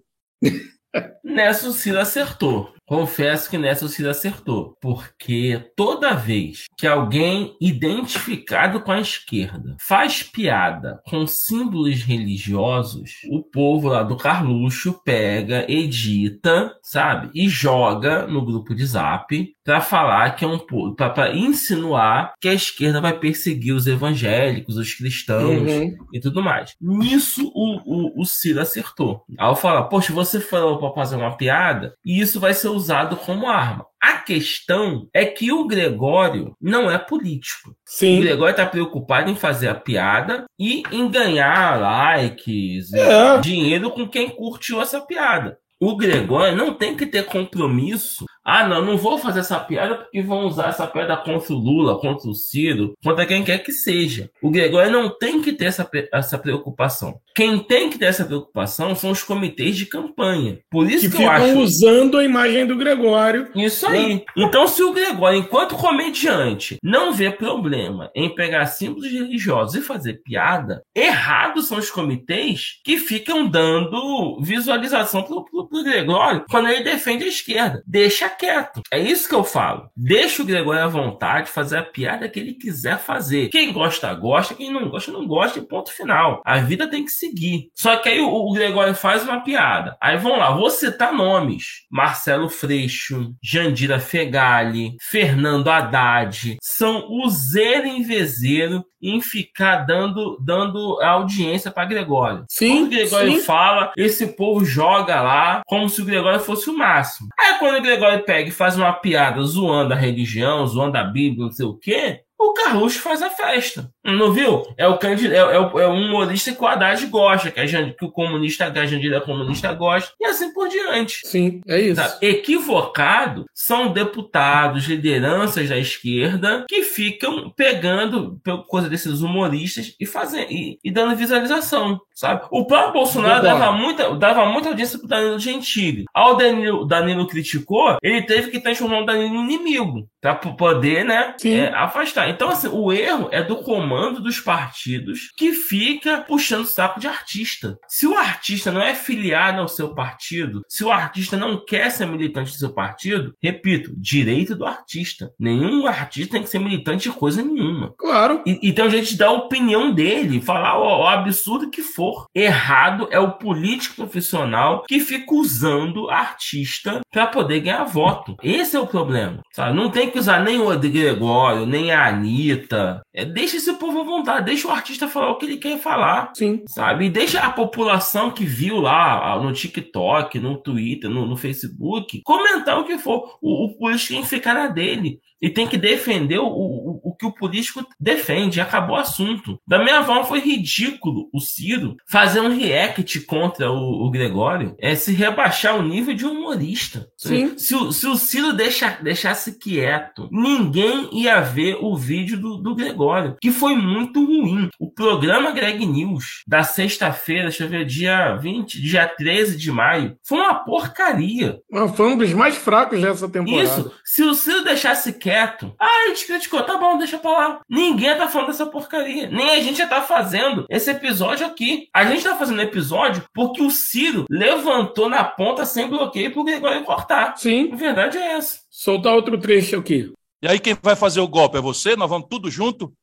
Nessa 1.24 1.70
o 1.70 1.74
Ciro 1.74 2.00
acertou. 2.00 2.72
Confesso 2.92 3.50
que 3.50 3.58
nessa 3.58 3.88
Ciro 3.88 4.10
acertou, 4.10 4.76
porque 4.82 5.72
toda 5.78 6.14
vez 6.14 6.66
que 6.78 6.86
alguém 6.86 7.56
identificado 7.62 8.82
com 8.82 8.92
a 8.92 9.00
esquerda 9.00 9.78
faz 9.80 10.24
piada 10.24 11.02
com 11.08 11.26
símbolos 11.26 12.02
religiosos, 12.02 13.12
o 13.30 13.42
povo 13.42 13.88
lá 13.88 14.04
do 14.04 14.18
Carluxo 14.18 15.02
pega, 15.06 15.66
edita, 15.72 16.76
sabe, 16.84 17.30
e 17.34 17.48
joga 17.48 18.28
no 18.28 18.44
grupo 18.44 18.76
de 18.76 18.86
Zap 18.86 19.56
para 19.64 19.82
falar 19.82 20.36
que 20.36 20.44
é 20.44 20.48
um 20.48 20.60
para 20.96 21.36
insinuar 21.36 22.34
que 22.40 22.48
a 22.48 22.54
esquerda 22.54 23.02
vai 23.02 23.18
perseguir 23.18 23.74
os 23.74 23.88
evangélicos, 23.88 24.78
os 24.78 24.94
cristãos 24.94 25.72
uhum. 25.72 25.96
e 26.14 26.20
tudo 26.20 26.42
mais. 26.42 26.76
Nisso 26.82 27.52
o, 27.54 27.78
o, 27.86 28.22
o 28.22 28.26
Ciro 28.26 28.62
acertou. 28.62 29.24
Ao 29.38 29.56
falar, 29.56 29.84
poxa, 29.84 30.14
você 30.14 30.40
falou 30.40 30.80
para 30.80 30.94
fazer 30.94 31.16
uma 31.16 31.38
piada 31.38 31.94
e 32.06 32.20
isso 32.20 32.40
vai 32.40 32.54
ser 32.54 32.70
usado 32.70 33.16
como 33.16 33.48
arma. 33.48 33.86
A 34.02 34.18
questão 34.18 35.08
é 35.14 35.26
que 35.26 35.52
o 35.52 35.68
Gregório 35.68 36.56
não 36.60 36.90
é 36.90 36.98
político. 36.98 37.76
Sim. 37.86 38.18
O 38.18 38.22
Gregório 38.22 38.52
está 38.52 38.66
preocupado 38.66 39.30
em 39.30 39.36
fazer 39.36 39.68
a 39.68 39.76
piada 39.76 40.46
e 40.60 40.82
em 40.92 41.08
ganhar 41.10 41.80
likes, 41.80 42.92
é. 42.94 43.38
dinheiro 43.40 43.92
com 43.92 44.08
quem 44.08 44.30
curtiu 44.30 44.82
essa 44.82 45.00
piada. 45.02 45.60
O 45.80 45.96
Gregório 45.96 46.56
não 46.56 46.76
tem 46.76 46.96
que 46.96 47.08
ter 47.08 47.26
compromisso 47.26 48.26
ah, 48.44 48.68
não, 48.68 48.84
não 48.84 48.98
vou 48.98 49.20
fazer 49.20 49.42
essa 49.42 49.60
piada 49.60 49.96
porque 49.96 50.22
vão 50.22 50.48
usar 50.48 50.70
essa 50.70 50.88
piada 50.88 51.16
contra 51.18 51.54
o 51.54 51.58
Lula, 51.58 52.00
contra 52.00 52.28
o 52.28 52.34
Ciro, 52.34 52.94
contra 53.04 53.26
quem 53.26 53.44
quer 53.44 53.60
que 53.60 53.72
seja. 53.72 54.32
O 54.42 54.50
Gregório 54.50 54.92
não 54.92 55.10
tem 55.10 55.42
que 55.42 55.54
ter 55.54 55.66
essa, 55.66 55.88
essa 56.12 56.38
preocupação. 56.40 57.20
Quem 57.36 57.60
tem 57.60 57.90
que 57.90 57.98
ter 57.98 58.06
essa 58.06 58.26
preocupação 58.26 58.96
são 58.96 59.12
os 59.12 59.24
comitês 59.24 59.76
de 59.76 59.86
campanha. 59.86 60.60
Por 60.70 60.90
isso 60.90 61.10
que, 61.10 61.12
que 61.12 61.18
ficam 61.18 61.48
eu 61.48 61.52
acho... 61.52 61.60
usando 61.60 62.18
a 62.18 62.24
imagem 62.24 62.66
do 62.66 62.76
Gregório. 62.76 63.50
Isso 63.56 63.88
aí. 63.88 64.16
Né? 64.16 64.22
Então, 64.36 64.68
se 64.68 64.84
o 64.84 64.94
Gregório, 64.94 65.40
enquanto 65.40 65.76
comediante, 65.76 66.78
não 66.84 67.14
vê 67.14 67.32
problema 67.32 68.10
em 68.16 68.34
pegar 68.34 68.66
símbolos 68.66 69.12
religiosos 69.12 69.76
e 69.76 69.82
fazer 69.82 70.22
piada, 70.24 70.84
errados 70.96 71.68
são 71.68 71.78
os 71.78 71.90
comitês 71.90 72.80
que 72.84 72.98
ficam 72.98 73.48
dando 73.48 74.40
visualização 74.42 75.24
pro, 75.24 75.46
pro, 75.46 75.68
pro 75.68 75.84
Gregório 75.84 76.46
quando 76.50 76.70
ele 76.70 76.84
defende 76.84 77.24
a 77.24 77.28
esquerda. 77.28 77.84
Deixa 77.86 78.30
quieto. 78.30 78.82
É 78.92 79.00
isso 79.00 79.28
que 79.28 79.36
eu 79.36 79.44
falo. 79.44 79.90
Deixa 79.96 80.42
o 80.42 80.46
Gregório 80.46 80.84
à 80.84 80.88
vontade 80.88 81.50
fazer 81.50 81.78
a 81.78 81.84
piada 81.84 82.28
que 82.30 82.40
ele 82.40 82.54
quiser 82.54 83.00
fazer. 83.00 83.50
Quem 83.50 83.72
gosta, 83.72 84.14
gosta. 84.14 84.54
Quem 84.54 84.72
não 84.72 84.90
gosta, 84.90 85.12
não 85.12 85.28
gosta. 85.28 85.60
E 85.60 85.62
ponto 85.62 85.92
final. 85.92 86.42
A 86.46 86.58
vida 86.58 86.90
tem 86.90 87.04
que 87.06 87.12
seguir. 87.22 87.70
Só 87.76 87.98
que 87.98 88.10
aí 88.10 88.20
o, 88.20 88.30
o 88.30 88.54
Gregório 88.54 88.96
faz 88.96 89.24
uma 89.24 89.42
piada. 89.42 89.96
Aí 90.02 90.18
vão 90.18 90.38
lá, 90.38 90.52
vou 90.52 90.70
citar 90.70 91.14
nomes: 91.14 91.86
Marcelo 91.90 92.50
Freixo, 92.50 93.34
Jandira 93.42 94.00
Fegali, 94.00 94.96
Fernando 95.02 95.70
Haddad. 95.70 96.58
São 96.62 97.08
o 97.10 97.30
zero 97.30 97.86
em 97.86 98.04
vezeiro 98.04 98.84
em 99.02 99.20
ficar 99.20 99.78
dando, 99.78 100.38
dando 100.40 101.02
audiência 101.02 101.72
para 101.72 101.88
Gregório. 101.88 102.46
Sim, 102.48 102.70
quando 102.70 102.86
o 102.86 102.90
Gregório 102.90 103.32
sim. 103.34 103.42
fala, 103.42 103.92
esse 103.98 104.28
povo 104.28 104.64
joga 104.64 105.22
lá 105.22 105.62
como 105.66 105.90
se 105.90 106.02
o 106.02 106.06
Gregório 106.06 106.40
fosse 106.40 106.70
o 106.70 106.78
máximo. 106.78 107.30
Aí 107.40 107.58
quando 107.58 107.78
o 107.78 107.82
Gregório 107.82 108.24
pega 108.24 108.50
e 108.50 108.54
faz 108.54 108.78
uma 108.78 108.94
piada 108.94 109.42
zoando 109.44 109.94
a 109.94 109.98
religião, 109.98 110.68
zoando 110.68 110.98
a 110.98 111.04
Bíblia, 111.04 111.46
não 111.46 111.52
sei 111.52 111.66
o 111.66 111.78
quê, 111.78 112.22
o 112.42 112.54
Carluxo 112.54 113.00
faz 113.00 113.22
a 113.22 113.30
festa. 113.30 113.92
Não 114.04 114.32
viu? 114.32 114.64
É 114.78 114.88
o, 114.88 114.98
candidato, 114.98 115.36
é, 115.36 115.56
é, 115.56 115.84
é 115.84 115.88
um 115.88 116.06
humorista 116.06 116.52
que 116.52 116.62
o 116.62 116.68
Haddad 116.68 117.06
gosta, 117.06 117.52
que, 117.52 117.60
a, 117.60 117.66
que 117.66 118.06
o 118.06 118.12
comunista, 118.12 118.66
a 118.66 118.86
Jandira 118.86 119.22
comunista 119.22 119.72
gosta, 119.74 120.12
e 120.20 120.26
assim 120.26 120.52
por 120.54 120.68
diante. 120.68 121.28
Sim, 121.28 121.62
é 121.68 121.80
isso. 121.80 122.02
Tá? 122.02 122.18
Equivocado 122.22 123.46
são 123.54 123.94
deputados, 123.94 124.86
lideranças 124.86 125.70
da 125.70 125.78
esquerda 125.78 126.66
que 126.68 126.82
ficam 126.82 127.52
pegando 127.56 128.42
coisa 128.68 128.90
desses 128.90 129.22
humoristas 129.22 129.96
e, 130.00 130.06
fazendo, 130.06 130.52
e, 130.52 130.80
e 130.84 130.92
dando 130.92 131.16
visualização, 131.16 132.00
sabe? 132.16 132.42
O 132.50 132.66
próprio 132.66 132.94
Bolsonaro 132.94 133.44
dava 133.44 133.72
muita, 133.72 134.16
dava 134.16 134.46
muita 134.48 134.70
audiência 134.70 134.98
pro 134.98 135.08
Danilo 135.08 135.40
Gentili. 135.40 136.06
Ao 136.12 136.36
Danilo, 136.36 136.86
Danilo 136.86 137.28
criticou, 137.28 137.98
ele 138.02 138.24
teve 138.24 138.50
que 138.50 138.60
transformar 138.60 139.02
o 139.02 139.06
Danilo 139.06 139.36
em 139.36 139.44
inimigo 139.44 140.08
para 140.20 140.36
poder, 140.36 141.04
né, 141.04 141.36
é, 141.44 141.68
afastar. 141.68 142.30
Então, 142.30 142.50
assim, 142.50 142.70
o 142.72 142.92
erro 142.92 143.28
é 143.32 143.44
do 143.44 143.58
comando 143.58 143.91
dos 144.22 144.40
partidos 144.40 145.32
que 145.36 145.52
fica 145.54 146.22
puxando 146.22 146.66
saco 146.66 147.00
de 147.00 147.08
artista. 147.08 147.78
Se 147.88 148.08
o 148.08 148.16
artista 148.16 148.72
não 148.72 148.82
é 148.82 148.96
filiado 148.96 149.62
ao 149.62 149.68
seu 149.68 149.94
partido, 149.94 150.62
se 150.68 150.84
o 150.84 150.92
artista 150.92 151.38
não 151.38 151.64
quer 151.64 151.90
ser 151.90 152.06
militante 152.06 152.52
do 152.52 152.58
seu 152.58 152.74
partido, 152.74 153.34
repito, 153.42 153.94
direito 153.98 154.56
do 154.56 154.66
artista. 154.66 155.32
Nenhum 155.40 155.88
artista 155.88 156.34
tem 156.34 156.44
que 156.44 156.50
ser 156.50 156.60
militante 156.60 157.10
de 157.10 157.16
coisa 157.16 157.42
nenhuma. 157.42 157.94
Claro. 157.98 158.42
E, 158.46 158.60
então 158.64 158.86
a 158.86 158.90
gente 158.90 159.18
dá 159.18 159.28
a 159.28 159.32
opinião 159.32 159.94
dele, 159.94 160.42
falar 160.42 160.78
o, 160.80 161.02
o 161.02 161.08
absurdo 161.08 161.70
que 161.70 161.82
for. 161.82 162.26
Errado 162.34 163.08
é 163.12 163.20
o 163.20 163.32
político 163.32 163.96
profissional 163.96 164.84
que 164.88 165.00
fica 165.00 165.34
usando 165.34 166.10
artista 166.10 167.02
para 167.12 167.28
poder 167.28 167.62
ganhar 167.62 167.84
voto. 167.84 168.36
Esse 168.42 168.76
é 168.76 168.80
o 168.80 168.88
problema. 168.88 169.42
Sabe? 169.54 169.76
Não 169.76 169.90
tem 169.90 170.10
que 170.10 170.20
usar 170.20 170.44
nem 170.44 170.60
o 170.60 170.72
Gregório, 170.80 171.66
nem 171.66 171.92
a 171.92 172.08
Anitta. 172.08 173.02
É, 173.14 173.26
deixa 173.26 173.58
esse 173.58 173.74
povo 173.82 174.02
à 174.02 174.04
vontade, 174.04 174.46
deixa 174.46 174.68
o 174.68 174.72
artista 174.72 175.08
falar 175.08 175.32
o 175.32 175.38
que 175.38 175.46
ele 175.46 175.58
quer 175.58 175.80
falar. 175.80 176.32
Sim. 176.36 176.64
Sabe? 176.68 177.06
E 177.06 177.10
deixa 177.10 177.40
a 177.40 177.52
população 177.52 178.30
que 178.30 178.46
viu 178.46 178.78
lá 178.78 179.40
no 179.42 179.52
TikTok, 179.52 180.40
no 180.40 180.58
Twitter, 180.58 181.10
no, 181.10 181.26
no 181.26 181.36
Facebook, 181.36 182.22
comentar 182.24 182.80
o 182.80 182.86
que 182.86 183.00
for. 183.00 183.38
O, 183.42 183.66
o 183.66 183.78
político 183.78 184.14
tem 184.14 184.22
que 184.22 184.30
ficar 184.30 184.54
na 184.54 184.68
dele 184.68 185.20
e 185.42 185.50
tem 185.50 185.68
que 185.68 185.78
defender 185.78 186.38
o, 186.40 186.48
o, 186.48 187.02
o 187.04 187.16
que 187.16 187.26
o 187.26 187.32
político 187.32 187.86
defende. 188.00 188.62
Acabou 188.62 188.96
o 188.96 189.00
assunto. 189.00 189.60
Da 189.68 189.80
minha 189.80 190.04
forma, 190.04 190.24
foi 190.24 190.40
ridículo 190.40 191.30
o 191.34 191.40
Ciro 191.40 191.96
fazer 192.08 192.42
um 192.42 192.56
react 192.56 193.22
contra 193.22 193.72
o, 193.72 194.06
o 194.06 194.12
Gregório, 194.12 194.76
é 194.80 194.94
se 194.96 195.14
rebaixar 195.14 195.78
o 195.78 195.82
nível 195.82 196.14
de 196.14 196.26
humorista. 196.26 197.08
Sim. 197.18 197.58
Se, 197.58 197.76
o, 197.76 197.92
se 197.92 198.08
o 198.08 198.16
Ciro 198.16 198.54
deixa, 198.54 199.00
deixasse 199.02 199.58
quieto, 199.58 200.30
ninguém 200.32 201.10
ia 201.12 201.40
ver 201.42 201.78
o 201.82 201.96
vídeo 201.96 202.40
do, 202.40 202.58
do 202.58 202.76
Gregório, 202.76 203.38
que 203.42 203.52
foi 203.52 203.76
muito 203.76 204.24
ruim. 204.24 204.70
O 204.80 204.92
programa 204.92 205.52
Greg 205.52 205.86
News 205.86 206.44
da 206.48 206.64
sexta-feira, 206.64 207.44
deixa 207.44 207.64
eu 207.64 207.70
ver, 207.70 207.86
dia 207.86 208.36
20, 208.36 208.82
dia 208.82 209.08
13 209.08 209.58
de 209.58 209.72
maio, 209.72 210.16
foi 210.24 210.38
uma 210.38 210.56
porcaria. 210.56 211.60
Foi 211.96 212.08
um 212.08 212.18
dos 212.18 212.32
mais 212.34 212.56
fracos 212.56 213.02
dessa 213.02 213.28
temporada. 213.28 213.64
Isso. 213.64 213.92
Se 214.04 214.24
o 214.24 214.34
Ciro 214.34 214.64
deixasse 214.64 215.14
quieto, 215.14 215.31
quieto. 215.32 215.74
Ah, 215.80 215.86
a 215.86 216.08
gente 216.10 216.26
criticou, 216.26 216.62
tá 216.64 216.78
bom, 216.78 216.98
deixa 216.98 217.18
pra 217.18 217.32
lá. 217.32 217.62
Ninguém 217.70 218.16
tá 218.18 218.28
falando 218.28 218.48
dessa 218.48 218.66
porcaria. 218.66 219.30
Nem 219.30 219.52
a 219.52 219.62
gente 219.62 219.78
já 219.78 219.88
tá 219.88 220.02
fazendo 220.02 220.66
esse 220.70 220.92
episódio 220.92 221.46
aqui. 221.46 221.88
A 221.94 222.04
gente 222.06 222.24
tá 222.24 222.36
fazendo 222.36 222.62
episódio 222.62 223.24
porque 223.34 223.62
o 223.62 223.72
Ciro 223.72 224.26
levantou 224.30 225.10
na 225.10 225.24
ponta 225.24 225.66
sem 225.66 225.90
bloqueio 225.90 226.34
pro 226.34 226.44
Gregório 226.44 226.84
cortar. 226.84 227.38
Sim. 227.38 227.72
A 227.72 227.76
verdade 227.76 228.18
é 228.18 228.34
essa. 228.34 228.60
Soltar 228.70 229.14
outro 229.14 229.40
trecho 229.40 229.78
aqui. 229.78 230.12
E 230.42 230.48
aí 230.48 230.60
quem 230.60 230.76
vai 230.82 230.96
fazer 230.96 231.22
o 231.22 231.28
golpe 231.28 231.58
é 231.58 231.62
você? 231.62 231.96
Nós 231.96 232.10
vamos 232.10 232.28
tudo 232.30 232.52
junto 232.52 232.94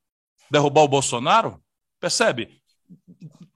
derrubar 0.51 0.83
o 0.83 0.87
Bolsonaro? 0.87 1.59
Percebe? 1.99 2.59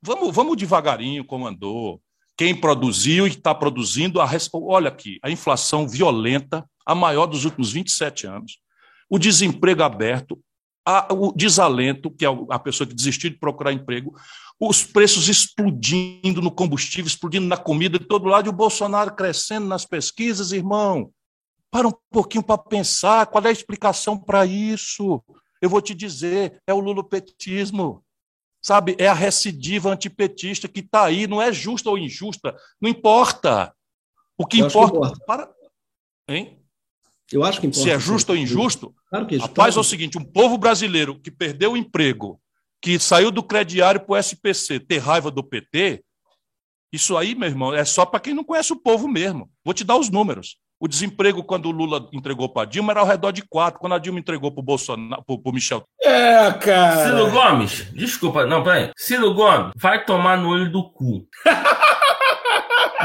Vamos, 0.01 0.33
vamos 0.33 0.57
devagarinho, 0.57 1.23
comandou. 1.23 2.01
Quem 2.35 2.59
produziu 2.59 3.27
e 3.27 3.29
está 3.29 3.53
produzindo, 3.53 4.19
a, 4.19 4.27
olha 4.53 4.87
aqui, 4.87 5.19
a 5.21 5.29
inflação 5.29 5.87
violenta, 5.87 6.67
a 6.83 6.95
maior 6.95 7.27
dos 7.27 7.45
últimos 7.45 7.71
27 7.71 8.25
anos 8.25 8.62
o 9.09 9.19
desemprego 9.19 9.83
aberto, 9.83 10.39
o 11.11 11.31
desalento, 11.31 12.11
que 12.11 12.25
é 12.25 12.29
a 12.49 12.59
pessoa 12.59 12.85
que 12.87 12.93
desistiu 12.93 13.29
de 13.29 13.37
procurar 13.37 13.71
emprego, 13.71 14.15
os 14.59 14.83
preços 14.83 15.29
explodindo 15.29 16.41
no 16.41 16.51
combustível, 16.51 17.07
explodindo 17.07 17.47
na 17.47 17.57
comida 17.57 17.97
de 17.97 18.05
todo 18.05 18.27
lado, 18.27 18.47
e 18.47 18.49
o 18.49 18.53
Bolsonaro 18.53 19.15
crescendo 19.15 19.65
nas 19.67 19.85
pesquisas, 19.85 20.51
irmão. 20.51 21.11
Para 21.71 21.87
um 21.87 21.93
pouquinho 22.11 22.43
para 22.43 22.57
pensar 22.57 23.25
qual 23.27 23.43
é 23.45 23.49
a 23.49 23.51
explicação 23.51 24.17
para 24.17 24.45
isso. 24.45 25.23
Eu 25.61 25.69
vou 25.69 25.81
te 25.81 25.93
dizer, 25.93 26.61
é 26.67 26.73
o 26.73 26.79
lulopetismo. 26.79 28.03
Sabe, 28.61 28.95
é 28.97 29.07
a 29.07 29.13
recidiva 29.13 29.89
antipetista 29.89 30.69
que 30.69 30.79
está 30.79 31.03
aí, 31.05 31.27
não 31.27 31.41
é 31.41 31.51
justa 31.51 31.89
ou 31.89 31.97
injusta, 31.97 32.55
não 32.79 32.89
importa. 32.89 33.75
O 34.37 34.45
que 34.45 34.59
importa, 34.59 34.91
que 34.91 34.97
importa. 34.97 35.25
Para... 35.25 35.53
Hein? 36.29 36.62
Eu 37.31 37.43
acho 37.43 37.59
que 37.59 37.67
importa. 37.67 37.83
Se 37.83 37.91
é 37.91 37.99
justo 37.99 38.31
ou 38.31 38.37
injusto, 38.37 38.93
claro 39.09 39.25
que 39.25 39.35
é 39.35 39.37
rapaz, 39.39 39.75
é 39.75 39.79
o 39.79 39.83
seguinte: 39.83 40.17
um 40.17 40.23
povo 40.23 40.57
brasileiro 40.57 41.19
que 41.19 41.31
perdeu 41.31 41.73
o 41.73 41.77
emprego, 41.77 42.39
que 42.81 42.99
saiu 42.99 43.31
do 43.31 43.43
crediário 43.43 44.01
para 44.01 44.13
o 44.13 44.17
SPC, 44.17 44.79
ter 44.79 44.97
raiva 44.97 45.31
do 45.31 45.43
PT, 45.43 46.03
isso 46.93 47.17
aí, 47.17 47.33
meu 47.33 47.49
irmão, 47.49 47.73
é 47.73 47.83
só 47.83 48.05
para 48.05 48.19
quem 48.19 48.35
não 48.35 48.43
conhece 48.43 48.71
o 48.71 48.79
povo 48.79 49.07
mesmo. 49.07 49.49
Vou 49.65 49.73
te 49.73 49.83
dar 49.83 49.97
os 49.97 50.11
números. 50.11 50.57
O 50.79 50.87
desemprego, 50.87 51.43
quando 51.43 51.67
o 51.67 51.71
Lula 51.71 52.07
entregou 52.11 52.49
para 52.49 52.67
Dilma, 52.67 52.91
era 52.91 52.99
ao 52.99 53.07
redor 53.07 53.31
de 53.31 53.41
4. 53.41 53.79
Quando 53.79 53.93
a 53.93 53.97
Dilma 53.97 54.19
entregou 54.19 54.51
para 54.51 54.59
o 54.59 54.63
Bolsonaro, 54.63 55.23
para 55.23 55.35
o 55.43 55.53
Michel. 55.53 55.83
É, 56.01 56.51
cara. 56.51 57.05
Ciro 57.05 57.31
Gomes, 57.31 57.87
desculpa, 57.93 58.45
não, 58.45 58.63
peraí. 58.63 58.91
Ciro 58.97 59.33
Gomes, 59.33 59.71
vai 59.77 60.05
tomar 60.05 60.37
no 60.37 60.49
olho 60.49 60.71
do 60.71 60.83
cu. 60.91 61.25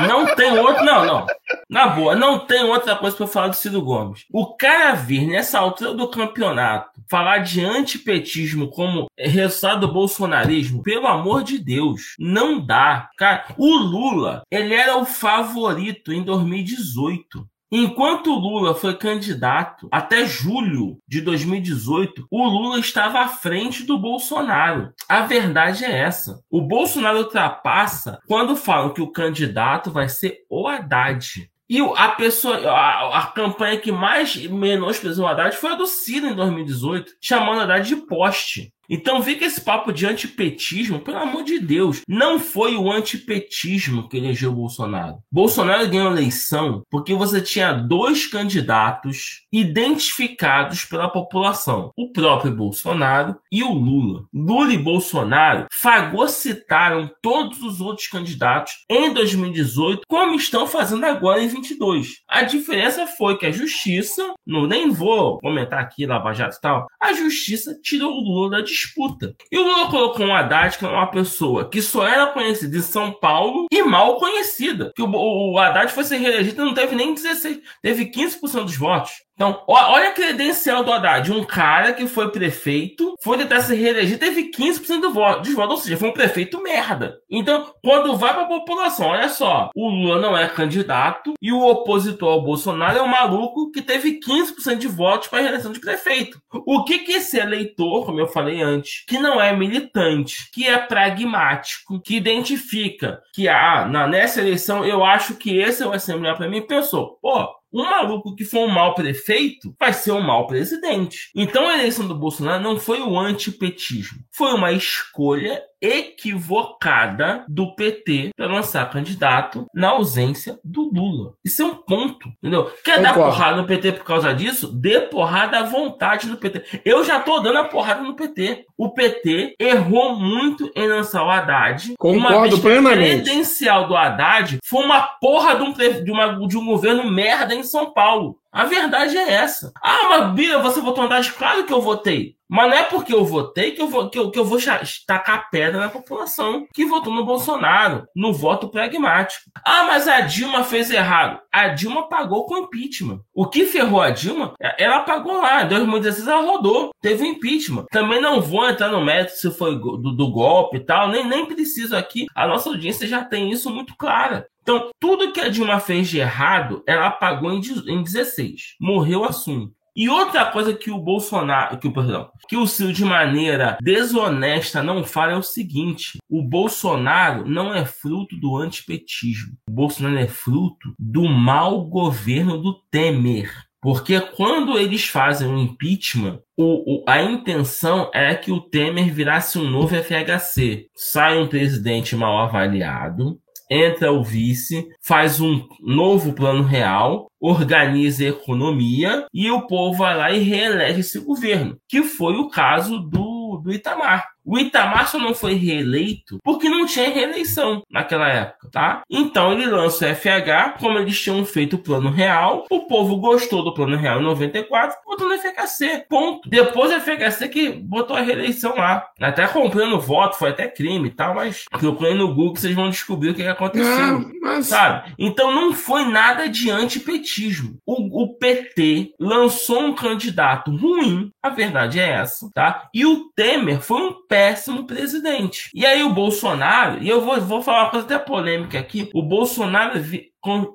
Não 0.06 0.34
tem 0.34 0.58
outro, 0.58 0.84
não, 0.84 1.04
não. 1.04 1.26
Na 1.68 1.88
boa, 1.88 2.14
não 2.14 2.38
tem 2.38 2.62
outra 2.64 2.96
coisa 2.96 3.16
para 3.16 3.26
falar 3.26 3.48
do 3.48 3.56
Ciro 3.56 3.82
Gomes. 3.82 4.24
O 4.32 4.54
cara 4.54 4.94
vir 4.94 5.26
nessa 5.26 5.58
altura 5.58 5.94
do 5.94 6.08
campeonato 6.08 6.98
falar 7.08 7.38
de 7.38 7.64
antipetismo 7.64 8.68
como 8.68 9.06
resultado 9.18 9.86
do 9.86 9.92
bolsonarismo, 9.92 10.82
pelo 10.82 11.06
amor 11.06 11.42
de 11.42 11.58
Deus, 11.58 12.14
não 12.18 12.60
dá. 12.60 13.08
Cara, 13.16 13.46
o 13.56 13.76
Lula, 13.76 14.42
ele 14.50 14.74
era 14.74 14.96
o 14.96 15.06
favorito 15.06 16.12
em 16.12 16.22
2018. 16.22 17.48
Enquanto 17.70 18.32
o 18.32 18.38
Lula 18.38 18.74
foi 18.74 18.96
candidato 18.96 19.88
até 19.92 20.24
julho 20.24 20.98
de 21.06 21.20
2018, 21.20 22.26
o 22.30 22.46
Lula 22.46 22.80
estava 22.80 23.20
à 23.20 23.28
frente 23.28 23.84
do 23.84 23.98
Bolsonaro. 23.98 24.92
A 25.06 25.20
verdade 25.22 25.84
é 25.84 25.98
essa. 25.98 26.42
O 26.50 26.62
Bolsonaro 26.62 27.18
ultrapassa 27.18 28.20
quando 28.26 28.56
falam 28.56 28.94
que 28.94 29.02
o 29.02 29.12
candidato 29.12 29.90
vai 29.90 30.08
ser 30.08 30.46
o 30.48 30.66
Haddad. 30.66 31.50
E 31.68 31.78
a 31.96 32.08
pessoa, 32.08 32.56
a, 32.70 33.18
a 33.18 33.26
campanha 33.26 33.78
que 33.78 33.92
mais 33.92 34.34
menosprezou 34.46 35.26
o 35.26 35.28
Haddad 35.28 35.54
foi 35.54 35.72
a 35.72 35.74
do 35.74 35.86
Ciro 35.86 36.26
em 36.26 36.34
2018, 36.34 37.12
chamando 37.20 37.60
Haddad 37.60 37.86
de 37.86 37.96
poste. 37.96 38.72
Então 38.88 39.22
fica 39.22 39.44
esse 39.44 39.60
papo 39.60 39.92
de 39.92 40.06
antipetismo, 40.06 41.00
pelo 41.00 41.18
amor 41.18 41.44
de 41.44 41.58
Deus. 41.58 42.02
Não 42.08 42.38
foi 42.38 42.76
o 42.76 42.90
antipetismo 42.90 44.08
que 44.08 44.16
elegeu 44.16 44.52
Bolsonaro. 44.52 45.18
Bolsonaro 45.30 45.88
ganhou 45.88 46.08
a 46.08 46.12
eleição 46.12 46.82
porque 46.90 47.14
você 47.14 47.40
tinha 47.40 47.72
dois 47.72 48.26
candidatos 48.26 49.46
identificados 49.52 50.84
pela 50.84 51.08
população: 51.08 51.92
o 51.96 52.12
próprio 52.12 52.54
Bolsonaro 52.54 53.36
e 53.52 53.62
o 53.62 53.72
Lula. 53.72 54.24
Lula 54.32 54.72
e 54.72 54.78
Bolsonaro 54.78 55.66
fagocitaram 55.72 57.10
todos 57.22 57.62
os 57.62 57.80
outros 57.80 58.06
candidatos 58.06 58.72
em 58.88 59.12
2018, 59.12 60.02
como 60.08 60.34
estão 60.34 60.66
fazendo 60.66 61.04
agora 61.04 61.42
em 61.42 61.48
22. 61.48 62.22
A 62.28 62.42
diferença 62.42 63.06
foi 63.06 63.36
que 63.36 63.46
a 63.46 63.50
justiça, 63.50 64.34
não 64.46 64.66
nem 64.66 64.90
vou 64.90 65.38
comentar 65.38 65.80
aqui 65.80 66.06
Lava 66.06 66.32
Jato 66.32 66.56
e 66.56 66.60
tal, 66.60 66.86
a 67.00 67.12
justiça 67.12 67.78
tirou 67.82 68.12
o 68.12 68.20
Lula 68.20 68.50
da 68.50 68.62
disputa. 68.78 69.34
E 69.50 69.58
o 69.58 69.62
Lula 69.62 69.90
colocou 69.90 70.26
um 70.26 70.34
Haddad, 70.34 70.78
que 70.78 70.84
é 70.84 70.88
uma 70.88 71.10
pessoa 71.10 71.68
que 71.68 71.82
só 71.82 72.06
era 72.06 72.28
conhecida 72.28 72.76
em 72.76 72.82
São 72.82 73.12
Paulo 73.12 73.66
e 73.70 73.82
mal 73.82 74.18
conhecida. 74.18 74.92
Que 74.94 75.02
o, 75.02 75.10
o 75.10 75.58
Haddad 75.58 75.92
foi 75.92 76.04
ser 76.04 76.18
reelegido 76.18 76.64
não 76.64 76.74
teve 76.74 76.94
nem 76.94 77.14
16, 77.14 77.60
teve 77.82 78.10
15% 78.10 78.64
dos 78.64 78.76
votos. 78.76 79.12
Então, 79.38 79.62
olha 79.68 80.08
a 80.08 80.12
credencial 80.12 80.82
do 80.82 80.92
Haddad. 80.92 81.30
Um 81.30 81.44
cara 81.44 81.92
que 81.92 82.08
foi 82.08 82.28
prefeito, 82.32 83.14
foi 83.20 83.38
tentar 83.38 83.60
se 83.60 83.72
reeleger, 83.72 84.18
teve 84.18 84.50
15% 84.50 85.00
do 85.00 85.12
voto, 85.12 85.42
dos 85.42 85.54
votos, 85.54 85.76
ou 85.76 85.80
seja, 85.80 85.96
foi 85.96 86.08
um 86.08 86.12
prefeito 86.12 86.60
merda. 86.60 87.20
Então, 87.30 87.72
quando 87.80 88.16
vai 88.16 88.34
para 88.34 88.42
a 88.42 88.48
população, 88.48 89.06
olha 89.06 89.28
só, 89.28 89.70
o 89.76 89.88
Lula 89.88 90.20
não 90.20 90.36
é 90.36 90.48
candidato 90.48 91.34
e 91.40 91.52
o 91.52 91.64
opositor 91.64 92.32
ao 92.32 92.42
Bolsonaro 92.42 92.98
é 92.98 93.02
um 93.02 93.06
maluco 93.06 93.70
que 93.70 93.80
teve 93.80 94.18
15% 94.18 94.76
de 94.76 94.88
votos 94.88 95.28
para 95.28 95.40
reeleição 95.40 95.70
de 95.70 95.78
prefeito. 95.78 96.40
O 96.66 96.82
que 96.82 96.98
que 96.98 97.12
esse 97.12 97.38
eleitor, 97.38 98.06
como 98.06 98.18
eu 98.18 98.26
falei 98.26 98.60
antes, 98.60 99.04
que 99.06 99.20
não 99.20 99.40
é 99.40 99.54
militante, 99.54 100.50
que 100.52 100.66
é 100.66 100.78
pragmático, 100.78 102.00
que 102.00 102.16
identifica 102.16 103.20
que, 103.32 103.46
ah, 103.46 103.86
nessa 104.08 104.40
eleição 104.40 104.84
eu 104.84 105.04
acho 105.04 105.36
que 105.36 105.56
esse 105.58 105.84
vai 105.84 106.00
ser 106.00 106.16
melhor 106.16 106.36
para 106.36 106.48
mim, 106.48 106.66
pensou, 106.66 107.20
pô, 107.22 107.57
um 107.72 107.82
maluco 107.82 108.34
que 108.34 108.44
for 108.44 108.66
um 108.66 108.70
mau 108.70 108.94
prefeito 108.94 109.74
vai 109.78 109.92
ser 109.92 110.12
um 110.12 110.20
mau 110.20 110.46
presidente. 110.46 111.30
Então 111.34 111.68
a 111.68 111.74
eleição 111.74 112.06
do 112.06 112.14
Bolsonaro 112.14 112.62
não 112.62 112.78
foi 112.78 113.00
o 113.00 113.18
antipetismo, 113.18 114.18
foi 114.32 114.52
uma 114.52 114.72
escolha 114.72 115.62
equivocada 115.80 117.44
do 117.48 117.74
PT 117.74 118.30
para 118.36 118.46
lançar 118.46 118.90
candidato 118.90 119.66
na 119.74 119.90
ausência 119.90 120.58
do 120.64 120.90
Lula. 120.92 121.34
Isso 121.44 121.62
é 121.62 121.64
um 121.64 121.74
ponto, 121.74 122.28
entendeu? 122.38 122.64
Quer 122.84 122.96
Concordo. 122.96 123.02
dar 123.02 123.14
porrada 123.14 123.56
no 123.56 123.66
PT 123.66 123.92
por 123.92 124.04
causa 124.04 124.34
disso? 124.34 124.72
Dê 124.72 125.00
porrada 125.00 125.58
à 125.58 125.62
vontade 125.62 126.26
no 126.26 126.36
PT. 126.36 126.82
Eu 126.84 127.04
já 127.04 127.20
tô 127.20 127.40
dando 127.40 127.58
a 127.58 127.64
porrada 127.64 128.02
no 128.02 128.14
PT. 128.14 128.64
O 128.76 128.90
PT 128.90 129.54
errou 129.58 130.16
muito 130.16 130.70
em 130.74 130.86
lançar 130.88 131.24
o 131.24 131.30
Haddad. 131.30 131.94
Concordo 131.98 132.36
uma 132.36 132.42
vez 132.42 132.58
plenamente. 132.58 133.20
O 133.20 133.24
credencial 133.24 133.88
do 133.88 133.96
Haddad 133.96 134.58
foi 134.64 134.84
uma 134.84 135.02
porra 135.20 135.56
de 135.56 135.62
um, 135.62 135.72
de, 135.72 136.10
uma, 136.10 136.46
de 136.46 136.56
um 136.56 136.64
governo 136.64 137.10
merda 137.10 137.54
em 137.54 137.62
São 137.62 137.92
Paulo. 137.92 138.38
A 138.50 138.64
verdade 138.64 139.16
é 139.16 139.32
essa. 139.32 139.72
Ah, 139.82 140.08
mas 140.10 140.34
Bia, 140.34 140.58
você 140.58 140.80
votou 140.80 141.04
no 141.04 141.10
Haddad? 141.10 141.32
Claro 141.32 141.64
que 141.64 141.72
eu 141.72 141.80
votei. 141.80 142.38
Mas 142.48 142.70
não 142.70 142.78
é 142.78 142.82
porque 142.84 143.14
eu 143.14 143.24
votei 143.24 143.72
que 143.72 143.82
eu 143.82 143.88
vou, 143.88 144.08
que 144.08 144.18
eu, 144.18 144.30
que 144.30 144.38
eu 144.38 144.44
vou 144.44 144.58
tacar 145.06 145.50
pedra 145.50 145.78
na 145.78 145.90
população 145.90 146.66
que 146.72 146.86
votou 146.86 147.12
no 147.12 147.26
Bolsonaro, 147.26 148.06
no 148.16 148.32
voto 148.32 148.68
pragmático. 148.68 149.50
Ah, 149.62 149.84
mas 149.84 150.08
a 150.08 150.22
Dilma 150.22 150.64
fez 150.64 150.90
errado. 150.90 151.40
A 151.52 151.68
Dilma 151.68 152.08
pagou 152.08 152.46
com 152.46 152.56
impeachment. 152.56 153.20
O 153.34 153.46
que 153.46 153.66
ferrou 153.66 154.00
a 154.00 154.08
Dilma, 154.08 154.54
ela 154.78 155.00
pagou 155.00 155.42
lá. 155.42 155.64
Em 155.64 155.68
2016 155.68 156.26
ela 156.26 156.40
rodou, 156.40 156.90
teve 157.02 157.26
impeachment. 157.26 157.84
Também 157.90 158.20
não 158.20 158.40
vou 158.40 158.66
entrar 158.66 158.88
no 158.88 159.04
método 159.04 159.36
se 159.36 159.50
foi 159.50 159.78
do, 159.78 159.98
do 159.98 160.30
golpe 160.30 160.78
e 160.78 160.80
tal, 160.80 161.08
nem, 161.08 161.26
nem 161.26 161.44
preciso 161.44 161.94
aqui. 161.94 162.26
A 162.34 162.46
nossa 162.46 162.70
audiência 162.70 163.06
já 163.06 163.22
tem 163.22 163.50
isso 163.50 163.68
muito 163.68 163.94
clara. 163.94 164.48
Então, 164.68 164.90
tudo 165.00 165.32
que 165.32 165.40
a 165.40 165.48
Dilma 165.48 165.80
fez 165.80 166.10
de 166.10 166.18
errado, 166.18 166.84
ela 166.86 167.10
pagou 167.10 167.50
em 167.50 167.58
16. 168.02 168.76
Morreu 168.78 169.20
o 169.20 169.24
assunto. 169.24 169.72
E 169.96 170.10
outra 170.10 170.44
coisa 170.44 170.74
que 170.74 170.90
o 170.90 170.98
Bolsonaro, 170.98 171.78
que 171.78 171.88
o 171.88 171.92
perdão, 171.92 172.28
que 172.46 172.54
o 172.54 172.66
Ciro 172.66 172.92
de 172.92 173.02
maneira 173.02 173.78
desonesta 173.80 174.82
não 174.82 175.02
fala 175.04 175.32
é 175.32 175.36
o 175.36 175.42
seguinte: 175.42 176.18
o 176.28 176.42
Bolsonaro 176.42 177.48
não 177.48 177.74
é 177.74 177.86
fruto 177.86 178.36
do 178.36 178.58
antipetismo. 178.58 179.54
O 179.70 179.72
Bolsonaro 179.72 180.18
é 180.18 180.26
fruto 180.26 180.92
do 180.98 181.26
mau 181.26 181.86
governo 181.86 182.58
do 182.58 182.74
Temer. 182.90 183.50
Porque 183.80 184.20
quando 184.20 184.76
eles 184.76 185.08
fazem 185.08 185.48
o 185.48 185.58
impeachment, 185.58 186.40
o, 186.58 186.96
o, 186.96 187.04
a 187.08 187.22
intenção 187.22 188.10
é 188.12 188.34
que 188.34 188.52
o 188.52 188.60
Temer 188.60 189.14
virasse 189.14 189.58
um 189.58 189.70
novo 189.70 189.94
FHC. 189.94 190.88
Sai 190.94 191.38
um 191.38 191.46
presidente 191.46 192.14
mal 192.14 192.38
avaliado, 192.38 193.40
entra 193.70 194.12
o 194.12 194.22
vice, 194.22 194.88
faz 195.00 195.40
um 195.40 195.66
novo 195.80 196.32
plano 196.32 196.62
real, 196.62 197.30
organiza 197.40 198.24
a 198.24 198.28
economia 198.28 199.26
e 199.32 199.50
o 199.50 199.66
povo 199.66 199.98
vai 199.98 200.16
lá 200.16 200.32
e 200.32 200.40
reelege 200.40 201.00
esse 201.00 201.20
governo, 201.20 201.78
que 201.88 202.02
foi 202.02 202.34
o 202.34 202.48
caso 202.48 202.98
do, 202.98 203.60
do 203.62 203.72
Itamar. 203.72 204.26
O 204.48 204.58
Itamar 204.58 205.06
só 205.06 205.18
não 205.18 205.34
foi 205.34 205.52
reeleito 205.52 206.38
porque 206.42 206.70
não 206.70 206.86
tinha 206.86 207.10
reeleição 207.10 207.82
naquela 207.90 208.26
época, 208.28 208.70
tá? 208.72 209.02
Então 209.10 209.52
ele 209.52 209.66
lança 209.66 210.06
o 210.06 210.14
FH, 210.14 210.78
como 210.80 210.98
eles 210.98 211.20
tinham 211.20 211.44
feito 211.44 211.76
o 211.76 211.78
plano 211.78 212.10
real, 212.10 212.64
o 212.70 212.86
povo 212.86 213.18
gostou 213.18 213.62
do 213.62 213.74
plano 213.74 213.94
real 213.98 214.20
em 214.20 214.24
94, 214.24 214.96
botou 215.04 215.28
no 215.28 215.36
FHC, 215.36 216.06
ponto. 216.08 216.48
Depois 216.48 216.90
o 216.90 216.98
FHC 216.98 217.48
que 217.48 217.68
botou 217.68 218.16
a 218.16 218.22
reeleição 218.22 218.74
lá. 218.74 219.06
Até 219.20 219.46
comprando 219.46 220.00
voto, 220.00 220.38
foi 220.38 220.48
até 220.48 220.66
crime 220.66 221.08
e 221.08 221.12
tal, 221.12 221.34
mas 221.34 221.66
procurem 221.70 222.14
no 222.14 222.28
Google 222.28 222.56
vocês 222.56 222.74
vão 222.74 222.88
descobrir 222.88 223.30
o 223.30 223.34
que 223.34 223.46
aconteceu, 223.46 224.18
não, 224.18 224.30
mas... 224.40 224.66
sabe? 224.66 225.12
Então 225.18 225.52
não 225.52 225.74
foi 225.74 226.06
nada 226.06 226.48
de 226.48 226.70
antipetismo. 226.70 227.76
O, 227.84 228.22
o 228.22 228.38
PT 228.38 229.12
lançou 229.20 229.80
um 229.80 229.94
candidato 229.94 230.74
ruim, 230.74 231.30
a 231.42 231.50
verdade 231.50 232.00
é 232.00 232.08
essa, 232.12 232.50
tá? 232.54 232.88
E 232.94 233.04
o 233.04 233.30
Temer 233.36 233.82
foi 233.82 234.00
um 234.00 234.14
pé 234.26 234.37
péssimo 234.38 234.86
presidente. 234.86 235.68
E 235.74 235.84
aí 235.84 236.04
o 236.04 236.14
Bolsonaro, 236.14 237.02
e 237.02 237.08
eu 237.08 237.20
vou, 237.20 237.40
vou 237.40 237.60
falar 237.60 237.82
uma 237.82 237.90
coisa 237.90 238.06
até 238.06 238.18
polêmica 238.18 238.78
aqui, 238.78 239.10
o 239.12 239.20
Bolsonaro 239.20 239.98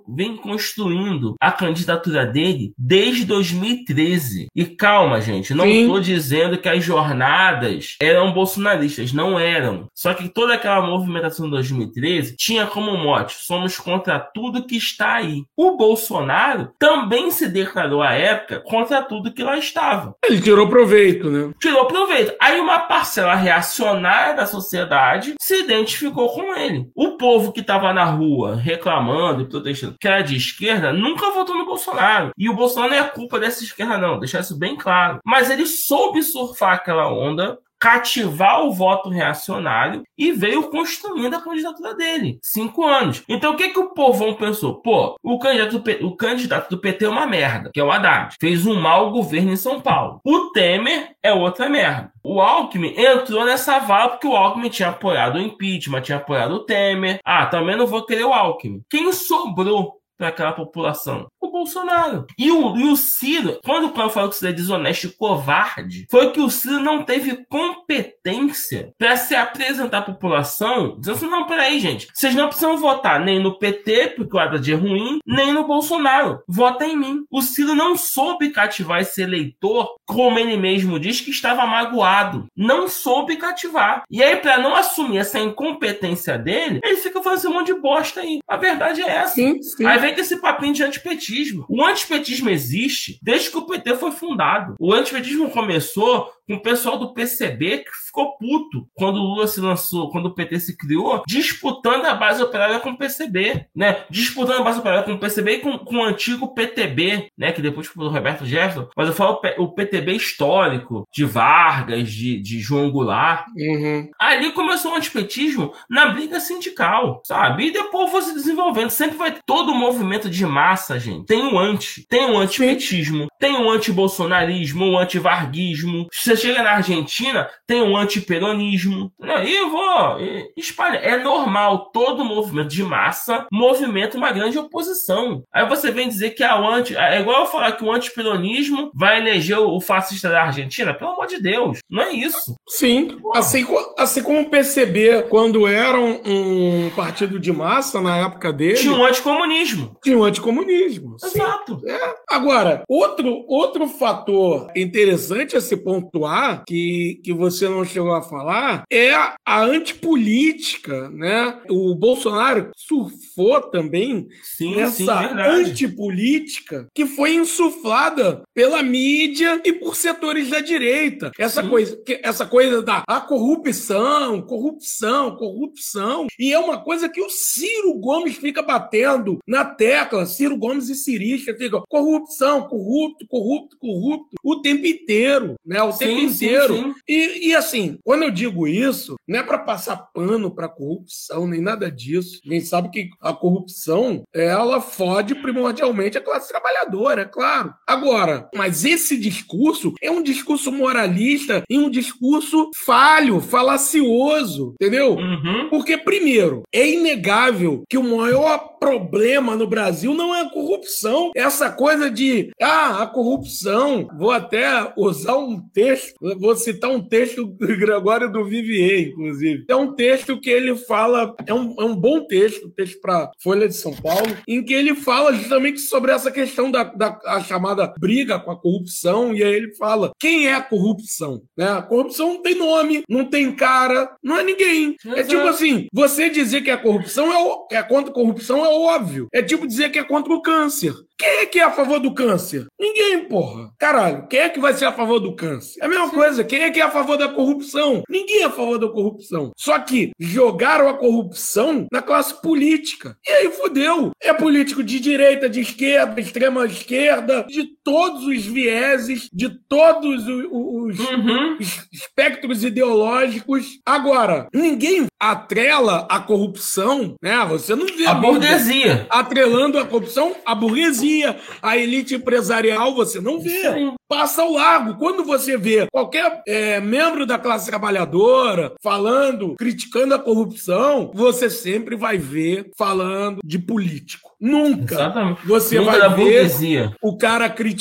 vem 0.07 0.35
construindo 0.37 1.35
a 1.39 1.51
candidatura 1.51 2.25
dele 2.25 2.73
desde 2.77 3.25
2013. 3.25 4.47
E 4.55 4.65
calma, 4.65 5.21
gente, 5.21 5.53
não 5.53 5.65
estou 5.65 5.99
dizendo 5.99 6.57
que 6.57 6.69
as 6.69 6.83
jornadas 6.83 7.95
eram 8.01 8.33
bolsonaristas, 8.33 9.13
não 9.13 9.39
eram. 9.39 9.87
Só 9.95 10.13
que 10.13 10.29
toda 10.29 10.53
aquela 10.53 10.81
movimentação 10.81 11.45
de 11.45 11.51
2013 11.51 12.35
tinha 12.35 12.67
como 12.67 12.97
mote: 12.97 13.35
somos 13.39 13.77
contra 13.77 14.19
tudo 14.19 14.65
que 14.65 14.75
está 14.75 15.15
aí. 15.15 15.43
O 15.55 15.77
Bolsonaro 15.77 16.71
também 16.77 17.31
se 17.31 17.47
declarou 17.47 18.01
à 18.01 18.13
época 18.13 18.61
contra 18.65 19.01
tudo 19.01 19.33
que 19.33 19.43
lá 19.43 19.57
estava. 19.57 20.15
Ele 20.25 20.41
tirou 20.41 20.67
proveito, 20.67 21.29
né? 21.29 21.53
Tirou 21.59 21.85
proveito. 21.85 22.33
Aí 22.39 22.59
uma 22.59 22.79
parcela 22.79 23.35
reacionária 23.35 24.35
da 24.35 24.45
sociedade 24.45 25.35
se 25.39 25.63
identificou 25.63 26.29
com 26.29 26.55
ele. 26.55 26.89
O 26.95 27.17
povo 27.17 27.51
que 27.51 27.61
estava 27.61 27.93
na 27.93 28.05
rua 28.05 28.55
reclamando 28.55 29.43
e 29.43 29.47
protestando 29.63 29.95
que 29.99 30.07
era 30.07 30.21
de 30.21 30.35
esquerda 30.35 30.91
nunca 30.91 31.31
votou 31.31 31.57
no 31.57 31.65
Bolsonaro. 31.65 32.31
E 32.37 32.49
o 32.49 32.55
Bolsonaro 32.55 32.91
não 32.91 32.99
é 32.99 33.09
culpa 33.09 33.39
dessa 33.39 33.63
esquerda, 33.63 33.97
não. 33.97 34.19
Deixar 34.19 34.41
isso 34.41 34.57
bem 34.57 34.75
claro. 34.75 35.19
Mas 35.25 35.49
ele 35.49 35.65
soube 35.65 36.21
surfar 36.21 36.73
aquela 36.73 37.11
onda 37.11 37.57
cativar 37.83 38.63
o 38.63 38.71
voto 38.71 39.09
reacionário 39.09 40.03
e 40.17 40.31
veio 40.31 40.69
construindo 40.69 41.33
a 41.33 41.41
candidatura 41.41 41.93
dele. 41.93 42.39
Cinco 42.41 42.85
anos. 42.85 43.21
Então 43.27 43.51
o 43.51 43.57
que, 43.57 43.71
que 43.71 43.79
o 43.79 43.89
povão 43.89 44.35
pensou? 44.35 44.75
Pô, 44.75 45.17
o 45.21 45.37
candidato, 45.37 45.79
do, 45.79 46.07
o 46.07 46.15
candidato 46.15 46.69
do 46.69 46.77
PT 46.77 47.03
é 47.03 47.09
uma 47.09 47.25
merda, 47.25 47.71
que 47.73 47.81
é 47.81 47.83
o 47.83 47.91
Haddad. 47.91 48.37
Fez 48.39 48.65
um 48.65 48.79
mau 48.79 49.11
governo 49.11 49.51
em 49.51 49.57
São 49.57 49.81
Paulo. 49.81 50.21
O 50.23 50.51
Temer 50.51 51.09
é 51.21 51.33
outra 51.33 51.67
merda. 51.67 52.09
O 52.23 52.39
Alckmin 52.39 52.93
entrou 52.97 53.43
nessa 53.43 53.79
vala 53.79 54.11
porque 54.11 54.27
o 54.27 54.35
Alckmin 54.37 54.69
tinha 54.69 54.87
apoiado 54.87 55.35
o 55.35 55.41
impeachment, 55.41 56.03
tinha 56.03 56.19
apoiado 56.19 56.53
o 56.53 56.59
Temer. 56.63 57.19
Ah, 57.25 57.47
também 57.47 57.75
não 57.75 57.85
vou 57.85 58.05
querer 58.05 58.23
o 58.23 58.31
Alckmin. 58.31 58.81
Quem 58.89 59.11
sobrou 59.11 59.99
para 60.23 60.29
aquela 60.29 60.53
população? 60.53 61.27
O 61.41 61.51
Bolsonaro. 61.51 62.25
E 62.39 62.49
o, 62.49 62.77
e 62.77 62.85
o 62.85 62.95
Ciro, 62.95 63.59
quando 63.65 63.87
o 63.87 63.91
Cláudio 63.91 64.13
falou 64.13 64.29
que 64.29 64.35
o 64.35 64.39
Ciro 64.39 64.51
é 64.51 64.55
desonesto 64.55 65.07
e 65.07 65.11
covarde, 65.11 66.05
foi 66.09 66.31
que 66.31 66.39
o 66.39 66.49
Ciro 66.49 66.79
não 66.79 67.03
teve 67.03 67.45
competência 67.49 68.93
para 68.97 69.17
se 69.17 69.35
apresentar 69.35 69.97
à 69.97 70.01
população, 70.01 70.97
dizendo 70.97 71.17
assim: 71.17 71.29
não, 71.29 71.45
peraí, 71.45 71.77
gente, 71.81 72.07
vocês 72.13 72.33
não 72.33 72.47
precisam 72.47 72.77
votar 72.77 73.19
nem 73.19 73.41
no 73.43 73.59
PT, 73.59 74.13
porque 74.15 74.37
o 74.37 74.39
Haddad 74.39 74.71
é 74.71 74.75
ruim, 74.75 75.19
nem 75.27 75.51
no 75.51 75.67
Bolsonaro. 75.67 76.41
Vota 76.47 76.85
em 76.85 76.95
mim. 76.95 77.25
O 77.29 77.41
Ciro 77.41 77.75
não 77.75 77.97
soube 77.97 78.51
cativar 78.51 79.01
esse 79.01 79.21
eleitor, 79.21 79.93
como 80.05 80.39
ele 80.39 80.55
mesmo 80.55 80.97
diz, 80.97 81.19
que 81.19 81.31
estava 81.31 81.65
magoado. 81.65 82.45
Não 82.55 82.87
soube 82.87 83.35
cativar. 83.35 84.03
E 84.09 84.23
aí, 84.23 84.37
para 84.37 84.57
não 84.57 84.73
assumir 84.73 85.17
essa 85.17 85.37
incompetência 85.37 86.37
dele, 86.37 86.79
ele 86.81 86.97
fica 86.97 87.21
fazendo 87.21 87.51
um 87.51 87.55
monte 87.55 87.73
de 87.73 87.81
bosta 87.81 88.21
aí. 88.21 88.39
A 88.47 88.55
verdade 88.55 89.01
é 89.01 89.09
essa. 89.09 89.35
Sim, 89.35 89.61
sim. 89.61 89.85
Aí 89.85 89.99
vem 89.99 90.12
com 90.13 90.21
esse 90.21 90.37
papinho 90.37 90.73
de 90.73 90.83
antipetismo. 90.83 91.65
O 91.69 91.83
antipetismo 91.83 92.49
existe 92.49 93.19
desde 93.21 93.49
que 93.49 93.57
o 93.57 93.65
PT 93.65 93.95
foi 93.95 94.11
fundado. 94.11 94.75
O 94.79 94.93
antipetismo 94.93 95.49
começou 95.49 96.31
com 96.47 96.55
o 96.55 96.61
pessoal 96.61 96.97
do 96.97 97.13
PCB 97.13 97.79
que 97.79 98.02
ficou 98.13 98.37
puto 98.37 98.87
quando 98.93 99.17
o 99.17 99.23
Lula 99.23 99.47
se 99.47 99.59
lançou, 99.59 100.11
quando 100.11 100.27
o 100.27 100.35
PT 100.35 100.59
se 100.59 100.77
criou, 100.77 101.23
disputando 101.27 102.05
a 102.05 102.13
base 102.13 102.43
operária 102.43 102.79
com 102.79 102.91
o 102.91 102.97
PCB, 102.97 103.65
né? 103.75 104.05
Disputando 104.09 104.61
a 104.61 104.63
base 104.63 104.79
operária 104.79 105.03
com 105.03 105.13
o 105.13 105.19
PCB 105.19 105.53
e 105.53 105.59
com, 105.59 105.79
com 105.79 105.97
o 105.97 106.03
antigo 106.03 106.53
PTB, 106.53 107.31
né? 107.35 107.51
Que 107.51 107.61
depois 107.61 107.87
foi 107.87 108.05
o 108.05 108.09
Roberto 108.09 108.45
Jefferson, 108.45 108.87
mas 108.95 109.07
eu 109.07 109.15
falo 109.15 109.41
o 109.57 109.67
PTB 109.69 110.13
histórico, 110.13 111.07
de 111.11 111.25
Vargas, 111.25 112.11
de, 112.11 112.39
de 112.39 112.59
João 112.59 112.91
Goulart. 112.91 113.47
Uhum. 113.57 114.11
Ali 114.19 114.51
começou 114.51 114.91
o 114.91 114.95
antipetismo 114.95 115.73
na 115.89 116.07
briga 116.07 116.39
sindical, 116.39 117.21
sabe? 117.25 117.67
E 117.67 117.71
depois 117.71 118.11
foi 118.11 118.21
se 118.21 118.33
desenvolvendo. 118.35 118.91
Sempre 118.91 119.17
vai 119.17 119.35
todo 119.45 119.73
movimento 119.73 120.29
de 120.29 120.45
massa, 120.45 120.99
gente. 120.99 121.25
Tem 121.25 121.41
o 121.41 121.57
anti, 121.57 122.05
tem 122.07 122.25
o 122.29 122.37
antipetismo, 122.37 123.27
tem 123.39 123.55
o 123.55 123.69
anti-bolsonarismo, 123.69 124.91
o 124.91 124.97
anti-varguismo. 124.97 126.07
Você 126.11 126.35
chega 126.35 126.61
na 126.61 126.73
Argentina, 126.73 127.49
tem 127.65 127.81
o 127.81 128.02
antiperonismo. 128.03 129.11
E 129.21 129.55
eu 129.55 129.69
vou 129.69 130.17
espalhar. 130.55 131.03
É 131.03 131.17
normal, 131.17 131.91
todo 131.91 132.25
movimento 132.25 132.69
de 132.69 132.83
massa 132.83 133.47
movimenta 133.51 134.17
uma 134.17 134.31
grande 134.31 134.57
oposição. 134.57 135.43
Aí 135.51 135.67
você 135.67 135.91
vem 135.91 136.07
dizer 136.07 136.31
que 136.31 136.43
a 136.43 136.55
anti. 136.55 136.95
É 136.95 137.19
igual 137.19 137.41
eu 137.41 137.47
falar 137.47 137.73
que 137.73 137.83
o 137.83 137.91
antiperonismo 137.91 138.91
vai 138.93 139.19
eleger 139.19 139.57
o 139.59 139.79
fascista 139.79 140.29
da 140.29 140.43
Argentina. 140.43 140.93
Pelo 140.93 141.11
amor 141.11 141.27
de 141.27 141.41
Deus, 141.41 141.79
não 141.89 142.03
é 142.03 142.11
isso. 142.11 142.55
Sim. 142.67 143.17
Assim, 143.33 143.65
assim 143.97 144.23
como 144.23 144.49
PCB, 144.49 145.23
quando 145.29 145.67
era 145.67 145.99
um, 145.99 146.21
um, 146.25 146.89
partido 146.95 147.39
de 147.39 147.51
massa 147.51 148.01
na 148.01 148.17
época 148.17 148.51
dele. 148.51 148.75
Tinha 148.75 148.93
um 148.93 149.05
anticomunismo. 149.05 149.97
Tinha 150.03 150.17
um 150.17 150.23
anticomunismo. 150.23 151.15
Exato. 151.23 151.81
É. 151.87 152.15
Agora, 152.29 152.83
outro, 152.87 153.45
outro 153.47 153.87
fator 153.87 154.69
interessante 154.75 155.55
a 155.55 155.61
se 155.61 155.77
pontuar, 155.77 156.63
que, 156.65 157.19
que 157.23 157.33
você 157.33 157.67
não 157.67 157.81
chegou 157.93 158.13
a 158.13 158.21
falar, 158.21 158.83
é 158.91 159.11
a 159.13 159.63
antipolítica, 159.63 161.09
né? 161.09 161.61
O 161.69 161.95
Bolsonaro 161.95 162.71
surfou 162.75 163.61
também 163.61 164.27
sim, 164.57 164.75
nessa 164.75 164.95
sim, 164.95 165.39
antipolítica 165.39 166.87
que 166.93 167.05
foi 167.05 167.35
insuflada 167.35 168.41
pela 168.53 168.81
mídia 168.81 169.61
e 169.63 169.73
por 169.73 169.95
setores 169.95 170.49
da 170.49 170.59
direita. 170.59 171.31
Essa 171.37 171.63
coisa, 171.63 172.01
essa 172.21 172.45
coisa 172.45 172.81
da 172.81 173.03
a 173.07 173.21
corrupção, 173.21 174.41
corrupção, 174.41 175.35
corrupção. 175.35 176.27
E 176.39 176.51
é 176.51 176.59
uma 176.59 176.83
coisa 176.83 177.09
que 177.09 177.21
o 177.21 177.29
Ciro 177.29 177.93
Gomes 177.99 178.35
fica 178.37 178.61
batendo 178.61 179.39
na 179.47 179.65
tecla. 179.65 180.25
Ciro 180.25 180.57
Gomes 180.57 180.89
e 180.89 180.95
Cirista 180.95 181.55
ficam 181.55 181.83
corrupção, 181.89 182.67
corrupto, 182.67 183.25
corrupto, 183.27 183.77
corrupto 183.77 184.35
o 184.43 184.61
tempo 184.61 184.85
inteiro, 184.85 185.55
né? 185.65 185.81
O 185.81 185.93
tempo 185.93 186.19
inteiro. 186.19 186.75
Sim, 186.75 186.83
sim. 186.83 186.93
E, 187.07 187.49
e 187.49 187.55
assim, 187.55 187.82
quando 188.03 188.23
eu 188.23 188.31
digo 188.31 188.67
isso, 188.67 189.15
não 189.27 189.39
é 189.39 189.43
para 189.43 189.59
passar 189.59 189.97
pano 190.13 190.53
para 190.53 190.69
corrupção, 190.69 191.47
nem 191.47 191.61
nada 191.61 191.91
disso. 191.91 192.39
Nem 192.45 192.59
sabe 192.61 192.89
que 192.89 193.09
a 193.21 193.33
corrupção, 193.33 194.23
ela 194.33 194.81
fode 194.81 195.35
primordialmente 195.35 196.17
a 196.17 196.21
classe 196.21 196.49
trabalhadora, 196.49 197.21
é 197.21 197.25
claro. 197.25 197.73
Agora, 197.87 198.49
mas 198.55 198.85
esse 198.85 199.17
discurso 199.17 199.93
é 200.01 200.09
um 200.11 200.21
discurso 200.21 200.71
moralista 200.71 201.63
e 201.69 201.77
um 201.77 201.89
discurso 201.89 202.69
falho, 202.85 203.39
falacioso, 203.39 204.75
entendeu? 204.79 205.15
Uhum. 205.15 205.69
Porque, 205.69 205.97
primeiro, 205.97 206.63
é 206.71 206.87
inegável 206.87 207.83
que 207.89 207.97
o 207.97 208.03
maior 208.03 208.73
problema 208.79 209.55
no 209.55 209.65
Brasil 209.65 210.13
não 210.13 210.35
é 210.35 210.41
a 210.41 210.49
corrupção, 210.49 211.31
essa 211.35 211.69
coisa 211.69 212.11
de, 212.11 212.51
ah, 212.61 213.03
a 213.03 213.07
corrupção, 213.07 214.09
vou 214.17 214.31
até 214.31 214.91
usar 214.97 215.37
um 215.37 215.61
texto, 215.73 216.15
vou 216.37 216.53
citar 216.55 216.91
um 216.91 217.01
texto 217.01 217.47
do 217.73 217.79
Gregório 217.83 218.31
do 218.31 218.45
Vivier, 218.45 219.09
inclusive. 219.09 219.65
É 219.67 219.75
um 219.75 219.93
texto 219.93 220.39
que 220.39 220.49
ele 220.49 220.75
fala, 220.75 221.35
é 221.45 221.53
um, 221.53 221.75
é 221.79 221.83
um 221.83 221.95
bom 221.95 222.25
texto, 222.25 222.69
texto 222.69 222.99
para 223.01 223.31
Folha 223.41 223.67
de 223.67 223.75
São 223.75 223.93
Paulo, 223.93 224.35
em 224.47 224.63
que 224.63 224.73
ele 224.73 224.95
fala 224.95 225.33
justamente 225.33 225.79
sobre 225.79 226.11
essa 226.11 226.31
questão 226.31 226.69
da, 226.69 226.83
da 226.83 227.19
a 227.25 227.41
chamada 227.41 227.93
briga 227.99 228.39
com 228.39 228.51
a 228.51 228.59
corrupção, 228.59 229.33
e 229.33 229.43
aí 229.43 229.53
ele 229.53 229.75
fala 229.75 230.11
quem 230.19 230.47
é 230.47 230.53
a 230.53 230.61
corrupção? 230.61 231.43
Né? 231.57 231.69
A 231.69 231.81
corrupção 231.81 232.33
não 232.33 232.41
tem 232.41 232.55
nome, 232.55 233.03
não 233.09 233.25
tem 233.25 233.53
cara, 233.55 234.15
não 234.23 234.37
é 234.37 234.43
ninguém. 234.43 234.95
Exato. 235.03 235.19
É 235.19 235.23
tipo 235.23 235.47
assim, 235.47 235.87
você 235.91 236.29
dizer 236.29 236.61
que 236.61 236.71
a 236.71 236.77
corrupção 236.77 237.67
é, 237.71 237.77
é 237.77 237.83
contra 237.83 238.11
a 238.11 238.13
corrupção 238.13 238.65
é 238.65 238.69
óbvio. 238.69 239.27
É 239.33 239.41
tipo 239.41 239.67
dizer 239.67 239.89
que 239.89 239.99
é 239.99 240.03
contra 240.03 240.33
o 240.33 240.41
câncer. 240.41 240.93
Quem 241.23 241.37
é 241.39 241.45
que 241.45 241.57
é 241.57 241.63
a 241.63 241.71
favor 241.71 242.01
do 242.01 242.13
câncer? 242.13 242.67
Ninguém, 242.77 243.29
porra. 243.29 243.71
Caralho, 243.79 244.27
quem 244.27 244.41
é 244.41 244.49
que 244.49 244.59
vai 244.59 244.73
ser 244.73 244.83
a 244.83 244.91
favor 244.91 245.21
do 245.21 245.33
câncer? 245.33 245.79
É 245.81 245.85
a 245.85 245.87
mesma 245.87 246.09
Sim. 246.09 246.15
coisa, 246.15 246.43
quem 246.43 246.63
é 246.63 246.69
que 246.69 246.81
é 246.81 246.83
a 246.83 246.91
favor 246.91 247.17
da 247.17 247.29
corrupção? 247.29 248.03
Ninguém 248.09 248.41
é 248.41 248.45
a 248.45 248.49
favor 248.49 248.77
da 248.77 248.89
corrupção. 248.89 249.53
Só 249.57 249.79
que 249.79 250.11
jogaram 250.19 250.89
a 250.89 250.97
corrupção 250.97 251.87
na 251.89 252.01
classe 252.01 252.41
política. 252.41 253.15
E 253.25 253.31
aí 253.31 253.51
fudeu. 253.51 254.11
É 254.21 254.33
político 254.33 254.83
de 254.83 254.99
direita, 254.99 255.49
de 255.49 255.61
esquerda, 255.61 256.19
extrema 256.19 256.65
esquerda, 256.65 257.45
de 257.47 257.69
todos 257.83 258.25
os 258.25 258.45
vieses, 258.45 259.29
de 259.31 259.49
todos 259.49 260.27
os, 260.27 260.45
os, 260.51 260.99
uhum. 260.99 261.57
os 261.59 261.87
espectros 261.91 262.63
ideológicos. 262.63 263.79
Agora, 263.85 264.47
ninguém 264.53 265.07
atrela 265.19 266.05
a 266.09 266.19
corrupção, 266.19 267.15
né? 267.21 267.45
Você 267.49 267.75
não 267.75 267.85
vê 267.85 268.05
a 268.05 268.13
burguesia 268.13 269.07
atrelando 269.09 269.79
a 269.79 269.85
corrupção 269.85 270.35
à 270.45 270.53
burguesia, 270.53 271.37
à 271.61 271.77
elite 271.77 272.15
empresarial, 272.15 272.93
você 272.93 273.21
não 273.21 273.39
vê. 273.39 273.61
passa 274.07 274.41
ao 274.41 274.51
largo. 274.51 274.95
Quando 274.95 275.23
você 275.23 275.57
vê 275.57 275.87
qualquer 275.91 276.41
é, 276.47 276.79
membro 276.79 277.25
da 277.25 277.39
classe 277.39 277.65
trabalhadora 277.67 278.73
falando, 278.81 279.55
criticando 279.55 280.13
a 280.13 280.19
corrupção, 280.19 281.11
você 281.13 281.49
sempre 281.49 281.95
vai 281.95 282.17
ver 282.17 282.69
falando 282.77 283.39
de 283.43 283.57
político. 283.57 284.31
Nunca 284.39 284.95
Exatamente. 284.95 285.47
você 285.47 285.79
Nunca 285.79 285.91
vai 285.91 286.09
ver 286.09 286.15
burguesia. 286.15 286.95
o 287.01 287.17
cara 287.17 287.49
criticando 287.49 287.72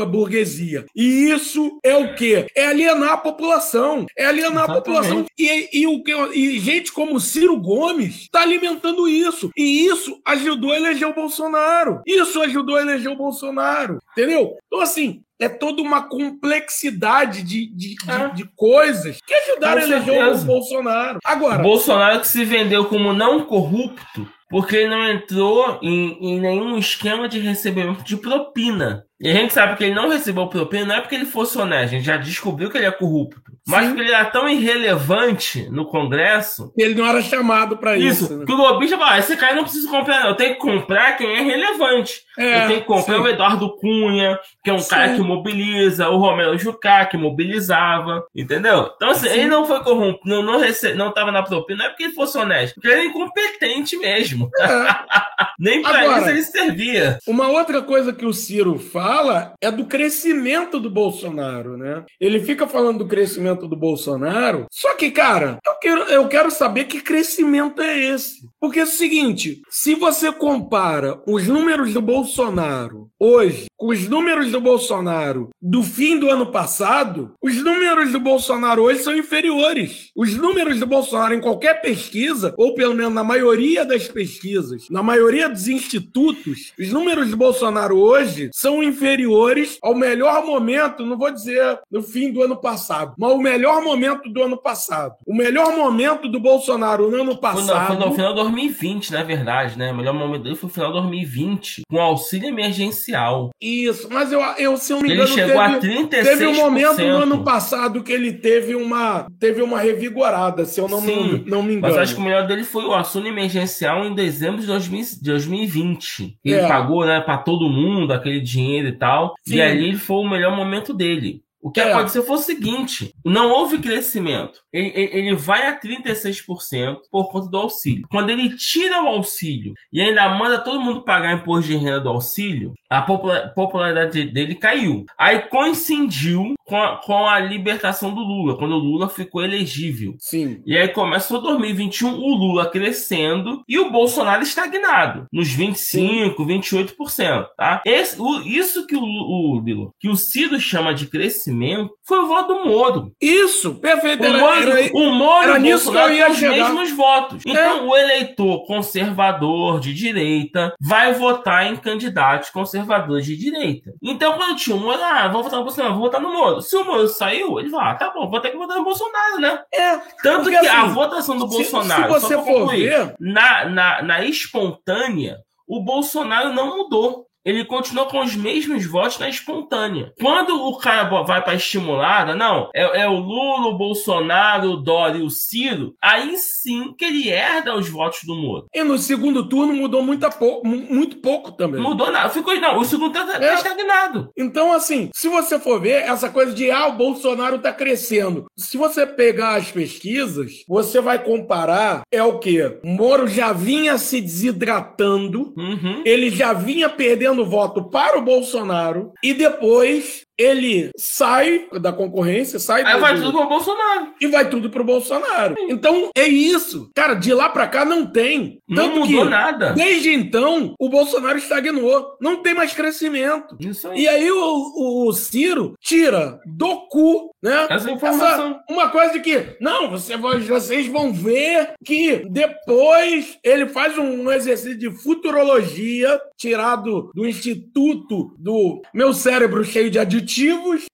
a 0.00 0.06
burguesia. 0.06 0.84
E 0.94 1.30
isso 1.30 1.78
é 1.82 1.96
o 1.96 2.14
quê? 2.14 2.46
É 2.56 2.66
alienar 2.66 3.12
a 3.12 3.16
população. 3.16 4.06
É 4.16 4.26
alienar 4.26 4.52
a 4.70 4.72
Exatamente. 4.72 4.84
população. 4.84 5.26
E, 5.38 5.80
e 5.80 5.86
o 5.86 6.02
que, 6.02 6.12
e 6.34 6.58
gente 6.60 6.92
como 6.92 7.20
Ciro 7.20 7.56
Gomes 7.60 8.22
está 8.22 8.42
alimentando 8.42 9.08
isso. 9.08 9.50
E 9.56 9.86
isso 9.86 10.20
ajudou 10.24 10.72
a 10.72 10.76
eleger 10.76 11.08
o 11.08 11.14
Bolsonaro. 11.14 12.00
Isso 12.06 12.40
ajudou 12.42 12.76
a 12.76 12.82
eleger 12.82 13.10
o 13.12 13.16
Bolsonaro. 13.16 13.98
Entendeu? 14.12 14.56
Então, 14.66 14.80
assim, 14.80 15.22
é 15.40 15.48
toda 15.48 15.82
uma 15.82 16.02
complexidade 16.08 17.42
de, 17.42 17.66
de, 17.66 17.94
de- 17.94 18.10
É. 18.10 18.28
de 18.28 18.44
coisas 18.56 19.18
que 19.26 19.34
ajudaram 19.34 19.82
a 19.82 19.84
eleger 19.84 20.22
o. 20.28 20.38
Bolsonaro. 20.44 21.18
Agora, 21.24 21.62
Bolsonaro 21.62 22.20
que 22.20 22.28
se 22.28 22.44
vendeu 22.44 22.84
como 22.86 23.12
não 23.12 23.44
corrupto 23.44 24.28
porque 24.50 24.76
ele 24.76 24.88
não 24.88 25.08
entrou 25.08 25.78
em, 25.82 26.18
em 26.20 26.40
nenhum 26.40 26.76
esquema 26.78 27.28
de 27.28 27.38
recebimento 27.40 28.04
de 28.04 28.16
propina. 28.16 29.04
E 29.20 29.28
a 29.28 29.32
gente 29.32 29.54
sabe 29.54 29.76
que 29.76 29.84
ele 29.84 29.94
não 29.94 30.08
recebeu 30.08 30.46
propina 30.48 30.84
não 30.84 30.94
é 30.96 31.00
porque 31.00 31.14
ele 31.14 31.24
fosse 31.24 31.56
honesto, 31.56 31.94
a 31.94 31.96
gente 31.96 32.04
já 32.04 32.16
descobriu 32.16 32.68
que 32.68 32.76
ele 32.76 32.86
é 32.86 32.90
corrupto. 32.90 33.40
Mas 33.66 33.82
Sim. 33.82 33.88
porque 33.88 34.02
ele 34.02 34.12
era 34.12 34.24
tão 34.26 34.46
irrelevante 34.46 35.70
no 35.70 35.86
Congresso. 35.86 36.70
ele 36.76 36.94
não 36.94 37.06
era 37.06 37.22
chamado 37.22 37.78
para 37.78 37.96
isso. 37.96 38.24
Isso, 38.24 38.36
né? 38.36 38.44
que 38.44 38.52
o 38.52 38.56
lobista 38.56 38.98
fala, 38.98 39.12
"Ah, 39.12 39.18
esse 39.18 39.36
cara 39.36 39.54
não 39.54 39.62
precisa 39.62 39.88
comprar, 39.88 40.20
não. 40.20 40.30
Eu 40.30 40.34
tenho 40.34 40.54
que 40.54 40.60
comprar 40.60 41.16
quem 41.16 41.34
é 41.34 41.40
relevante. 41.40 42.24
É, 42.36 42.64
eu 42.64 42.68
tenho 42.68 42.80
que 42.80 42.86
comprar 42.86 43.14
sim. 43.16 43.20
o 43.22 43.28
Eduardo 43.28 43.76
Cunha, 43.76 44.38
que 44.62 44.70
é 44.70 44.72
um 44.72 44.78
Sim. 44.78 44.90
cara 44.90 45.14
que 45.14 45.20
mobiliza, 45.22 46.08
o 46.08 46.18
Romero 46.18 46.58
Jucá, 46.58 47.06
que 47.06 47.16
mobilizava, 47.16 48.24
entendeu? 48.34 48.90
Então, 48.96 49.10
assim, 49.10 49.28
Sim. 49.28 49.38
ele 49.38 49.46
não 49.46 49.64
foi 49.64 49.82
corrompido, 49.82 50.20
não, 50.24 50.42
não, 50.42 50.58
rece... 50.58 50.94
não 50.94 51.12
tava 51.12 51.30
na 51.30 51.42
propina, 51.42 51.78
não 51.78 51.86
é 51.86 51.88
porque 51.90 52.04
ele 52.04 52.12
fosse 52.12 52.36
honesto, 52.36 52.74
porque 52.74 52.88
ele 52.88 52.94
era 52.96 53.04
incompetente 53.06 53.96
mesmo. 53.96 54.33
É. 54.60 54.64
Nem 55.58 55.82
pra 55.82 56.00
Agora- 56.00 56.20
isso 56.20 56.30
ele 56.30 56.42
servia. 56.42 57.18
Uma 57.26 57.48
outra 57.48 57.80
coisa 57.82 58.12
que 58.12 58.26
o 58.26 58.32
Ciro 58.32 58.78
fala 58.78 59.54
é 59.60 59.70
do 59.70 59.84
crescimento 59.86 60.80
do 60.80 60.90
Bolsonaro, 60.90 61.76
né? 61.76 62.04
Ele 62.20 62.40
fica 62.40 62.66
falando 62.66 62.98
do 62.98 63.06
crescimento 63.08 63.68
do 63.68 63.76
Bolsonaro, 63.76 64.66
só 64.70 64.94
que, 64.94 65.10
cara, 65.10 65.58
eu 65.64 65.74
quero, 65.80 66.00
eu 66.04 66.28
quero 66.28 66.50
saber 66.50 66.84
que 66.84 67.00
crescimento 67.00 67.80
é 67.80 67.98
esse. 67.98 68.48
Porque 68.60 68.80
é 68.80 68.84
o 68.84 68.86
seguinte, 68.86 69.60
se 69.70 69.94
você 69.94 70.32
compara 70.32 71.20
os 71.26 71.46
números 71.46 71.92
do 71.94 72.02
Bolsonaro 72.02 73.08
hoje 73.20 73.66
com 73.76 73.88
os 73.88 74.08
números 74.08 74.50
do 74.50 74.60
Bolsonaro 74.60 75.50
do 75.60 75.82
fim 75.82 76.18
do 76.18 76.30
ano 76.30 76.46
passado, 76.46 77.32
os 77.42 77.56
números 77.62 78.12
do 78.12 78.20
Bolsonaro 78.20 78.82
hoje 78.82 79.00
são 79.02 79.16
inferiores. 79.16 80.10
Os 80.14 80.34
números 80.36 80.78
do 80.78 80.86
Bolsonaro 80.86 81.34
em 81.34 81.40
qualquer 81.40 81.80
pesquisa, 81.80 82.54
ou 82.56 82.74
pelo 82.74 82.94
menos 82.94 83.12
na 83.12 83.24
maioria 83.24 83.84
das 83.84 84.06
pesquisas, 84.08 84.88
na 84.90 85.02
maioria 85.02 85.48
dos 85.48 85.68
institutos, 85.68 86.72
os 86.78 86.90
números 86.90 87.30
do 87.30 87.36
Bolsonaro 87.36 87.98
hoje 87.98 88.50
são 88.52 88.82
inferiores 88.82 89.78
ao 89.82 89.94
melhor 89.94 90.44
momento, 90.44 91.04
não 91.04 91.18
vou 91.18 91.30
dizer 91.30 91.78
no 91.90 92.02
fim 92.02 92.32
do 92.32 92.42
ano 92.42 92.56
passado, 92.56 93.14
mas 93.18 93.32
o 93.32 93.38
melhor 93.38 93.82
momento 93.82 94.28
do 94.28 94.42
ano 94.42 94.56
passado. 94.56 95.14
O 95.26 95.34
melhor 95.34 95.76
momento 95.76 96.28
do 96.28 96.40
Bolsonaro 96.40 97.10
no 97.10 97.22
ano 97.22 97.24
Foi 97.24 97.50
no, 97.50 97.58
foi 97.58 97.66
passado. 97.66 98.06
no 98.06 98.14
final 98.14 98.34
de 98.34 98.40
2020, 98.42 99.12
na 99.12 99.22
verdade, 99.22 99.78
né? 99.78 99.92
O 99.92 99.96
melhor 99.96 100.14
momento 100.14 100.42
dele 100.42 100.56
foi 100.56 100.68
no 100.68 100.74
final 100.74 100.92
de 100.92 101.00
2020, 101.00 101.82
com 101.88 102.00
auxílio 102.00 102.48
emergencial. 102.48 103.50
Isso, 103.82 104.08
mas 104.10 104.30
eu, 104.32 104.40
eu 104.58 104.76
se 104.76 104.92
eu 104.92 105.00
me 105.00 105.08
Ele 105.08 105.14
engano, 105.14 105.28
chegou 105.34 105.60
a 105.60 105.78
teve, 105.78 105.94
36%. 106.06 106.08
teve 106.08 106.46
um 106.46 106.54
momento 106.56 106.98
no 107.02 107.16
ano 107.16 107.42
passado 107.44 108.02
que 108.02 108.12
ele 108.12 108.32
teve 108.32 108.74
uma, 108.74 109.26
teve 109.40 109.60
uma 109.62 109.80
revigorada, 109.80 110.64
se 110.64 110.80
eu 110.80 110.88
não, 110.88 111.00
Sim, 111.00 111.32
me, 111.44 111.50
não 111.50 111.62
me 111.62 111.74
engano. 111.74 111.94
Mas 111.94 112.02
acho 112.02 112.14
que 112.14 112.20
o 112.20 112.24
melhor 112.24 112.46
dele 112.46 112.64
foi 112.64 112.84
o 112.84 112.92
auxílio 112.92 113.28
emergencial 113.28 114.04
em 114.04 114.14
dezembro 114.14 114.60
de 114.60 114.66
2000 114.66 115.04
de 115.20 115.22
2020. 115.24 116.36
Ele 116.44 116.54
É. 116.56 116.68
pagou, 116.68 117.04
né, 117.04 117.20
para 117.20 117.38
todo 117.38 117.68
mundo 117.68 118.12
aquele 118.12 118.40
dinheiro 118.40 118.88
e 118.88 118.92
tal. 118.98 119.34
Sim. 119.46 119.56
E 119.56 119.62
ali 119.62 119.96
foi 119.96 120.16
o 120.18 120.28
melhor 120.28 120.54
momento 120.56 120.92
dele. 120.94 121.42
O 121.62 121.70
que 121.70 121.80
É. 121.80 121.90
aconteceu 121.94 122.22
foi 122.22 122.36
o 122.36 122.40
seguinte: 122.40 123.10
não 123.24 123.50
houve 123.50 123.78
crescimento. 123.78 124.60
Ele, 124.70 124.92
ele- 124.94 125.28
ele 125.28 125.34
vai 125.34 125.66
a 125.66 125.72
36% 125.74 126.98
por 127.10 127.30
conta 127.30 127.48
do 127.48 127.56
auxílio. 127.56 128.06
Quando 128.10 128.28
ele 128.28 128.54
tira 128.54 129.02
o 129.02 129.06
auxílio 129.06 129.72
e 129.90 129.98
ainda 130.00 130.28
manda 130.28 130.58
todo 130.58 130.78
mundo 130.78 131.02
pagar 131.04 131.32
imposto 131.32 131.70
de 131.70 131.76
renda 131.78 132.00
do 132.00 132.10
auxílio, 132.10 132.74
a 132.98 133.02
popula- 133.02 133.52
popularidade 133.54 134.24
dele 134.24 134.54
caiu. 134.54 135.04
Aí 135.18 135.40
coincidiu 135.40 136.54
com 136.64 136.76
a, 136.76 136.96
com 136.96 137.26
a 137.26 137.38
libertação 137.40 138.14
do 138.14 138.20
Lula, 138.20 138.56
quando 138.56 138.72
o 138.72 138.78
Lula 138.78 139.08
ficou 139.08 139.42
elegível. 139.42 140.14
Sim. 140.18 140.62
E 140.66 140.76
aí 140.76 140.88
começou 140.88 141.40
2021, 141.42 142.14
o 142.14 142.34
Lula 142.34 142.66
crescendo 142.70 143.62
e 143.68 143.78
o 143.78 143.90
Bolsonaro 143.90 144.42
estagnado, 144.42 145.26
nos 145.32 145.48
25, 145.52 146.44
28%, 146.44 147.46
tá? 147.56 147.82
Esse, 147.84 148.20
o- 148.20 148.40
isso 148.42 148.86
que 148.86 148.96
o, 148.96 149.02
o, 149.02 149.62
que 150.00 150.08
o 150.08 150.16
Ciro 150.16 150.58
chama 150.58 150.94
de 150.94 151.06
crescimento 151.06 151.90
foi 152.06 152.18
o 152.20 152.26
voto 152.26 152.54
do 152.54 152.64
Moro. 152.64 153.12
Isso, 153.20 153.74
perfeito. 153.76 154.22
O 154.22 154.26
Era, 154.26 154.38
Moro, 154.38 154.70
era- 154.70 154.90
o 154.94 155.10
Moro 155.12 155.48
era 155.50 155.58
nisso 155.58 155.90
que 155.90 155.96
eu 155.96 156.12
ia 156.12 156.30
os 156.30 156.38
chegar. 156.38 156.54
É. 156.54 156.62
mesmos 156.62 156.92
votos. 156.92 157.42
Então, 157.46 157.88
o 157.88 157.96
eleitor 157.96 158.64
conservador 158.66 159.80
de 159.80 159.92
direita 159.92 160.72
vai 160.80 161.12
votar 161.12 161.66
em 161.70 161.76
candidatos 161.76 162.50
conservadores 162.50 162.83
de 163.26 163.36
direita. 163.36 163.92
Então, 164.02 164.36
quando 164.36 164.56
tinha 164.56 164.76
o 164.76 164.80
Moro, 164.80 165.02
ah, 165.02 165.28
vou 165.28 165.42
votar 165.42 165.58
no 165.58 165.64
Bolsonaro, 165.64 165.94
vou 165.94 166.02
votar 166.04 166.20
no 166.20 166.32
Moro. 166.32 166.60
Se 166.62 166.76
o 166.76 166.84
Moro 166.84 167.08
saiu, 167.08 167.58
ele 167.58 167.68
vai, 167.70 167.90
ah, 167.90 167.94
tá 167.94 168.10
bom, 168.10 168.28
vou 168.30 168.40
ter 168.40 168.50
que 168.50 168.56
votar 168.56 168.76
no 168.76 168.84
Bolsonaro, 168.84 169.38
né? 169.40 169.62
é, 169.72 169.96
Tanto 170.22 170.48
que 170.50 170.56
a 170.56 170.82
assim, 170.84 170.92
votação 170.94 171.36
do 171.36 171.48
se- 171.48 171.54
Bolsonaro, 171.56 172.02
se 172.14 172.20
você 172.20 172.34
for 172.34 172.44
concluir, 172.44 172.88
ver- 172.88 173.16
na, 173.20 173.64
na, 173.66 174.02
na 174.02 174.24
espontânea, 174.24 175.38
o 175.66 175.80
Bolsonaro 175.80 176.52
não 176.52 176.76
mudou. 176.76 177.26
Ele 177.44 177.64
continuou 177.64 178.06
com 178.06 178.20
os 178.20 178.34
mesmos 178.34 178.86
votos 178.86 179.18
na 179.18 179.28
espontânea. 179.28 180.12
Quando 180.20 180.54
o 180.66 180.78
cara 180.78 181.04
vai 181.22 181.42
para 181.42 181.54
estimulada, 181.54 182.34
não, 182.34 182.70
é, 182.74 183.02
é 183.02 183.08
o 183.08 183.16
Lula, 183.18 183.68
o 183.68 183.76
Bolsonaro, 183.78 184.70
o 184.72 184.76
Dória 184.76 185.18
e 185.18 185.22
o 185.22 185.30
Ciro, 185.30 185.94
aí 186.00 186.36
sim 186.36 186.94
que 186.96 187.04
ele 187.04 187.28
herda 187.28 187.76
os 187.76 187.88
votos 187.88 188.20
do 188.24 188.34
Moro. 188.34 188.66
E 188.74 188.82
no 188.82 188.96
segundo 188.98 189.48
turno 189.48 189.74
mudou 189.74 190.02
muito, 190.02 190.28
pouco, 190.30 190.66
mu- 190.66 190.86
muito 190.88 191.16
pouco 191.18 191.52
também. 191.52 191.80
Mudou 191.80 192.10
nada. 192.10 192.28
Ficou, 192.30 192.58
não, 192.60 192.78
o 192.78 192.84
segundo 192.84 193.12
tá, 193.12 193.26
tá 193.26 193.44
É. 193.44 193.54
estagnado. 193.54 194.30
Então, 194.36 194.72
assim, 194.72 195.10
se 195.14 195.28
você 195.28 195.58
for 195.58 195.80
ver 195.80 196.02
essa 196.04 196.28
coisa 196.30 196.52
de 196.52 196.70
ah, 196.70 196.86
o 196.88 196.92
Bolsonaro 196.96 197.58
tá 197.58 197.72
crescendo. 197.72 198.46
Se 198.56 198.76
você 198.76 199.06
pegar 199.06 199.56
as 199.56 199.70
pesquisas, 199.70 200.64
você 200.68 201.00
vai 201.00 201.22
comparar, 201.22 202.02
é 202.10 202.22
o 202.22 202.38
quê? 202.38 202.78
O 202.82 202.88
Moro 202.88 203.26
já 203.26 203.52
vinha 203.52 203.98
se 203.98 204.20
desidratando, 204.20 205.52
Uhum. 205.56 206.02
ele 206.04 206.30
já 206.30 206.52
vinha 206.52 206.88
perdendo 206.88 207.33
voto 207.42 207.84
para 207.84 208.18
o 208.18 208.22
Bolsonaro, 208.22 209.14
e 209.22 209.32
depois 209.32 210.26
ele 210.38 210.90
sai 210.96 211.66
da 211.80 211.92
concorrência, 211.92 212.58
sai 212.58 212.82
Aí 212.84 212.94
do- 212.94 213.00
vai 213.00 213.14
do- 213.14 213.22
tudo 213.22 213.38
pro 213.38 213.48
Bolsonaro. 213.48 214.14
e 214.20 214.26
vai 214.26 214.48
tudo 214.50 214.70
pro 214.70 214.84
Bolsonaro. 214.84 215.54
Então, 215.68 216.10
é 216.16 216.26
isso. 216.26 216.90
Cara, 216.94 217.14
de 217.14 217.32
lá 217.32 217.48
pra 217.48 217.66
cá 217.68 217.84
não 217.84 218.06
tem. 218.06 218.58
Não 218.68 218.88
Tanto 218.88 219.00
mudou 219.00 219.24
que, 219.24 219.30
nada. 219.30 219.72
desde 219.72 220.12
então, 220.12 220.74
o 220.78 220.88
Bolsonaro 220.88 221.38
estagnou. 221.38 222.16
Não 222.20 222.42
tem 222.42 222.54
mais 222.54 222.72
crescimento. 222.72 223.56
Isso 223.60 223.88
aí. 223.88 224.02
E 224.02 224.08
aí 224.08 224.30
o, 224.30 225.06
o 225.08 225.12
Ciro 225.12 225.74
tira 225.80 226.38
do 226.46 226.86
cu, 226.88 227.30
né? 227.42 227.66
Essa 227.70 227.90
informação. 227.90 228.58
uma 228.68 228.88
coisa 228.88 229.12
de 229.14 229.20
que, 229.20 229.56
não, 229.60 229.90
você 229.90 230.16
vocês 230.16 230.86
vão 230.86 231.12
ver 231.12 231.72
que 231.84 232.24
depois 232.30 233.38
ele 233.44 233.66
faz 233.68 233.96
um 233.98 234.30
exercício 234.32 234.78
de 234.78 234.90
futurologia 234.90 236.20
tirado 236.36 237.10
do 237.14 237.26
Instituto 237.26 238.34
do 238.38 238.82
Meu 238.94 239.12
Cérebro 239.12 239.64
Cheio 239.64 239.90
de 239.90 239.98
Aditivos. 239.98 240.23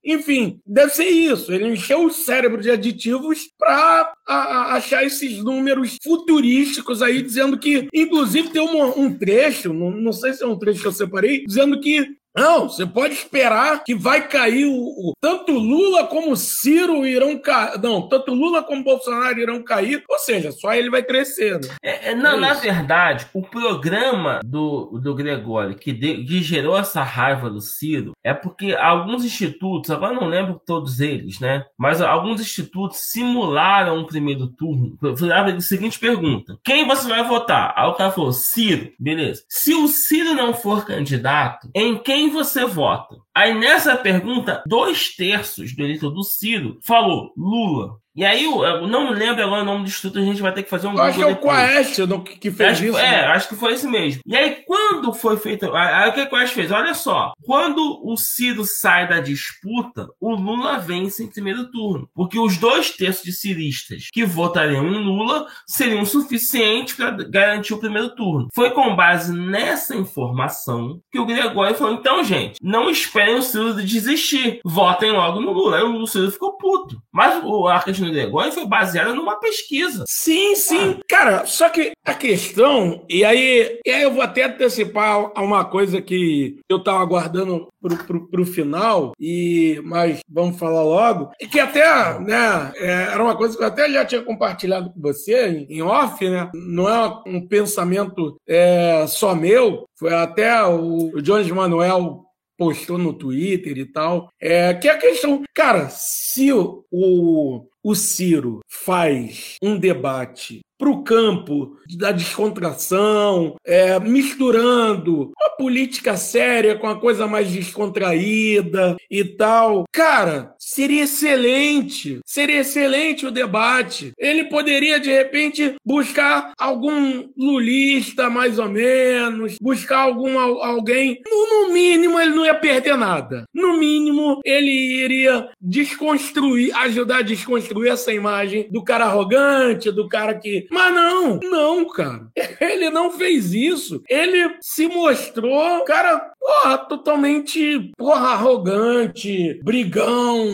Enfim, 0.05 0.61
deve 0.67 0.93
ser 0.93 1.09
isso. 1.09 1.53
Ele 1.53 1.69
encheu 1.69 2.05
o 2.05 2.11
cérebro 2.11 2.61
de 2.61 2.71
aditivos 2.71 3.49
para 3.59 4.13
achar 4.27 5.05
esses 5.05 5.39
números 5.43 5.97
futurísticos 6.03 7.03
aí, 7.03 7.23
dizendo 7.23 7.59
que, 7.59 7.89
inclusive, 7.95 8.51
tem 8.51 8.63
uma- 8.63 8.97
um 8.99 9.13
trecho, 9.17 9.73
não, 9.73 9.91
não 9.91 10.13
sei 10.13 10.33
se 10.33 10.43
é 10.43 10.47
um 10.47 10.59
trecho 10.59 10.81
que 10.81 10.87
eu 10.87 10.93
separei, 10.93 11.45
dizendo 11.45 11.81
que 11.81 12.07
não, 12.37 12.69
você 12.69 12.87
pode 12.87 13.15
esperar 13.15 13.83
que 13.85 13.95
vai 13.95 14.27
cair 14.29 14.65
o, 14.67 14.73
o- 14.75 15.13
tanto 15.21 15.53
Lula 15.53 16.07
como 16.07 16.37
Ciro 16.37 17.05
irão 17.07 17.39
cair. 17.39 17.79
Não, 17.83 18.09
tanto 18.09 18.33
Lula 18.33 18.63
como 18.63 18.85
Bolsonaro 18.85 19.39
irão 19.41 19.63
cair. 19.63 20.03
Ou 20.09 20.19
seja, 20.19 20.53
só 20.53 20.73
ele 20.73 20.91
vai 20.91 21.03
crescer. 21.03 21.61
né? 21.61 21.69
É, 21.83 22.11
é, 22.11 22.15
na, 22.15 22.35
É 22.35 22.37
na 22.37 22.55
verdade, 22.55 23.27
o 23.35 23.43
programa 23.43 24.41
do, 24.45 24.99
do 25.03 25.15
Gregório 25.15 25.75
que, 25.77 25.93
de- 25.93 26.25
que 26.25 26.43
gerou 26.43 26.77
essa 26.79 27.03
raiva 27.03 27.51
do 27.51 27.61
Ciro 27.61 28.13
é 28.25 28.33
porque 28.35 28.75
alguns 28.75 29.25
institutos, 29.25 29.91
agora 29.91 30.15
não 30.15 30.27
lembro 30.29 30.61
todos 30.65 31.01
eles, 31.01 31.41
né? 31.41 31.65
Mas 31.79 32.01
alguns 32.01 32.41
institutos 32.41 32.99
simularam 33.11 33.99
um 33.99 34.05
primeiro 34.07 34.47
turno. 34.47 34.97
Fizeram 35.17 35.57
a 35.57 35.61
seguinte 35.61 35.99
pergunta: 35.99 36.59
quem 36.65 36.87
você 36.87 37.09
vai 37.09 37.27
votar? 37.27 37.73
Aí 37.77 37.89
o 37.89 37.95
cara 37.95 38.11
falou: 38.13 38.33
Ciro. 38.33 38.91
Beleza. 38.99 39.43
Se 39.49 39.75
o 39.75 39.89
Ciro 39.89 40.35
não 40.35 40.53
for 40.55 40.85
candidato, 40.87 41.69
em 41.75 41.97
quem 41.99 42.20
você 42.29 42.65
vota? 42.65 43.17
Aí 43.35 43.55
nessa 43.55 43.97
pergunta, 43.97 44.63
dois 44.67 45.15
terços 45.15 45.75
do 45.75 45.83
eleitor 45.83 46.11
do 46.11 46.23
Ciro 46.23 46.79
falou 46.83 47.33
Lula. 47.37 48.00
E 48.15 48.25
aí, 48.25 48.45
eu 48.45 48.89
não 48.89 49.11
lembro 49.11 49.43
agora 49.45 49.63
o 49.63 49.65
nome 49.65 49.85
do 49.85 49.89
instituto, 49.89 50.19
a 50.19 50.23
gente 50.23 50.43
vai 50.43 50.53
ter 50.53 50.65
que 50.65 50.71
fazer 50.71 50.89
um 50.89 50.95
Eu 50.95 51.03
acho 51.03 51.19
que 51.19 51.23
é 51.23 51.27
o 51.27 51.37
Quaest 51.37 52.01
que 52.41 52.51
fez 52.51 52.73
acho, 52.73 52.85
isso. 52.85 52.99
É, 52.99 53.11
né? 53.11 53.27
acho 53.27 53.49
que 53.49 53.55
foi 53.55 53.75
esse 53.75 53.87
mesmo. 53.87 54.21
E 54.27 54.37
aí, 54.37 54.63
quando 54.67 55.13
foi 55.13 55.37
feito. 55.37 55.73
Aí 55.75 56.09
o 56.09 56.13
que 56.13 56.23
o 56.23 56.29
Quaest 56.29 56.55
fez? 56.55 56.71
Olha 56.73 56.93
só. 56.93 57.33
Quando 57.43 58.01
o 58.05 58.17
Ciro 58.17 58.65
sai 58.65 59.09
da 59.09 59.21
disputa, 59.21 60.09
o 60.21 60.35
Lula 60.35 60.79
vence 60.79 61.23
em 61.23 61.29
primeiro 61.29 61.71
turno. 61.71 62.09
Porque 62.15 62.39
os 62.39 62.57
dois 62.57 62.91
terços 62.91 63.23
de 63.23 63.33
ciristas 63.33 64.09
que 64.13 64.25
votariam 64.25 64.89
em 64.89 65.05
Lula 65.05 65.47
seriam 65.67 66.05
suficientes 66.05 66.95
para 66.95 67.11
garantir 67.11 67.75
o 67.75 67.79
primeiro 67.79 68.15
turno. 68.17 68.49
Foi 68.53 68.71
com 68.71 68.97
base 68.97 69.33
nessa 69.33 69.95
informação 69.95 71.01
que 71.13 71.19
o 71.19 71.27
Gregório 71.27 71.77
falou: 71.77 71.95
então, 71.95 72.25
gente, 72.25 72.59
não 72.61 72.91
esperem 72.91 73.37
o 73.37 73.43
Ciro 73.43 73.75
desistir. 73.75 74.61
Votem 74.65 75.13
logo 75.13 75.41
no 75.41 75.53
Lula. 75.53 75.77
Aí 75.77 75.85
o 75.85 76.07
Ciro 76.09 76.31
ficou 76.33 76.57
puto. 76.57 77.01
Mas 77.13 77.41
o 77.45 77.69
Arcas 77.69 78.00
no 78.01 78.13
Gregório 78.13 78.53
foi 78.53 78.67
baseado 78.67 79.15
numa 79.15 79.39
pesquisa. 79.39 80.05
Sim, 80.09 80.55
sim. 80.55 80.99
Cara, 81.09 81.47
só 81.47 81.69
que 81.69 81.93
a 82.05 82.15
questão, 82.15 83.05
e 83.09 83.25
aí, 83.25 83.79
e 83.85 83.91
aí 83.91 84.03
eu 84.03 84.13
vou 84.13 84.23
até 84.23 84.45
antecipar 84.45 85.31
a 85.35 85.43
uma 85.43 85.65
coisa 85.65 86.01
que 86.01 86.59
eu 86.69 86.83
tava 86.83 87.01
aguardando 87.01 87.69
pro, 87.81 87.97
pro, 88.05 88.29
pro 88.29 88.45
final, 88.45 89.13
e 89.19 89.81
mas 89.85 90.21
vamos 90.29 90.59
falar 90.59 90.83
logo, 90.83 91.31
e 91.41 91.47
que 91.47 91.61
até, 91.61 92.19
né, 92.21 92.73
é, 92.77 93.13
era 93.13 93.23
uma 93.23 93.37
coisa 93.37 93.57
que 93.57 93.63
eu 93.63 93.69
até 93.69 93.91
já 93.91 94.05
tinha 94.05 94.23
compartilhado 94.23 94.93
com 94.93 95.01
você 95.01 95.49
em, 95.49 95.67
em 95.69 95.83
off, 95.83 96.29
né? 96.29 96.51
Não 96.55 96.89
é 96.89 97.23
um 97.27 97.47
pensamento 97.47 98.37
é, 98.47 99.05
só 99.07 99.35
meu, 99.35 99.85
foi 99.99 100.15
até 100.15 100.63
o, 100.65 101.11
o 101.15 101.23
Jones 101.23 101.51
Manuel 101.51 102.25
postou 102.61 102.99
no 102.99 103.15
Twitter 103.15 103.79
e 103.79 103.87
tal, 103.87 104.29
é 104.39 104.75
que 104.75 104.87
a 104.87 104.99
questão, 104.99 105.43
cara, 105.55 105.89
se 105.89 106.53
o, 106.53 106.85
o, 106.91 107.67
o 107.83 107.95
Ciro 107.95 108.61
faz 108.69 109.57
um 109.63 109.79
debate 109.79 110.61
para 110.81 110.89
o 110.89 111.05
campo 111.05 111.77
da 111.99 112.11
descontração, 112.11 113.55
é, 113.67 114.01
misturando 114.01 115.31
a 115.39 115.51
política 115.51 116.17
séria 116.17 116.75
com 116.75 116.87
a 116.87 116.99
coisa 116.99 117.27
mais 117.27 117.51
descontraída 117.51 118.97
e 119.11 119.23
tal. 119.23 119.85
Cara, 119.93 120.55
seria 120.59 121.03
excelente. 121.03 122.21
Seria 122.25 122.61
excelente 122.61 123.27
o 123.27 123.31
debate. 123.31 124.13
Ele 124.19 124.45
poderia, 124.45 124.99
de 124.99 125.11
repente, 125.11 125.75
buscar 125.85 126.55
algum 126.59 127.29
lulista, 127.37 128.31
mais 128.31 128.59
ou 128.59 128.71
menos, 128.71 129.57
buscar 129.61 129.99
algum 129.99 130.39
alguém. 130.39 131.21
No, 131.29 131.69
no 131.69 131.75
mínimo, 131.75 132.19
ele 132.19 132.35
não 132.35 132.47
ia 132.47 132.55
perder 132.55 132.97
nada. 132.97 133.45
No 133.53 133.79
mínimo, 133.79 134.41
ele 134.47 134.71
iria 135.05 135.51
desconstruir, 135.61 136.75
ajudar 136.75 137.19
a 137.19 137.23
desconstruir 137.23 137.91
essa 137.91 138.13
imagem 138.13 138.67
do 138.71 138.83
cara 138.83 139.05
arrogante, 139.05 139.91
do 139.91 140.09
cara 140.09 140.35
que 140.35 140.70
mas 140.71 140.95
não, 140.95 141.41
não, 141.43 141.89
cara. 141.89 142.29
Ele 142.61 142.91
não 142.91 143.11
fez 143.11 143.53
isso. 143.53 144.03
Ele 144.09 144.57
se 144.61 144.87
mostrou, 144.87 145.85
cara, 145.85 146.33
porra, 146.39 146.79
totalmente, 146.79 147.93
porra, 147.97 148.31
arrogante, 148.31 149.61
brigão, 149.63 150.47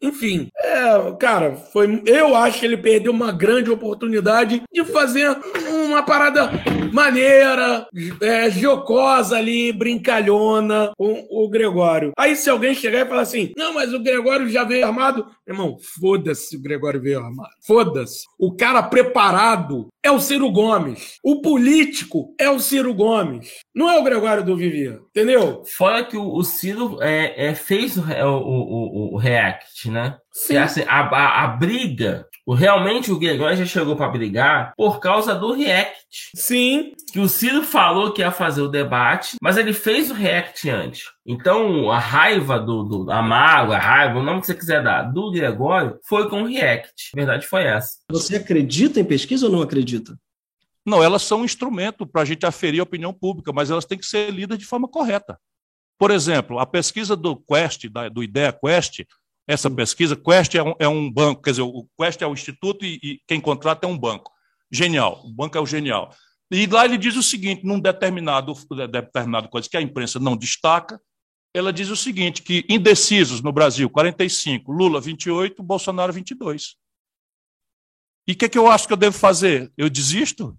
enfim. 0.00 0.48
É, 0.56 1.12
cara, 1.18 1.54
foi. 1.54 2.02
Eu 2.06 2.34
acho 2.34 2.60
que 2.60 2.66
ele 2.66 2.76
perdeu 2.76 3.12
uma 3.12 3.32
grande 3.32 3.70
oportunidade 3.70 4.62
de 4.72 4.84
fazer 4.84 5.36
uma 5.92 6.02
parada 6.02 6.50
maneira, 6.92 7.86
é, 8.20 8.50
jocosa 8.50 9.36
ali, 9.36 9.72
brincalhona 9.72 10.92
com 10.96 11.26
o 11.30 11.48
Gregório. 11.48 12.12
Aí 12.18 12.36
se 12.36 12.50
alguém 12.50 12.74
chegar 12.74 13.06
e 13.06 13.08
falar 13.08 13.22
assim, 13.22 13.52
não, 13.56 13.74
mas 13.74 13.92
o 13.92 14.00
Gregório 14.00 14.48
já 14.48 14.64
veio 14.64 14.86
armado, 14.86 15.26
irmão, 15.46 15.76
foda-se 16.00 16.56
o 16.56 16.62
Gregório 16.62 17.00
veio 17.00 17.20
armado. 17.20 17.50
Foda-se. 17.66 18.24
O 18.38 18.54
cara 18.54 18.82
preparado 18.82 19.88
é 20.02 20.10
o 20.10 20.20
Ciro 20.20 20.50
Gomes. 20.50 21.18
O 21.22 21.40
político 21.40 22.34
é 22.38 22.50
o 22.50 22.58
Ciro 22.58 22.92
Gomes. 22.92 23.50
Não 23.74 23.90
é 23.90 23.98
o 23.98 24.02
Gregório 24.02 24.44
do 24.44 24.56
Vivier. 24.56 24.98
Entendeu? 25.10 25.62
Fora 25.76 26.04
que 26.04 26.16
o, 26.16 26.34
o 26.34 26.42
Ciro 26.42 26.98
é, 27.00 27.48
é, 27.48 27.54
fez 27.54 27.96
o, 27.96 28.02
o, 28.02 29.12
o, 29.12 29.14
o 29.14 29.16
React, 29.16 29.90
né? 29.90 30.16
Sim. 30.32 30.54
E, 30.54 30.58
assim, 30.58 30.82
a, 30.86 31.00
a, 31.00 31.44
a 31.44 31.46
briga, 31.48 32.26
realmente 32.48 33.12
o 33.12 33.18
Gregório 33.18 33.56
já 33.56 33.64
chegou 33.64 33.94
para 33.94 34.08
brigar 34.08 34.72
por 34.76 34.98
causa 34.98 35.34
do 35.34 35.52
React. 35.52 36.30
Sim. 36.34 36.92
Que 37.12 37.20
o 37.20 37.28
Ciro 37.28 37.62
falou 37.62 38.12
que 38.12 38.20
ia 38.20 38.32
fazer 38.32 38.62
o 38.62 38.68
debate, 38.68 39.36
mas 39.40 39.56
ele 39.56 39.72
fez 39.72 40.10
o 40.10 40.14
React 40.14 40.70
antes. 40.70 41.04
Então, 41.24 41.90
a 41.90 41.98
raiva 41.98 42.58
do, 42.58 42.82
do 42.82 43.10
a 43.10 43.22
mágoa, 43.22 43.76
a 43.76 43.80
raiva, 43.80 44.18
o 44.18 44.22
nome 44.22 44.40
que 44.40 44.46
você 44.46 44.54
quiser 44.54 44.82
dar, 44.82 45.02
do 45.02 45.30
Gregório, 45.30 45.98
foi 46.08 46.28
com 46.28 46.42
o 46.42 46.46
React. 46.46 47.10
A 47.14 47.16
verdade 47.16 47.46
foi 47.46 47.64
essa. 47.64 47.98
Você 48.10 48.36
acredita 48.36 48.98
em 48.98 49.04
pesquisa 49.04 49.46
ou 49.46 49.52
não 49.52 49.62
acredita? 49.62 50.18
Não, 50.84 51.02
elas 51.02 51.22
são 51.22 51.42
um 51.42 51.44
instrumento 51.44 52.06
para 52.06 52.22
a 52.22 52.24
gente 52.24 52.44
aferir 52.44 52.80
a 52.80 52.84
opinião 52.84 53.12
pública, 53.12 53.52
mas 53.52 53.70
elas 53.70 53.84
têm 53.84 53.98
que 53.98 54.06
ser 54.06 54.30
lidas 54.30 54.58
de 54.58 54.64
forma 54.64 54.88
correta. 54.88 55.38
Por 55.96 56.10
exemplo, 56.10 56.58
a 56.58 56.66
pesquisa 56.66 57.14
do 57.14 57.36
Quest, 57.36 57.88
da, 57.88 58.08
do 58.08 58.24
IDEA 58.24 58.52
Quest, 58.52 59.04
essa 59.46 59.70
pesquisa, 59.70 60.16
Quest 60.16 60.54
é 60.54 60.62
um, 60.62 60.74
é 60.78 60.88
um 60.88 61.10
banco, 61.10 61.42
quer 61.42 61.50
dizer, 61.50 61.62
o 61.62 61.88
Quest 61.98 62.22
é 62.22 62.26
o 62.26 62.32
instituto 62.32 62.84
e, 62.84 62.98
e, 63.02 63.20
quem 63.26 63.40
contrata 63.40 63.86
é 63.86 63.90
um 63.90 63.98
banco. 63.98 64.30
Genial, 64.70 65.20
o 65.24 65.30
banco 65.30 65.58
é 65.58 65.60
o 65.60 65.66
genial. 65.66 66.14
E 66.50 66.66
lá 66.66 66.84
ele 66.84 66.98
diz 66.98 67.16
o 67.16 67.22
seguinte, 67.22 67.64
num 67.64 67.80
determinado, 67.80 68.52
determinado 68.90 69.48
coisa 69.48 69.68
que 69.68 69.76
a 69.76 69.82
imprensa 69.82 70.18
não 70.18 70.36
destaca, 70.36 71.00
ela 71.54 71.72
diz 71.72 71.88
o 71.88 71.96
seguinte, 71.96 72.42
que 72.42 72.64
indecisos 72.68 73.42
no 73.42 73.52
Brasil, 73.52 73.88
45, 73.90 74.72
Lula 74.72 75.00
28, 75.00 75.62
Bolsonaro 75.62 76.12
22. 76.12 76.76
E 78.26 78.32
o 78.32 78.36
que, 78.36 78.48
que 78.48 78.58
eu 78.58 78.70
acho 78.70 78.86
que 78.86 78.92
eu 78.92 78.96
devo 78.96 79.18
fazer? 79.18 79.70
Eu 79.76 79.90
desisto? 79.90 80.56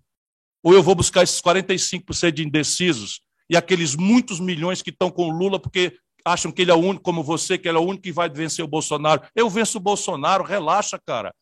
Ou 0.62 0.74
eu 0.74 0.84
vou 0.84 0.96
buscar 0.96 1.24
esses 1.24 1.42
45% 1.42 2.32
de 2.32 2.46
indecisos 2.46 3.22
e 3.50 3.58
aqueles 3.58 3.96
muitos 3.96 4.40
milhões 4.40 4.82
que 4.82 4.90
estão 4.90 5.10
com 5.10 5.30
o 5.30 5.32
Lula 5.32 5.60
porque 5.60 5.98
acham 6.26 6.52
que 6.52 6.62
ele 6.62 6.72
é 6.72 6.74
o 6.74 6.80
único, 6.80 7.04
como 7.04 7.24
você, 7.24 7.58
que 7.58 7.68
ele 7.68 7.78
é 7.78 7.82
o 7.82 7.86
único 7.86 8.04
que 8.04 8.12
vai 8.12 8.30
vencer 8.30 8.64
o 8.64 8.68
Bolsonaro. 8.68 9.22
Eu 9.36 9.50
venço 9.50 9.78
o 9.78 9.82
Bolsonaro, 9.82 10.44
relaxa, 10.44 11.00
cara. 11.06 11.34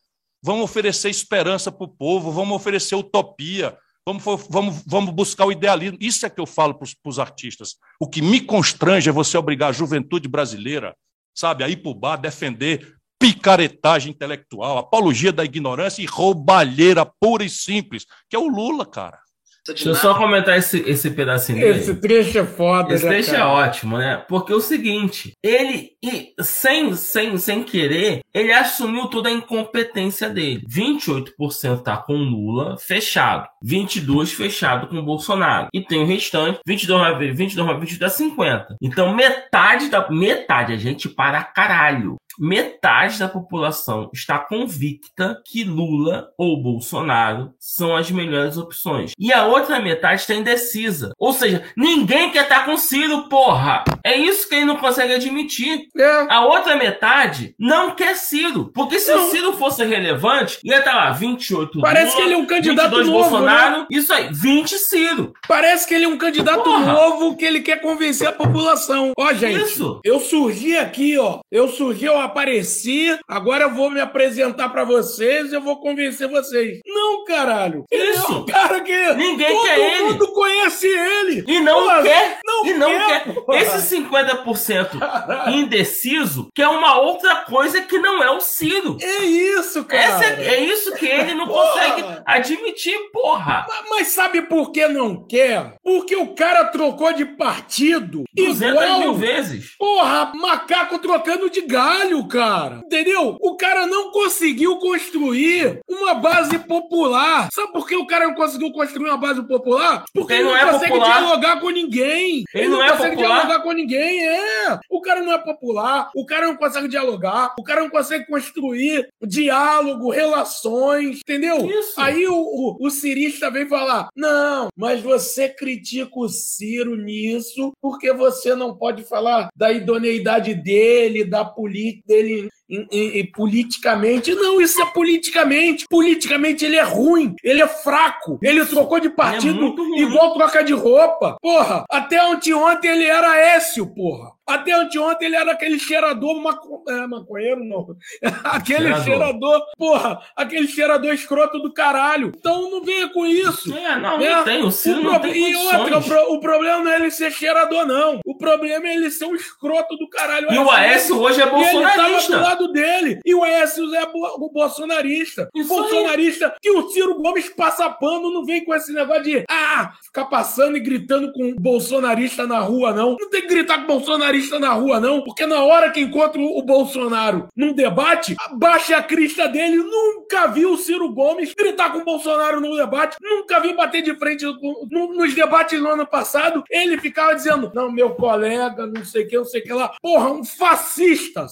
Vamos 0.42 0.64
oferecer 0.64 1.08
esperança 1.08 1.70
para 1.70 1.84
o 1.84 1.88
povo, 1.88 2.32
vamos 2.32 2.56
oferecer 2.56 2.96
utopia, 2.96 3.76
vamos, 4.04 4.24
vamos, 4.50 4.82
vamos 4.84 5.14
buscar 5.14 5.46
o 5.46 5.52
idealismo. 5.52 5.98
Isso 6.00 6.26
é 6.26 6.30
que 6.30 6.40
eu 6.40 6.46
falo 6.46 6.74
para 6.74 6.88
os 7.04 7.18
artistas. 7.18 7.76
O 8.00 8.08
que 8.08 8.20
me 8.20 8.40
constrange 8.40 9.08
é 9.08 9.12
você 9.12 9.38
obrigar 9.38 9.70
a 9.70 9.72
juventude 9.72 10.28
brasileira, 10.28 10.96
sabe, 11.32 11.62
a 11.62 11.68
ir 11.68 11.76
para 11.76 11.90
o 11.90 11.94
bar 11.94 12.16
defender 12.16 12.96
picaretagem 13.20 14.10
intelectual, 14.10 14.78
apologia 14.78 15.32
da 15.32 15.44
ignorância 15.44 16.02
e 16.02 16.06
roubalheira 16.06 17.06
pura 17.06 17.44
e 17.44 17.48
simples, 17.48 18.04
que 18.28 18.34
é 18.34 18.38
o 18.38 18.48
Lula, 18.48 18.84
cara. 18.84 19.20
Deixa 19.66 19.88
eu 19.88 19.94
só 19.94 20.14
comentar 20.14 20.58
esse, 20.58 20.78
esse 20.88 21.10
pedacinho 21.10 21.60
dele. 21.60 21.78
Esse 21.78 21.94
trecho 21.94 22.38
é 22.38 22.44
foda, 22.44 22.92
Esse 22.92 23.04
né, 23.04 23.10
trecho 23.10 23.30
é 23.30 23.38
cara? 23.38 23.48
ótimo, 23.48 23.96
né? 23.96 24.24
Porque 24.28 24.52
é 24.52 24.56
o 24.56 24.60
seguinte, 24.60 25.34
ele, 25.42 25.90
e 26.02 26.34
sem, 26.40 26.94
sem, 26.94 27.38
sem 27.38 27.62
querer, 27.62 28.20
ele 28.34 28.52
assumiu 28.52 29.06
toda 29.06 29.28
a 29.28 29.32
incompetência 29.32 30.28
dele. 30.28 30.64
28% 30.68 31.82
tá 31.82 31.96
com 31.96 32.14
Lula 32.14 32.76
fechado, 32.78 33.46
22% 33.64 34.26
fechado 34.34 34.88
com 34.88 35.04
Bolsonaro. 35.04 35.68
E 35.72 35.80
tem 35.80 36.02
o 36.02 36.06
restante, 36.06 36.58
22 36.66 37.00
mais 37.00 37.18
22 37.18 37.66
mais 37.66 37.78
22 37.78 37.98
dá 37.98 38.08
50. 38.08 38.76
Então 38.82 39.14
metade 39.14 39.88
da 39.88 40.10
metade, 40.10 40.72
a 40.72 40.76
gente 40.76 41.08
para 41.08 41.42
caralho. 41.44 42.16
Metade 42.38 43.18
da 43.18 43.28
população 43.28 44.10
está 44.12 44.38
convicta 44.38 45.40
que 45.46 45.64
Lula 45.64 46.28
ou 46.38 46.62
Bolsonaro 46.62 47.52
são 47.58 47.94
as 47.96 48.10
melhores 48.10 48.56
opções. 48.56 49.12
E 49.18 49.32
a 49.32 49.44
outra 49.46 49.80
metade 49.80 50.20
está 50.22 50.34
indecisa. 50.34 51.12
Ou 51.18 51.32
seja, 51.32 51.62
ninguém 51.76 52.30
quer 52.30 52.44
estar 52.44 52.64
com 52.64 52.76
Ciro, 52.76 53.28
porra! 53.28 53.84
É 54.04 54.16
isso 54.16 54.48
que 54.48 54.54
ele 54.56 54.64
não 54.64 54.76
consegue 54.76 55.14
admitir. 55.14 55.86
É. 55.96 56.26
A 56.28 56.44
outra 56.44 56.76
metade 56.76 57.54
não 57.58 57.92
quer 57.94 58.16
Ciro. 58.16 58.70
Porque 58.74 58.98
se 58.98 59.12
Não. 59.12 59.26
o 59.26 59.30
Ciro 59.30 59.52
fosse 59.54 59.84
relevante, 59.84 60.58
ia 60.64 60.78
estar 60.78 60.94
lá 60.94 61.10
28 61.10 61.80
Parece 61.80 62.06
Lula, 62.06 62.16
que 62.16 62.22
ele 62.22 62.34
é 62.34 62.36
um 62.38 62.46
candidato 62.46 62.96
22 62.96 63.06
novo, 63.08 63.20
né? 63.22 63.30
Bolsonaro, 63.30 63.86
isso 63.90 64.12
aí, 64.12 64.28
20 64.32 64.78
Ciro. 64.78 65.32
Parece 65.46 65.86
que 65.86 65.94
ele 65.94 66.04
é 66.04 66.08
um 66.08 66.18
candidato 66.18 66.62
Porra. 66.64 66.92
novo 66.92 67.36
que 67.36 67.44
ele 67.44 67.60
quer 67.60 67.80
convencer 67.80 68.26
a 68.28 68.32
população. 68.32 69.12
Ó, 69.16 69.32
gente, 69.32 69.62
Isso. 69.62 70.00
eu 70.04 70.18
surgi 70.20 70.76
aqui, 70.76 71.18
ó. 71.18 71.40
Eu 71.50 71.68
surgi, 71.68 72.04
eu 72.06 72.18
apareci. 72.24 73.18
Agora 73.28 73.64
eu 73.64 73.70
vou 73.74 73.90
me 73.90 74.00
apresentar 74.00 74.68
pra 74.70 74.84
vocês 74.84 75.52
e 75.52 75.54
eu 75.54 75.60
vou 75.60 75.80
convencer 75.80 76.28
vocês. 76.28 76.80
Não, 76.86 77.24
caralho. 77.24 77.84
Isso. 77.90 78.32
É 78.32 78.34
um 78.36 78.44
cara 78.46 78.80
que 78.80 79.12
Ninguém 79.14 79.48
todo 79.54 79.64
quer 79.64 79.78
ele. 79.78 80.02
mundo 80.04 80.32
conhece 80.32 80.86
ele. 80.86 81.44
E 81.46 81.60
não 81.60 81.82
Pô, 81.96 82.02
quer. 82.02 82.38
Não 82.44 82.66
e 82.66 82.74
não 82.74 82.88
quer. 82.90 83.24
quer. 83.24 83.62
Esse 83.62 83.96
50% 83.96 85.52
indeciso, 85.52 86.48
que 86.54 86.62
é 86.62 86.68
uma 86.68 87.00
outra 87.00 87.36
coisa 87.36 87.80
que 87.82 87.98
não 87.98 88.22
é 88.22 88.30
o 88.30 88.40
Ciro. 88.40 88.96
É 89.00 89.24
isso, 89.24 89.84
cara. 89.84 90.02
Essa 90.02 90.24
é, 90.40 90.46
é 90.54 90.60
isso 90.64 90.92
que 90.94 91.06
ele 91.06 91.34
não 91.34 91.46
Porra. 91.46 91.68
consegue 91.68 92.04
admitir, 92.26 92.98
porra. 93.12 93.66
Mas, 93.68 93.84
mas 93.90 94.08
sabe 94.08 94.42
por 94.42 94.70
que 94.72 94.86
não 94.88 95.26
quer? 95.26 95.74
Porque 95.82 96.16
o 96.16 96.34
cara 96.34 96.64
trocou 96.66 97.12
de 97.12 97.24
partido 97.24 98.24
200 98.34 98.82
igual... 98.82 98.98
mil 99.00 99.14
vezes. 99.14 99.74
Porra, 99.78 100.32
macaco 100.34 100.98
trocando 100.98 101.50
de 101.50 101.62
galho, 101.62 102.11
cara. 102.28 102.76
Entendeu? 102.84 103.36
O 103.40 103.56
cara 103.56 103.86
não 103.86 104.10
conseguiu 104.10 104.76
construir 104.78 105.80
uma 105.88 106.14
base 106.14 106.58
popular. 106.58 107.48
Sabe 107.52 107.72
por 107.72 107.86
que 107.86 107.96
o 107.96 108.06
cara 108.06 108.26
não 108.26 108.34
conseguiu 108.34 108.72
construir 108.72 109.08
uma 109.08 109.16
base 109.18 109.42
popular? 109.46 110.04
Porque 110.12 110.32
Ele 110.34 110.42
ele 110.42 110.48
não, 110.50 110.56
não 110.56 110.58
é 110.58 110.72
consegue 110.72 110.92
popular. 110.92 111.18
dialogar 111.18 111.60
com 111.60 111.70
ninguém. 111.70 112.44
Ele 112.54 112.68
não 112.68 112.82
é 112.82 112.90
consegue 112.90 113.16
popular. 113.16 113.40
dialogar 113.40 113.62
com 113.62 113.72
ninguém, 113.72 114.26
é. 114.26 114.80
O 114.90 115.00
cara 115.00 115.22
não 115.22 115.32
é 115.32 115.38
popular, 115.38 116.10
o 116.14 116.26
cara 116.26 116.46
não 116.46 116.56
consegue 116.56 116.88
dialogar, 116.88 117.54
o 117.58 117.62
cara 117.62 117.80
não 117.82 117.90
consegue 117.90 118.26
construir 118.26 119.08
diálogo, 119.22 120.10
relações, 120.10 121.20
entendeu? 121.20 121.64
Isso. 121.66 122.00
Aí 122.00 122.26
o, 122.26 122.34
o, 122.34 122.76
o 122.86 122.90
cirista 122.90 123.50
vem 123.50 123.68
falar: 123.68 124.08
não, 124.16 124.68
mas 124.76 125.00
você 125.00 125.48
critica 125.48 126.10
o 126.18 126.28
Ciro 126.28 126.96
nisso 126.96 127.72
porque 127.80 128.12
você 128.12 128.54
não 128.54 128.74
pode 128.76 129.04
falar 129.04 129.48
da 129.56 129.72
idoneidade 129.72 130.54
dele, 130.54 131.24
da 131.24 131.44
política 131.44 132.01
dele 132.06 132.50
em- 132.72 132.86
em- 132.90 133.18
em- 133.20 133.30
politicamente. 133.32 134.34
Não, 134.34 134.60
isso 134.60 134.80
é 134.80 134.86
politicamente. 134.86 135.86
Politicamente 135.88 136.64
ele 136.64 136.76
é 136.76 136.82
ruim, 136.82 137.34
ele 137.44 137.60
é 137.62 137.66
fraco. 137.68 138.38
Ele 138.42 138.64
trocou 138.66 138.98
de 139.00 139.10
partido 139.10 139.54
muito 139.60 139.82
ruim. 139.82 140.00
igual 140.00 140.34
troca 140.34 140.62
de 140.64 140.72
roupa. 140.72 141.36
Porra, 141.40 141.84
até 141.90 142.18
anteontem 142.18 142.90
ele 142.90 143.04
era 143.04 143.36
Écio, 143.36 143.86
porra. 143.94 144.32
Até 144.44 144.72
anteontem 144.72 145.28
ele 145.28 145.36
era 145.36 145.52
aquele 145.52 145.78
cheirador 145.78 146.34
maco... 146.42 146.82
é, 146.88 147.06
maconheiro, 147.06 147.64
não. 147.64 147.86
aquele 148.44 148.88
Cheirador. 148.88 149.04
cheirador. 149.04 149.62
porra, 149.78 150.18
aquele 150.36 150.66
cheirador 150.66 151.14
escroto 151.14 151.58
do 151.60 151.72
caralho. 151.72 152.32
Então 152.36 152.68
não 152.70 152.82
venha 152.82 153.08
com 153.08 153.24
isso. 153.24 153.72
É, 153.74 153.98
não, 153.98 154.20
É, 154.20 154.34
não 154.36 154.44
tem. 154.44 154.62
O 154.64 154.70
Ciro 154.70 155.00
O 155.00 155.04
não 155.04 155.20
pro- 155.20 155.30
tem 155.30 155.50
E 155.50 155.54
outra, 155.56 155.76
o, 155.76 155.80
condições. 155.90 156.06
pro- 156.06 156.34
o 156.34 156.40
problema 156.40 156.78
não 156.82 156.90
é 156.90 156.96
ele 156.96 157.10
ser 157.10 157.30
cheirador, 157.30 157.86
não. 157.86 158.20
O 158.26 158.36
problema 158.36 158.86
é 158.88 158.94
ele 158.96 159.10
ser 159.10 159.26
um 159.26 159.34
escroto 159.34 159.96
do 159.96 160.08
caralho. 160.08 160.52
E 160.52 160.58
o 160.58 160.70
Aécio 160.70 161.18
hoje 161.20 161.40
é 161.40 161.44
E 161.44 161.46
ele 161.46 161.50
tava 161.52 161.64
do 161.66 161.78
bolsonarista. 161.78 162.38
Lado 162.62 162.72
dele. 162.72 163.20
E 163.24 163.34
o 163.34 163.42
Aécio 163.42 163.92
é 163.94 164.04
o 164.14 164.50
bolsonarista. 164.50 165.48
Isso 165.54 165.68
bolsonarista 165.68 166.54
que 166.60 166.70
o 166.70 166.88
Ciro 166.90 167.14
Gomes 167.20 167.48
passa 167.50 167.88
pano, 167.90 168.30
não 168.30 168.44
vem 168.44 168.64
com 168.64 168.74
esse 168.74 168.92
negócio 168.92 169.22
de 169.24 169.44
ah, 169.48 169.92
ficar 170.04 170.26
passando 170.26 170.76
e 170.76 170.80
gritando 170.80 171.32
com 171.32 171.54
bolsonarista 171.54 172.46
na 172.46 172.60
rua, 172.60 172.92
não. 172.92 173.16
Não 173.20 173.30
tem 173.30 173.42
que 173.42 173.48
gritar 173.48 173.80
com 173.80 173.86
bolsonarista 173.86 174.58
na 174.58 174.72
rua, 174.72 175.00
não. 175.00 175.22
Porque 175.22 175.46
na 175.46 175.62
hora 175.62 175.90
que 175.90 176.00
encontra 176.00 176.40
o 176.40 176.52
o 176.52 176.64
Bolsonaro 176.64 177.48
num 177.56 177.72
debate, 177.72 178.36
baixa 178.52 178.96
a 178.98 179.02
crista 179.02 179.48
dele. 179.48 179.76
Nunca 179.78 180.46
vi 180.48 180.66
o 180.66 180.76
Ciro 180.76 181.12
Gomes 181.12 181.54
gritar 181.54 181.90
com 181.90 181.98
o 182.00 182.04
Bolsonaro 182.04 182.60
no 182.60 182.76
debate. 182.76 183.16
Nunca 183.20 183.58
vi 183.58 183.72
bater 183.74 184.02
de 184.02 184.14
frente 184.14 184.44
no- 184.44 185.14
nos 185.14 185.34
debates 185.34 185.80
no 185.80 185.88
ano 185.88 186.06
passado. 186.06 186.62
Ele 186.70 186.98
ficava 186.98 187.34
dizendo, 187.34 187.72
não, 187.74 187.90
meu 187.90 188.10
colega, 188.14 188.86
não 188.86 189.04
sei 189.04 189.24
o 189.24 189.28
que, 189.28 189.36
não 189.36 189.44
sei 189.44 189.60
o 189.60 189.64
que 189.64 189.72
lá. 189.72 189.92
Porra, 190.00 190.30
um 190.30 190.44
fascista. 190.44 191.46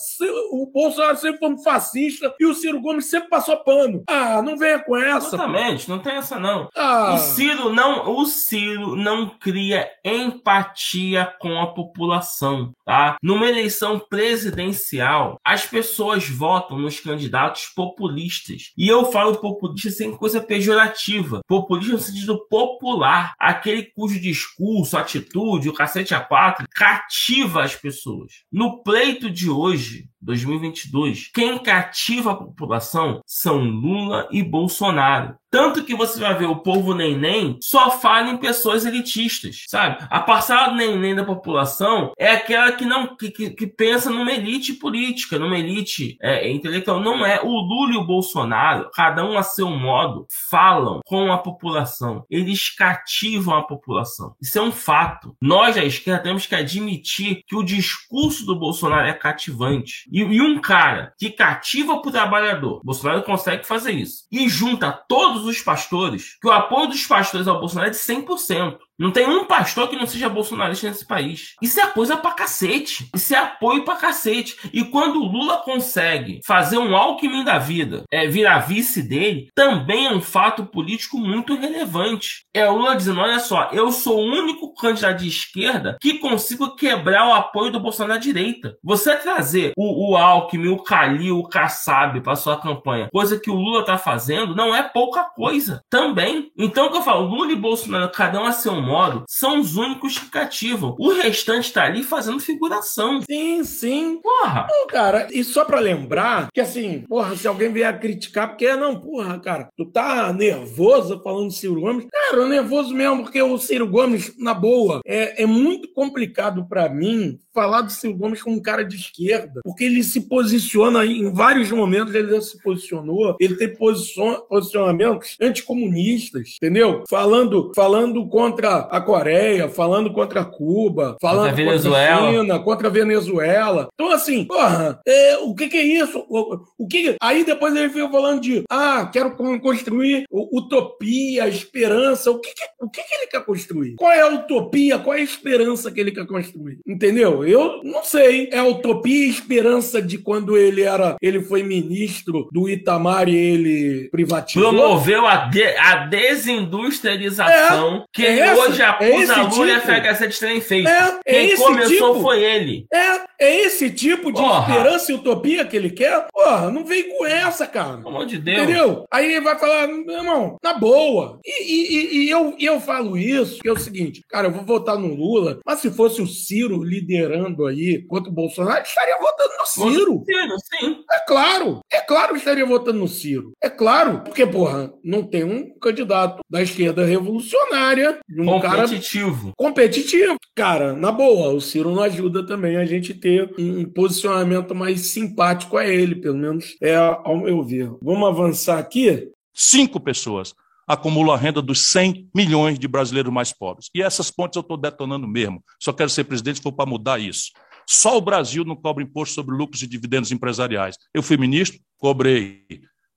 O 0.52 0.66
Bolsonaro 0.72 0.99
sempre 1.16 1.38
foi 1.38 1.48
um 1.50 1.58
fascista 1.62 2.34
e 2.38 2.46
o 2.46 2.54
Ciro 2.54 2.80
Gomes 2.80 3.06
sempre 3.10 3.28
passou 3.28 3.56
pano. 3.64 4.02
Ah, 4.08 4.40
não 4.42 4.56
venha 4.56 4.78
com 4.78 4.96
essa. 4.96 5.30
pô. 5.30 5.36
Exatamente, 5.36 5.88
não 5.88 5.98
tem 5.98 6.14
essa 6.14 6.38
não. 6.38 6.68
Ah, 6.76 7.14
O 7.14 7.18
Ciro 7.18 7.72
não, 7.72 8.10
o 8.16 8.26
Ciro 8.26 8.96
não 8.96 9.28
cria 9.38 9.88
empatia 10.04 11.32
com 11.40 11.58
a 11.60 11.66
população, 11.68 12.72
tá? 12.84 13.16
Numa 13.22 13.46
eleição 13.48 13.98
presidencial, 13.98 15.38
as 15.44 15.66
pessoas 15.66 16.28
votam 16.28 16.78
nos 16.78 16.98
candidatos 17.00 17.66
populistas. 17.74 18.72
E 18.76 18.88
eu 18.88 19.10
falo 19.10 19.36
populista 19.40 19.90
sem 19.90 20.16
coisa 20.16 20.40
pejorativa. 20.40 21.40
Populista 21.46 21.92
no 21.92 21.98
sentido 21.98 22.46
popular, 22.48 23.34
aquele 23.38 23.82
cujo 23.84 24.20
discurso, 24.20 24.96
atitude, 24.96 25.68
o 25.68 25.74
cacete 25.74 26.14
a 26.14 26.20
quatro 26.20 26.66
cativa 26.74 27.62
as 27.62 27.74
pessoas. 27.76 28.32
No 28.52 28.82
pleito 28.82 29.30
de 29.30 29.48
hoje, 29.50 30.04
2022, 30.20 31.30
quem 31.32 31.58
cativa 31.58 32.32
a 32.32 32.36
população 32.36 33.20
são 33.26 33.58
Lula 33.58 34.28
e 34.30 34.42
Bolsonaro. 34.42 35.36
Tanto 35.50 35.84
que 35.84 35.96
você 35.96 36.20
vai 36.20 36.38
ver 36.38 36.46
o 36.46 36.62
povo 36.62 36.94
neném 36.94 37.58
só 37.60 37.90
fala 37.90 38.30
em 38.30 38.36
pessoas 38.36 38.86
elitistas, 38.86 39.64
sabe? 39.66 40.06
A 40.08 40.20
parcela 40.20 40.72
neném 40.72 41.14
da 41.14 41.24
população 41.24 42.12
é 42.16 42.30
aquela 42.30 42.70
que 42.70 42.84
não 42.84 43.16
que, 43.16 43.30
que, 43.32 43.50
que 43.50 43.66
pensa 43.66 44.10
numa 44.10 44.30
elite 44.30 44.74
política, 44.74 45.40
numa 45.40 45.58
elite 45.58 46.16
é, 46.22 46.48
intelectual. 46.48 47.00
Não 47.00 47.26
é. 47.26 47.40
O 47.42 47.48
Lula 47.48 47.94
e 47.94 47.96
o 47.96 48.06
Bolsonaro, 48.06 48.90
cada 48.94 49.24
um 49.24 49.36
a 49.36 49.42
seu 49.42 49.68
modo, 49.68 50.26
falam 50.48 51.00
com 51.04 51.32
a 51.32 51.38
população. 51.38 52.24
Eles 52.30 52.70
cativam 52.70 53.56
a 53.56 53.62
população. 53.62 54.36
Isso 54.40 54.56
é 54.56 54.62
um 54.62 54.70
fato. 54.70 55.34
Nós 55.42 55.74
da 55.74 55.84
esquerda 55.84 56.22
temos 56.22 56.46
que 56.46 56.54
admitir 56.54 57.42
que 57.44 57.56
o 57.56 57.64
discurso 57.64 58.46
do 58.46 58.54
Bolsonaro 58.54 59.08
é 59.08 59.12
cativante. 59.12 60.08
E, 60.10 60.20
e 60.20 60.40
um 60.40 60.60
cara 60.60 61.14
que 61.18 61.30
cativa 61.30 61.92
o 61.92 62.02
trabalhador, 62.02 62.80
Bolsonaro 62.84 63.22
consegue 63.22 63.66
fazer 63.66 63.92
isso, 63.92 64.24
e 64.30 64.48
junta 64.48 64.92
todos 65.08 65.44
os 65.44 65.60
pastores, 65.60 66.36
que 66.40 66.48
o 66.48 66.52
apoio 66.52 66.88
dos 66.88 67.06
pastores 67.06 67.46
ao 67.46 67.60
Bolsonaro 67.60 67.88
é 67.88 67.90
de 67.90 67.96
100%. 67.96 68.78
Não 69.00 69.10
tem 69.10 69.26
um 69.26 69.46
pastor 69.46 69.88
que 69.88 69.96
não 69.96 70.06
seja 70.06 70.28
bolsonarista 70.28 70.86
nesse 70.86 71.06
país. 71.06 71.54
Isso 71.62 71.80
é 71.80 71.86
coisa 71.86 72.18
pra 72.18 72.32
cacete. 72.32 73.08
Isso 73.14 73.34
é 73.34 73.38
apoio 73.38 73.82
pra 73.82 73.96
cacete. 73.96 74.58
E 74.74 74.84
quando 74.84 75.22
o 75.22 75.26
Lula 75.26 75.56
consegue 75.58 76.40
fazer 76.46 76.76
um 76.76 76.94
Alckmin 76.94 77.42
da 77.42 77.58
vida, 77.58 78.04
é, 78.10 78.26
virar 78.26 78.58
vice 78.58 79.02
dele, 79.02 79.48
também 79.54 80.06
é 80.06 80.12
um 80.12 80.20
fato 80.20 80.66
político 80.66 81.16
muito 81.16 81.54
relevante. 81.54 82.44
É 82.52 82.68
o 82.68 82.76
Lula 82.76 82.94
dizendo: 82.94 83.20
olha 83.20 83.38
só, 83.38 83.70
eu 83.72 83.90
sou 83.90 84.18
o 84.18 84.30
único 84.30 84.74
candidato 84.74 85.20
de 85.20 85.28
esquerda 85.28 85.96
que 85.98 86.18
consigo 86.18 86.76
quebrar 86.76 87.26
o 87.26 87.32
apoio 87.32 87.72
do 87.72 87.80
Bolsonaro 87.80 88.18
à 88.18 88.18
direita. 88.18 88.76
Você 88.84 89.16
trazer 89.16 89.72
o, 89.78 90.10
o 90.10 90.16
Alckmin, 90.16 90.68
o 90.68 90.82
Calil, 90.82 91.38
o 91.38 91.48
Kassab 91.48 92.20
para 92.20 92.36
sua 92.36 92.60
campanha, 92.60 93.08
coisa 93.10 93.40
que 93.40 93.50
o 93.50 93.54
Lula 93.54 93.82
tá 93.82 93.96
fazendo, 93.96 94.54
não 94.54 94.74
é 94.74 94.82
pouca 94.82 95.24
coisa. 95.24 95.82
Também. 95.88 96.50
Então, 96.58 96.86
o 96.86 96.90
que 96.90 96.98
eu 96.98 97.02
falo, 97.02 97.26
Lula 97.26 97.52
e 97.52 97.56
Bolsonaro, 97.56 98.10
cada 98.10 98.40
um 98.40 98.44
a 98.44 98.52
seu 98.52 98.80
modo, 98.90 99.24
são 99.28 99.60
os 99.60 99.76
únicos 99.76 100.18
que 100.18 100.28
cativam. 100.30 100.96
O 100.98 101.12
restante 101.12 101.72
tá 101.72 101.84
ali 101.84 102.02
fazendo 102.02 102.40
figuração. 102.40 103.20
sim, 103.22 103.64
sim. 103.64 104.20
Porra! 104.22 104.66
Não, 104.70 104.86
cara, 104.86 105.28
e 105.30 105.42
só 105.44 105.64
pra 105.64 105.80
lembrar 105.80 106.48
que 106.52 106.60
assim, 106.60 107.04
porra, 107.08 107.36
se 107.36 107.46
alguém 107.46 107.72
vier 107.72 107.98
criticar, 108.00 108.48
porque 108.48 108.74
não, 108.76 109.00
porra, 109.00 109.38
cara, 109.38 109.68
tu 109.76 109.86
tá 109.86 110.32
nervoso 110.32 111.20
falando 111.22 111.46
do 111.46 111.52
Ciro 111.52 111.80
Gomes? 111.80 112.06
Cara, 112.10 112.42
eu 112.42 112.48
nervoso 112.48 112.94
mesmo, 112.94 113.22
porque 113.22 113.40
o 113.40 113.58
Ciro 113.58 113.86
Gomes, 113.86 114.34
na 114.38 114.54
boa, 114.54 115.00
é, 115.06 115.42
é 115.42 115.46
muito 115.46 115.92
complicado 115.92 116.66
pra 116.68 116.88
mim 116.88 117.38
falar 117.54 117.82
do 117.82 117.90
Ciro 117.92 118.14
Gomes 118.14 118.42
como 118.42 118.56
um 118.56 118.62
cara 118.62 118.84
de 118.84 118.96
esquerda, 118.96 119.60
porque 119.64 119.84
ele 119.84 120.02
se 120.02 120.22
posiciona 120.22 121.04
em 121.04 121.32
vários 121.32 121.70
momentos, 121.70 122.14
ele 122.14 122.30
já 122.30 122.40
se 122.40 122.60
posicionou, 122.62 123.36
ele 123.40 123.56
tem 123.56 123.74
posicion- 123.74 124.40
posicionamentos 124.48 125.36
anticomunistas, 125.40 126.56
entendeu? 126.62 127.04
Falando, 127.08 127.72
falando 127.74 128.26
contra 128.28 128.78
a 128.78 129.00
Coreia, 129.00 129.68
falando 129.68 130.12
contra 130.12 130.44
Cuba, 130.44 131.16
falando 131.20 131.48
Contra 131.48 131.52
a 131.52 131.66
Venezuela. 131.66 132.16
contra 132.20 132.28
a 132.28 132.40
China, 132.42 132.58
contra 132.60 132.88
a 132.88 132.90
Venezuela. 132.90 133.88
Então, 133.94 134.10
assim, 134.12 134.44
porra, 134.44 135.00
é, 135.06 135.38
o 135.38 135.54
que, 135.54 135.68
que 135.68 135.76
é 135.76 135.82
isso? 135.82 136.24
O, 136.28 136.60
o 136.78 136.86
que 136.86 137.16
Aí 137.20 137.44
depois 137.44 137.74
ele 137.74 137.88
fica 137.88 138.08
falando 138.10 138.40
de, 138.40 138.62
ah, 138.70 139.08
quero 139.12 139.36
con- 139.36 139.58
construir 139.60 140.24
utopia, 140.30 141.48
esperança. 141.48 142.30
O, 142.30 142.38
que, 142.38 142.50
que- 142.54 142.84
o 142.84 142.88
que, 142.90 143.02
que 143.02 143.14
ele 143.14 143.26
quer 143.26 143.44
construir? 143.44 143.94
Qual 143.96 144.12
é 144.12 144.20
a 144.20 144.28
utopia? 144.28 144.98
Qual 144.98 145.14
é 145.16 145.20
a 145.20 145.24
esperança 145.24 145.90
que 145.90 146.00
ele 146.00 146.12
quer 146.12 146.26
construir? 146.26 146.78
Entendeu? 146.86 147.39
Eu 147.44 147.80
não 147.84 148.02
sei. 148.04 148.48
É 148.52 148.58
a 148.58 148.64
utopia 148.66 149.26
e 149.26 149.30
esperança 149.30 150.00
de 150.02 150.18
quando 150.18 150.56
ele 150.56 150.82
era, 150.82 151.16
ele 151.20 151.40
foi 151.40 151.62
ministro 151.62 152.48
do 152.52 152.68
Itamar 152.68 153.28
e 153.28 153.36
ele 153.36 154.08
privatizou? 154.10 154.70
Promoveu 154.70 155.26
a, 155.26 155.36
de- 155.46 155.62
a 155.76 156.06
desindustrialização 156.06 158.04
que 158.12 158.24
é 158.26 158.54
hoje 158.54 158.82
é 158.82 158.84
acusa 158.84 159.32
esse 159.32 159.40
Lula 159.58 159.66
e 159.68 159.72
a 159.72 159.80
tipo. 159.80 159.92
FHC 159.92 160.28
de 160.28 160.40
terem 160.40 160.60
feito. 160.60 160.88
É, 160.88 161.18
é 161.26 161.46
Quem 161.46 161.56
começou 161.56 161.88
tipo. 162.14 162.22
foi 162.22 162.42
ele. 162.42 162.86
É, 162.92 163.20
é 163.38 163.60
esse 163.62 163.90
tipo 163.90 164.32
de 164.32 164.40
esperança 164.42 165.12
e 165.12 165.14
utopia 165.14 165.64
que 165.64 165.76
ele 165.76 165.90
quer? 165.90 166.26
Porra, 166.32 166.70
não 166.70 166.84
vem 166.84 167.08
com 167.16 167.26
essa, 167.26 167.66
cara. 167.66 167.96
Pelo 167.98 168.08
amor 168.08 168.26
de 168.26 168.38
Deus. 168.38 168.62
Entendeu? 168.62 169.04
Aí 169.10 169.26
ele 169.32 169.40
vai 169.40 169.58
falar, 169.58 169.86
meu 169.88 170.10
irmão, 170.18 170.56
na 170.62 170.74
boa. 170.74 171.38
E, 171.44 171.64
e- 171.64 172.24
e- 172.26 172.30
eu, 172.30 172.54
e 172.58 172.64
eu 172.64 172.80
falo 172.80 173.16
isso, 173.16 173.60
que 173.60 173.68
é 173.68 173.72
o 173.72 173.78
seguinte, 173.78 174.22
cara, 174.28 174.48
eu 174.48 174.52
vou 174.52 174.64
votar 174.64 174.98
no 174.98 175.14
Lula, 175.14 175.58
mas 175.64 175.78
se 175.80 175.90
fosse 175.90 176.20
o 176.22 176.26
Ciro 176.26 176.82
liderando 176.82 177.29
exagerando 177.30 177.66
aí 177.66 178.02
contra 178.02 178.30
o 178.30 178.34
Bolsonaro, 178.34 178.82
estaria 178.82 179.16
votando 179.18 179.50
no 179.58 179.66
Ciro. 179.66 180.24
Ciro, 180.24 180.56
sim. 180.58 181.04
É 181.10 181.18
claro, 181.20 181.80
é 181.92 182.00
claro 182.00 182.32
que 182.32 182.38
estaria 182.38 182.66
votando 182.66 182.98
no 182.98 183.08
Ciro. 183.08 183.52
É 183.62 183.70
claro, 183.70 184.20
porque, 184.20 184.46
porra, 184.46 184.92
não 185.02 185.22
tem 185.22 185.44
um 185.44 185.78
candidato 185.78 186.40
da 186.48 186.62
esquerda 186.62 187.04
revolucionária, 187.04 188.18
um 188.30 188.44
competitivo. 188.44 189.42
cara 189.42 189.54
competitivo. 189.56 190.36
Cara, 190.56 190.92
na 190.94 191.12
boa, 191.12 191.52
o 191.54 191.60
Ciro 191.60 191.90
não 191.94 192.02
ajuda 192.02 192.44
também 192.44 192.76
a 192.76 192.84
gente 192.84 193.14
ter 193.14 193.50
um 193.58 193.84
posicionamento 193.84 194.74
mais 194.74 195.12
simpático 195.12 195.76
a 195.76 195.86
ele, 195.86 196.14
pelo 196.16 196.36
menos 196.36 196.76
é 196.82 196.96
ao 196.96 197.38
meu 197.38 197.62
ver. 197.62 197.90
Vamos 198.02 198.28
avançar 198.28 198.78
aqui? 198.78 199.30
Cinco 199.54 200.00
pessoas 200.00 200.54
acumulam 200.90 201.32
a 201.32 201.38
renda 201.38 201.62
dos 201.62 201.86
100 201.86 202.30
milhões 202.34 202.76
de 202.76 202.88
brasileiros 202.88 203.32
mais 203.32 203.52
pobres. 203.52 203.88
E 203.94 204.02
essas 204.02 204.28
pontes 204.28 204.56
eu 204.56 204.60
estou 204.60 204.76
detonando 204.76 205.28
mesmo. 205.28 205.62
Só 205.80 205.92
quero 205.92 206.10
ser 206.10 206.24
presidente 206.24 206.56
se 206.56 206.62
for 206.62 206.72
para 206.72 206.84
mudar 206.84 207.20
isso. 207.20 207.52
Só 207.88 208.16
o 208.16 208.20
Brasil 208.20 208.64
não 208.64 208.74
cobra 208.74 209.04
imposto 209.04 209.36
sobre 209.36 209.54
lucros 209.54 209.82
e 209.82 209.86
dividendos 209.86 210.32
empresariais. 210.32 210.96
Eu 211.14 211.22
fui 211.22 211.36
ministro, 211.36 211.78
cobrei. 211.96 212.64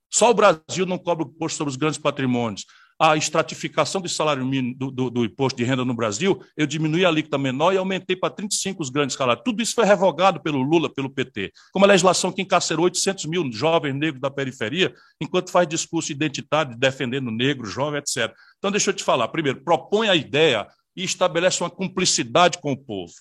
Só 0.07 0.29
o 0.29 0.33
Brasil 0.35 0.85
não 0.85 0.99
cobra 0.99 1.25
imposto 1.25 1.57
sobre 1.57 1.71
os 1.71 1.75
grandes 1.75 1.97
patrimônios 1.97 2.63
a 2.99 3.17
estratificação 3.17 4.01
do 4.01 4.07
salário 4.07 4.45
mínimo 4.45 4.75
do, 4.75 4.91
do, 4.91 5.09
do, 5.09 5.25
imposto 5.25 5.57
de 5.57 5.63
renda 5.63 5.83
no 5.83 5.93
Brasil, 5.93 6.43
eu 6.55 6.65
diminuí 6.65 7.03
a 7.05 7.09
alíquota 7.09 7.37
menor 7.37 7.73
e 7.73 7.77
aumentei 7.77 8.15
para 8.15 8.29
35 8.29 8.81
os 8.81 8.89
grandes 8.89 9.15
salários. 9.15 9.43
Tudo 9.43 9.61
isso 9.61 9.73
foi 9.73 9.85
revogado 9.85 10.41
pelo 10.41 10.61
Lula, 10.61 10.93
pelo 10.93 11.09
PT. 11.09 11.51
Como 11.71 11.85
a 11.85 11.87
legislação 11.87 12.31
que 12.31 12.41
encarcerou 12.41 12.85
800 12.85 13.25
mil 13.25 13.51
jovens 13.51 13.93
negros 13.93 14.21
da 14.21 14.29
periferia, 14.29 14.93
enquanto 15.19 15.51
faz 15.51 15.67
discurso 15.67 16.11
identitário 16.11 16.77
defendendo 16.77 17.31
negro, 17.31 17.65
jovem, 17.65 17.99
etc. 17.99 18.33
Então, 18.57 18.71
deixa 18.71 18.89
eu 18.89 18.93
te 18.93 19.03
falar. 19.03 19.27
Primeiro, 19.29 19.63
propõe 19.63 20.09
a 20.09 20.15
ideia 20.15 20.67
e 20.95 21.03
estabelece 21.03 21.61
uma 21.61 21.69
cumplicidade 21.69 22.59
com 22.59 22.71
o 22.71 22.77
povo. 22.77 23.13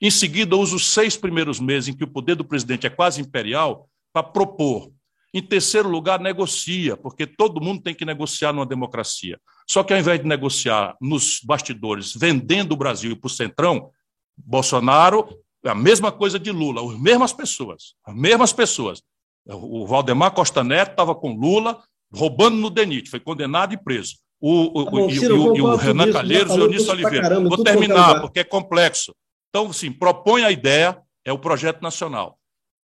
Em 0.00 0.10
seguida, 0.10 0.56
usa 0.56 0.76
os 0.76 0.92
seis 0.92 1.16
primeiros 1.16 1.58
meses 1.58 1.88
em 1.88 1.96
que 1.96 2.04
o 2.04 2.08
poder 2.08 2.34
do 2.34 2.44
presidente 2.44 2.86
é 2.86 2.90
quase 2.90 3.20
imperial 3.20 3.88
para 4.12 4.22
propor 4.22 4.92
em 5.36 5.42
terceiro 5.42 5.86
lugar, 5.86 6.18
negocia, 6.18 6.96
porque 6.96 7.26
todo 7.26 7.60
mundo 7.60 7.82
tem 7.82 7.94
que 7.94 8.06
negociar 8.06 8.54
numa 8.54 8.64
democracia. 8.64 9.38
Só 9.68 9.82
que 9.82 9.92
ao 9.92 10.00
invés 10.00 10.18
de 10.18 10.26
negociar 10.26 10.96
nos 10.98 11.40
bastidores, 11.44 12.14
vendendo 12.16 12.72
o 12.72 12.76
Brasil 12.76 13.14
para 13.14 13.26
o 13.26 13.30
Centrão, 13.30 13.90
Bolsonaro, 14.34 15.28
é 15.62 15.68
a 15.68 15.74
mesma 15.74 16.10
coisa 16.10 16.38
de 16.38 16.50
Lula, 16.50 16.80
as 16.80 16.98
mesmas 16.98 17.34
pessoas, 17.34 17.94
as 18.02 18.14
mesmas 18.14 18.50
pessoas. 18.50 19.02
O 19.46 19.86
Valdemar 19.86 20.32
Costa 20.32 20.64
Neto 20.64 20.92
estava 20.92 21.14
com 21.14 21.34
Lula, 21.34 21.82
roubando 22.10 22.56
no 22.56 22.70
DENIT, 22.70 23.10
foi 23.10 23.20
condenado 23.20 23.74
e 23.74 23.76
preso. 23.76 24.16
O, 24.40 24.80
o, 24.80 24.84
tá 24.86 24.90
bom, 24.90 25.10
Ciro, 25.10 25.52
o, 25.52 25.56
e, 25.56 25.60
o 25.60 25.76
Renan 25.76 26.12
Calheiros 26.12 26.54
e 26.54 26.58
o 26.58 26.62
Eunício 26.62 26.90
Oliveira. 26.90 27.28
Caramba, 27.28 27.48
Vou 27.50 27.62
terminar, 27.62 28.22
porque 28.22 28.40
é 28.40 28.44
complexo. 28.44 29.14
Então, 29.50 29.70
sim, 29.70 29.92
propõe 29.92 30.44
a 30.44 30.50
ideia, 30.50 30.98
é 31.26 31.32
o 31.32 31.38
projeto 31.38 31.82
nacional. 31.82 32.38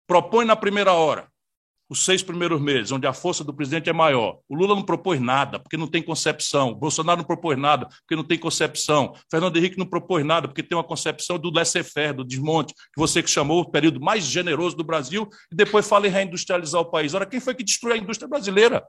Propõe 0.05 0.43
na 0.43 0.57
primeira 0.57 0.91
hora 0.91 1.30
os 1.91 2.05
seis 2.05 2.23
primeiros 2.23 2.61
meses, 2.61 2.89
onde 2.93 3.05
a 3.05 3.11
força 3.11 3.43
do 3.43 3.53
presidente 3.53 3.89
é 3.89 3.93
maior. 3.93 4.39
O 4.47 4.55
Lula 4.55 4.73
não 4.73 4.81
propôs 4.81 5.19
nada, 5.19 5.59
porque 5.59 5.75
não 5.75 5.87
tem 5.87 6.01
concepção. 6.01 6.69
O 6.69 6.75
Bolsonaro 6.75 7.17
não 7.17 7.25
propôs 7.25 7.59
nada, 7.59 7.85
porque 7.85 8.15
não 8.15 8.23
tem 8.23 8.39
concepção. 8.39 9.13
Fernando 9.29 9.57
Henrique 9.57 9.77
não 9.77 9.85
propôs 9.85 10.25
nada, 10.25 10.47
porque 10.47 10.63
tem 10.63 10.77
uma 10.77 10.85
concepção 10.85 11.37
do 11.37 11.51
laissez-faire, 11.51 12.13
do 12.13 12.23
desmonte, 12.23 12.73
que 12.73 12.95
você 12.95 13.21
que 13.21 13.29
chamou 13.29 13.59
o 13.59 13.69
período 13.69 13.99
mais 13.99 14.23
generoso 14.23 14.77
do 14.77 14.85
Brasil, 14.85 15.27
e 15.51 15.55
depois 15.55 15.85
fala 15.85 16.07
em 16.07 16.09
reindustrializar 16.09 16.79
o 16.79 16.85
país. 16.85 17.13
Ora, 17.13 17.25
quem 17.25 17.41
foi 17.41 17.53
que 17.53 17.63
destruiu 17.63 17.95
a 17.95 17.97
indústria 17.97 18.29
brasileira? 18.29 18.85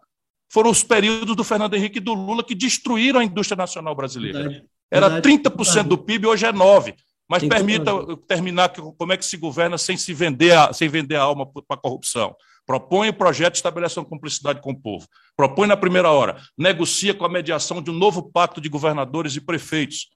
Foram 0.48 0.70
os 0.70 0.84
períodos 0.84 1.34
do 1.34 1.42
Fernando 1.42 1.74
Henrique 1.74 1.98
e 1.98 2.00
do 2.00 2.14
Lula 2.14 2.44
que 2.44 2.55
destruíram 2.55 3.18
a 3.18 3.24
indústria 3.24 3.57
nacional 3.57 3.96
brasileira. 3.96 4.64
Era 4.88 5.09
Verdade. 5.09 5.40
30% 5.42 5.88
do 5.88 5.98
PIB, 5.98 6.28
hoje 6.28 6.46
é 6.46 6.53
9%. 6.53 6.94
Mas 7.28 7.40
tem 7.40 7.48
permita 7.48 7.90
terminar 8.28 8.68
como 8.68 9.12
é 9.12 9.16
que 9.16 9.24
se 9.24 9.36
governa 9.36 9.76
sem 9.76 9.96
se 9.96 10.14
vender 10.14 10.53
a, 10.53 10.72
sem 10.72 10.88
vender 10.88 11.16
a 11.16 11.22
alma 11.22 11.46
para 11.46 11.62
a 11.70 11.76
corrupção. 11.76 12.36
Propõe 12.66 13.08
o 13.08 13.14
projeto 13.14 13.56
estabelece 13.56 13.98
uma 13.98 14.06
cumplicidade 14.06 14.60
com 14.60 14.72
o 14.72 14.80
povo. 14.80 15.06
Propõe 15.36 15.66
na 15.66 15.76
primeira 15.76 16.10
hora, 16.10 16.40
negocia 16.56 17.14
com 17.14 17.24
a 17.24 17.28
mediação 17.28 17.82
de 17.82 17.90
um 17.90 17.94
novo 17.94 18.30
pacto 18.30 18.60
de 18.60 18.68
governadores 18.68 19.34
e 19.36 19.40
prefeitos. 19.40 20.08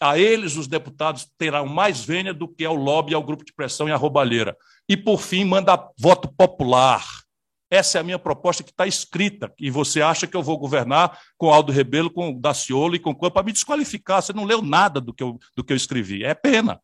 A 0.00 0.18
eles, 0.18 0.56
os 0.56 0.66
deputados 0.66 1.28
terão 1.38 1.64
mais 1.64 2.04
vênia 2.04 2.34
do 2.34 2.48
que 2.48 2.64
ao 2.64 2.74
lobby, 2.74 3.14
ao 3.14 3.22
grupo 3.22 3.44
de 3.44 3.52
pressão 3.52 3.88
e 3.88 3.92
à 3.92 3.96
roubalheira. 3.96 4.56
E, 4.88 4.96
por 4.96 5.20
fim, 5.20 5.44
manda 5.44 5.90
voto 5.96 6.28
popular. 6.36 7.04
Essa 7.70 7.96
é 7.96 8.00
a 8.00 8.04
minha 8.04 8.18
proposta 8.18 8.62
que 8.62 8.70
está 8.70 8.86
escrita. 8.86 9.50
E 9.58 9.70
você 9.70 10.02
acha 10.02 10.26
que 10.26 10.36
eu 10.36 10.42
vou 10.42 10.58
governar 10.58 11.18
com 11.38 11.50
Aldo 11.50 11.72
Rebelo, 11.72 12.10
com 12.10 12.38
Daciolo 12.38 12.96
e 12.96 12.98
com 12.98 13.14
para 13.14 13.42
me 13.42 13.52
desqualificar? 13.52 14.20
Você 14.20 14.32
não 14.32 14.44
leu 14.44 14.60
nada 14.60 15.00
do 15.00 15.14
que 15.14 15.22
eu, 15.22 15.38
do 15.56 15.64
que 15.64 15.72
eu 15.72 15.76
escrevi. 15.76 16.22
É 16.24 16.34
pena. 16.34 16.78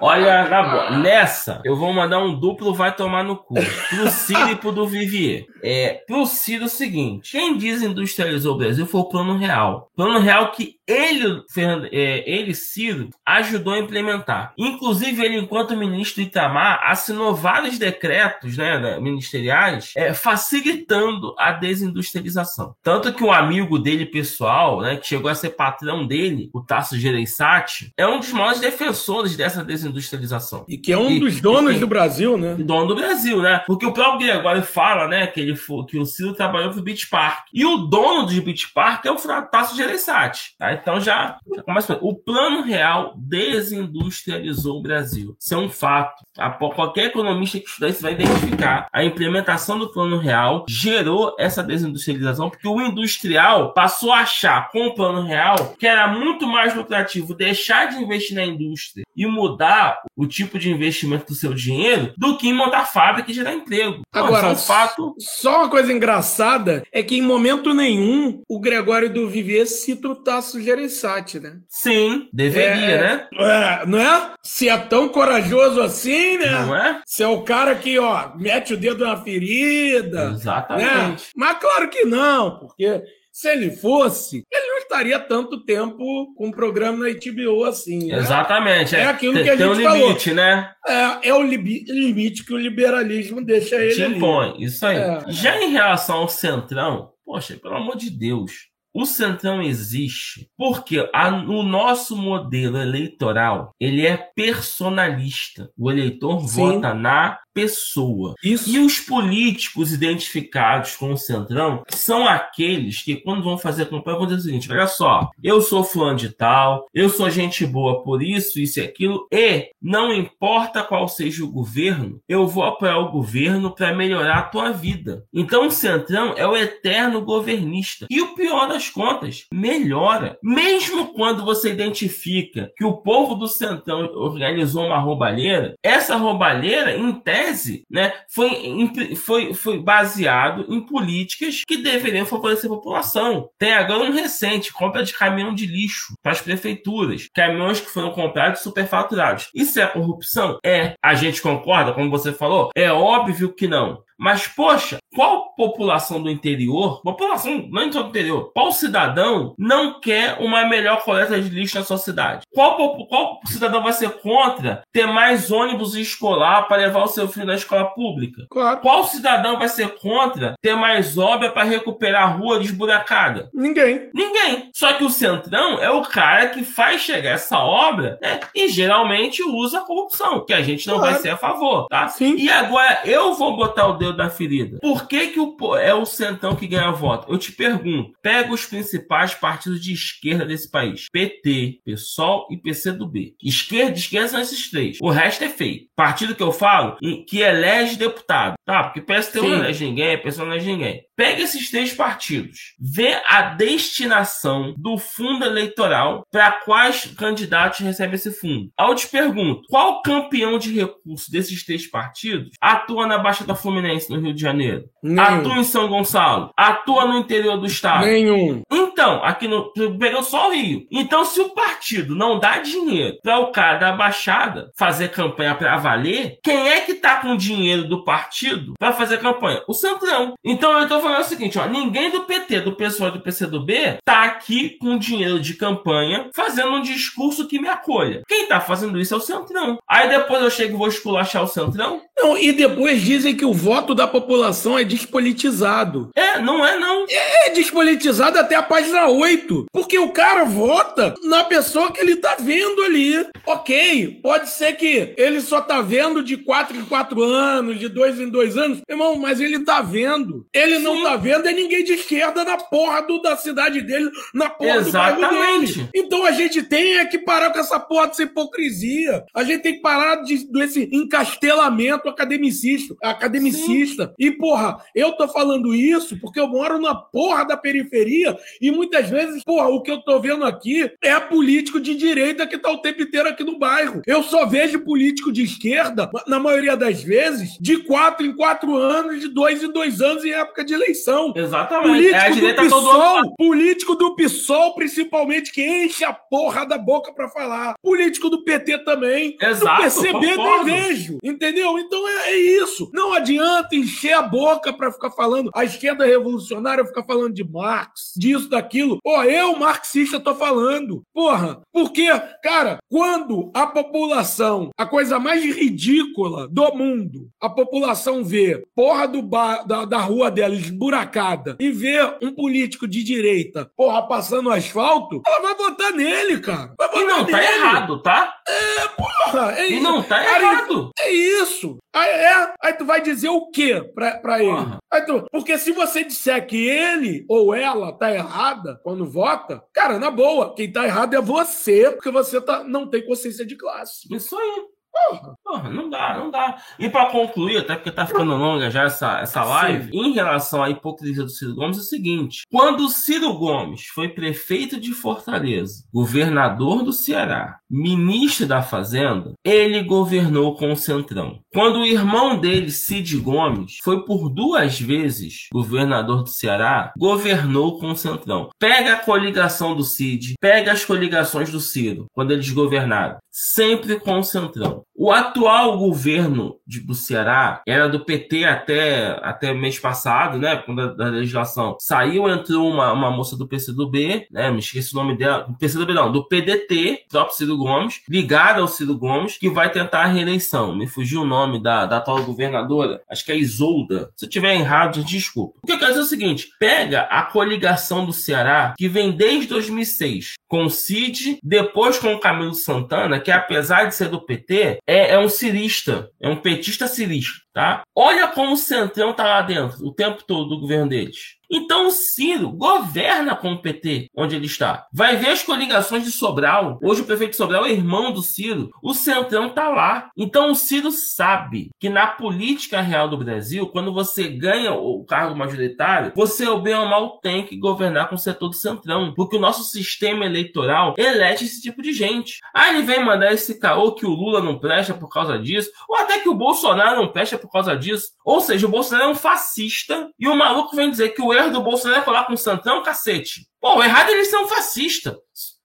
Olha, 0.00 0.48
na, 0.48 0.98
nessa, 0.98 1.60
eu 1.64 1.76
vou 1.76 1.92
mandar 1.92 2.18
um 2.18 2.38
duplo 2.38 2.74
vai 2.74 2.94
tomar 2.94 3.24
no 3.24 3.36
cu. 3.36 3.54
Pro 3.54 4.08
Ciro 4.10 4.50
e 4.50 4.56
pro 4.56 4.72
do 4.72 4.86
Vivier. 4.86 5.46
É, 5.62 6.02
pro 6.06 6.26
Ciro 6.26 6.64
é 6.64 6.66
o 6.66 6.70
seguinte: 6.70 7.32
quem 7.32 7.56
desindustrializou 7.56 8.54
o 8.54 8.58
Brasil 8.58 8.86
foi 8.86 9.00
o 9.00 9.08
Plano 9.08 9.36
Real. 9.36 9.90
Plano 9.96 10.18
Real 10.18 10.50
que 10.52 10.75
ele, 10.86 11.42
é, 11.90 12.30
ele, 12.30 12.54
Ciro, 12.54 13.10
ajudou 13.24 13.74
a 13.74 13.78
implementar. 13.78 14.52
Inclusive, 14.56 15.24
ele, 15.24 15.38
enquanto 15.38 15.76
ministro 15.76 16.22
do 16.22 16.26
Itamar, 16.26 16.80
assinou 16.84 17.34
vários 17.34 17.78
decretos 17.78 18.56
né, 18.56 18.98
ministeriais 19.00 19.92
é, 19.96 20.14
facilitando 20.14 21.34
a 21.38 21.52
desindustrialização. 21.52 22.74
Tanto 22.82 23.12
que 23.12 23.24
um 23.24 23.32
amigo 23.32 23.78
dele 23.78 24.06
pessoal, 24.06 24.80
né, 24.80 24.96
que 24.96 25.06
chegou 25.06 25.30
a 25.30 25.34
ser 25.34 25.50
patrão 25.50 26.06
dele, 26.06 26.50
o 26.52 26.60
Tasso 26.60 26.98
Gereissati, 26.98 27.92
é 27.96 28.06
um 28.06 28.20
dos 28.20 28.32
maiores 28.32 28.60
defensores 28.60 29.36
dessa 29.36 29.64
desindustrialização. 29.64 30.64
E 30.68 30.78
que 30.78 30.92
é 30.92 30.98
um 30.98 31.10
e, 31.10 31.20
dos 31.20 31.40
donos 31.40 31.80
do 31.80 31.86
Brasil, 31.86 32.38
né? 32.38 32.54
Dono 32.54 32.88
do 32.88 32.94
Brasil, 32.94 33.42
né? 33.42 33.62
Porque 33.66 33.86
o 33.86 33.92
próprio 33.92 34.28
Gregório 34.28 34.62
fala, 34.62 35.08
né, 35.08 35.26
que, 35.26 35.40
ele 35.40 35.56
foi, 35.56 35.84
que 35.86 35.98
o 35.98 36.06
Ciro 36.06 36.32
trabalhou 36.32 36.70
pro 36.70 36.82
Beach 36.82 37.08
Park. 37.08 37.46
E 37.52 37.64
o 37.64 37.78
dono 37.78 38.26
do 38.26 38.42
Beach 38.42 38.72
Park 38.72 39.04
é 39.04 39.10
o 39.10 39.16
Tasso 39.16 39.76
Gereissati. 39.76 40.54
Tá? 40.58 40.75
Então 40.80 41.00
já, 41.00 41.38
já 41.54 41.62
começa. 41.62 41.98
O 42.00 42.14
plano 42.14 42.62
real 42.62 43.14
desindustrializou 43.16 44.78
o 44.78 44.82
Brasil. 44.82 45.36
Isso 45.38 45.54
é 45.54 45.58
um 45.58 45.70
fato. 45.70 46.24
A, 46.36 46.50
qualquer 46.50 47.06
economista 47.06 47.58
que 47.58 47.66
estudar 47.66 47.88
isso 47.88 48.02
vai 48.02 48.12
identificar. 48.12 48.88
A 48.92 49.04
implementação 49.04 49.78
do 49.78 49.92
plano 49.92 50.18
real 50.18 50.64
gerou 50.68 51.34
essa 51.38 51.62
desindustrialização, 51.62 52.50
porque 52.50 52.68
o 52.68 52.80
industrial 52.80 53.72
passou 53.72 54.12
a 54.12 54.20
achar 54.20 54.70
com 54.70 54.86
o 54.86 54.94
plano 54.94 55.22
real 55.22 55.74
que 55.78 55.86
era 55.86 56.08
muito 56.08 56.46
mais 56.46 56.74
lucrativo 56.74 57.34
deixar 57.34 57.86
de 57.86 57.96
investir 57.96 58.36
na 58.36 58.44
indústria 58.44 59.04
e 59.16 59.26
mudar 59.26 60.00
o 60.16 60.26
tipo 60.26 60.58
de 60.58 60.70
investimento 60.70 61.26
do 61.26 61.34
seu 61.34 61.54
dinheiro 61.54 62.12
do 62.16 62.36
que 62.36 62.48
em 62.48 62.54
montar 62.54 62.84
fábrica 62.84 63.30
e 63.30 63.34
gerar 63.34 63.54
emprego. 63.54 64.02
Agora, 64.12 64.48
é 64.48 64.50
um 64.50 64.56
fato. 64.56 65.14
Só 65.18 65.58
uma 65.58 65.68
coisa 65.68 65.92
engraçada 65.92 66.82
é 66.92 67.02
que 67.02 67.16
em 67.16 67.22
momento 67.22 67.72
nenhum 67.72 68.42
o 68.48 68.60
Gregório 68.60 69.12
do 69.12 69.28
Vivier 69.28 69.66
cita 69.66 70.08
o 70.08 70.16
Tasso 70.16 70.62
Gereissati, 70.66 71.38
né? 71.38 71.58
Sim, 71.68 72.28
deveria, 72.32 72.70
é, 72.72 73.00
né? 73.00 73.28
É, 73.38 73.86
não 73.86 73.98
é? 73.98 74.34
Se 74.42 74.68
é 74.68 74.76
tão 74.76 75.08
corajoso 75.08 75.80
assim, 75.80 76.38
né? 76.38 76.50
Não 76.50 76.76
é? 76.76 77.00
Se 77.06 77.22
é 77.22 77.28
o 77.28 77.42
cara 77.42 77.76
que, 77.76 77.96
ó, 78.00 78.34
mete 78.36 78.74
o 78.74 78.76
dedo 78.76 79.04
na 79.04 79.16
ferida. 79.16 80.32
Exatamente. 80.34 80.88
Né? 80.88 81.16
Mas 81.36 81.58
claro 81.58 81.88
que 81.88 82.04
não, 82.04 82.58
porque 82.58 83.02
se 83.36 83.48
ele 83.48 83.70
fosse, 83.70 84.44
ele 84.50 84.66
não 84.66 84.78
estaria 84.78 85.20
tanto 85.20 85.62
tempo 85.64 86.34
com 86.34 86.46
um 86.48 86.50
programa 86.50 87.06
na 87.06 87.12
HBO 87.12 87.64
assim. 87.64 88.08
Né? 88.08 88.18
Exatamente. 88.18 88.96
É, 88.96 89.00
é 89.00 89.06
aquilo 89.06 89.34
tem, 89.34 89.44
que 89.44 89.50
a 89.50 89.56
gente 89.56 89.76
tem 89.76 89.86
um 89.86 89.94
limite, 89.94 90.30
falou. 90.30 90.36
né? 90.36 90.72
É, 90.88 91.28
é 91.28 91.34
o 91.34 91.42
limite 91.42 92.44
que 92.44 92.54
o 92.54 92.58
liberalismo 92.58 93.44
deixa 93.44 93.76
ele. 93.76 93.94
Te 93.94 94.02
impõe, 94.02 94.50
ali. 94.54 94.64
isso 94.64 94.84
aí. 94.84 94.96
É. 94.96 95.24
Já 95.28 95.62
em 95.62 95.70
relação 95.70 96.16
ao 96.16 96.28
Centrão, 96.28 97.12
poxa, 97.24 97.56
pelo 97.62 97.76
amor 97.76 97.96
de 97.96 98.10
Deus, 98.10 98.52
o 98.96 99.04
Centrão 99.04 99.60
existe 99.60 100.48
porque 100.56 101.06
a, 101.12 101.28
o 101.28 101.62
nosso 101.62 102.16
modelo 102.16 102.78
eleitoral 102.78 103.74
ele 103.78 104.06
é 104.06 104.16
personalista. 104.16 105.70
O 105.76 105.90
eleitor 105.90 106.40
Sim. 106.48 106.56
vota 106.56 106.94
na 106.94 107.38
pessoa. 107.56 108.34
Isso. 108.44 108.68
E 108.68 108.78
os 108.78 109.00
políticos 109.00 109.90
identificados 109.90 110.94
com 110.94 111.14
o 111.14 111.16
Centrão 111.16 111.82
são 111.88 112.28
aqueles 112.28 113.02
que, 113.02 113.16
quando 113.16 113.42
vão 113.42 113.56
fazer 113.56 113.88
campanha, 113.88 114.18
vão 114.18 114.26
dizer 114.26 114.40
o 114.40 114.42
seguinte: 114.42 114.70
olha 114.70 114.86
só, 114.86 115.30
eu 115.42 115.62
sou 115.62 115.82
fulano 115.82 116.18
de 116.18 116.28
tal, 116.28 116.86
eu 116.92 117.08
sou 117.08 117.30
gente 117.30 117.64
boa 117.64 118.02
por 118.02 118.22
isso, 118.22 118.60
isso 118.60 118.78
e 118.78 118.82
aquilo, 118.82 119.26
e 119.32 119.70
não 119.80 120.12
importa 120.12 120.82
qual 120.82 121.08
seja 121.08 121.42
o 121.44 121.50
governo, 121.50 122.20
eu 122.28 122.46
vou 122.46 122.62
apoiar 122.62 122.98
o 122.98 123.10
governo 123.10 123.74
para 123.74 123.94
melhorar 123.94 124.38
a 124.38 124.42
tua 124.42 124.70
vida. 124.70 125.24
Então 125.32 125.66
o 125.66 125.70
Centrão 125.70 126.34
é 126.36 126.46
o 126.46 126.56
eterno 126.56 127.22
governista. 127.22 128.06
E 128.10 128.20
o 128.20 128.34
pior 128.34 128.68
das 128.68 128.90
contas, 128.90 129.46
melhora. 129.50 130.36
Mesmo 130.42 131.14
quando 131.14 131.42
você 131.44 131.72
identifica 131.72 132.70
que 132.76 132.84
o 132.84 132.98
povo 132.98 133.34
do 133.34 133.48
Centrão 133.48 134.10
organizou 134.14 134.84
uma 134.84 134.98
roubalheira, 134.98 135.74
essa 135.82 136.16
roubalheira, 136.16 136.94
em 136.96 137.12
tese, 137.12 137.45
tese, 137.46 137.84
né, 137.90 138.12
foi, 138.28 139.14
foi, 139.16 139.54
foi 139.54 139.78
baseado 139.78 140.66
em 140.68 140.80
políticas 140.80 141.62
que 141.66 141.78
deveriam 141.78 142.26
favorecer 142.26 142.70
a 142.70 142.74
população. 142.74 143.48
Tem 143.58 143.72
agora 143.72 144.04
um 144.04 144.12
recente, 144.12 144.72
compra 144.72 145.02
de 145.02 145.12
caminhão 145.12 145.54
de 145.54 145.66
lixo 145.66 146.14
para 146.22 146.32
as 146.32 146.40
prefeituras, 146.40 147.28
caminhões 147.34 147.80
que 147.80 147.90
foram 147.90 148.10
comprados 148.10 148.60
superfaturados. 148.60 149.48
Isso 149.54 149.80
é 149.80 149.86
corrupção? 149.86 150.58
É. 150.64 150.94
A 151.02 151.14
gente 151.14 151.40
concorda, 151.40 151.92
como 151.92 152.10
você 152.10 152.32
falou? 152.32 152.70
É 152.74 152.90
óbvio 152.90 153.52
que 153.52 153.66
não. 153.66 154.04
Mas, 154.18 154.46
poxa, 154.46 154.98
qual 155.14 155.54
população 155.54 156.22
do 156.22 156.30
interior, 156.30 157.00
população 157.02 157.66
não 157.70 157.88
do 157.88 158.08
interior, 158.08 158.50
qual 158.54 158.72
cidadão 158.72 159.54
não 159.58 160.00
quer 160.00 160.36
uma 160.40 160.66
melhor 160.66 161.02
coleta 161.02 161.40
de 161.40 161.48
lixo 161.48 161.78
na 161.78 161.84
sua 161.84 161.98
cidade? 161.98 162.42
Qual, 162.52 163.06
qual 163.06 163.40
cidadão 163.46 163.82
vai 163.82 163.92
ser 163.92 164.10
contra 164.20 164.82
ter 164.92 165.06
mais 165.06 165.50
ônibus 165.50 165.94
escolar 165.94 166.68
para 166.68 166.82
levar 166.82 167.04
o 167.04 167.08
seu 167.08 167.28
filho 167.28 167.46
na 167.46 167.54
escola 167.54 167.86
pública? 167.86 168.46
Claro. 168.50 168.80
Qual 168.80 169.04
cidadão 169.04 169.58
vai 169.58 169.68
ser 169.68 169.88
contra 169.96 170.54
ter 170.60 170.74
mais 170.74 171.16
obra 171.16 171.50
para 171.50 171.64
recuperar 171.64 172.22
a 172.24 172.32
rua 172.32 172.58
desburacada? 172.58 173.50
Ninguém. 173.54 174.10
Ninguém. 174.14 174.70
Só 174.74 174.92
que 174.94 175.04
o 175.04 175.10
Centrão 175.10 175.78
é 175.82 175.90
o 175.90 176.02
cara 176.02 176.48
que 176.48 176.64
faz 176.64 177.00
chegar 177.00 177.30
essa 177.30 177.58
obra 177.58 178.18
né, 178.20 178.40
e 178.54 178.68
geralmente 178.68 179.42
usa 179.42 179.78
a 179.78 179.84
corrupção, 179.84 180.44
que 180.44 180.52
a 180.52 180.62
gente 180.62 180.86
não 180.86 180.98
claro. 180.98 181.12
vai 181.12 181.22
ser 181.22 181.30
a 181.30 181.36
favor, 181.36 181.86
tá? 181.88 182.08
Sim. 182.08 182.36
E 182.36 182.50
agora 182.50 183.00
eu 183.04 183.34
vou 183.34 183.56
botar 183.56 183.86
o 183.86 183.94
dedo 184.06 184.16
da 184.16 184.30
ferida. 184.30 184.78
Por 184.80 185.06
que, 185.06 185.28
que 185.28 185.40
o, 185.40 185.76
é 185.76 185.94
o 185.94 186.04
Centrão 186.04 186.56
que 186.56 186.66
ganha 186.66 186.90
voto? 186.90 187.32
Eu 187.32 187.38
te 187.38 187.52
pergunto. 187.52 188.12
Pega 188.22 188.52
os 188.52 188.66
principais 188.66 189.34
partidos 189.34 189.80
de 189.80 189.92
esquerda 189.92 190.44
desse 190.44 190.70
país. 190.70 191.06
PT, 191.10 191.80
PSOL 191.84 192.46
e 192.50 192.56
PCdoB. 192.56 193.34
Esquerda, 193.42 193.96
esquerda 193.96 194.28
são 194.28 194.40
esses 194.40 194.70
três. 194.70 194.98
O 195.00 195.10
resto 195.10 195.44
é 195.44 195.48
feio. 195.48 195.86
Partido 195.94 196.34
que 196.34 196.42
eu 196.42 196.52
falo, 196.52 196.96
que 197.26 197.40
elege 197.40 197.96
deputado. 197.96 198.54
Tá, 198.64 198.84
porque 198.84 199.00
PST 199.00 199.36
não 199.36 199.54
elege 199.54 199.84
ninguém, 199.84 200.18
PSOL 200.18 200.46
não 200.46 200.52
elege 200.52 200.70
ninguém. 200.70 201.05
Pega 201.16 201.42
esses 201.42 201.70
três 201.70 201.94
partidos. 201.94 202.74
Vê 202.78 203.20
a 203.26 203.42
destinação 203.42 204.74
do 204.76 204.98
fundo 204.98 205.44
eleitoral 205.44 206.26
para 206.30 206.52
quais 206.52 207.06
candidatos 207.16 207.80
recebem 207.80 208.14
esse 208.14 208.30
fundo. 208.32 208.70
Aí 208.78 208.88
eu 208.88 208.94
te 208.94 209.08
pergunto, 209.08 209.62
qual 209.68 210.02
campeão 210.02 210.58
de 210.58 210.74
recursos 210.74 211.28
desses 211.28 211.64
três 211.64 211.86
partidos 211.86 212.50
atua 212.60 213.06
na 213.06 213.18
Baixada 213.18 213.54
Fluminense 213.54 214.10
no 214.10 214.20
Rio 214.20 214.34
de 214.34 214.40
Janeiro? 214.40 214.84
Nenhum. 215.02 215.22
Atua 215.22 215.58
em 215.58 215.64
São 215.64 215.88
Gonçalo? 215.88 216.50
Atua 216.56 217.06
no 217.06 217.18
interior 217.18 217.56
do 217.56 217.66
estado? 217.66 218.04
Nenhum. 218.04 218.62
Então, 218.70 219.24
aqui 219.24 219.48
no. 219.48 219.72
Pegou 219.98 220.22
só 220.22 220.48
o 220.48 220.52
Rio. 220.52 220.86
Então, 220.90 221.24
se 221.24 221.40
o 221.40 221.50
partido 221.50 222.14
não 222.14 222.38
dá 222.38 222.58
dinheiro 222.58 223.16
para 223.22 223.38
o 223.38 223.52
cara 223.52 223.78
da 223.78 223.92
Baixada 223.92 224.70
fazer 224.76 225.10
campanha 225.10 225.54
para 225.54 225.76
valer, 225.78 226.38
quem 226.42 226.68
é 226.68 226.80
que 226.80 226.94
tá 226.94 227.16
com 227.16 227.36
dinheiro 227.36 227.84
do 227.84 228.04
partido 228.04 228.74
para 228.78 228.92
fazer 228.92 229.18
campanha? 229.18 229.62
O 229.66 229.74
Centrão. 229.74 230.34
Então, 230.44 230.78
eu 230.78 230.88
tô 230.88 231.00
falando 231.06 231.24
o 231.24 231.28
seguinte, 231.28 231.58
ó. 231.58 231.66
Ninguém 231.66 232.10
do 232.10 232.22
PT, 232.22 232.60
do 232.60 232.76
e 232.76 233.10
do 233.10 233.20
PCdoB 233.20 233.98
tá 234.04 234.24
aqui 234.24 234.70
com 234.80 234.98
dinheiro 234.98 235.38
de 235.38 235.54
campanha 235.54 236.30
fazendo 236.34 236.72
um 236.72 236.82
discurso 236.82 237.46
que 237.46 237.60
me 237.60 237.68
acolha. 237.68 238.22
Quem 238.26 238.46
tá 238.46 238.60
fazendo 238.60 238.98
isso 238.98 239.14
é 239.14 239.16
o 239.16 239.20
Centrão. 239.20 239.78
Aí 239.88 240.08
depois 240.08 240.42
eu 240.42 240.50
chego 240.50 240.74
e 240.74 240.78
vou 240.78 240.88
esculachar 240.88 241.44
o 241.44 241.48
Centrão? 241.48 242.02
Não, 242.18 242.36
e 242.36 242.52
depois 242.52 243.02
dizem 243.02 243.36
que 243.36 243.44
o 243.44 243.52
voto 243.52 243.94
da 243.94 244.06
população 244.06 244.78
é 244.78 244.82
despolitizado. 244.82 246.10
É, 246.16 246.40
não 246.40 246.66
é 246.66 246.78
não. 246.78 247.04
É, 247.08 247.48
é 247.48 247.50
despolitizado 247.50 248.38
até 248.38 248.56
a 248.56 248.62
página 248.62 249.06
8. 249.06 249.66
Porque 249.72 249.98
o 249.98 250.10
cara 250.10 250.44
vota 250.44 251.14
na 251.22 251.44
pessoa 251.44 251.92
que 251.92 252.00
ele 252.00 252.16
tá 252.16 252.36
vendo 252.40 252.82
ali. 252.82 253.26
Ok, 253.46 254.20
pode 254.22 254.48
ser 254.48 254.72
que 254.72 255.14
ele 255.16 255.40
só 255.40 255.60
tá 255.60 255.80
vendo 255.80 256.22
de 256.22 256.36
4 256.36 256.76
em 256.76 256.84
4 256.84 257.22
anos, 257.22 257.78
de 257.78 257.88
2 257.88 258.20
em 258.20 258.28
2 258.28 258.56
anos. 258.56 258.80
Irmão, 258.88 259.16
mas 259.16 259.40
ele 259.40 259.60
tá 259.60 259.82
vendo. 259.82 260.46
Ele 260.52 260.76
Sim. 260.76 260.82
Não 260.96 261.10
tá 261.10 261.16
vendo 261.16 261.46
é 261.48 261.52
ninguém 261.52 261.84
de 261.84 261.92
esquerda 261.92 262.44
na 262.44 262.56
porra 262.56 263.02
do, 263.02 263.20
da 263.20 263.36
cidade 263.36 263.80
dele, 263.82 264.10
na 264.34 264.50
porra 264.50 264.76
Exatamente. 264.76 265.16
do 265.16 265.36
bairro 265.36 265.60
dele. 265.60 265.90
Então 265.94 266.24
a 266.24 266.32
gente 266.32 266.62
tem 266.62 266.96
é 266.98 267.06
que 267.06 267.18
parar 267.18 267.50
com 267.50 267.58
essa 267.58 267.78
porra 267.78 268.08
dessa 268.08 268.22
hipocrisia. 268.22 269.24
A 269.34 269.44
gente 269.44 269.62
tem 269.62 269.74
que 269.74 269.80
parar 269.80 270.16
de, 270.16 270.50
desse 270.50 270.88
encastelamento 270.92 272.08
academicista. 272.08 272.94
academicista. 273.02 274.06
Sim. 274.06 274.14
E, 274.18 274.30
porra, 274.30 274.78
eu 274.94 275.12
tô 275.12 275.28
falando 275.28 275.74
isso 275.74 276.18
porque 276.20 276.40
eu 276.40 276.48
moro 276.48 276.80
na 276.80 276.94
porra 276.94 277.44
da 277.44 277.56
periferia 277.56 278.36
e 278.60 278.70
muitas 278.70 279.08
vezes, 279.08 279.42
porra, 279.44 279.68
o 279.68 279.82
que 279.82 279.90
eu 279.90 279.98
tô 280.02 280.20
vendo 280.20 280.44
aqui 280.44 280.90
é 281.02 281.18
político 281.20 281.80
de 281.80 281.94
direita 281.94 282.46
que 282.46 282.58
tá 282.58 282.70
o 282.70 282.78
tempo 282.78 283.02
inteiro 283.02 283.28
aqui 283.28 283.44
no 283.44 283.58
bairro. 283.58 284.02
Eu 284.06 284.22
só 284.22 284.46
vejo 284.46 284.80
político 284.80 285.32
de 285.32 285.42
esquerda, 285.42 286.10
na 286.26 286.38
maioria 286.38 286.76
das 286.76 287.02
vezes, 287.02 287.56
de 287.60 287.78
quatro 287.78 288.24
em 288.24 288.34
quatro 288.34 288.76
anos, 288.76 289.20
de 289.20 289.28
dois 289.28 289.62
em 289.62 289.72
dois 289.72 290.00
anos 290.00 290.24
em 290.24 290.30
época 290.30 290.64
de 290.64 290.74
eleição. 290.74 290.85
Exatamente. 291.34 292.12
Político 292.12 292.46
é, 292.46 292.52
do 292.52 292.62
PSOL, 292.62 293.34
político 293.36 293.94
do 293.94 294.16
PSOL, 294.16 294.74
principalmente, 294.74 295.52
que 295.52 295.84
enche 295.84 296.04
a 296.04 296.12
porra 296.12 296.66
da 296.66 296.78
boca 296.78 297.12
para 297.12 297.28
falar. 297.28 297.74
Político 297.82 298.28
do 298.28 298.44
PT 298.44 298.78
também. 298.84 299.36
Exato. 299.40 299.76
Do 299.76 299.84
PCB 299.84 300.36
nem 300.36 300.64
vejo. 300.64 301.18
Entendeu? 301.22 301.78
Então 301.78 302.06
é, 302.08 302.32
é 302.32 302.36
isso. 302.36 302.90
Não 302.92 303.12
adianta 303.12 303.74
encher 303.74 304.12
a 304.12 304.22
boca 304.22 304.72
para 304.72 304.92
ficar 304.92 305.10
falando 305.10 305.50
a 305.54 305.64
esquerda 305.64 306.04
revolucionária, 306.04 306.84
ficar 306.84 307.04
falando 307.04 307.32
de 307.32 307.44
Marx, 307.44 308.12
disso, 308.16 308.48
daquilo. 308.48 308.98
Pô, 309.02 309.22
eu, 309.22 309.56
marxista, 309.56 310.20
tô 310.20 310.34
falando. 310.34 311.02
Porra, 311.12 311.60
porque, 311.72 312.08
cara, 312.42 312.78
quando 312.90 313.50
a 313.54 313.66
população, 313.66 314.70
a 314.76 314.86
coisa 314.86 315.18
mais 315.18 315.44
ridícula 315.44 316.48
do 316.48 316.74
mundo, 316.74 317.28
a 317.40 317.48
população 317.48 318.24
vê 318.24 318.62
porra 318.74 319.06
do 319.06 319.22
bar, 319.22 319.66
da, 319.66 319.84
da 319.84 319.98
rua 319.98 320.30
dela 320.30 320.54
esburacada 320.76 321.56
e 321.58 321.70
vê 321.70 321.98
um 322.22 322.32
político 322.32 322.86
de 322.86 323.02
direita, 323.02 323.70
porra, 323.76 324.06
passando 324.06 324.50
asfalto, 324.50 325.22
ela 325.26 325.40
vai 325.40 325.54
votar 325.54 325.92
nele, 325.92 326.40
cara. 326.40 326.74
Vai 326.78 326.88
votar 326.88 327.02
e 327.02 327.06
não 327.06 327.24
tá 327.24 327.36
nele. 327.36 327.48
tá 327.48 327.54
errado, 327.54 328.02
tá? 328.02 328.34
É, 328.46 328.88
porra. 328.88 329.58
É, 329.58 329.70
e 329.70 329.80
não 329.80 330.02
tá 330.02 330.22
errado. 330.22 330.90
É 330.98 331.10
isso. 331.10 331.78
Aí, 331.94 332.10
é, 332.10 332.54
aí 332.62 332.72
tu 332.74 332.84
vai 332.84 333.00
dizer 333.00 333.30
o 333.30 333.50
quê 333.50 333.82
pra, 333.94 334.18
pra 334.18 334.42
ele? 334.42 334.76
Tu, 335.06 335.26
porque 335.30 335.58
se 335.58 335.72
você 335.72 336.04
disser 336.04 336.46
que 336.46 336.68
ele 336.68 337.24
ou 337.28 337.54
ela 337.54 337.92
tá 337.92 338.12
errada 338.12 338.80
quando 338.82 339.10
vota, 339.10 339.62
cara, 339.72 339.98
na 339.98 340.10
boa, 340.10 340.54
quem 340.54 340.70
tá 340.70 340.84
errado 340.84 341.14
é 341.14 341.20
você, 341.20 341.90
porque 341.90 342.10
você 342.10 342.40
tá, 342.40 342.64
não 342.64 342.88
tem 342.88 343.04
consciência 343.06 343.46
de 343.46 343.56
classe. 343.56 344.06
Isso 344.14 344.36
aí. 344.36 344.75
Porra, 345.08 345.34
porra, 345.44 345.70
não 345.70 345.90
dá, 345.90 346.18
não 346.18 346.30
dá. 346.30 346.56
E 346.78 346.88
para 346.88 347.10
concluir, 347.10 347.58
até 347.58 347.74
porque 347.74 347.90
tá 347.90 348.06
ficando 348.06 348.34
longa 348.34 348.70
já 348.70 348.84
essa, 348.84 349.20
essa 349.20 349.44
live, 349.44 349.90
Sim. 349.90 349.98
em 349.98 350.12
relação 350.12 350.62
à 350.62 350.70
hipocrisia 350.70 351.22
do 351.22 351.28
Ciro 351.28 351.54
Gomes, 351.54 351.76
é 351.76 351.80
o 351.80 351.84
seguinte: 351.84 352.42
quando 352.50 352.84
o 352.84 352.88
Ciro 352.88 353.34
Gomes 353.34 353.86
foi 353.86 354.08
prefeito 354.08 354.80
de 354.80 354.92
Fortaleza, 354.92 355.84
governador 355.92 356.82
do 356.82 356.92
Ceará, 356.92 357.58
ministro 357.70 358.46
da 358.46 358.62
Fazenda, 358.62 359.34
ele 359.44 359.82
governou 359.82 360.56
com 360.56 360.72
o 360.72 360.76
Centrão. 360.76 361.40
Quando 361.52 361.80
o 361.80 361.86
irmão 361.86 362.38
dele, 362.38 362.70
Cid 362.70 363.16
Gomes, 363.18 363.78
foi 363.82 364.04
por 364.04 364.28
duas 364.28 364.80
vezes 364.80 365.48
governador 365.52 366.22
do 366.22 366.30
Ceará, 366.30 366.92
governou 366.98 367.78
com 367.78 367.90
o 367.90 367.96
Centrão. 367.96 368.50
Pega 368.58 368.94
a 368.94 368.98
coligação 368.98 369.74
do 369.74 369.84
Cid, 369.84 370.34
pega 370.40 370.72
as 370.72 370.84
coligações 370.84 371.50
do 371.50 371.60
Ciro, 371.60 372.06
quando 372.12 372.32
eles 372.32 372.50
governaram, 372.50 373.18
sempre 373.30 373.98
com 374.00 374.18
o 374.18 374.24
Centrão. 374.24 374.85
O 374.98 375.12
atual 375.12 375.76
governo 375.76 376.56
de, 376.66 376.80
do 376.80 376.94
Ceará 376.94 377.60
era 377.66 377.86
do 377.86 378.00
PT 378.00 378.44
até, 378.44 379.18
até 379.22 379.52
mês 379.52 379.78
passado, 379.78 380.38
né? 380.38 380.56
Quando 380.56 380.80
a, 380.80 381.06
a 381.06 381.10
legislação 381.10 381.76
saiu, 381.78 382.26
entrou 382.30 382.70
uma, 382.70 382.92
uma 382.92 383.10
moça 383.10 383.36
do 383.36 383.46
PCdoB, 383.46 384.26
né? 384.30 384.50
Me 384.50 384.60
esqueci 384.60 384.94
o 384.94 384.96
nome 384.96 385.16
dela. 385.16 385.44
Do 385.44 385.58
PCdoB 385.58 385.92
não, 385.92 386.10
do 386.10 386.26
PDT, 386.26 387.04
próprio 387.10 387.36
Ciro 387.36 387.58
Gomes, 387.58 388.00
ligada 388.08 388.62
ao 388.62 388.68
Ciro 388.68 388.96
Gomes, 388.96 389.36
que 389.36 389.50
vai 389.50 389.70
tentar 389.70 390.04
a 390.04 390.06
reeleição. 390.06 390.74
Me 390.74 390.86
fugiu 390.86 391.20
o 391.22 391.26
nome 391.26 391.62
da, 391.62 391.84
da 391.84 391.98
atual 391.98 392.24
governadora, 392.24 393.02
acho 393.10 393.24
que 393.24 393.32
é 393.32 393.36
Isolda. 393.36 394.10
Se 394.16 394.24
eu 394.24 394.30
tiver 394.30 394.54
errado, 394.54 395.04
desculpa. 395.04 395.58
O 395.62 395.66
que 395.66 395.74
eu 395.74 395.78
quero 395.78 395.90
dizer 395.90 396.00
é 396.00 396.04
o 396.04 396.08
seguinte: 396.08 396.48
pega 396.58 397.02
a 397.02 397.22
coligação 397.22 398.06
do 398.06 398.14
Ceará, 398.14 398.74
que 398.78 398.88
vem 398.88 399.12
desde 399.12 399.46
2006, 399.48 400.36
com 400.48 400.64
o 400.64 400.70
Cid, 400.70 401.38
depois 401.42 401.98
com 401.98 402.14
o 402.14 402.20
Camilo 402.20 402.54
Santana, 402.54 403.20
que 403.20 403.30
apesar 403.30 403.84
de 403.84 403.94
ser 403.94 404.08
do 404.08 404.24
PT, 404.24 404.78
é, 404.86 405.12
é 405.12 405.18
um 405.18 405.28
cirista, 405.28 406.10
é 406.20 406.28
um 406.28 406.36
petista 406.36 406.86
cirista 406.86 407.45
tá? 407.56 407.84
Olha 407.94 408.28
como 408.28 408.52
o 408.52 408.56
Centrão 408.58 409.14
tá 409.14 409.24
lá 409.24 409.40
dentro 409.40 409.82
o 409.82 409.90
tempo 409.90 410.22
todo 410.24 410.50
do 410.50 410.60
governo 410.60 410.90
deles. 410.90 411.36
Então 411.50 411.86
o 411.86 411.90
Ciro 411.90 412.50
governa 412.50 413.36
com 413.36 413.52
o 413.52 413.62
PT 413.62 414.10
onde 414.16 414.34
ele 414.34 414.46
está. 414.46 414.86
Vai 414.92 415.16
ver 415.16 415.28
as 415.28 415.42
coligações 415.42 416.04
de 416.04 416.10
Sobral. 416.10 416.78
Hoje 416.82 417.02
o 417.02 417.04
prefeito 417.04 417.30
de 417.30 417.36
Sobral 417.36 417.64
é 417.64 417.72
irmão 417.72 418.12
do 418.12 418.22
Ciro. 418.22 418.70
O 418.82 418.92
Centrão 418.92 419.48
tá 419.48 419.68
lá. 419.68 420.10
Então 420.16 420.50
o 420.50 420.54
Ciro 420.54 420.90
sabe 420.90 421.70
que 421.78 421.88
na 421.88 422.06
política 422.06 422.80
real 422.80 423.08
do 423.08 423.16
Brasil, 423.16 423.66
quando 423.68 423.92
você 423.92 424.28
ganha 424.28 424.72
o 424.72 425.04
cargo 425.04 425.36
majoritário, 425.36 426.12
você, 426.14 426.46
o 426.48 426.60
bem 426.60 426.74
ou 426.74 426.86
mal, 426.86 427.20
tem 427.20 427.44
que 427.44 427.56
governar 427.56 428.08
com 428.08 428.16
o 428.16 428.18
setor 428.18 428.48
do 428.48 428.56
Centrão. 428.56 429.14
Porque 429.14 429.36
o 429.36 429.40
nosso 429.40 429.62
sistema 429.64 430.24
eleitoral 430.24 430.94
elege 430.98 431.44
esse 431.44 431.62
tipo 431.62 431.80
de 431.80 431.92
gente. 431.92 432.40
Aí 432.52 432.74
ele 432.74 432.84
vem 432.84 433.04
mandar 433.04 433.32
esse 433.32 433.58
caô 433.58 433.92
que 433.92 434.04
o 434.04 434.10
Lula 434.10 434.40
não 434.40 434.58
presta 434.58 434.94
por 434.94 435.08
causa 435.08 435.38
disso, 435.38 435.70
ou 435.88 435.96
até 435.96 436.18
que 436.18 436.28
o 436.28 436.34
Bolsonaro 436.34 436.96
não 436.96 437.08
presta 437.08 437.38
causa 437.50 437.76
disso. 437.76 438.08
Ou 438.24 438.40
seja, 438.40 438.66
o 438.66 438.70
Bolsonaro 438.70 439.08
é 439.08 439.12
um 439.12 439.14
fascista 439.14 440.10
e 440.18 440.28
o 440.28 440.36
maluco 440.36 440.74
vem 440.74 440.90
dizer 440.90 441.10
que 441.10 441.22
o 441.22 441.32
erro 441.32 441.50
do 441.50 441.62
Bolsonaro 441.62 442.00
é 442.00 442.04
falar 442.04 442.24
com 442.24 442.34
o 442.34 442.38
Santão, 442.38 442.82
cacete. 442.82 443.46
Pô, 443.60 443.76
o 443.76 443.82
errado 443.82 444.10
é 444.10 444.12
eles 444.12 444.28
ser 444.28 444.38
um 444.38 444.48
fascista. 444.48 445.16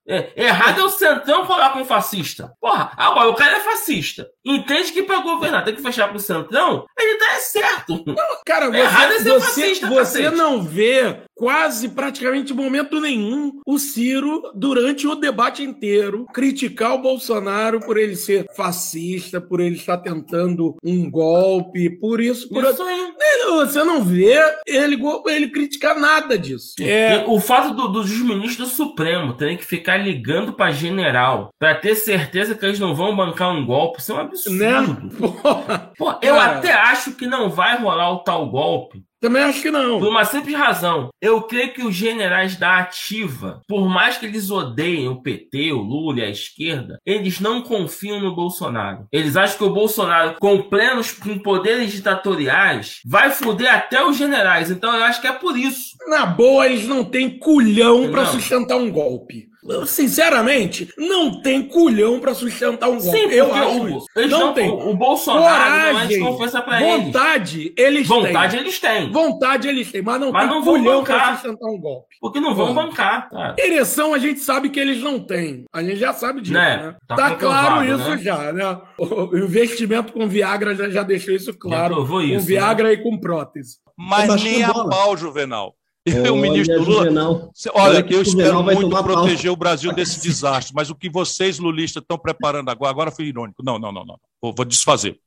É, 0.07 0.31
errado 0.35 0.81
é 0.81 0.83
o 0.83 0.89
Centrão 0.89 1.45
falar 1.45 1.69
com 1.71 1.81
o 1.81 1.85
fascista. 1.85 2.51
Porra, 2.59 2.91
agora 2.97 3.29
o 3.29 3.35
cara 3.35 3.57
é 3.57 3.59
fascista. 3.59 4.27
Entende 4.43 4.91
que 4.91 5.03
para 5.03 5.21
governar 5.21 5.63
tem 5.63 5.75
que 5.75 5.81
fechar 5.81 6.09
com 6.09 6.17
o 6.17 6.19
Centrão? 6.19 6.85
Ele 6.97 7.17
tá 7.17 7.35
certo. 7.39 8.03
Não, 8.07 8.15
cara, 8.45 8.69
você, 8.69 8.77
errado 8.77 9.13
é 9.13 9.19
ser 9.19 9.29
você, 9.29 9.45
fascista, 9.45 9.87
você 9.87 10.29
não 10.31 10.61
vê 10.63 11.21
quase 11.41 11.89
praticamente 11.89 12.53
momento 12.53 13.01
nenhum 13.01 13.59
o 13.65 13.79
Ciro, 13.79 14.43
durante 14.53 15.07
o 15.07 15.15
debate 15.15 15.63
inteiro, 15.63 16.27
criticar 16.31 16.93
o 16.93 17.01
Bolsonaro 17.01 17.79
por 17.79 17.97
ele 17.97 18.15
ser 18.15 18.45
fascista, 18.55 19.41
por 19.41 19.59
ele 19.59 19.73
estar 19.73 19.97
tentando 19.97 20.75
um 20.83 21.09
golpe, 21.09 21.89
por 21.89 22.21
isso. 22.21 22.47
Por 22.47 22.63
isso 22.63 22.83
aí. 22.83 23.11
Você 23.55 23.83
não 23.83 24.03
vê 24.03 24.37
ele, 24.67 25.01
ele 25.25 25.49
criticar 25.49 25.99
nada 25.99 26.37
disso. 26.37 26.75
É... 26.79 27.25
O 27.27 27.39
fato 27.39 27.73
do, 27.73 27.87
dos 27.87 28.11
ministros 28.21 28.69
do 28.69 28.75
Supremo 28.75 29.33
terem 29.33 29.57
que 29.57 29.65
ficar 29.65 29.97
ligando 29.97 30.53
para 30.53 30.71
general 30.71 31.49
para 31.57 31.73
ter 31.73 31.95
certeza 31.95 32.53
que 32.53 32.63
eles 32.63 32.79
não 32.79 32.93
vão 32.93 33.15
bancar 33.15 33.51
um 33.51 33.65
golpe, 33.65 33.99
isso 33.99 34.11
é 34.11 34.15
um 34.15 34.19
absurdo. 34.19 34.59
Né? 34.59 35.09
Porra. 35.17 35.91
Pô, 35.97 36.11
eu 36.21 36.35
Cara... 36.35 36.57
até 36.59 36.71
acho 36.71 37.13
que 37.13 37.25
não 37.25 37.49
vai 37.49 37.81
rolar 37.81 38.11
o 38.11 38.19
tal 38.19 38.47
golpe 38.47 39.03
também 39.21 39.43
acho 39.43 39.61
que 39.61 39.69
não. 39.69 39.99
Por 39.99 40.09
uma 40.09 40.25
simples 40.25 40.55
razão. 40.55 41.09
Eu 41.21 41.43
creio 41.43 41.73
que 41.73 41.83
os 41.83 41.93
generais 41.93 42.55
da 42.55 42.79
ativa, 42.79 43.61
por 43.67 43.87
mais 43.87 44.17
que 44.17 44.25
eles 44.25 44.49
odeiem 44.49 45.07
o 45.07 45.21
PT, 45.21 45.71
o 45.71 45.77
Lula 45.77 46.19
e 46.19 46.23
a 46.23 46.29
esquerda, 46.29 46.99
eles 47.05 47.39
não 47.39 47.61
confiam 47.61 48.19
no 48.19 48.35
Bolsonaro. 48.35 49.05
Eles 49.11 49.37
acham 49.37 49.59
que 49.59 49.63
o 49.63 49.73
Bolsonaro, 49.73 50.37
com 50.39 50.63
plenos 50.63 51.11
com 51.11 51.37
poderes 51.37 51.91
ditatoriais, 51.91 52.99
vai 53.05 53.29
foder 53.29 53.71
até 53.71 54.03
os 54.03 54.17
generais. 54.17 54.71
Então 54.71 54.91
eu 54.95 55.03
acho 55.03 55.21
que 55.21 55.27
é 55.27 55.33
por 55.33 55.55
isso. 55.55 55.95
Na 56.07 56.25
boa, 56.25 56.65
eles 56.65 56.87
não 56.87 57.05
têm 57.05 57.37
culhão 57.37 58.09
para 58.09 58.25
sustentar 58.25 58.77
um 58.77 58.91
golpe 58.91 59.50
sinceramente, 59.85 60.91
não 60.97 61.41
tem 61.41 61.63
culhão 61.63 62.19
para 62.19 62.33
sustentar 62.33 62.89
um 62.89 62.99
golpe. 62.99 63.17
Sim, 63.17 63.25
eu 63.27 63.53
acho 63.53 63.81
o, 63.81 63.97
isso. 63.97 64.07
Não, 64.15 64.39
não 64.39 64.53
tem. 64.53 64.69
O, 64.69 64.93
Bolsonaro 64.95 65.41
Coragem, 65.41 66.19
não 66.19 66.43
é 66.43 66.61
pra 66.61 66.79
vontade, 66.79 67.73
eles. 67.77 68.07
Vontade 68.07 68.57
eles 68.57 68.79
têm. 68.79 69.11
Vontade 69.11 69.67
eles 69.67 69.91
têm, 69.91 70.01
mas 70.01 70.19
não 70.19 70.31
mas 70.31 70.47
tem 70.47 70.55
não 70.55 70.63
culhão 70.63 71.03
para 71.03 71.33
sustentar 71.33 71.69
um 71.69 71.79
golpe. 71.79 72.15
Porque 72.19 72.39
não 72.39 72.55
vão 72.55 72.73
bancar. 72.73 73.29
Cara. 73.29 73.55
Ereção 73.57 74.13
a 74.13 74.17
gente 74.17 74.39
sabe 74.39 74.69
que 74.69 74.79
eles 74.79 75.01
não 75.01 75.19
têm. 75.19 75.65
A 75.71 75.83
gente 75.83 75.97
já 75.97 76.13
sabe 76.13 76.41
disso, 76.41 76.53
né? 76.53 76.77
né? 76.77 76.95
Tá, 77.07 77.15
tá 77.15 77.35
claro 77.35 77.83
isso 77.83 78.09
né? 78.09 78.17
já, 78.17 78.51
né? 78.51 78.81
O 78.97 79.37
investimento 79.37 80.13
com 80.13 80.27
Viagra 80.27 80.75
já, 80.75 80.89
já 80.89 81.03
deixou 81.03 81.33
isso 81.33 81.53
claro. 81.53 82.05
com 82.05 82.21
isso, 82.21 82.45
Viagra 82.45 82.89
né? 82.89 82.93
e 82.93 82.97
com 82.97 83.17
prótese. 83.17 83.77
Mas 83.97 84.41
nem 84.41 84.63
a 84.63 84.73
pau, 84.73 85.15
Juvenal. 85.15 85.75
E 86.05 86.29
o 86.29 86.35
ministro 86.35 86.81
Lula. 86.81 87.03
Juvenal, 87.03 87.51
olha, 87.73 88.05
eu 88.09 88.21
espero 88.23 88.63
muito 88.63 88.89
proteger 88.89 89.51
o 89.51 89.55
Brasil 89.55 89.93
desse 89.93 90.19
desastre, 90.21 90.73
mas 90.73 90.89
o 90.89 90.95
que 90.95 91.09
vocês, 91.09 91.59
lulistas, 91.59 92.01
estão 92.01 92.17
preparando 92.17 92.69
agora, 92.69 92.91
agora 92.91 93.11
fui 93.11 93.25
irônico. 93.25 93.63
Não, 93.63 93.77
não, 93.77 93.91
não, 93.91 94.03
não. 94.03 94.19
Vou, 94.41 94.53
vou 94.55 94.65
desfazer. 94.65 95.19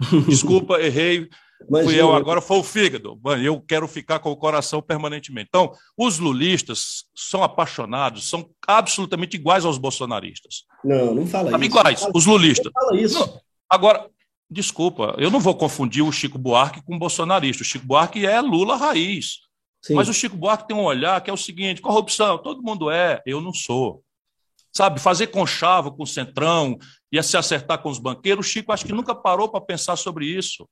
Desculpa, 0.26 0.80
errei. 0.80 1.28
Mas 1.68 1.84
fui 1.84 2.00
eu, 2.00 2.14
agora 2.14 2.40
foi 2.40 2.58
o 2.58 2.62
fígado. 2.62 3.18
Eu 3.42 3.60
quero 3.60 3.86
ficar 3.86 4.18
com 4.18 4.30
o 4.30 4.36
coração 4.36 4.82
permanentemente. 4.82 5.48
Então, 5.48 5.72
os 5.96 6.18
lulistas 6.18 7.04
são 7.14 7.42
apaixonados, 7.42 8.28
são 8.28 8.48
absolutamente 8.66 9.36
iguais 9.36 9.64
aos 9.64 9.78
bolsonaristas. 9.78 10.64
Não, 10.82 11.14
não 11.14 11.26
fala 11.26 11.50
isso. 11.50 11.64
Iguais, 11.64 12.08
os 12.14 12.26
lulistas. 12.26 12.72
Não 12.74 12.82
fala 12.82 13.00
isso. 13.00 13.18
Não. 13.20 13.40
Agora, 13.68 14.08
desculpa, 14.50 15.14
eu 15.18 15.30
não 15.30 15.40
vou 15.40 15.54
confundir 15.54 16.02
o 16.02 16.12
Chico 16.12 16.38
Buarque 16.38 16.82
com 16.82 16.96
o 16.96 16.98
bolsonarista. 16.98 17.62
O 17.62 17.66
Chico 17.66 17.86
Buarque 17.86 18.26
é 18.26 18.40
Lula 18.40 18.76
raiz. 18.76 19.44
Sim. 19.84 19.92
Mas 19.96 20.08
o 20.08 20.14
Chico 20.14 20.34
Buarque 20.34 20.66
tem 20.66 20.74
um 20.74 20.84
olhar 20.84 21.20
que 21.20 21.28
é 21.28 21.32
o 21.32 21.36
seguinte: 21.36 21.82
corrupção, 21.82 22.38
todo 22.38 22.62
mundo 22.62 22.90
é, 22.90 23.22
eu 23.26 23.38
não 23.38 23.52
sou. 23.52 24.02
Sabe, 24.74 24.98
fazer 24.98 25.26
conchavo 25.26 25.92
com 25.92 26.04
o 26.04 26.06
centrão 26.06 26.78
e 27.12 27.22
se 27.22 27.36
acertar 27.36 27.80
com 27.82 27.90
os 27.90 27.98
banqueiros, 27.98 28.46
o 28.46 28.48
Chico 28.48 28.72
acho 28.72 28.86
que 28.86 28.94
nunca 28.94 29.14
parou 29.14 29.46
para 29.46 29.60
pensar 29.60 29.96
sobre 29.96 30.24
isso. 30.24 30.66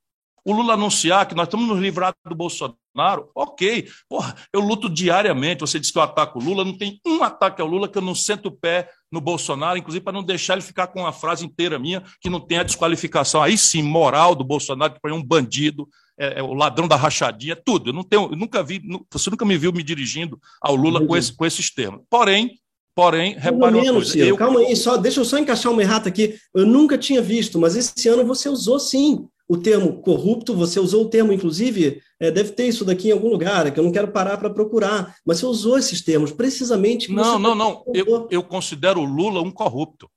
O 0.45 0.53
Lula 0.53 0.75
anunciar 0.75 1.29
que 1.29 1.35
nós 1.35 1.47
estamos 1.47 1.69
nos 1.69 1.79
livrando 1.79 2.17
do 2.25 2.35
Bolsonaro, 2.35 3.31
ok. 3.35 3.87
Porra, 4.09 4.35
eu 4.51 4.61
luto 4.61 4.89
diariamente. 4.89 5.61
Você 5.61 5.79
disse 5.79 5.93
que 5.93 5.99
eu 5.99 6.03
ataco 6.03 6.41
o 6.41 6.43
Lula, 6.43 6.65
não 6.65 6.77
tem 6.77 6.99
um 7.07 7.23
ataque 7.23 7.61
ao 7.61 7.69
Lula 7.69 7.89
que 7.89 7.99
eu 7.99 8.03
não 8.03 8.15
sento 8.15 8.47
o 8.47 8.51
pé 8.51 8.89
no 9.13 9.21
Bolsonaro, 9.21 9.79
inclusive 9.79 10.03
para 10.03 10.15
não 10.15 10.23
deixar 10.23 10.55
ele 10.55 10.63
ficar 10.63 10.87
com 10.89 11.01
uma 11.01 11.13
frase 11.13 11.45
inteira 11.45 11.79
minha 11.79 12.03
que 12.21 12.31
não 12.31 12.41
tem 12.41 12.59
a 12.59 12.65
desqualificação 12.65 13.43
aí 13.43 13.59
sim 13.59 13.83
moral 13.83 14.35
do 14.35 14.43
Bolsonaro, 14.43 14.95
que 14.95 15.01
foi 15.01 15.13
um 15.13 15.23
bandido, 15.23 15.87
é, 16.23 16.39
é, 16.39 16.43
o 16.43 16.55
ladrão 16.55 16.87
da 16.87 16.95
rachadinha, 16.95 17.57
tudo. 17.57 17.91
Eu, 17.91 17.93
não 17.93 18.05
tenho, 18.05 18.31
eu 18.31 18.37
nunca 18.37 18.63
vi, 18.63 18.81
você 19.11 19.29
nunca 19.29 19.45
me 19.45 19.59
viu 19.59 19.73
me 19.73 19.83
dirigindo 19.83 20.41
ao 20.61 20.77
Lula 20.77 21.05
com, 21.05 21.17
esse, 21.17 21.33
com 21.33 21.45
esses 21.45 21.69
termos. 21.75 22.03
Porém, 22.09 22.59
Porém, 22.95 23.35
repare 23.39 23.75
uma 23.75 23.93
coisa. 23.93 24.13
Ciro, 24.13 24.29
eu... 24.29 24.37
Calma 24.37 24.61
aí, 24.61 24.77
só, 24.77 24.99
deixa 24.99 25.19
eu 25.19 25.25
só 25.25 25.39
encaixar 25.39 25.73
uma 25.73 25.81
errata 25.81 26.11
aqui. 26.11 26.37
Eu 26.55 26.67
nunca 26.67 26.99
tinha 26.99 27.23
visto, 27.23 27.59
mas 27.59 27.75
esse 27.75 28.07
ano 28.07 28.25
você 28.25 28.51
usou 28.51 28.79
sim 28.79 29.27
o 29.49 29.57
termo 29.57 30.01
corrupto, 30.03 30.55
você 30.55 30.79
usou 30.79 31.05
o 31.05 31.09
termo, 31.09 31.33
inclusive, 31.33 32.03
é, 32.21 32.31
deve 32.31 32.53
ter 32.53 32.69
isso 32.69 32.85
daqui 32.85 33.09
em 33.09 33.13
algum 33.13 33.29
lugar, 33.29 33.71
que 33.73 33.81
eu 33.81 33.85
não 33.85 33.91
quero 33.91 34.09
parar 34.09 34.37
para 34.37 34.51
procurar, 34.51 35.17
mas 35.27 35.39
você 35.39 35.47
usou 35.47 35.79
esses 35.79 36.03
termos 36.03 36.33
precisamente. 36.33 37.11
Não, 37.11 37.39
não, 37.39 37.55
não. 37.55 37.83
Eu, 37.95 38.29
eu 38.31 38.43
considero 38.43 39.01
o 39.01 39.05
Lula 39.05 39.41
um 39.41 39.51
corrupto. 39.51 40.09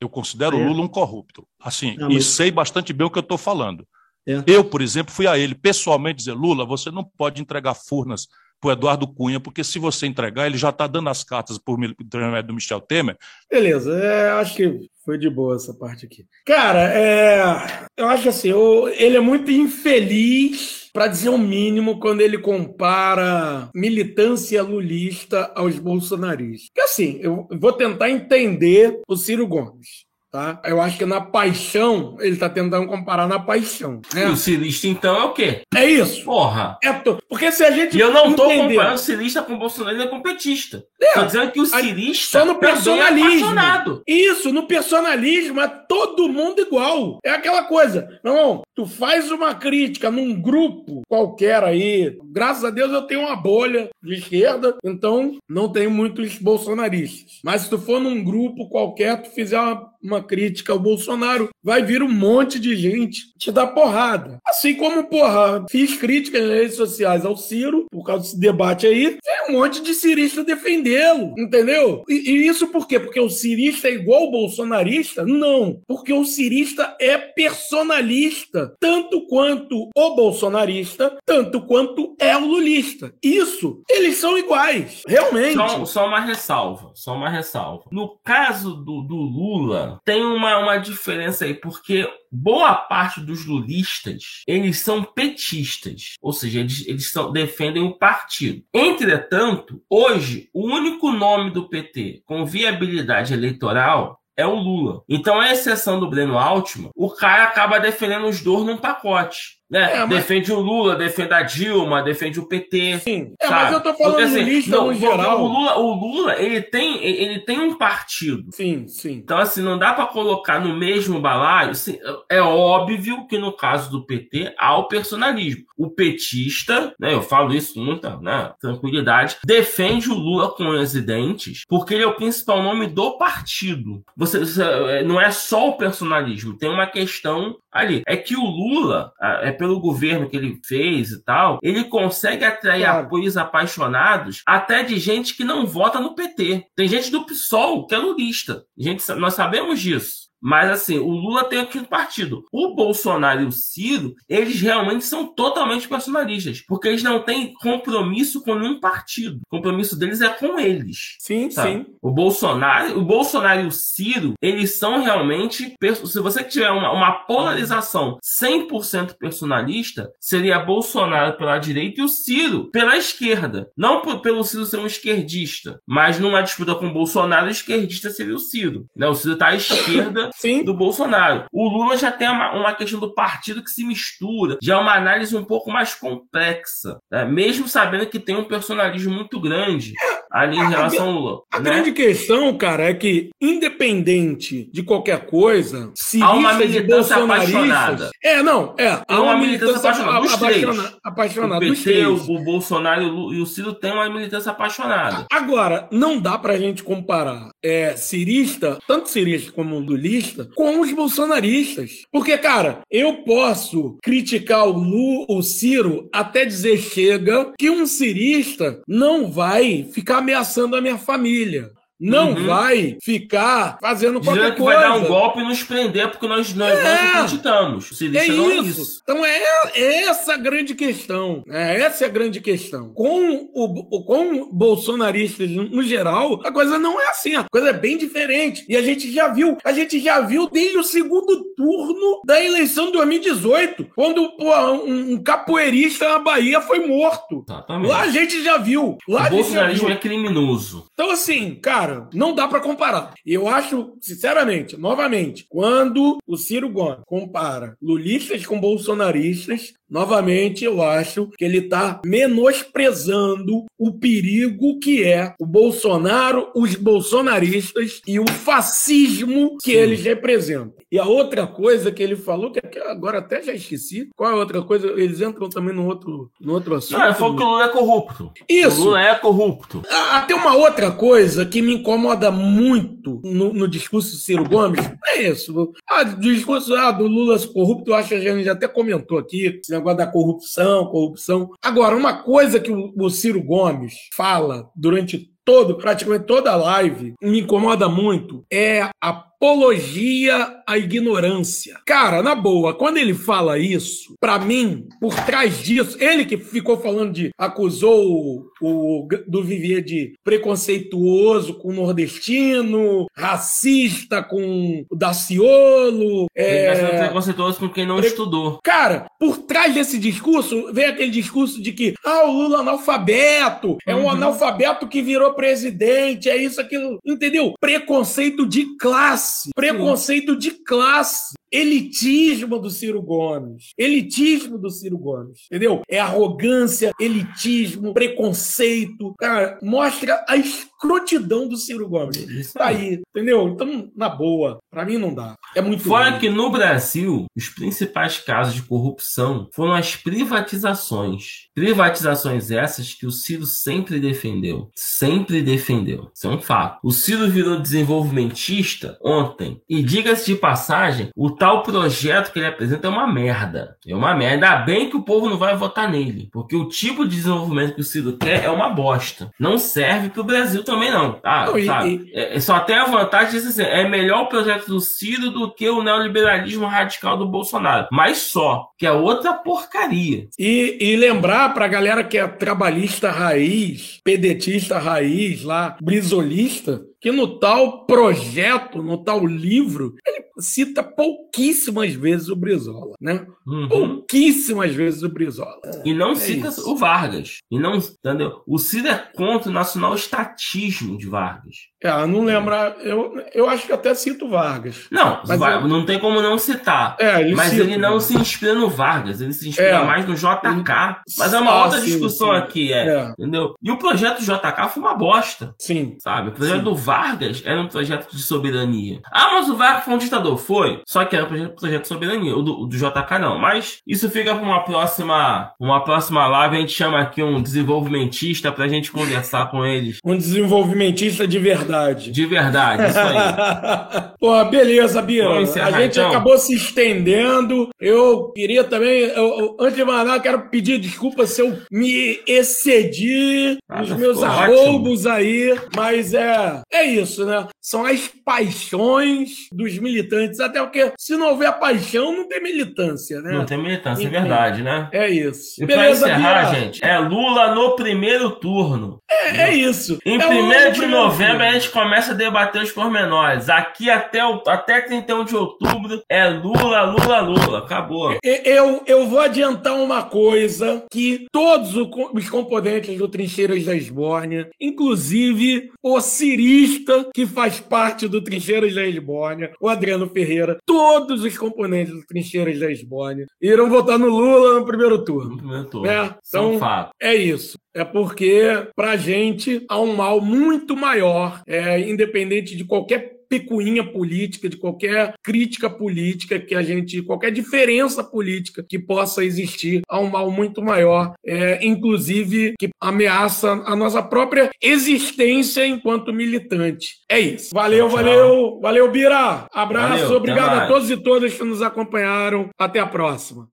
Eu 0.00 0.08
considero 0.08 0.56
o 0.56 0.60
é. 0.60 0.66
Lula 0.68 0.82
um 0.82 0.88
corrupto. 0.88 1.46
Assim, 1.60 1.96
ah, 2.00 2.08
mas... 2.08 2.16
e 2.16 2.22
sei 2.22 2.50
bastante 2.50 2.92
bem 2.92 3.06
o 3.06 3.10
que 3.10 3.18
eu 3.18 3.22
estou 3.22 3.38
falando. 3.38 3.86
É. 4.26 4.42
Eu, 4.46 4.64
por 4.64 4.82
exemplo, 4.82 5.12
fui 5.12 5.26
a 5.26 5.38
ele 5.38 5.54
pessoalmente 5.54 6.18
dizer: 6.18 6.32
Lula, 6.32 6.66
você 6.66 6.90
não 6.90 7.04
pode 7.04 7.40
entregar 7.40 7.74
Furnas 7.74 8.26
para 8.60 8.68
o 8.68 8.72
Eduardo 8.72 9.06
Cunha, 9.06 9.38
porque 9.38 9.62
se 9.62 9.78
você 9.78 10.06
entregar, 10.06 10.46
ele 10.46 10.56
já 10.56 10.70
está 10.70 10.86
dando 10.86 11.08
as 11.08 11.22
cartas 11.22 11.58
por 11.58 11.78
intermédio 11.84 12.48
do 12.48 12.54
Michel 12.54 12.80
Temer. 12.80 13.16
Beleza, 13.50 13.92
é, 13.98 14.30
acho 14.30 14.56
que 14.56 14.80
foi 15.04 15.18
de 15.18 15.28
boa 15.28 15.56
essa 15.56 15.74
parte 15.74 16.06
aqui. 16.06 16.26
Cara, 16.44 16.90
é, 16.92 17.86
eu 17.96 18.08
acho 18.08 18.28
assim, 18.28 18.48
eu, 18.48 18.88
ele 18.88 19.16
é 19.16 19.20
muito 19.20 19.50
infeliz, 19.50 20.90
para 20.92 21.08
dizer 21.08 21.28
o 21.28 21.36
mínimo, 21.36 22.00
quando 22.00 22.22
ele 22.22 22.38
compara 22.38 23.68
militância 23.74 24.62
lulista 24.62 25.52
aos 25.54 25.78
bolsonaristas. 25.78 26.68
Porque 26.68 26.80
assim, 26.80 27.18
eu 27.20 27.46
vou 27.60 27.72
tentar 27.72 28.10
entender 28.10 29.00
o 29.06 29.14
Ciro 29.14 29.46
Gomes. 29.46 30.06
Tá? 30.30 30.60
Eu 30.64 30.80
acho 30.80 30.98
que 30.98 31.06
na 31.06 31.20
paixão, 31.20 32.16
ele 32.20 32.36
tá 32.36 32.48
tentando 32.48 32.86
comparar 32.86 33.26
na 33.26 33.38
paixão. 33.38 34.02
Né? 34.12 34.26
E 34.26 34.30
o 34.30 34.36
cirista, 34.36 34.86
então, 34.86 35.16
é 35.16 35.24
o 35.24 35.32
quê? 35.32 35.62
É 35.74 35.84
isso. 35.86 36.24
Porra. 36.24 36.78
É. 36.82 36.92
Porque 36.92 37.50
se 37.52 37.64
a 37.64 37.70
gente. 37.70 37.96
E 37.96 38.00
eu 38.00 38.12
não 38.12 38.34
tô 38.34 38.46
entender... 38.46 38.74
comparando 38.74 38.96
o 38.96 38.98
cirista 38.98 39.42
com 39.42 39.54
o 39.54 39.58
Bolsonaro, 39.58 39.96
ele 39.96 40.04
é 40.04 40.08
competista. 40.08 40.84
É. 41.00 41.14
Tô 41.14 41.24
dizendo 41.24 41.52
que 41.52 41.60
o 41.60 41.66
cirista. 41.66 42.40
Só 42.40 42.44
no 42.44 42.52
é 42.52 42.58
personalismo. 42.58 44.02
É 44.06 44.12
isso, 44.12 44.52
no 44.52 44.66
personalismo 44.66 45.60
é 45.60 45.68
todo 45.68 46.28
mundo 46.28 46.60
igual. 46.60 47.18
É 47.24 47.30
aquela 47.30 47.64
coisa. 47.64 48.20
Não, 48.22 48.62
tu 48.74 48.84
faz 48.84 49.30
uma 49.30 49.54
crítica 49.54 50.10
num 50.10 50.40
grupo 50.40 51.02
qualquer 51.08 51.62
aí. 51.62 52.18
Graças 52.24 52.64
a 52.64 52.70
Deus 52.70 52.92
eu 52.92 53.02
tenho 53.02 53.20
uma 53.20 53.36
bolha 53.36 53.88
de 54.02 54.14
esquerda, 54.14 54.76
então 54.84 55.38
não 55.48 55.70
tenho 55.70 55.90
muitos 55.90 56.36
bolsonaristas. 56.36 57.38
Mas 57.44 57.62
se 57.62 57.70
tu 57.70 57.78
for 57.78 58.00
num 58.00 58.22
grupo 58.22 58.68
qualquer, 58.68 59.22
tu 59.22 59.30
fizer 59.30 59.58
uma 59.58 59.96
uma 60.06 60.22
crítica 60.26 60.72
ao 60.72 60.78
Bolsonaro, 60.78 61.48
vai 61.62 61.82
vir 61.82 62.02
um 62.02 62.12
monte 62.12 62.58
de 62.58 62.76
gente 62.76 63.32
te 63.38 63.50
dar 63.50 63.68
porrada. 63.68 64.38
Assim 64.46 64.74
como, 64.74 65.04
porra, 65.04 65.64
fiz 65.70 65.96
críticas 65.96 66.42
nas 66.42 66.58
redes 66.58 66.76
sociais 66.76 67.24
ao 67.24 67.36
Ciro, 67.36 67.86
por 67.90 68.04
causa 68.04 68.24
desse 68.24 68.38
debate 68.38 68.86
aí, 68.86 69.18
tem 69.22 69.48
um 69.48 69.58
monte 69.58 69.82
de 69.82 69.94
cirista 69.94 70.44
defendê-lo, 70.44 71.34
entendeu? 71.38 72.04
E, 72.08 72.14
e, 72.14 72.46
isso 72.46 72.68
por 72.68 72.86
quê? 72.86 72.98
Porque 72.98 73.20
o 73.20 73.30
cirista 73.30 73.88
é 73.88 73.94
igual 73.94 74.24
ao 74.24 74.30
bolsonarista? 74.30 75.24
Não, 75.24 75.80
porque 75.86 76.12
o 76.12 76.24
cirista 76.24 76.96
é 77.00 77.16
personalista, 77.18 78.74
tanto 78.80 79.26
quanto 79.26 79.90
o 79.94 80.14
bolsonarista, 80.14 81.16
tanto 81.24 81.62
quanto 81.62 82.16
é 82.18 82.36
o 82.36 82.46
lulista. 82.46 83.12
Isso, 83.22 83.82
eles 83.88 84.16
são 84.16 84.38
iguais, 84.38 85.02
realmente. 85.06 85.54
Só, 85.54 85.84
só 85.84 86.06
uma 86.06 86.20
ressalva, 86.20 86.90
só 86.94 87.14
uma 87.14 87.28
ressalva. 87.28 87.84
No 87.90 88.16
caso 88.24 88.74
do, 88.74 89.02
do 89.02 89.16
Lula, 89.16 90.00
tem 90.06 90.24
uma, 90.24 90.56
uma 90.58 90.78
diferença 90.78 91.44
aí, 91.44 91.52
porque 91.52 92.08
boa 92.30 92.74
parte 92.76 93.20
dos 93.20 93.44
lulistas, 93.44 94.42
eles 94.46 94.78
são 94.78 95.02
petistas, 95.02 96.14
ou 96.22 96.32
seja, 96.32 96.60
eles, 96.60 96.86
eles 96.86 97.10
são, 97.10 97.32
defendem 97.32 97.82
o 97.82 97.98
partido. 97.98 98.62
Entretanto, 98.72 99.82
hoje, 99.90 100.48
o 100.54 100.64
único 100.64 101.10
nome 101.10 101.50
do 101.50 101.68
PT 101.68 102.22
com 102.24 102.46
viabilidade 102.46 103.34
eleitoral 103.34 104.20
é 104.36 104.46
o 104.46 104.54
Lula. 104.54 105.02
Então, 105.08 105.40
a 105.40 105.50
exceção 105.50 105.98
do 105.98 106.08
Breno 106.08 106.38
Altman, 106.38 106.90
o 106.94 107.10
cara 107.10 107.44
acaba 107.44 107.80
defendendo 107.80 108.28
os 108.28 108.40
dois 108.40 108.64
num 108.64 108.76
pacote. 108.76 109.55
Né? 109.70 109.94
É, 109.94 109.98
mas... 110.00 110.08
Defende 110.08 110.52
o 110.52 110.60
Lula, 110.60 110.94
defende 110.94 111.34
a 111.34 111.42
Dilma, 111.42 112.02
defende 112.02 112.38
o 112.38 112.46
PT. 112.46 113.00
Sim, 113.00 113.34
é, 113.40 113.48
mas 113.48 113.72
eu 113.72 113.80
tô 113.80 113.94
falando 113.94 114.20
assim, 114.20 114.42
lista 114.42 114.76
não, 114.76 114.86
no 114.88 114.94
geral. 114.94 115.42
O 115.42 115.48
Lula, 115.48 115.78
o 115.78 115.94
Lula, 115.94 116.40
ele 116.40 116.62
tem, 116.62 117.04
ele 117.04 117.40
tem 117.40 117.60
um 117.60 117.76
partido. 117.76 118.50
Sim, 118.52 118.86
sim. 118.86 119.12
Então, 119.14 119.38
assim, 119.38 119.62
não 119.62 119.78
dá 119.78 119.92
para 119.92 120.06
colocar 120.06 120.60
no 120.60 120.76
mesmo 120.76 121.20
balaio. 121.20 121.70
Assim, 121.70 121.98
é 122.28 122.40
óbvio 122.40 123.26
que 123.26 123.38
no 123.38 123.52
caso 123.52 123.90
do 123.90 124.06
PT 124.06 124.54
há 124.58 124.76
o 124.76 124.88
personalismo. 124.88 125.64
O 125.76 125.90
petista, 125.90 126.94
né, 126.98 127.12
eu 127.12 127.22
falo 127.22 127.52
isso 127.52 127.74
com 127.74 127.80
muita 127.80 128.16
né, 128.18 128.52
tranquilidade, 128.60 129.36
defende 129.44 130.10
o 130.10 130.14
Lula 130.14 130.50
com 130.50 130.68
os 130.68 130.92
dentes 130.92 131.64
porque 131.68 131.94
ele 131.94 132.04
é 132.04 132.06
o 132.06 132.16
principal 132.16 132.62
nome 132.62 132.86
do 132.86 133.18
partido. 133.18 134.02
Você, 134.16 134.38
você 134.38 135.02
não 135.02 135.20
é 135.20 135.30
só 135.30 135.68
o 135.68 135.76
personalismo, 135.76 136.56
tem 136.56 136.70
uma 136.70 136.86
questão 136.86 137.56
ali. 137.80 138.02
É 138.06 138.16
que 138.16 138.36
o 138.36 138.44
Lula, 138.44 139.12
é 139.42 139.52
pelo 139.52 139.80
governo 139.80 140.28
que 140.28 140.36
ele 140.36 140.60
fez 140.64 141.10
e 141.10 141.22
tal, 141.22 141.58
ele 141.62 141.84
consegue 141.84 142.44
atrair 142.44 142.84
claro. 142.84 143.06
apoios 143.06 143.36
apaixonados 143.36 144.42
até 144.46 144.82
de 144.82 144.98
gente 144.98 145.36
que 145.36 145.44
não 145.44 145.66
vota 145.66 146.00
no 146.00 146.14
PT. 146.14 146.66
Tem 146.74 146.88
gente 146.88 147.10
do 147.10 147.24
PSOL 147.24 147.86
que 147.86 147.94
é 147.94 147.98
lulista. 147.98 148.64
Gente, 148.76 149.06
nós 149.14 149.34
sabemos 149.34 149.80
disso. 149.80 150.25
Mas 150.40 150.70
assim, 150.70 150.98
o 150.98 151.10
Lula 151.10 151.44
tem 151.44 151.60
aqui 151.60 151.78
um 151.78 151.84
partido. 151.84 152.44
O 152.52 152.74
Bolsonaro 152.74 153.42
e 153.42 153.46
o 153.46 153.52
Ciro, 153.52 154.14
eles 154.28 154.60
realmente 154.60 155.04
são 155.04 155.26
totalmente 155.26 155.88
personalistas, 155.88 156.60
porque 156.60 156.88
eles 156.88 157.02
não 157.02 157.22
têm 157.22 157.52
compromisso 157.54 158.42
com 158.42 158.54
nenhum 158.54 158.80
partido. 158.80 159.40
O 159.46 159.56
compromisso 159.56 159.98
deles 159.98 160.20
é 160.20 160.28
com 160.28 160.58
eles. 160.58 161.16
Sim, 161.18 161.50
sabe? 161.50 161.70
sim. 161.70 161.86
O 162.00 162.10
Bolsonaro, 162.10 162.98
o 162.98 163.04
Bolsonaro 163.04 163.62
e 163.62 163.66
o 163.66 163.72
Ciro, 163.72 164.34
eles 164.40 164.78
são 164.78 165.02
realmente, 165.02 165.74
se 165.80 166.20
você 166.20 166.44
tiver 166.44 166.70
uma, 166.70 166.92
uma 166.92 167.12
polarização 167.12 168.18
100% 168.40 169.16
personalista, 169.18 170.10
seria 170.20 170.58
Bolsonaro 170.58 171.36
pela 171.36 171.58
direita 171.58 172.00
e 172.00 172.04
o 172.04 172.08
Ciro 172.08 172.70
pela 172.70 172.96
esquerda. 172.96 173.68
Não 173.76 174.00
por, 174.00 174.20
pelo 174.20 174.44
Ciro 174.44 174.66
ser 174.66 174.78
um 174.78 174.86
esquerdista, 174.86 175.80
mas 175.86 176.18
numa 176.18 176.42
disputa 176.42 176.74
com 176.74 176.88
o 176.88 176.92
Bolsonaro, 176.92 177.46
o 177.46 177.50
esquerdista 177.50 178.10
seria 178.10 178.34
o 178.34 178.38
Ciro. 178.38 178.86
Né? 178.94 179.06
O 179.08 179.14
Ciro 179.14 179.34
está 179.34 179.48
à 179.48 179.56
esquerda 179.56 180.25
Sim. 180.34 180.62
do 180.64 180.74
Bolsonaro. 180.74 181.44
O 181.52 181.68
Lula 181.68 181.96
já 181.96 182.10
tem 182.10 182.28
uma, 182.28 182.52
uma, 182.52 182.74
questão 182.74 183.00
do 183.00 183.14
partido 183.14 183.62
que 183.62 183.70
se 183.70 183.84
mistura, 183.84 184.58
já 184.62 184.74
é 184.74 184.78
uma 184.78 184.94
análise 184.94 185.36
um 185.36 185.44
pouco 185.44 185.70
mais 185.70 185.94
complexa, 185.94 186.98
né? 187.10 187.24
mesmo 187.24 187.68
sabendo 187.68 188.06
que 188.06 188.18
tem 188.18 188.36
um 188.36 188.44
personalismo 188.44 189.12
muito 189.12 189.40
grande 189.40 189.92
ali 190.30 190.56
em 190.56 190.68
relação 190.68 191.08
ao 191.08 191.12
Lula. 191.12 191.42
A 191.52 191.58
né? 191.58 191.70
grande 191.70 191.92
questão, 191.92 192.56
cara, 192.56 192.84
é 192.84 192.94
que, 192.94 193.30
independente 193.40 194.68
de 194.72 194.82
qualquer 194.82 195.26
coisa, 195.26 195.92
se 195.94 196.22
há 196.22 196.32
uma 196.32 196.54
militância 196.54 197.16
apaixonada. 197.16 198.10
É, 198.22 198.42
não, 198.42 198.74
é. 198.78 199.00
Há 199.08 199.20
uma, 199.20 199.32
uma 199.32 199.36
militância, 199.38 199.74
militância 199.74 200.04
apaixonada. 200.04 200.34
Apaixonada, 200.34 200.98
apaixonada 201.02 201.56
o 201.56 201.60
PT, 201.60 202.06
o, 202.06 202.14
o, 202.14 202.44
Bolsonaro 202.44 203.32
e 203.32 203.40
o 203.40 203.46
Ciro 203.46 203.72
têm 203.74 203.92
uma 203.92 204.08
militância 204.08 204.50
apaixonada. 204.52 205.26
Agora, 205.30 205.88
não 205.90 206.18
dá 206.18 206.36
pra 206.38 206.58
gente 206.58 206.82
comparar 206.82 207.50
é, 207.66 207.96
cirista, 207.96 208.78
tanto 208.86 209.10
cirista 209.10 209.50
como 209.50 209.80
lulista, 209.80 210.48
com 210.54 210.80
os 210.80 210.92
bolsonaristas. 210.92 212.02
Porque, 212.12 212.38
cara, 212.38 212.80
eu 212.88 213.24
posso 213.24 213.98
criticar 214.02 214.68
o 214.68 214.72
Lu, 214.72 215.26
o 215.28 215.42
Ciro, 215.42 216.08
até 216.12 216.44
dizer 216.44 216.78
chega, 216.78 217.52
que 217.58 217.68
um 217.68 217.86
cirista 217.86 218.80
não 218.86 219.30
vai 219.30 219.88
ficar 219.92 220.18
ameaçando 220.18 220.76
a 220.76 220.80
minha 220.80 220.96
família 220.96 221.72
não 221.98 222.30
uhum. 222.30 222.46
vai 222.46 222.96
ficar 223.02 223.78
fazendo 223.80 224.20
qualquer 224.20 224.40
Dizendo 224.40 224.54
que 224.54 224.62
coisa. 224.62 224.80
vai 224.80 224.88
dar 224.88 224.96
um 224.96 225.04
golpe 225.06 225.40
e 225.40 225.44
nos 225.44 225.62
prender 225.62 226.10
porque 226.10 226.26
nós, 226.26 226.52
nós, 226.54 226.78
é. 226.78 226.82
nós 226.82 227.10
acreditamos. 227.10 227.88
Se 227.88 228.16
é, 228.16 228.26
isso. 228.26 228.50
é 228.50 228.56
isso. 228.56 229.00
Então 229.02 229.24
é, 229.24 229.42
é 229.74 230.02
essa 230.04 230.34
a 230.34 230.36
grande 230.36 230.74
questão. 230.74 231.42
É 231.48 231.80
essa 231.80 232.04
é 232.04 232.06
a 232.06 232.10
grande 232.10 232.40
questão. 232.40 232.92
Com 232.92 233.48
o 233.54 234.04
com 234.04 234.50
bolsonaristas 234.52 235.50
no 235.50 235.82
geral, 235.82 236.40
a 236.44 236.52
coisa 236.52 236.78
não 236.78 237.00
é 237.00 237.08
assim. 237.08 237.34
A 237.34 237.44
coisa 237.44 237.70
é 237.70 237.72
bem 237.72 237.96
diferente. 237.96 238.64
E 238.68 238.76
a 238.76 238.82
gente 238.82 239.10
já 239.12 239.28
viu, 239.28 239.56
a 239.64 239.72
gente 239.72 239.98
já 239.98 240.20
viu 240.20 240.48
desde 240.50 240.76
o 240.76 240.84
segundo 240.84 241.44
turno 241.56 242.20
da 242.24 242.42
eleição 242.42 242.86
de 242.86 242.92
2018, 242.92 243.88
quando 243.94 244.36
pô, 244.36 244.54
um, 244.54 245.12
um 245.12 245.22
capoeirista 245.22 246.08
na 246.08 246.18
Bahia 246.18 246.60
foi 246.60 246.86
morto. 246.86 247.44
Exatamente. 247.48 247.88
Lá 247.88 248.00
a 248.02 248.08
gente 248.08 248.42
já 248.42 248.58
viu. 248.58 248.98
Lá 249.08 249.26
o 249.26 249.30
bolsonarismo 249.30 249.88
é 249.88 249.96
criminoso. 249.96 250.86
Então 250.92 251.10
assim, 251.10 251.54
cara, 251.54 251.85
cara, 251.86 252.08
não 252.12 252.34
dá 252.34 252.48
para 252.48 252.60
comparar. 252.60 253.14
Eu 253.24 253.48
acho, 253.48 253.94
sinceramente, 254.00 254.76
novamente, 254.76 255.46
quando 255.48 256.18
o 256.26 256.36
Ciro 256.36 256.68
Gomes 256.70 257.00
compara 257.06 257.76
lulistas 257.80 258.44
com 258.44 258.60
bolsonaristas, 258.60 259.74
novamente 259.88 260.64
eu 260.64 260.82
acho 260.82 261.30
que 261.36 261.44
ele 261.44 261.58
está 261.58 262.00
menosprezando 262.04 263.64
o 263.78 263.92
perigo 263.92 264.78
que 264.78 265.04
é 265.04 265.34
o 265.40 265.46
Bolsonaro, 265.46 266.50
os 266.54 266.74
bolsonaristas 266.74 268.00
e 268.06 268.18
o 268.18 268.26
fascismo 268.28 269.56
que 269.62 269.72
Sim. 269.72 269.78
eles 269.78 270.02
representam. 270.02 270.74
E 270.96 270.98
a 270.98 271.04
outra 271.04 271.46
coisa 271.46 271.92
que 271.92 272.02
ele 272.02 272.16
falou, 272.16 272.50
que 272.50 272.58
agora 272.78 273.18
até 273.18 273.42
já 273.42 273.52
esqueci, 273.52 274.08
qual 274.16 274.30
é 274.30 274.32
a 274.32 274.38
outra 274.38 274.62
coisa? 274.62 274.86
Eles 274.92 275.20
entram 275.20 275.46
também 275.46 275.74
no 275.74 275.84
outro, 275.84 276.30
no 276.40 276.54
outro 276.54 276.74
assunto. 276.74 276.98
Não, 276.98 277.04
ele 277.04 277.14
falou 277.14 277.36
que 277.36 277.42
o 277.42 277.46
Lula 277.46 277.64
é 277.64 277.68
corrupto. 277.68 278.32
Isso. 278.48 278.80
O 278.80 278.84
Lula 278.84 279.02
é 279.02 279.14
corrupto. 279.14 279.82
Até 280.12 280.34
uma 280.34 280.56
outra 280.56 280.90
coisa 280.90 281.44
que 281.44 281.60
me 281.60 281.74
incomoda 281.74 282.30
muito 282.30 283.20
no, 283.22 283.52
no 283.52 283.68
discurso 283.68 284.12
do 284.12 284.16
Ciro 284.16 284.48
Gomes 284.48 284.80
é 285.08 285.28
isso. 285.28 285.70
Ah, 285.86 286.00
o 286.00 286.18
discurso 286.18 286.74
ah, 286.74 286.92
do 286.92 287.06
Lula 287.06 287.38
corrupto, 287.52 287.90
eu 287.90 287.94
acho 287.94 288.08
que 288.08 288.14
a 288.14 288.20
gente 288.20 288.48
até 288.48 288.66
comentou 288.66 289.18
aqui, 289.18 289.60
esse 289.62 289.70
negócio 289.70 289.98
da 289.98 290.06
corrupção, 290.06 290.86
corrupção. 290.86 291.50
Agora, 291.62 291.94
uma 291.94 292.22
coisa 292.22 292.58
que 292.58 292.72
o, 292.72 292.90
o 292.96 293.10
Ciro 293.10 293.42
Gomes 293.42 293.92
fala 294.14 294.70
durante 294.74 295.30
todo, 295.46 295.76
praticamente 295.76 296.24
toda 296.24 296.50
a 296.50 296.56
live, 296.56 297.14
me 297.22 297.40
incomoda 297.40 297.88
muito 297.88 298.44
é 298.50 298.90
a 299.00 299.12
apologia 299.36 300.62
à 300.66 300.78
ignorância. 300.78 301.78
Cara, 301.86 302.22
na 302.22 302.34
boa, 302.34 302.74
quando 302.74 302.96
ele 302.96 303.14
fala 303.14 303.58
isso, 303.58 304.14
para 304.18 304.38
mim, 304.38 304.88
por 305.00 305.14
trás 305.24 305.62
disso, 305.62 305.96
ele 306.00 306.24
que 306.24 306.36
ficou 306.38 306.78
falando 306.78 307.12
de 307.12 307.30
acusou 307.38 308.04
o, 308.06 308.46
o 308.60 309.08
do 309.26 309.44
Vivier 309.44 309.82
de 309.82 310.14
preconceituoso 310.24 311.54
com 311.54 311.68
o 311.68 311.74
nordestino, 311.74 313.06
racista 313.14 314.22
com 314.22 314.84
o 314.90 314.96
Daciolo, 314.96 316.26
é, 316.34 316.98
preconceituoso 316.98 317.58
com 317.58 317.68
quem 317.68 317.86
não 317.86 317.98
pre... 317.98 318.08
estudou. 318.08 318.58
Cara, 318.64 319.06
por 319.20 319.38
trás 319.38 319.74
desse 319.74 319.98
discurso 319.98 320.72
vem 320.72 320.86
aquele 320.86 321.10
discurso 321.10 321.62
de 321.62 321.72
que 321.72 321.94
ah, 322.04 322.24
o 322.26 322.32
Lula 322.32 322.58
é 322.58 322.60
analfabeto, 322.60 323.76
é 323.86 323.94
um 323.94 324.04
uhum. 324.04 324.10
analfabeto 324.10 324.88
que 324.88 325.02
virou 325.02 325.34
presidente, 325.34 326.28
é 326.28 326.36
isso 326.36 326.60
aquilo, 326.60 326.98
entendeu? 327.04 327.54
Preconceito 327.60 328.46
de 328.46 328.76
classe 328.78 329.25
classe, 329.26 329.50
preconceito 329.54 330.36
de 330.36 330.50
classe 330.50 331.34
elitismo 331.50 332.58
do 332.58 332.70
Ciro 332.70 333.00
Gomes. 333.00 333.72
Elitismo 333.78 334.58
do 334.58 334.70
Ciro 334.70 334.98
Gomes. 334.98 335.46
Entendeu? 335.46 335.82
É 335.88 335.98
arrogância, 335.98 336.92
elitismo, 337.00 337.94
preconceito. 337.94 339.14
Cara, 339.18 339.58
mostra 339.62 340.24
a 340.28 340.36
escrotidão 340.76 341.48
do 341.48 341.56
Ciro 341.56 341.88
Gomes. 341.88 342.16
Isso 342.28 342.54
tá 342.54 342.66
aí, 342.66 343.00
entendeu? 343.10 343.48
Então, 343.48 343.90
na 343.96 344.08
boa, 344.08 344.58
para 344.70 344.84
mim 344.84 344.98
não 344.98 345.14
dá. 345.14 345.34
É 345.54 345.60
muito 345.60 345.82
Fora 345.84 346.10
ruim. 346.10 346.18
que 346.20 346.28
no 346.28 346.50
Brasil, 346.50 347.24
os 347.36 347.48
principais 347.48 348.18
casos 348.18 348.54
de 348.54 348.62
corrupção 348.62 349.48
foram 349.52 349.72
as 349.72 349.96
privatizações. 349.96 351.46
Privatizações 351.54 352.50
essas 352.50 352.92
que 352.94 353.06
o 353.06 353.10
Ciro 353.10 353.46
sempre 353.46 353.98
defendeu. 353.98 354.70
Sempre 354.74 355.42
defendeu. 355.42 356.10
Isso 356.14 356.26
é 356.26 356.30
um 356.30 356.40
fato. 356.40 356.78
O 356.82 356.92
Ciro 356.92 357.28
virou 357.28 357.58
desenvolvimentista 357.60 358.98
ontem. 359.02 359.60
E 359.68 359.82
diga-se 359.82 360.26
de 360.26 360.36
passagem, 360.38 361.10
o 361.16 361.30
tal 361.30 361.62
projeto 361.62 362.32
que 362.32 362.38
ele 362.38 362.46
apresenta 362.46 362.86
é 362.86 362.90
uma 362.90 363.10
merda. 363.10 363.76
É 363.86 363.94
uma 363.94 364.14
merda. 364.14 364.26
Ainda 364.36 364.64
bem 364.64 364.90
que 364.90 364.96
o 364.96 365.02
povo 365.02 365.28
não 365.28 365.38
vai 365.38 365.56
votar 365.56 365.90
nele. 365.90 366.28
Porque 366.32 366.54
o 366.56 366.68
tipo 366.68 367.04
de 367.06 367.16
desenvolvimento 367.16 367.74
que 367.74 367.80
o 367.80 367.84
Ciro 367.84 368.16
quer 368.18 368.44
é 368.44 368.50
uma 368.50 368.68
bosta. 368.68 369.30
Não 369.38 369.58
serve 369.58 370.10
pro 370.10 370.24
Brasil 370.24 370.62
também, 370.66 370.90
não. 370.90 371.12
Tá, 371.12 371.46
não, 371.46 371.58
e, 371.58 372.10
É, 372.12 372.38
só 372.40 372.60
tem 372.60 372.76
a 372.76 372.84
vantagem 372.84 373.40
de 373.40 373.46
assim, 373.46 373.62
é 373.62 373.88
melhor 373.88 374.24
o 374.24 374.28
projeto 374.28 374.66
do 374.66 374.80
Ciro 374.80 375.30
do 375.30 375.50
que 375.50 375.68
o 375.68 375.82
neoliberalismo 375.82 376.66
radical 376.66 377.16
do 377.16 377.26
Bolsonaro. 377.26 377.88
Mas 377.90 378.18
só, 378.18 378.68
que 378.76 378.84
é 378.84 378.92
outra 378.92 379.32
porcaria. 379.32 380.28
E, 380.38 380.76
e 380.80 380.96
lembrar 380.96 381.54
pra 381.54 381.68
galera 381.68 382.04
que 382.04 382.18
é 382.18 382.26
trabalhista 382.26 383.10
raiz, 383.10 384.00
pedetista 384.04 384.78
raiz 384.78 385.42
lá, 385.42 385.76
brisolista, 385.80 386.82
que 387.06 387.12
no 387.12 387.38
tal 387.38 387.86
projeto, 387.86 388.82
no 388.82 388.98
tal 388.98 389.24
livro, 389.24 389.94
ele 390.04 390.24
cita 390.40 390.82
pouquíssimas 390.82 391.94
vezes 391.94 392.28
o 392.28 392.34
Brizola, 392.34 392.94
né? 393.00 393.24
Uhum. 393.46 393.68
Pouquíssimas 393.68 394.74
vezes 394.74 395.04
o 395.04 395.08
Brizola. 395.08 395.60
E 395.84 395.94
não 395.94 396.12
é 396.12 396.16
cita 396.16 396.48
isso. 396.48 396.68
o 396.68 396.76
Vargas. 396.76 397.38
E 397.48 397.60
não, 397.60 397.76
entendeu? 397.76 398.42
O 398.44 398.58
Cid 398.58 398.88
é 398.88 398.96
contra 399.14 399.48
o 399.48 399.52
nacional 399.52 399.94
estatismo 399.94 400.98
de 400.98 401.06
Vargas. 401.06 401.54
É, 401.80 402.06
não 402.06 402.24
lembra. 402.24 402.76
Eu, 402.80 403.14
eu 403.32 403.48
acho 403.48 403.66
que 403.66 403.72
até 403.72 403.94
cito 403.94 404.28
Vargas. 404.28 404.88
Não, 404.90 405.22
eu... 405.28 405.68
não 405.68 405.86
tem 405.86 406.00
como 406.00 406.20
não 406.20 406.36
citar. 406.38 406.96
É, 406.98 407.20
ele 407.20 407.36
mas 407.36 407.50
cita, 407.50 407.62
ele 407.62 407.76
não 407.76 408.00
se 408.00 408.16
inspira 408.16 408.54
no 408.54 408.68
Vargas, 408.68 409.20
ele 409.20 409.32
se 409.32 409.48
inspira 409.48 409.68
é. 409.68 409.84
mais 409.84 410.06
no 410.06 410.14
JK. 410.14 411.02
Mas 411.16 411.32
é 411.32 411.38
uma 411.38 411.52
ah, 411.52 411.64
outra 411.64 411.78
sim, 411.78 411.86
discussão 411.86 412.30
sim. 412.30 412.36
aqui, 412.36 412.72
é, 412.72 412.88
é, 412.88 413.10
Entendeu? 413.12 413.54
E 413.62 413.70
o 413.70 413.78
projeto 413.78 414.20
JK 414.20 414.68
foi 414.70 414.82
uma 414.82 414.94
bosta. 414.94 415.54
Sim. 415.58 415.96
Sabe? 416.00 416.30
O 416.30 416.32
projeto 416.32 416.58
sim. 416.58 416.64
do 416.64 416.74
Vargas 416.74 416.95
era 417.44 417.60
um 417.60 417.68
projeto 417.68 418.14
de 418.14 418.22
soberania. 418.22 419.00
Ah, 419.10 419.30
mas 419.32 419.48
o 419.48 419.56
Vargas 419.56 419.84
foi 419.84 419.94
um 419.94 419.98
ditador. 419.98 420.36
Foi. 420.38 420.80
Só 420.86 421.04
que 421.04 421.16
era 421.16 421.24
um 421.24 421.28
projeto, 421.28 421.82
de 421.82 421.88
soberania. 421.88 422.36
O 422.36 422.42
do, 422.42 422.62
o 422.62 422.66
do 422.66 422.76
JK 422.76 423.18
não. 423.20 423.38
Mas 423.38 423.78
isso 423.86 424.10
fica 424.10 424.34
para 424.34 424.42
uma 424.42 424.64
próxima. 424.64 425.52
Uma 425.60 425.82
próxima 425.82 426.26
live. 426.26 426.56
A 426.56 426.60
gente 426.60 426.72
chama 426.72 427.00
aqui 427.00 427.22
um 427.22 427.42
desenvolvimentista 427.42 428.50
pra 428.52 428.68
gente 428.68 428.90
conversar 428.90 429.50
com 429.50 429.64
eles. 429.64 429.98
Um 430.04 430.16
desenvolvimentista 430.16 431.26
de 431.26 431.38
verdade. 431.38 432.10
De 432.10 432.26
verdade, 432.26 432.90
isso 432.90 432.98
aí. 432.98 434.16
Pô, 434.18 434.44
beleza, 434.46 435.02
Bia. 435.02 435.28
A 435.28 435.70
gente 435.70 435.98
então. 435.98 436.10
acabou 436.10 436.38
se 436.38 436.54
estendendo. 436.54 437.68
Eu 437.80 438.32
queria 438.34 438.64
também, 438.64 439.00
eu, 439.00 439.56
antes 439.60 439.76
de 439.76 439.84
mais 439.84 440.06
nada, 440.06 440.20
quero 440.20 440.48
pedir 440.48 440.78
desculpa 440.78 441.26
se 441.26 441.40
eu 441.40 441.58
me 441.70 442.20
excedi 442.26 443.58
ah, 443.68 443.80
nos 443.80 443.92
meus 443.92 444.22
arroubos 444.22 445.06
aí, 445.06 445.56
mas 445.74 446.14
é, 446.14 446.62
é 446.76 446.84
isso, 446.84 447.24
né? 447.24 447.48
São 447.66 447.84
as 447.84 448.06
paixões 448.24 449.48
dos 449.50 449.76
militantes, 449.76 450.38
até 450.38 450.62
porque 450.62 450.92
se 450.96 451.16
não 451.16 451.30
houver 451.30 451.52
paixão, 451.58 452.16
não 452.16 452.28
tem 452.28 452.40
militância, 452.40 453.20
né? 453.20 453.32
Não 453.32 453.44
tem 453.44 453.58
militância, 453.58 454.04
é 454.04 454.06
Enfim, 454.06 454.14
é 454.14 454.20
verdade, 454.20 454.62
né? 454.62 454.88
É 454.92 455.10
isso. 455.10 455.60
E 455.60 455.66
Beleza, 455.66 456.06
pra 456.06 456.14
encerrar, 456.14 456.50
Bia? 456.50 456.60
gente, 456.60 456.84
é 456.84 456.96
Lula 456.96 457.56
no 457.56 457.74
primeiro 457.74 458.30
turno. 458.36 459.00
É, 459.10 459.48
é 459.48 459.54
isso. 459.56 459.98
Em 460.06 460.16
é 460.16 460.68
1 460.68 460.72
de 460.74 460.86
novembro 460.86 461.42
a 461.42 461.50
gente 461.54 461.70
começa 461.70 462.12
a 462.12 462.14
debater 462.14 462.62
os 462.62 462.70
pormenores. 462.70 463.48
Aqui 463.48 463.90
até, 463.90 464.24
o, 464.24 464.40
até 464.46 464.82
31 464.82 465.24
de 465.24 465.34
outubro 465.34 466.04
é 466.08 466.28
Lula, 466.28 466.82
Lula, 466.82 467.20
Lula. 467.20 467.58
Acabou. 467.58 468.16
Eu, 468.22 468.84
eu 468.86 469.08
vou 469.08 469.18
adiantar 469.18 469.74
uma 469.74 470.04
coisa 470.04 470.84
que 470.88 471.26
todos 471.32 471.74
os 471.74 472.30
componentes 472.30 472.96
do 472.96 473.08
Trincheiras 473.08 473.64
da 473.64 473.74
Esbórnia, 473.74 474.48
inclusive 474.60 475.72
o 475.82 476.00
cirista 476.00 477.08
que 477.12 477.26
faz 477.26 477.55
parte 477.58 478.08
do 478.08 478.22
Trincheiras 478.22 478.74
da 478.74 478.86
Esbórnia, 478.86 479.52
o 479.60 479.68
Adriano 479.68 480.08
Ferreira, 480.08 480.58
todos 480.64 481.22
os 481.22 481.36
componentes 481.36 481.94
do 481.94 482.06
Trincheiras 482.06 482.58
da 482.58 482.70
Esbórnia 482.70 483.26
irão 483.40 483.68
votar 483.68 483.98
no 483.98 484.08
Lula 484.08 484.60
no 484.60 484.66
primeiro 484.66 485.04
turno. 485.04 485.30
No 485.30 485.38
primeiro 485.38 485.64
turno. 485.64 485.88
É, 485.88 486.14
então, 486.26 486.58
fato. 486.58 486.92
é 487.00 487.14
isso. 487.14 487.58
É 487.74 487.84
porque, 487.84 488.68
pra 488.74 488.96
gente, 488.96 489.64
há 489.68 489.78
um 489.78 489.94
mal 489.94 490.20
muito 490.20 490.74
maior, 490.74 491.42
é, 491.46 491.78
independente 491.80 492.56
de 492.56 492.64
qualquer 492.64 493.15
picuinha 493.28 493.84
política, 493.84 494.48
de 494.48 494.56
qualquer 494.56 495.14
crítica 495.22 495.68
política 495.68 496.38
que 496.38 496.54
a 496.54 496.62
gente, 496.62 497.02
qualquer 497.02 497.30
diferença 497.30 498.02
política 498.02 498.64
que 498.68 498.78
possa 498.78 499.24
existir, 499.24 499.82
há 499.88 500.00
um 500.00 500.10
mal 500.10 500.30
muito 500.30 500.62
maior, 500.62 501.14
é, 501.24 501.64
inclusive 501.66 502.54
que 502.58 502.70
ameaça 502.80 503.52
a 503.52 503.76
nossa 503.76 504.02
própria 504.02 504.50
existência 504.62 505.66
enquanto 505.66 506.12
militante. 506.12 506.98
É 507.08 507.18
isso. 507.18 507.50
Valeu, 507.52 507.88
tchau, 507.88 507.96
valeu, 507.96 508.60
valeu, 508.60 508.90
Bira. 508.90 509.46
Abraço, 509.52 510.04
valeu, 510.04 510.16
obrigado 510.16 510.54
a 510.54 510.66
todos 510.66 510.90
e 510.90 510.96
todas 510.96 511.34
que 511.34 511.44
nos 511.44 511.62
acompanharam. 511.62 512.48
Até 512.58 512.80
a 512.80 512.86
próxima. 512.86 513.48